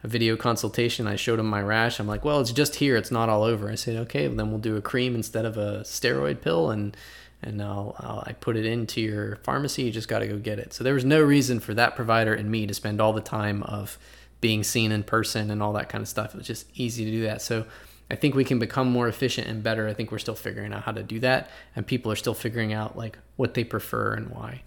a 0.02 0.08
video 0.08 0.36
consultation. 0.36 1.06
I 1.06 1.16
showed 1.16 1.38
him 1.38 1.46
my 1.46 1.62
rash. 1.62 2.00
I'm 2.00 2.06
like, 2.06 2.24
well, 2.24 2.40
it's 2.40 2.52
just 2.52 2.76
here. 2.76 2.96
It's 2.96 3.10
not 3.10 3.28
all 3.28 3.42
over. 3.42 3.70
I 3.70 3.74
said, 3.74 3.96
okay, 3.96 4.26
well, 4.28 4.36
then 4.36 4.50
we'll 4.50 4.58
do 4.58 4.76
a 4.76 4.82
cream 4.82 5.14
instead 5.14 5.44
of 5.44 5.56
a 5.56 5.80
steroid 5.80 6.40
pill, 6.40 6.70
and 6.70 6.96
and 7.42 7.62
I'll, 7.62 7.94
I'll 7.98 8.24
I 8.26 8.32
put 8.32 8.56
it 8.56 8.66
into 8.66 9.00
your 9.00 9.36
pharmacy. 9.36 9.82
You 9.82 9.90
just 9.90 10.08
got 10.08 10.20
to 10.20 10.26
go 10.26 10.38
get 10.38 10.58
it. 10.58 10.72
So 10.72 10.84
there 10.84 10.94
was 10.94 11.04
no 11.04 11.22
reason 11.22 11.60
for 11.60 11.74
that 11.74 11.96
provider 11.96 12.34
and 12.34 12.50
me 12.50 12.66
to 12.66 12.74
spend 12.74 13.00
all 13.00 13.12
the 13.12 13.20
time 13.20 13.62
of 13.64 13.98
being 14.40 14.62
seen 14.62 14.92
in 14.92 15.02
person 15.02 15.50
and 15.50 15.62
all 15.62 15.72
that 15.74 15.88
kind 15.88 16.02
of 16.02 16.08
stuff. 16.08 16.34
It's 16.34 16.46
just 16.46 16.66
easy 16.74 17.04
to 17.04 17.10
do 17.10 17.22
that. 17.22 17.42
So 17.42 17.66
I 18.10 18.16
think 18.16 18.34
we 18.34 18.44
can 18.44 18.58
become 18.58 18.90
more 18.90 19.06
efficient 19.06 19.46
and 19.46 19.62
better. 19.62 19.86
I 19.86 19.94
think 19.94 20.10
we're 20.10 20.18
still 20.18 20.34
figuring 20.34 20.72
out 20.72 20.82
how 20.82 20.92
to 20.92 21.02
do 21.02 21.20
that, 21.20 21.50
and 21.76 21.86
people 21.86 22.10
are 22.10 22.16
still 22.16 22.34
figuring 22.34 22.72
out 22.72 22.96
like 22.96 23.18
what 23.36 23.54
they 23.54 23.64
prefer 23.64 24.14
and 24.14 24.30
why. 24.30 24.62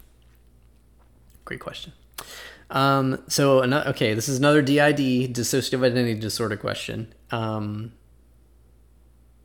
Great 1.43 1.59
question. 1.59 1.91
Um, 2.69 3.21
so 3.27 3.61
another, 3.61 3.89
okay, 3.89 4.13
this 4.13 4.29
is 4.29 4.39
another 4.39 4.61
DID, 4.61 5.35
dissociative 5.35 5.83
identity 5.83 6.19
disorder 6.19 6.55
question. 6.55 7.13
Um, 7.31 7.91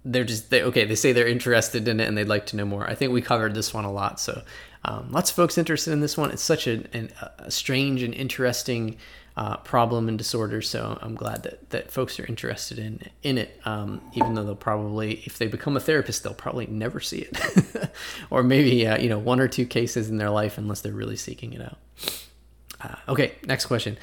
they're 0.05 0.25
just 0.25 0.51
they, 0.51 0.63
okay. 0.63 0.85
They 0.85 0.95
say 0.95 1.13
they're 1.13 1.29
interested 1.29 1.89
in 1.89 1.99
it 1.99 2.09
and 2.09 2.17
they'd 2.17 2.29
like 2.29 2.47
to 2.47 2.57
know 2.57 2.65
more. 2.65 2.89
I 2.89 2.95
think 2.95 3.13
we 3.13 3.21
covered 3.21 3.55
this 3.55 3.75
one 3.75 3.85
a 3.85 3.93
lot, 3.93 4.21
so 4.21 4.43
um, 4.85 5.11
lots 5.11 5.31
of 5.31 5.37
folks 5.37 5.59
interested 5.59 5.93
in 5.93 6.01
this 6.01 6.17
one. 6.17 6.31
It's 6.31 6.43
such 6.43 6.67
a, 6.67 6.85
an, 6.97 7.11
a 7.39 7.51
strange 7.51 8.03
and 8.03 8.15
interesting 8.15 8.97
uh, 9.39 9.57
problem 9.59 10.09
and 10.09 10.19
disorder. 10.19 10.61
So 10.61 10.99
I'm 11.01 11.15
glad 11.15 11.45
that, 11.45 11.71
that 11.71 11.93
folks 11.93 12.19
are 12.19 12.27
interested 12.27 12.77
in 12.77 13.03
in 13.23 13.39
it. 13.39 13.61
Um, 13.65 14.01
even 14.15 14.35
though 14.35 14.43
they'll 14.43 14.57
probably, 14.57 15.23
if 15.27 15.39
they 15.39 15.47
become 15.47 15.77
a 15.77 15.81
therapist, 15.81 16.25
they'll 16.25 16.35
probably 16.35 16.67
never 16.67 16.99
see 16.99 17.29
it, 17.31 17.91
or 18.31 18.43
maybe 18.43 18.85
uh, 18.85 18.99
you 18.99 19.09
know 19.09 19.21
one 19.21 19.39
or 19.39 19.47
two 19.47 19.65
cases 19.65 20.11
in 20.11 20.17
their 20.17 20.31
life 20.31 20.59
unless 20.59 20.81
they're 20.81 20.93
really 20.93 21.15
seeking 21.15 21.53
it 21.53 21.63
out. 21.63 21.79
Uh, 22.81 22.97
okay, 23.13 23.37
next 23.47 23.67
question. 23.67 23.97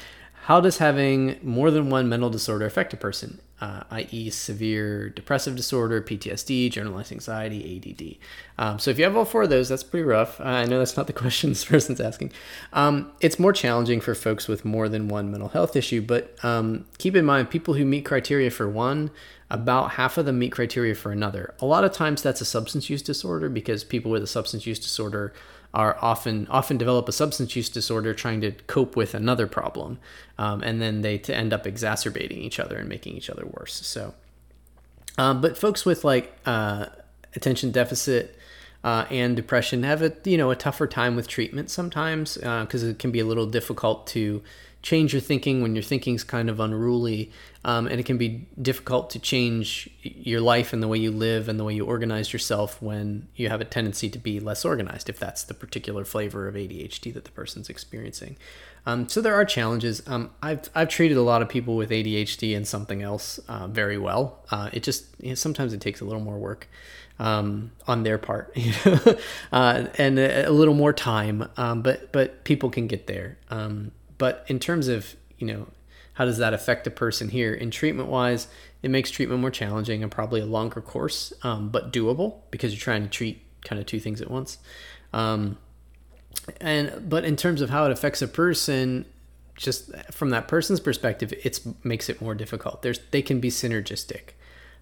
How 0.46 0.62
does 0.62 0.78
having 0.78 1.40
more 1.42 1.72
than 1.72 1.90
one 1.90 2.08
mental 2.08 2.30
disorder 2.30 2.68
affect 2.68 2.94
a 2.94 2.98
person, 2.98 3.40
uh, 3.60 3.82
i.e., 3.90 4.30
severe 4.30 5.10
depressive 5.10 5.56
disorder, 5.56 6.04
PTSD, 6.04 6.70
generalized 6.70 7.12
anxiety, 7.12 7.82
ADD? 7.84 8.64
Um, 8.64 8.78
so, 8.78 8.92
if 8.92 9.00
you 9.00 9.06
have 9.06 9.18
all 9.18 9.26
four 9.26 9.42
of 9.42 9.50
those, 9.50 9.70
that's 9.70 9.82
pretty 9.82 10.04
rough. 10.04 10.40
I 10.40 10.66
know 10.66 10.78
that's 10.78 10.98
not 10.98 11.08
the 11.08 11.14
question 11.24 11.50
this 11.50 11.66
person's 11.66 12.00
asking. 12.00 12.32
Um, 12.74 13.12
it's 13.22 13.40
more 13.40 13.54
challenging 13.54 14.02
for 14.02 14.14
folks 14.14 14.48
with 14.48 14.64
more 14.64 14.88
than 14.88 15.08
one 15.08 15.32
mental 15.32 15.50
health 15.50 15.76
issue, 15.76 16.04
but 16.04 16.36
um, 16.46 16.86
keep 17.00 17.16
in 17.16 17.26
mind 17.26 17.50
people 17.50 17.74
who 17.74 17.84
meet 17.84 18.06
criteria 18.06 18.52
for 18.52 18.70
one, 18.70 19.10
about 19.50 19.94
half 19.94 20.16
of 20.20 20.28
them 20.28 20.38
meet 20.38 20.52
criteria 20.52 20.94
for 20.94 21.12
another. 21.12 21.56
A 21.60 21.66
lot 21.66 21.84
of 21.84 21.92
times 21.92 22.22
that's 22.22 22.42
a 22.42 22.46
substance 22.46 22.88
use 22.88 23.02
disorder 23.02 23.50
because 23.50 23.84
people 23.84 24.12
with 24.12 24.22
a 24.22 24.28
substance 24.28 24.68
use 24.68 24.78
disorder 24.78 25.34
are 25.76 25.98
often 26.02 26.48
often 26.48 26.78
develop 26.78 27.08
a 27.10 27.12
substance 27.12 27.56
use 27.56 27.70
disorder 27.70 28.14
trying 28.14 28.42
to 28.42 28.52
cope 28.68 28.96
with 28.96 29.14
another 29.14 29.46
problem, 29.46 30.00
um, 30.38 30.64
and 30.64 30.82
then 30.82 31.02
they 31.02 31.20
end 31.20 31.54
up 31.54 31.68
exacerbating 31.68 32.40
each 32.40 32.60
other 32.60 32.78
and 32.78 32.88
making 32.88 33.16
each 33.16 33.30
other 33.30 33.46
worse. 33.46 33.86
So, 33.86 34.14
um, 35.18 35.42
but 35.42 35.58
folks 35.58 35.86
with 35.86 36.04
like 36.06 36.34
uh, 36.46 36.88
attention 37.36 37.72
deficit 37.72 38.40
uh, 38.86 39.06
and 39.10 39.36
depression 39.36 39.84
have 39.84 40.02
a 40.02 40.14
you 40.24 40.38
know 40.38 40.50
a 40.50 40.56
tougher 40.56 40.88
time 40.88 41.16
with 41.16 41.28
treatment 41.28 41.70
sometimes 41.70 42.36
because 42.36 42.84
uh, 42.84 42.88
it 42.88 43.00
can 43.00 43.12
be 43.12 43.20
a 43.20 43.26
little 43.26 43.46
difficult 43.46 44.08
to 44.08 44.42
change 44.86 45.14
your 45.14 45.20
thinking 45.20 45.64
when 45.64 45.76
your 45.76 45.82
thinking's 45.82 46.24
kind 46.24 46.48
of 46.48 46.60
unruly 46.60 47.32
um, 47.64 47.88
and 47.88 48.00
it 48.00 48.06
can 48.06 48.20
be 48.20 48.48
difficult 48.62 49.10
to 49.10 49.18
change 49.18 49.90
your 50.04 50.40
life 50.40 50.74
and 50.74 50.84
the 50.84 50.88
way 50.88 50.96
you 50.96 51.10
live 51.10 51.50
and 51.50 51.60
the 51.60 51.64
way 51.64 51.74
you 51.74 51.84
organize 51.84 52.32
yourself 52.32 52.80
when 52.84 53.28
you 53.36 53.50
have 53.50 53.60
a 53.60 53.66
tendency 53.66 54.12
to 54.12 54.20
be 54.20 54.40
less 54.40 54.64
organized 54.64 55.10
if 55.10 55.18
that's 55.18 55.42
the 55.44 55.56
particular 55.56 56.06
flavor 56.06 56.48
of 56.48 56.54
adhd 56.54 57.12
that 57.16 57.26
the 57.26 57.32
person's 57.32 57.68
experiencing 57.68 58.38
um, 58.86 59.10
so 59.10 59.22
there 59.22 59.34
are 59.34 59.44
challenges 59.44 60.04
um, 60.06 60.30
I've, 60.44 60.70
I've 60.76 60.90
treated 60.90 61.18
a 61.18 61.24
lot 61.24 61.42
of 61.42 61.50
people 61.50 61.76
with 61.76 61.90
adhd 61.90 62.56
and 62.56 62.68
something 62.68 63.02
else 63.02 63.40
uh, 63.48 63.66
very 63.66 63.98
well 63.98 64.46
uh, 64.52 64.70
it 64.72 64.84
just 64.84 65.06
you 65.20 65.30
know, 65.30 65.36
sometimes 65.36 65.74
it 65.74 65.82
takes 65.82 66.00
a 66.00 66.06
little 66.06 66.22
more 66.22 66.38
work 66.38 66.70
um, 67.18 67.72
on 67.88 68.04
their 68.04 68.18
part, 68.18 68.52
you 68.58 68.74
know, 68.86 69.18
uh, 69.54 69.88
and 69.98 70.20
a, 70.20 70.50
a, 70.50 70.52
little 70.52 70.74
more 70.74 70.92
time. 70.92 71.48
Um, 71.56 71.82
but 71.82 72.12
but 72.12 72.44
people 72.44 72.70
can 72.70 72.88
get 72.88 73.08
there. 73.08 73.38
But 74.18 74.46
in 74.48 74.60
terms 74.60 74.88
of, 74.88 75.16
you 75.38 75.48
know, 75.48 75.68
how 76.14 76.26
does 76.26 76.38
that 76.38 76.54
affect 76.54 76.88
a 76.88 76.92
person 76.92 77.30
here? 77.30 77.54
In 77.54 77.72
treatment 77.72 78.10
wise, 78.10 78.48
it 78.82 78.90
makes 78.90 79.12
treatment 79.12 79.42
more 79.42 79.52
challenging 79.52 80.02
and 80.02 80.12
probably 80.12 80.42
a 80.42 80.46
longer 80.46 80.82
course, 80.82 81.34
um, 81.44 81.70
but 81.70 81.92
doable 81.92 82.36
because 82.52 82.72
you're 82.74 82.80
trying 82.80 83.04
to 83.04 83.10
treat 83.10 83.42
kind 83.64 83.80
of 83.80 83.86
two 83.86 84.00
things 84.00 84.22
at 84.22 84.32
once. 84.32 84.58
Um, 85.12 85.58
and 86.62 87.10
but 87.10 87.26
in 87.26 87.36
terms 87.36 87.62
of 87.62 87.70
how 87.70 87.86
it 87.86 87.92
affects 87.92 88.22
a 88.22 88.28
person, 88.28 89.06
just 89.56 89.92
from 90.12 90.30
that 90.30 90.48
person's 90.48 90.80
perspective, 90.80 91.34
it 91.44 91.60
makes 91.84 92.10
it 92.10 92.22
more 92.22 92.36
difficult. 92.36 92.82
There's 92.82 93.00
they 93.12 93.22
can 93.22 93.40
be 93.40 93.50
synergistic. 93.50 94.34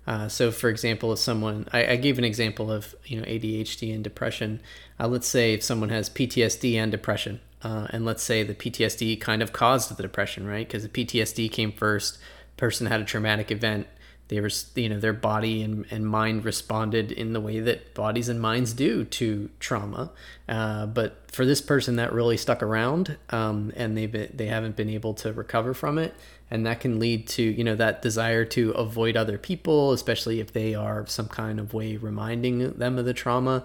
Uh, 0.05 0.27
so, 0.27 0.51
for 0.51 0.69
example, 0.69 1.13
if 1.13 1.19
someone, 1.19 1.65
I, 1.71 1.91
I, 1.91 1.95
gave 1.95 2.17
an 2.17 2.25
example 2.25 2.69
of 2.69 2.93
you 3.05 3.17
know 3.17 3.25
ADHD 3.25 3.93
and 3.93 4.03
depression. 4.03 4.59
Uh, 4.99 5.07
let's 5.07 5.27
say 5.27 5.53
if 5.53 5.63
someone 5.63 5.89
has 5.89 6.09
PTSD 6.09 6.75
and 6.75 6.91
depression, 6.91 7.39
uh, 7.63 7.87
and 7.91 8.05
let's 8.05 8.23
say 8.23 8.43
the 8.43 8.53
PTSD 8.53 9.19
kind 9.21 9.41
of 9.41 9.53
caused 9.53 9.95
the 9.95 10.01
depression, 10.01 10.45
right? 10.45 10.67
Because 10.67 10.83
the 10.83 10.89
PTSD 10.89 11.51
came 11.51 11.71
first. 11.71 12.17
Person 12.57 12.87
had 12.87 13.01
a 13.01 13.05
traumatic 13.05 13.51
event. 13.51 13.87
They 14.27 14.39
were, 14.39 14.49
you 14.75 14.89
know, 14.89 14.99
their 14.99 15.13
body 15.13 15.61
and, 15.61 15.85
and 15.91 16.07
mind 16.07 16.45
responded 16.45 17.11
in 17.11 17.33
the 17.33 17.41
way 17.41 17.59
that 17.59 17.93
bodies 17.93 18.29
and 18.29 18.39
minds 18.39 18.73
do 18.73 19.05
to 19.05 19.49
trauma. 19.59 20.11
Uh, 20.47 20.85
but 20.87 21.29
for 21.31 21.45
this 21.45 21.61
person, 21.61 21.97
that 21.97 22.13
really 22.13 22.37
stuck 22.37 22.63
around, 22.63 23.17
um, 23.29 23.71
and 23.75 23.97
they 23.97 24.05
they 24.05 24.47
haven't 24.47 24.75
been 24.75 24.89
able 24.89 25.13
to 25.15 25.33
recover 25.33 25.73
from 25.73 25.97
it, 25.97 26.15
and 26.49 26.65
that 26.65 26.79
can 26.79 26.99
lead 26.99 27.27
to 27.27 27.43
you 27.43 27.63
know 27.63 27.75
that 27.75 28.01
desire 28.01 28.45
to 28.45 28.71
avoid 28.71 29.17
other 29.17 29.37
people, 29.37 29.91
especially 29.91 30.39
if 30.39 30.53
they 30.53 30.73
are 30.73 31.05
some 31.05 31.27
kind 31.27 31.59
of 31.59 31.73
way 31.73 31.97
reminding 31.97 32.73
them 32.73 32.97
of 32.97 33.05
the 33.05 33.13
trauma. 33.13 33.63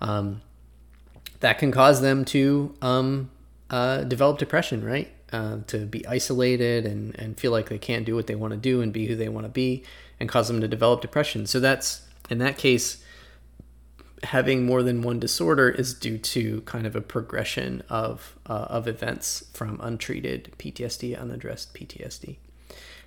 Um, 0.00 0.42
that 1.38 1.58
can 1.58 1.72
cause 1.72 2.00
them 2.00 2.24
to 2.26 2.74
um, 2.82 3.30
uh, 3.70 4.02
develop 4.04 4.38
depression, 4.38 4.84
right? 4.84 5.10
Uh, 5.32 5.58
to 5.68 5.86
be 5.86 6.06
isolated 6.06 6.84
and, 6.84 7.16
and 7.18 7.38
feel 7.38 7.52
like 7.52 7.68
they 7.68 7.78
can't 7.78 8.04
do 8.04 8.16
what 8.16 8.26
they 8.26 8.34
want 8.34 8.52
to 8.52 8.56
do 8.56 8.80
and 8.80 8.92
be 8.92 9.06
who 9.06 9.14
they 9.14 9.28
want 9.28 9.46
to 9.46 9.50
be 9.50 9.84
and 10.18 10.28
cause 10.28 10.48
them 10.48 10.60
to 10.60 10.68
develop 10.68 11.00
depression. 11.00 11.46
So 11.46 11.60
that's, 11.60 12.02
in 12.28 12.38
that 12.38 12.58
case, 12.58 13.02
having 14.24 14.66
more 14.66 14.82
than 14.82 15.02
one 15.02 15.20
disorder 15.20 15.68
is 15.68 15.94
due 15.94 16.18
to 16.18 16.60
kind 16.62 16.86
of 16.86 16.96
a 16.96 17.00
progression 17.00 17.82
of, 17.88 18.36
uh, 18.46 18.66
of 18.68 18.88
events 18.88 19.44
from 19.52 19.80
untreated 19.80 20.52
PTSD, 20.58 21.18
unaddressed 21.18 21.72
PTSD. 21.74 22.38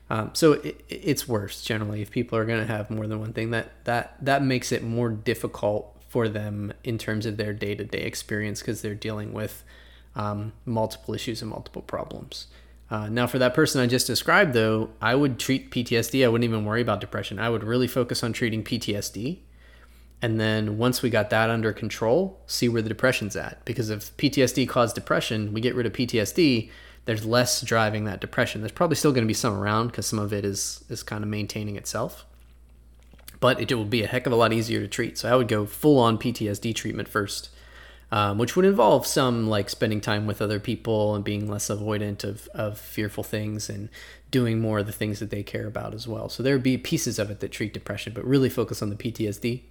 Um, 0.10 0.32
so 0.34 0.54
it, 0.54 0.84
it's 0.90 1.28
worse 1.28 1.64
generally 1.64 2.02
if 2.02 2.12
people 2.12 2.38
are 2.38 2.46
going 2.46 2.60
to 2.60 2.72
have 2.72 2.90
more 2.90 3.08
than 3.08 3.20
one 3.20 3.34
thing. 3.34 3.52
That 3.52 3.72
that 3.86 4.18
that 4.22 4.44
makes 4.44 4.72
it 4.72 4.84
more 4.84 5.10
difficult 5.10 6.04
for 6.10 6.28
them 6.28 6.74
in 6.84 6.98
terms 6.98 7.26
of 7.26 7.38
their 7.38 7.54
day 7.54 7.74
to 7.74 7.84
day 7.86 8.02
experience 8.02 8.60
because 8.60 8.82
they're 8.82 8.96
dealing 8.96 9.34
with 9.34 9.64
um, 10.16 10.54
multiple 10.66 11.14
issues 11.14 11.42
and 11.42 11.50
multiple 11.50 11.82
problems. 11.82 12.48
Uh, 12.90 13.10
now, 13.10 13.26
for 13.26 13.40
that 13.40 13.54
person 13.54 13.82
I 13.82 13.88
just 13.88 14.06
described, 14.06 14.54
though, 14.54 14.90
I 15.02 15.16
would 15.16 15.40
treat 15.40 15.72
PTSD. 15.72 16.24
I 16.24 16.28
wouldn't 16.28 16.48
even 16.48 16.66
worry 16.66 16.82
about 16.82 17.02
depression. 17.02 17.40
I 17.40 17.50
would 17.50 17.64
really 17.64 17.88
focus 17.88 18.24
on 18.24 18.34
treating 18.34 18.64
PTSD. 18.64 19.40
And 20.22 20.40
then 20.40 20.78
once 20.78 21.02
we 21.02 21.10
got 21.10 21.30
that 21.32 21.50
under 21.50 21.74
control, 21.74 22.40
see 22.48 22.70
where 22.70 22.82
the 22.82 22.90
depression's 22.90 23.36
at. 23.36 23.66
Because 23.66 23.90
if 23.90 24.16
PTSD 24.18 24.70
caused 24.70 24.96
depression, 24.96 25.54
we 25.54 25.60
get 25.60 25.76
rid 25.76 25.86
of 25.86 25.94
PTSD, 25.94 26.70
there's 27.06 27.26
less 27.26 27.62
driving 27.62 28.06
that 28.06 28.22
depression. 28.22 28.62
There's 28.62 28.72
probably 28.72 28.96
still 28.96 29.12
going 29.12 29.26
to 29.26 29.28
be 29.28 29.34
some 29.34 29.54
around 29.54 29.88
because 29.88 30.06
some 30.06 30.20
of 30.20 30.32
it 30.32 30.46
is, 30.46 30.86
is 30.88 31.04
kind 31.04 31.24
of 31.24 31.30
maintaining 31.30 31.76
itself. 31.76 32.26
But 33.40 33.60
it 33.60 33.74
will 33.74 33.84
be 33.84 34.04
a 34.04 34.08
heck 34.08 34.26
of 34.26 34.32
a 34.32 34.38
lot 34.38 34.54
easier 34.54 34.80
to 34.80 34.88
treat. 34.88 35.18
So 35.18 35.30
I 35.30 35.36
would 35.36 35.50
go 35.50 35.66
full 35.66 36.00
on 36.00 36.18
PTSD 36.18 36.74
treatment 36.74 37.10
first 37.10 37.50
um, 38.14 38.38
which 38.38 38.56
would 38.56 38.64
involve 38.64 39.08
some 39.08 39.48
like 39.48 39.72
spending 39.72 40.00
time 40.00 40.28
with 40.28 40.40
other 40.40 40.60
people 40.60 41.16
and 41.16 41.24
being 41.24 41.50
less 41.50 41.70
avoidant 41.70 42.24
of, 42.24 42.48
of 42.54 42.78
fearful 42.78 43.24
things 43.24 43.72
and 43.72 43.90
doing 44.30 44.62
more 44.62 44.80
of 44.80 44.86
the 44.86 44.92
things 44.92 45.20
that 45.20 45.32
they 45.32 45.42
care 45.42 45.66
about 45.66 45.96
as 45.96 46.08
well. 46.08 46.30
So 46.30 46.44
there 46.44 46.54
would 46.54 46.62
be 46.62 46.78
pieces 46.78 47.18
of 47.18 47.32
it 47.32 47.40
that 47.40 47.52
treat 47.52 47.74
depression, 47.74 48.14
but 48.14 48.24
really 48.24 48.50
focus 48.50 48.84
on 48.84 48.92
the 48.92 48.96
PTSD. 48.96 49.64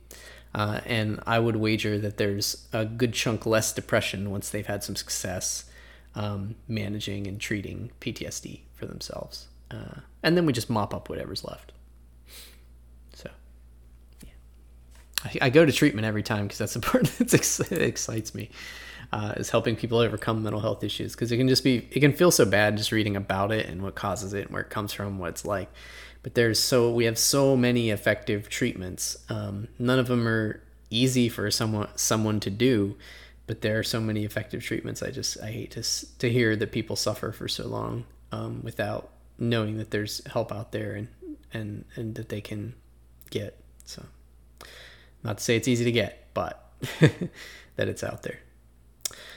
Uh, 0.56 0.80
and 0.86 1.20
I 1.24 1.38
would 1.38 1.54
wager 1.54 1.98
that 2.00 2.16
there's 2.16 2.66
a 2.72 2.84
good 2.84 3.12
chunk 3.12 3.46
less 3.46 3.72
depression 3.72 4.32
once 4.32 4.50
they've 4.50 4.66
had 4.66 4.82
some 4.82 4.96
success 4.96 5.70
um, 6.16 6.56
managing 6.66 7.28
and 7.28 7.40
treating 7.40 7.92
PTSD 8.00 8.62
for 8.74 8.86
themselves. 8.86 9.46
Uh, 9.70 10.00
and 10.24 10.36
then 10.36 10.46
we 10.46 10.52
just 10.52 10.68
mop 10.68 10.92
up 10.92 11.08
whatever's 11.08 11.44
left. 11.44 11.70
I, 15.40 15.50
go 15.50 15.64
to 15.64 15.72
treatment 15.72 16.06
every 16.06 16.22
time 16.22 16.46
because 16.46 16.58
that's 16.58 16.74
the 16.74 16.80
part 16.80 17.04
that 17.04 17.82
excites 17.82 18.34
me. 18.34 18.50
Uh, 19.12 19.34
is 19.36 19.50
helping 19.50 19.76
people 19.76 19.98
overcome 19.98 20.42
mental 20.42 20.60
health 20.60 20.82
issues 20.82 21.12
because 21.12 21.30
it 21.30 21.36
can 21.36 21.46
just 21.46 21.62
be 21.62 21.86
it 21.90 22.00
can 22.00 22.14
feel 22.14 22.30
so 22.30 22.46
bad 22.46 22.78
just 22.78 22.92
reading 22.92 23.14
about 23.14 23.52
it 23.52 23.66
and 23.66 23.82
what 23.82 23.94
causes 23.94 24.32
it 24.32 24.46
and 24.46 24.50
where 24.50 24.62
it 24.62 24.70
comes 24.70 24.92
from 24.92 25.18
what 25.18 25.28
it's 25.28 25.44
like. 25.44 25.70
But 26.22 26.34
there's 26.34 26.58
so 26.58 26.90
we 26.90 27.04
have 27.04 27.18
so 27.18 27.54
many 27.54 27.90
effective 27.90 28.48
treatments. 28.48 29.18
Um, 29.28 29.68
none 29.78 29.98
of 29.98 30.06
them 30.06 30.26
are 30.26 30.62
easy 30.88 31.28
for 31.28 31.50
someone 31.50 31.88
someone 31.94 32.40
to 32.40 32.50
do 32.50 32.96
but 33.46 33.60
there 33.60 33.78
are 33.78 33.82
so 33.82 34.00
many 34.00 34.24
effective 34.24 34.62
treatments. 34.62 35.02
I 35.02 35.10
just 35.10 35.40
i 35.42 35.50
hate 35.50 35.72
to 35.72 35.82
to 36.18 36.30
hear 36.30 36.56
that 36.56 36.72
people 36.72 36.96
suffer 36.96 37.32
for 37.32 37.48
so 37.48 37.66
long 37.66 38.04
um, 38.30 38.62
without 38.62 39.10
knowing 39.38 39.78
that 39.78 39.90
there's 39.90 40.24
help 40.26 40.52
out 40.52 40.72
there 40.72 40.94
and 40.94 41.08
and 41.52 41.84
and 41.96 42.14
that 42.14 42.28
they 42.28 42.40
can 42.40 42.74
get 43.30 43.58
so 43.84 44.04
not 45.22 45.38
to 45.38 45.44
say 45.44 45.56
it's 45.56 45.68
easy 45.68 45.84
to 45.84 45.92
get, 45.92 46.28
but 46.34 46.72
that 47.76 47.88
it's 47.88 48.02
out 48.02 48.22
there. 48.22 48.38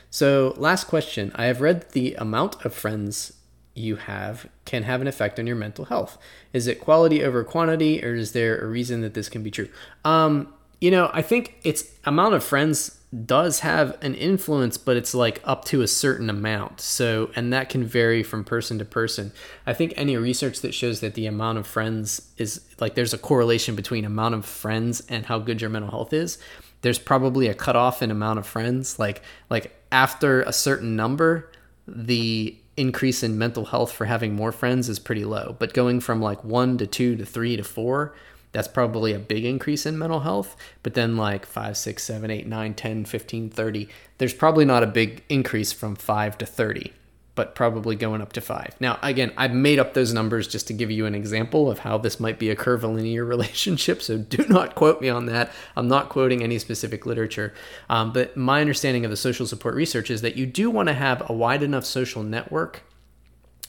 So, 0.10 0.54
last 0.58 0.86
question. 0.86 1.32
I 1.36 1.46
have 1.46 1.62
read 1.62 1.92
the 1.92 2.16
amount 2.16 2.64
of 2.66 2.74
friends 2.74 3.34
you 3.74 3.98
have 3.98 4.48
can 4.64 4.84
have 4.84 5.02
an 5.02 5.08
effect 5.08 5.38
on 5.38 5.46
your 5.46 5.58
mental 5.58 5.86
health. 5.86 6.18
Is 6.54 6.68
it 6.68 6.80
quality 6.80 7.22
over 7.24 7.44
quantity, 7.44 8.04
or 8.04 8.16
is 8.16 8.32
there 8.32 8.58
a 8.60 8.66
reason 8.66 9.02
that 9.02 9.14
this 9.14 9.28
can 9.28 9.44
be 9.44 9.52
true? 9.52 9.68
Um, 10.06 10.54
you 10.80 10.90
know, 10.92 11.10
I 11.14 11.22
think 11.22 11.60
it's 11.64 11.92
amount 12.06 12.36
of 12.36 12.44
friends 12.44 13.00
does 13.24 13.60
have 13.60 13.98
an 14.02 14.16
influence, 14.16 14.78
but 14.78 14.98
it's 14.98 15.14
like 15.14 15.42
up 15.44 15.64
to 15.66 15.82
a 15.82 15.88
certain 15.88 16.30
amount. 16.30 16.82
So, 16.82 17.32
and 17.36 17.54
that 17.54 17.70
can 17.70 17.84
vary 17.84 18.24
from 18.24 18.44
person 18.44 18.80
to 18.80 18.86
person. 18.86 19.32
I 19.66 19.74
think 19.74 19.94
any 19.96 20.18
research 20.18 20.62
that 20.62 20.74
shows 20.74 21.00
that 21.02 21.14
the 21.14 21.28
amount 21.28 21.58
of 21.58 21.68
friends 21.68 22.32
is 22.38 22.62
like 22.80 22.96
there's 22.96 23.14
a 23.14 23.18
correlation 23.18 23.76
between 23.76 24.06
amount 24.06 24.36
of 24.36 24.46
friends 24.46 25.04
and 25.08 25.26
how 25.26 25.40
good 25.40 25.62
your 25.62 25.70
mental 25.70 25.92
health 25.92 26.14
is. 26.14 26.38
There's 26.82 27.00
probably 27.00 27.48
a 27.48 27.54
cutoff 27.54 28.02
in 28.02 28.12
amount 28.12 28.40
of 28.40 28.48
friends. 28.48 29.00
Like, 29.00 29.22
like 29.50 29.76
after 29.92 30.42
a 30.42 30.54
certain 30.54 30.96
number, 30.96 31.52
the 31.88 32.58
increase 32.78 33.24
in 33.24 33.38
mental 33.38 33.66
health 33.66 33.92
for 33.92 34.06
having 34.06 34.36
more 34.36 34.52
friends 34.52 34.90
is 34.90 35.00
pretty 35.00 35.26
low. 35.26 35.56
But 35.58 35.74
going 35.74 36.00
from 36.00 36.22
like 36.22 36.44
one 36.44 36.78
to 36.78 36.88
two 36.88 37.16
to 37.16 37.26
three 37.26 37.56
to 37.56 37.64
four, 37.64 38.14
that's 38.56 38.70
probably 38.70 39.12
a 39.12 39.20
big 39.20 39.44
increase 39.44 39.86
in 39.86 39.98
mental 39.98 40.22
health. 40.22 40.56
But 40.82 40.94
then 40.94 41.18
like 41.18 41.46
5, 41.46 41.76
6, 41.76 42.02
7, 42.02 42.32
8, 42.32 42.48
9, 42.48 42.74
10, 42.74 43.04
15, 43.04 43.50
30, 43.50 43.90
there's 44.18 44.34
probably 44.34 44.64
not 44.64 44.82
a 44.82 44.88
big 44.88 45.26
increase 45.28 45.74
from 45.74 45.98
5 45.98 46.38
to 46.38 46.46
30, 46.46 46.94
but 47.36 47.54
probably 47.54 47.98
going 47.98 48.22
up 48.22 48.32
to 48.32 48.40
5. 48.40 48.78
Now, 48.80 48.98
again, 49.04 49.34
I've 49.36 49.52
made 49.52 49.78
up 49.78 49.94
those 49.94 50.14
numbers 50.14 50.48
just 50.48 50.68
to 50.68 50.74
give 50.74 50.90
you 50.90 51.06
an 51.06 51.14
example 51.14 51.70
of 51.70 51.80
how 51.80 51.98
this 51.98 52.18
might 52.18 52.40
be 52.40 52.50
a 52.50 52.56
curvilinear 52.56 53.26
relationship. 53.28 54.02
So 54.02 54.18
do 54.18 54.46
not 54.48 54.74
quote 54.74 55.02
me 55.02 55.10
on 55.10 55.26
that. 55.26 55.52
I'm 55.76 55.90
not 55.90 56.08
quoting 56.08 56.42
any 56.42 56.58
specific 56.58 57.06
literature. 57.06 57.54
Um, 57.90 58.14
but 58.14 58.38
my 58.38 58.62
understanding 58.62 59.04
of 59.04 59.12
the 59.12 59.18
social 59.18 59.46
support 59.46 59.76
research 59.76 60.10
is 60.10 60.22
that 60.22 60.38
you 60.38 60.46
do 60.46 60.72
want 60.72 60.88
to 60.88 60.94
have 60.94 61.30
a 61.30 61.34
wide 61.34 61.62
enough 61.62 61.84
social 61.84 62.24
network 62.24 62.84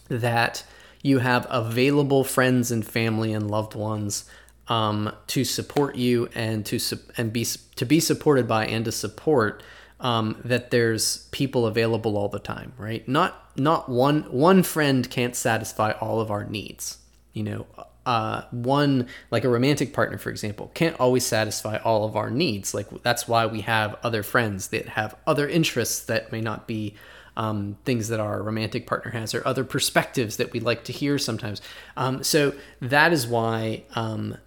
that 0.09 0.63
you 1.03 1.19
have 1.19 1.45
available 1.51 2.23
friends 2.23 2.71
and 2.71 2.87
family 2.87 3.33
and 3.33 3.51
loved 3.51 3.75
ones 3.75 4.31
um, 4.69 5.13
to 5.29 5.45
support 5.45 5.97
you 5.97 6.29
and 6.35 6.67
to 6.67 6.81
and 7.17 7.33
be 7.33 7.45
to 7.45 7.85
be 7.85 8.01
supported 8.01 8.49
by 8.49 8.67
and 8.67 8.85
to 8.85 8.93
support 8.93 9.63
um, 10.01 10.41
that 10.45 10.71
there's 10.71 11.29
people 11.31 11.67
available 11.67 12.19
all 12.19 12.29
the 12.29 12.39
time, 12.39 12.73
right? 12.77 13.07
Not 13.09 13.51
not 13.57 13.89
one 13.89 14.23
one 14.25 14.63
friend 14.63 15.09
can't 15.09 15.37
satisfy 15.37 15.93
all 15.93 16.21
of 16.21 16.31
our 16.31 16.45
needs. 16.45 16.99
You 17.33 17.45
know, 17.45 17.67
uh, 18.05 18.43
one 18.51 19.09
like 19.31 19.45
a 19.45 19.49
romantic 19.49 19.93
partner, 19.93 20.19
for 20.19 20.31
example, 20.31 20.71
can't 20.75 20.99
always 21.01 21.25
satisfy 21.25 21.77
all 21.79 22.05
of 22.05 22.17
our 22.17 22.31
needs. 22.31 22.75
Like 22.75 23.03
that's 23.03 23.29
why 23.29 23.47
we 23.47 23.63
have 23.63 23.97
other 24.03 24.23
friends 24.23 24.69
that 24.69 24.91
have 24.91 25.17
other 25.27 25.49
interests 25.49 26.05
that 26.07 26.33
may 26.33 26.41
not 26.41 26.67
be 26.67 26.95
um, 27.37 27.77
things 27.85 28.09
that 28.09 28.21
our 28.21 28.43
romantic 28.43 28.87
partner 28.87 29.11
has 29.11 29.35
or 29.35 29.47
other 29.47 29.65
perspectives 29.65 30.39
that 30.39 30.53
we 30.53 30.61
like 30.61 30.85
to 30.85 30.93
hear 30.93 31.19
sometimes. 31.19 31.61
Um, 31.97 32.23
so 32.23 32.55
that 32.81 33.13
is 33.13 33.27
why 33.27 33.85
um, 33.95 34.39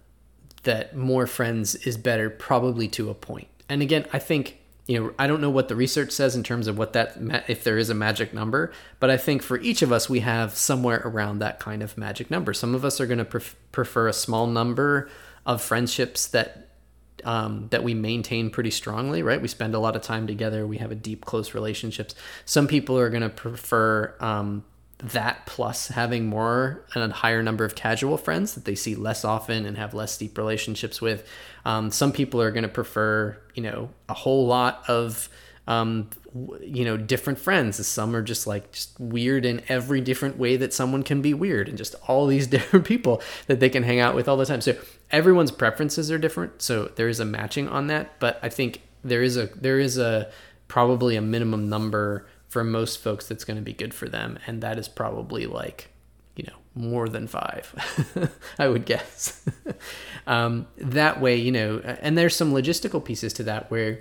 that 0.64 0.96
more 0.96 1.26
friends 1.26 1.74
is 1.74 1.96
better, 1.96 2.30
probably 2.30 2.88
to 2.88 3.10
a 3.10 3.14
point. 3.14 3.48
And 3.68 3.82
again, 3.82 4.06
I 4.12 4.18
think 4.18 4.58
you 4.86 4.98
know 4.98 5.14
I 5.18 5.26
don't 5.26 5.40
know 5.40 5.50
what 5.50 5.68
the 5.68 5.76
research 5.76 6.10
says 6.10 6.34
in 6.34 6.42
terms 6.42 6.66
of 6.66 6.76
what 6.76 6.92
that 6.94 7.16
if 7.48 7.64
there 7.64 7.78
is 7.78 7.90
a 7.90 7.94
magic 7.94 8.34
number, 8.34 8.72
but 8.98 9.10
I 9.10 9.16
think 9.16 9.42
for 9.42 9.58
each 9.58 9.82
of 9.82 9.92
us 9.92 10.08
we 10.08 10.20
have 10.20 10.54
somewhere 10.56 11.02
around 11.04 11.38
that 11.38 11.60
kind 11.60 11.82
of 11.82 11.96
magic 11.96 12.30
number. 12.30 12.52
Some 12.52 12.74
of 12.74 12.84
us 12.84 13.00
are 13.00 13.06
going 13.06 13.18
to 13.18 13.24
pref- 13.24 13.56
prefer 13.72 14.08
a 14.08 14.12
small 14.12 14.46
number 14.46 15.08
of 15.46 15.62
friendships 15.62 16.26
that 16.28 16.68
um, 17.24 17.68
that 17.70 17.84
we 17.84 17.94
maintain 17.94 18.50
pretty 18.50 18.70
strongly, 18.70 19.22
right? 19.22 19.40
We 19.40 19.48
spend 19.48 19.74
a 19.74 19.78
lot 19.78 19.96
of 19.96 20.02
time 20.02 20.26
together. 20.26 20.66
We 20.66 20.78
have 20.78 20.90
a 20.90 20.94
deep, 20.94 21.24
close 21.24 21.54
relationships. 21.54 22.14
Some 22.44 22.66
people 22.66 22.98
are 22.98 23.10
going 23.10 23.22
to 23.22 23.28
prefer 23.28 24.14
um, 24.20 24.64
that 25.02 25.46
plus 25.46 25.88
having 25.88 26.26
more 26.26 26.84
and 26.94 27.10
a 27.10 27.14
higher 27.14 27.42
number 27.42 27.64
of 27.64 27.74
casual 27.74 28.16
friends 28.16 28.54
that 28.54 28.64
they 28.64 28.74
see 28.74 28.94
less 28.94 29.24
often 29.24 29.64
and 29.64 29.78
have 29.78 29.94
less 29.94 30.16
deep 30.18 30.36
relationships 30.36 31.00
with. 31.00 31.26
Um, 31.64 31.90
some 31.90 32.12
people 32.12 32.40
are 32.40 32.50
going 32.50 32.62
to 32.62 32.68
prefer, 32.68 33.36
you 33.54 33.62
know, 33.62 33.90
a 34.08 34.14
whole 34.14 34.46
lot 34.46 34.84
of, 34.88 35.28
um, 35.66 36.10
you 36.60 36.84
know, 36.84 36.96
different 36.96 37.38
friends. 37.38 37.84
Some 37.86 38.14
are 38.14 38.22
just 38.22 38.46
like 38.46 38.72
just 38.72 38.98
weird 39.00 39.44
in 39.44 39.62
every 39.68 40.00
different 40.00 40.38
way 40.38 40.56
that 40.56 40.72
someone 40.74 41.02
can 41.02 41.22
be 41.22 41.34
weird, 41.34 41.68
and 41.68 41.78
just 41.78 41.94
all 42.06 42.26
these 42.26 42.46
different 42.48 42.84
people 42.84 43.22
that 43.46 43.60
they 43.60 43.68
can 43.68 43.82
hang 43.82 44.00
out 44.00 44.14
with 44.14 44.28
all 44.28 44.36
the 44.36 44.46
time. 44.46 44.60
So 44.60 44.76
everyone's 45.10 45.52
preferences 45.52 46.10
are 46.10 46.18
different. 46.18 46.62
So 46.62 46.90
there 46.96 47.08
is 47.08 47.20
a 47.20 47.24
matching 47.24 47.68
on 47.68 47.86
that, 47.88 48.18
but 48.20 48.38
I 48.42 48.48
think 48.48 48.82
there 49.02 49.22
is 49.22 49.36
a 49.36 49.46
there 49.46 49.78
is 49.78 49.98
a 49.98 50.30
probably 50.68 51.16
a 51.16 51.20
minimum 51.20 51.68
number 51.68 52.26
for 52.50 52.62
most 52.62 53.02
folks 53.02 53.26
that's 53.26 53.44
going 53.44 53.56
to 53.56 53.62
be 53.62 53.72
good 53.72 53.94
for 53.94 54.08
them 54.08 54.38
and 54.46 54.62
that 54.62 54.78
is 54.78 54.88
probably 54.88 55.46
like 55.46 55.88
you 56.36 56.44
know 56.44 56.56
more 56.74 57.08
than 57.08 57.26
five 57.26 57.74
i 58.58 58.68
would 58.68 58.84
guess. 58.84 59.44
Um, 60.26 60.68
that 60.76 61.20
way 61.20 61.36
you 61.36 61.50
know 61.50 61.78
and 61.78 62.16
there's 62.16 62.36
some 62.36 62.52
logistical 62.52 63.02
pieces 63.02 63.32
to 63.32 63.42
that 63.44 63.70
where 63.70 64.00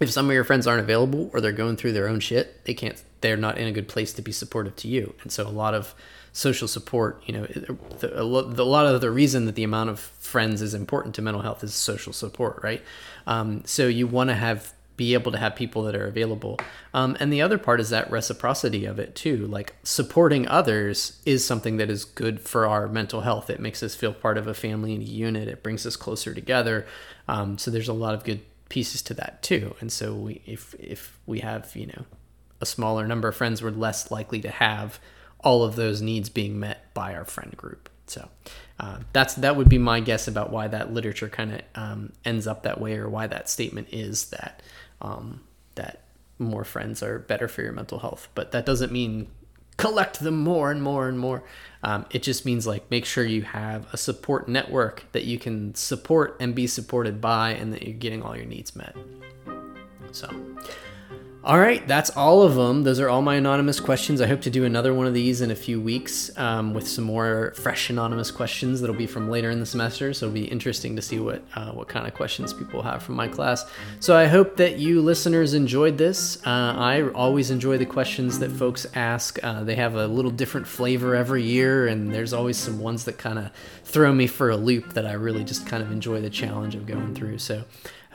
if 0.00 0.10
some 0.10 0.26
of 0.26 0.32
your 0.32 0.44
friends 0.44 0.66
aren't 0.66 0.82
available 0.82 1.30
or 1.32 1.40
they're 1.40 1.52
going 1.52 1.76
through 1.76 1.92
their 1.92 2.08
own 2.08 2.20
shit 2.20 2.64
they 2.64 2.74
can't 2.74 3.02
they're 3.20 3.36
not 3.36 3.58
in 3.58 3.66
a 3.66 3.72
good 3.72 3.88
place 3.88 4.12
to 4.12 4.22
be 4.22 4.32
supportive 4.32 4.76
to 4.76 4.88
you. 4.88 5.14
And 5.22 5.32
so 5.32 5.46
a 5.46 5.50
lot 5.50 5.74
of 5.74 5.94
social 6.32 6.68
support 6.68 7.22
you 7.24 7.32
know 7.32 7.46
the, 7.46 8.20
a 8.20 8.22
lot 8.22 8.86
of 8.86 9.00
the 9.00 9.10
reason 9.10 9.46
that 9.46 9.54
the 9.54 9.64
amount 9.64 9.88
of 9.88 9.98
friends 9.98 10.60
is 10.60 10.74
important 10.74 11.14
to 11.14 11.22
mental 11.22 11.40
health 11.40 11.64
is 11.64 11.72
social 11.74 12.12
support 12.12 12.60
right? 12.62 12.82
Um, 13.26 13.62
so 13.64 13.86
you 13.86 14.06
want 14.06 14.28
to 14.28 14.34
have 14.34 14.72
be 14.96 15.14
able 15.14 15.32
to 15.32 15.38
have 15.38 15.54
people 15.54 15.82
that 15.82 15.94
are 15.94 16.06
available. 16.06 16.58
Um, 16.94 17.16
and 17.20 17.32
the 17.32 17.42
other 17.42 17.58
part 17.58 17.80
is 17.80 17.90
that 17.90 18.10
reciprocity 18.10 18.84
of 18.84 18.98
it 18.98 19.14
too. 19.14 19.46
Like 19.46 19.74
supporting 19.82 20.48
others 20.48 21.20
is 21.26 21.44
something 21.44 21.76
that 21.76 21.90
is 21.90 22.04
good 22.04 22.40
for 22.40 22.66
our 22.66 22.88
mental 22.88 23.20
health. 23.20 23.50
It 23.50 23.60
makes 23.60 23.82
us 23.82 23.94
feel 23.94 24.12
part 24.12 24.38
of 24.38 24.46
a 24.46 24.54
family 24.54 24.94
and 24.94 25.02
a 25.02 25.06
unit. 25.06 25.48
It 25.48 25.62
brings 25.62 25.84
us 25.86 25.96
closer 25.96 26.34
together. 26.34 26.86
Um, 27.28 27.58
so 27.58 27.70
there's 27.70 27.88
a 27.88 27.92
lot 27.92 28.14
of 28.14 28.24
good 28.24 28.40
pieces 28.68 29.02
to 29.02 29.14
that 29.14 29.42
too. 29.42 29.74
And 29.80 29.92
so 29.92 30.14
we, 30.14 30.42
if 30.46 30.74
if 30.78 31.18
we 31.26 31.40
have 31.40 31.74
you 31.76 31.86
know 31.86 32.04
a 32.60 32.66
smaller 32.66 33.06
number 33.06 33.28
of 33.28 33.36
friends, 33.36 33.62
we're 33.62 33.70
less 33.70 34.10
likely 34.10 34.40
to 34.40 34.50
have 34.50 34.98
all 35.40 35.62
of 35.62 35.76
those 35.76 36.02
needs 36.02 36.28
being 36.28 36.58
met 36.58 36.92
by 36.94 37.14
our 37.14 37.24
friend 37.24 37.56
group. 37.56 37.88
So 38.06 38.28
uh, 38.78 39.00
that's 39.12 39.34
that 39.34 39.56
would 39.56 39.68
be 39.68 39.78
my 39.78 40.00
guess 40.00 40.28
about 40.28 40.50
why 40.50 40.68
that 40.68 40.92
literature 40.92 41.28
kind 41.28 41.52
of 41.54 41.60
um, 41.74 42.12
ends 42.24 42.46
up 42.46 42.62
that 42.62 42.80
way, 42.80 42.96
or 42.96 43.08
why 43.08 43.26
that 43.26 43.48
statement 43.48 43.88
is 43.92 44.26
that 44.26 44.62
um, 45.00 45.40
that 45.74 46.02
more 46.38 46.64
friends 46.64 47.02
are 47.02 47.18
better 47.18 47.48
for 47.48 47.62
your 47.62 47.72
mental 47.72 47.98
health. 47.98 48.28
But 48.34 48.52
that 48.52 48.66
doesn't 48.66 48.92
mean 48.92 49.28
collect 49.76 50.20
them 50.20 50.38
more 50.38 50.70
and 50.70 50.82
more 50.82 51.08
and 51.08 51.18
more. 51.18 51.44
Um, 51.82 52.06
it 52.10 52.22
just 52.22 52.46
means 52.46 52.66
like 52.66 52.90
make 52.90 53.04
sure 53.04 53.24
you 53.24 53.42
have 53.42 53.86
a 53.92 53.96
support 53.96 54.48
network 54.48 55.04
that 55.12 55.24
you 55.24 55.38
can 55.38 55.74
support 55.74 56.36
and 56.40 56.54
be 56.54 56.66
supported 56.66 57.20
by, 57.20 57.50
and 57.50 57.72
that 57.72 57.82
you're 57.82 57.96
getting 57.96 58.22
all 58.22 58.36
your 58.36 58.46
needs 58.46 58.74
met. 58.74 58.96
So. 60.12 60.30
All 61.46 61.60
right, 61.60 61.86
that's 61.86 62.10
all 62.10 62.42
of 62.42 62.56
them. 62.56 62.82
Those 62.82 62.98
are 62.98 63.08
all 63.08 63.22
my 63.22 63.36
anonymous 63.36 63.78
questions. 63.78 64.20
I 64.20 64.26
hope 64.26 64.40
to 64.40 64.50
do 64.50 64.64
another 64.64 64.92
one 64.92 65.06
of 65.06 65.14
these 65.14 65.40
in 65.40 65.52
a 65.52 65.54
few 65.54 65.80
weeks 65.80 66.36
um, 66.36 66.74
with 66.74 66.88
some 66.88 67.04
more 67.04 67.52
fresh 67.54 67.88
anonymous 67.88 68.32
questions 68.32 68.80
that'll 68.80 68.96
be 68.96 69.06
from 69.06 69.30
later 69.30 69.48
in 69.52 69.60
the 69.60 69.66
semester. 69.66 70.12
So 70.12 70.26
it'll 70.26 70.34
be 70.34 70.46
interesting 70.46 70.96
to 70.96 71.02
see 71.02 71.20
what 71.20 71.44
uh, 71.54 71.70
what 71.70 71.86
kind 71.86 72.04
of 72.04 72.14
questions 72.14 72.52
people 72.52 72.82
have 72.82 73.00
from 73.00 73.14
my 73.14 73.28
class. 73.28 73.64
So 74.00 74.16
I 74.16 74.26
hope 74.26 74.56
that 74.56 74.80
you 74.80 75.00
listeners 75.00 75.54
enjoyed 75.54 75.98
this. 75.98 76.44
Uh, 76.44 76.74
I 76.76 77.08
always 77.10 77.52
enjoy 77.52 77.78
the 77.78 77.86
questions 77.86 78.40
that 78.40 78.50
folks 78.50 78.84
ask. 78.96 79.38
Uh, 79.44 79.62
they 79.62 79.76
have 79.76 79.94
a 79.94 80.08
little 80.08 80.32
different 80.32 80.66
flavor 80.66 81.14
every 81.14 81.44
year, 81.44 81.86
and 81.86 82.12
there's 82.12 82.32
always 82.32 82.56
some 82.56 82.80
ones 82.80 83.04
that 83.04 83.18
kind 83.18 83.38
of 83.38 83.52
throw 83.84 84.12
me 84.12 84.26
for 84.26 84.50
a 84.50 84.56
loop 84.56 84.94
that 84.94 85.06
I 85.06 85.12
really 85.12 85.44
just 85.44 85.64
kind 85.64 85.80
of 85.80 85.92
enjoy 85.92 86.20
the 86.20 86.30
challenge 86.30 86.74
of 86.74 86.86
going 86.86 87.14
through. 87.14 87.38
So 87.38 87.62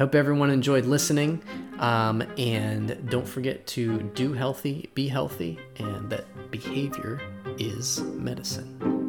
I 0.01 0.03
hope 0.03 0.15
everyone 0.15 0.49
enjoyed 0.49 0.85
listening. 0.85 1.43
Um, 1.77 2.23
and 2.35 3.07
don't 3.11 3.27
forget 3.27 3.67
to 3.67 4.01
do 4.15 4.33
healthy, 4.33 4.89
be 4.95 5.07
healthy, 5.07 5.59
and 5.77 6.09
that 6.09 6.25
behavior 6.49 7.21
is 7.59 8.01
medicine. 8.01 9.00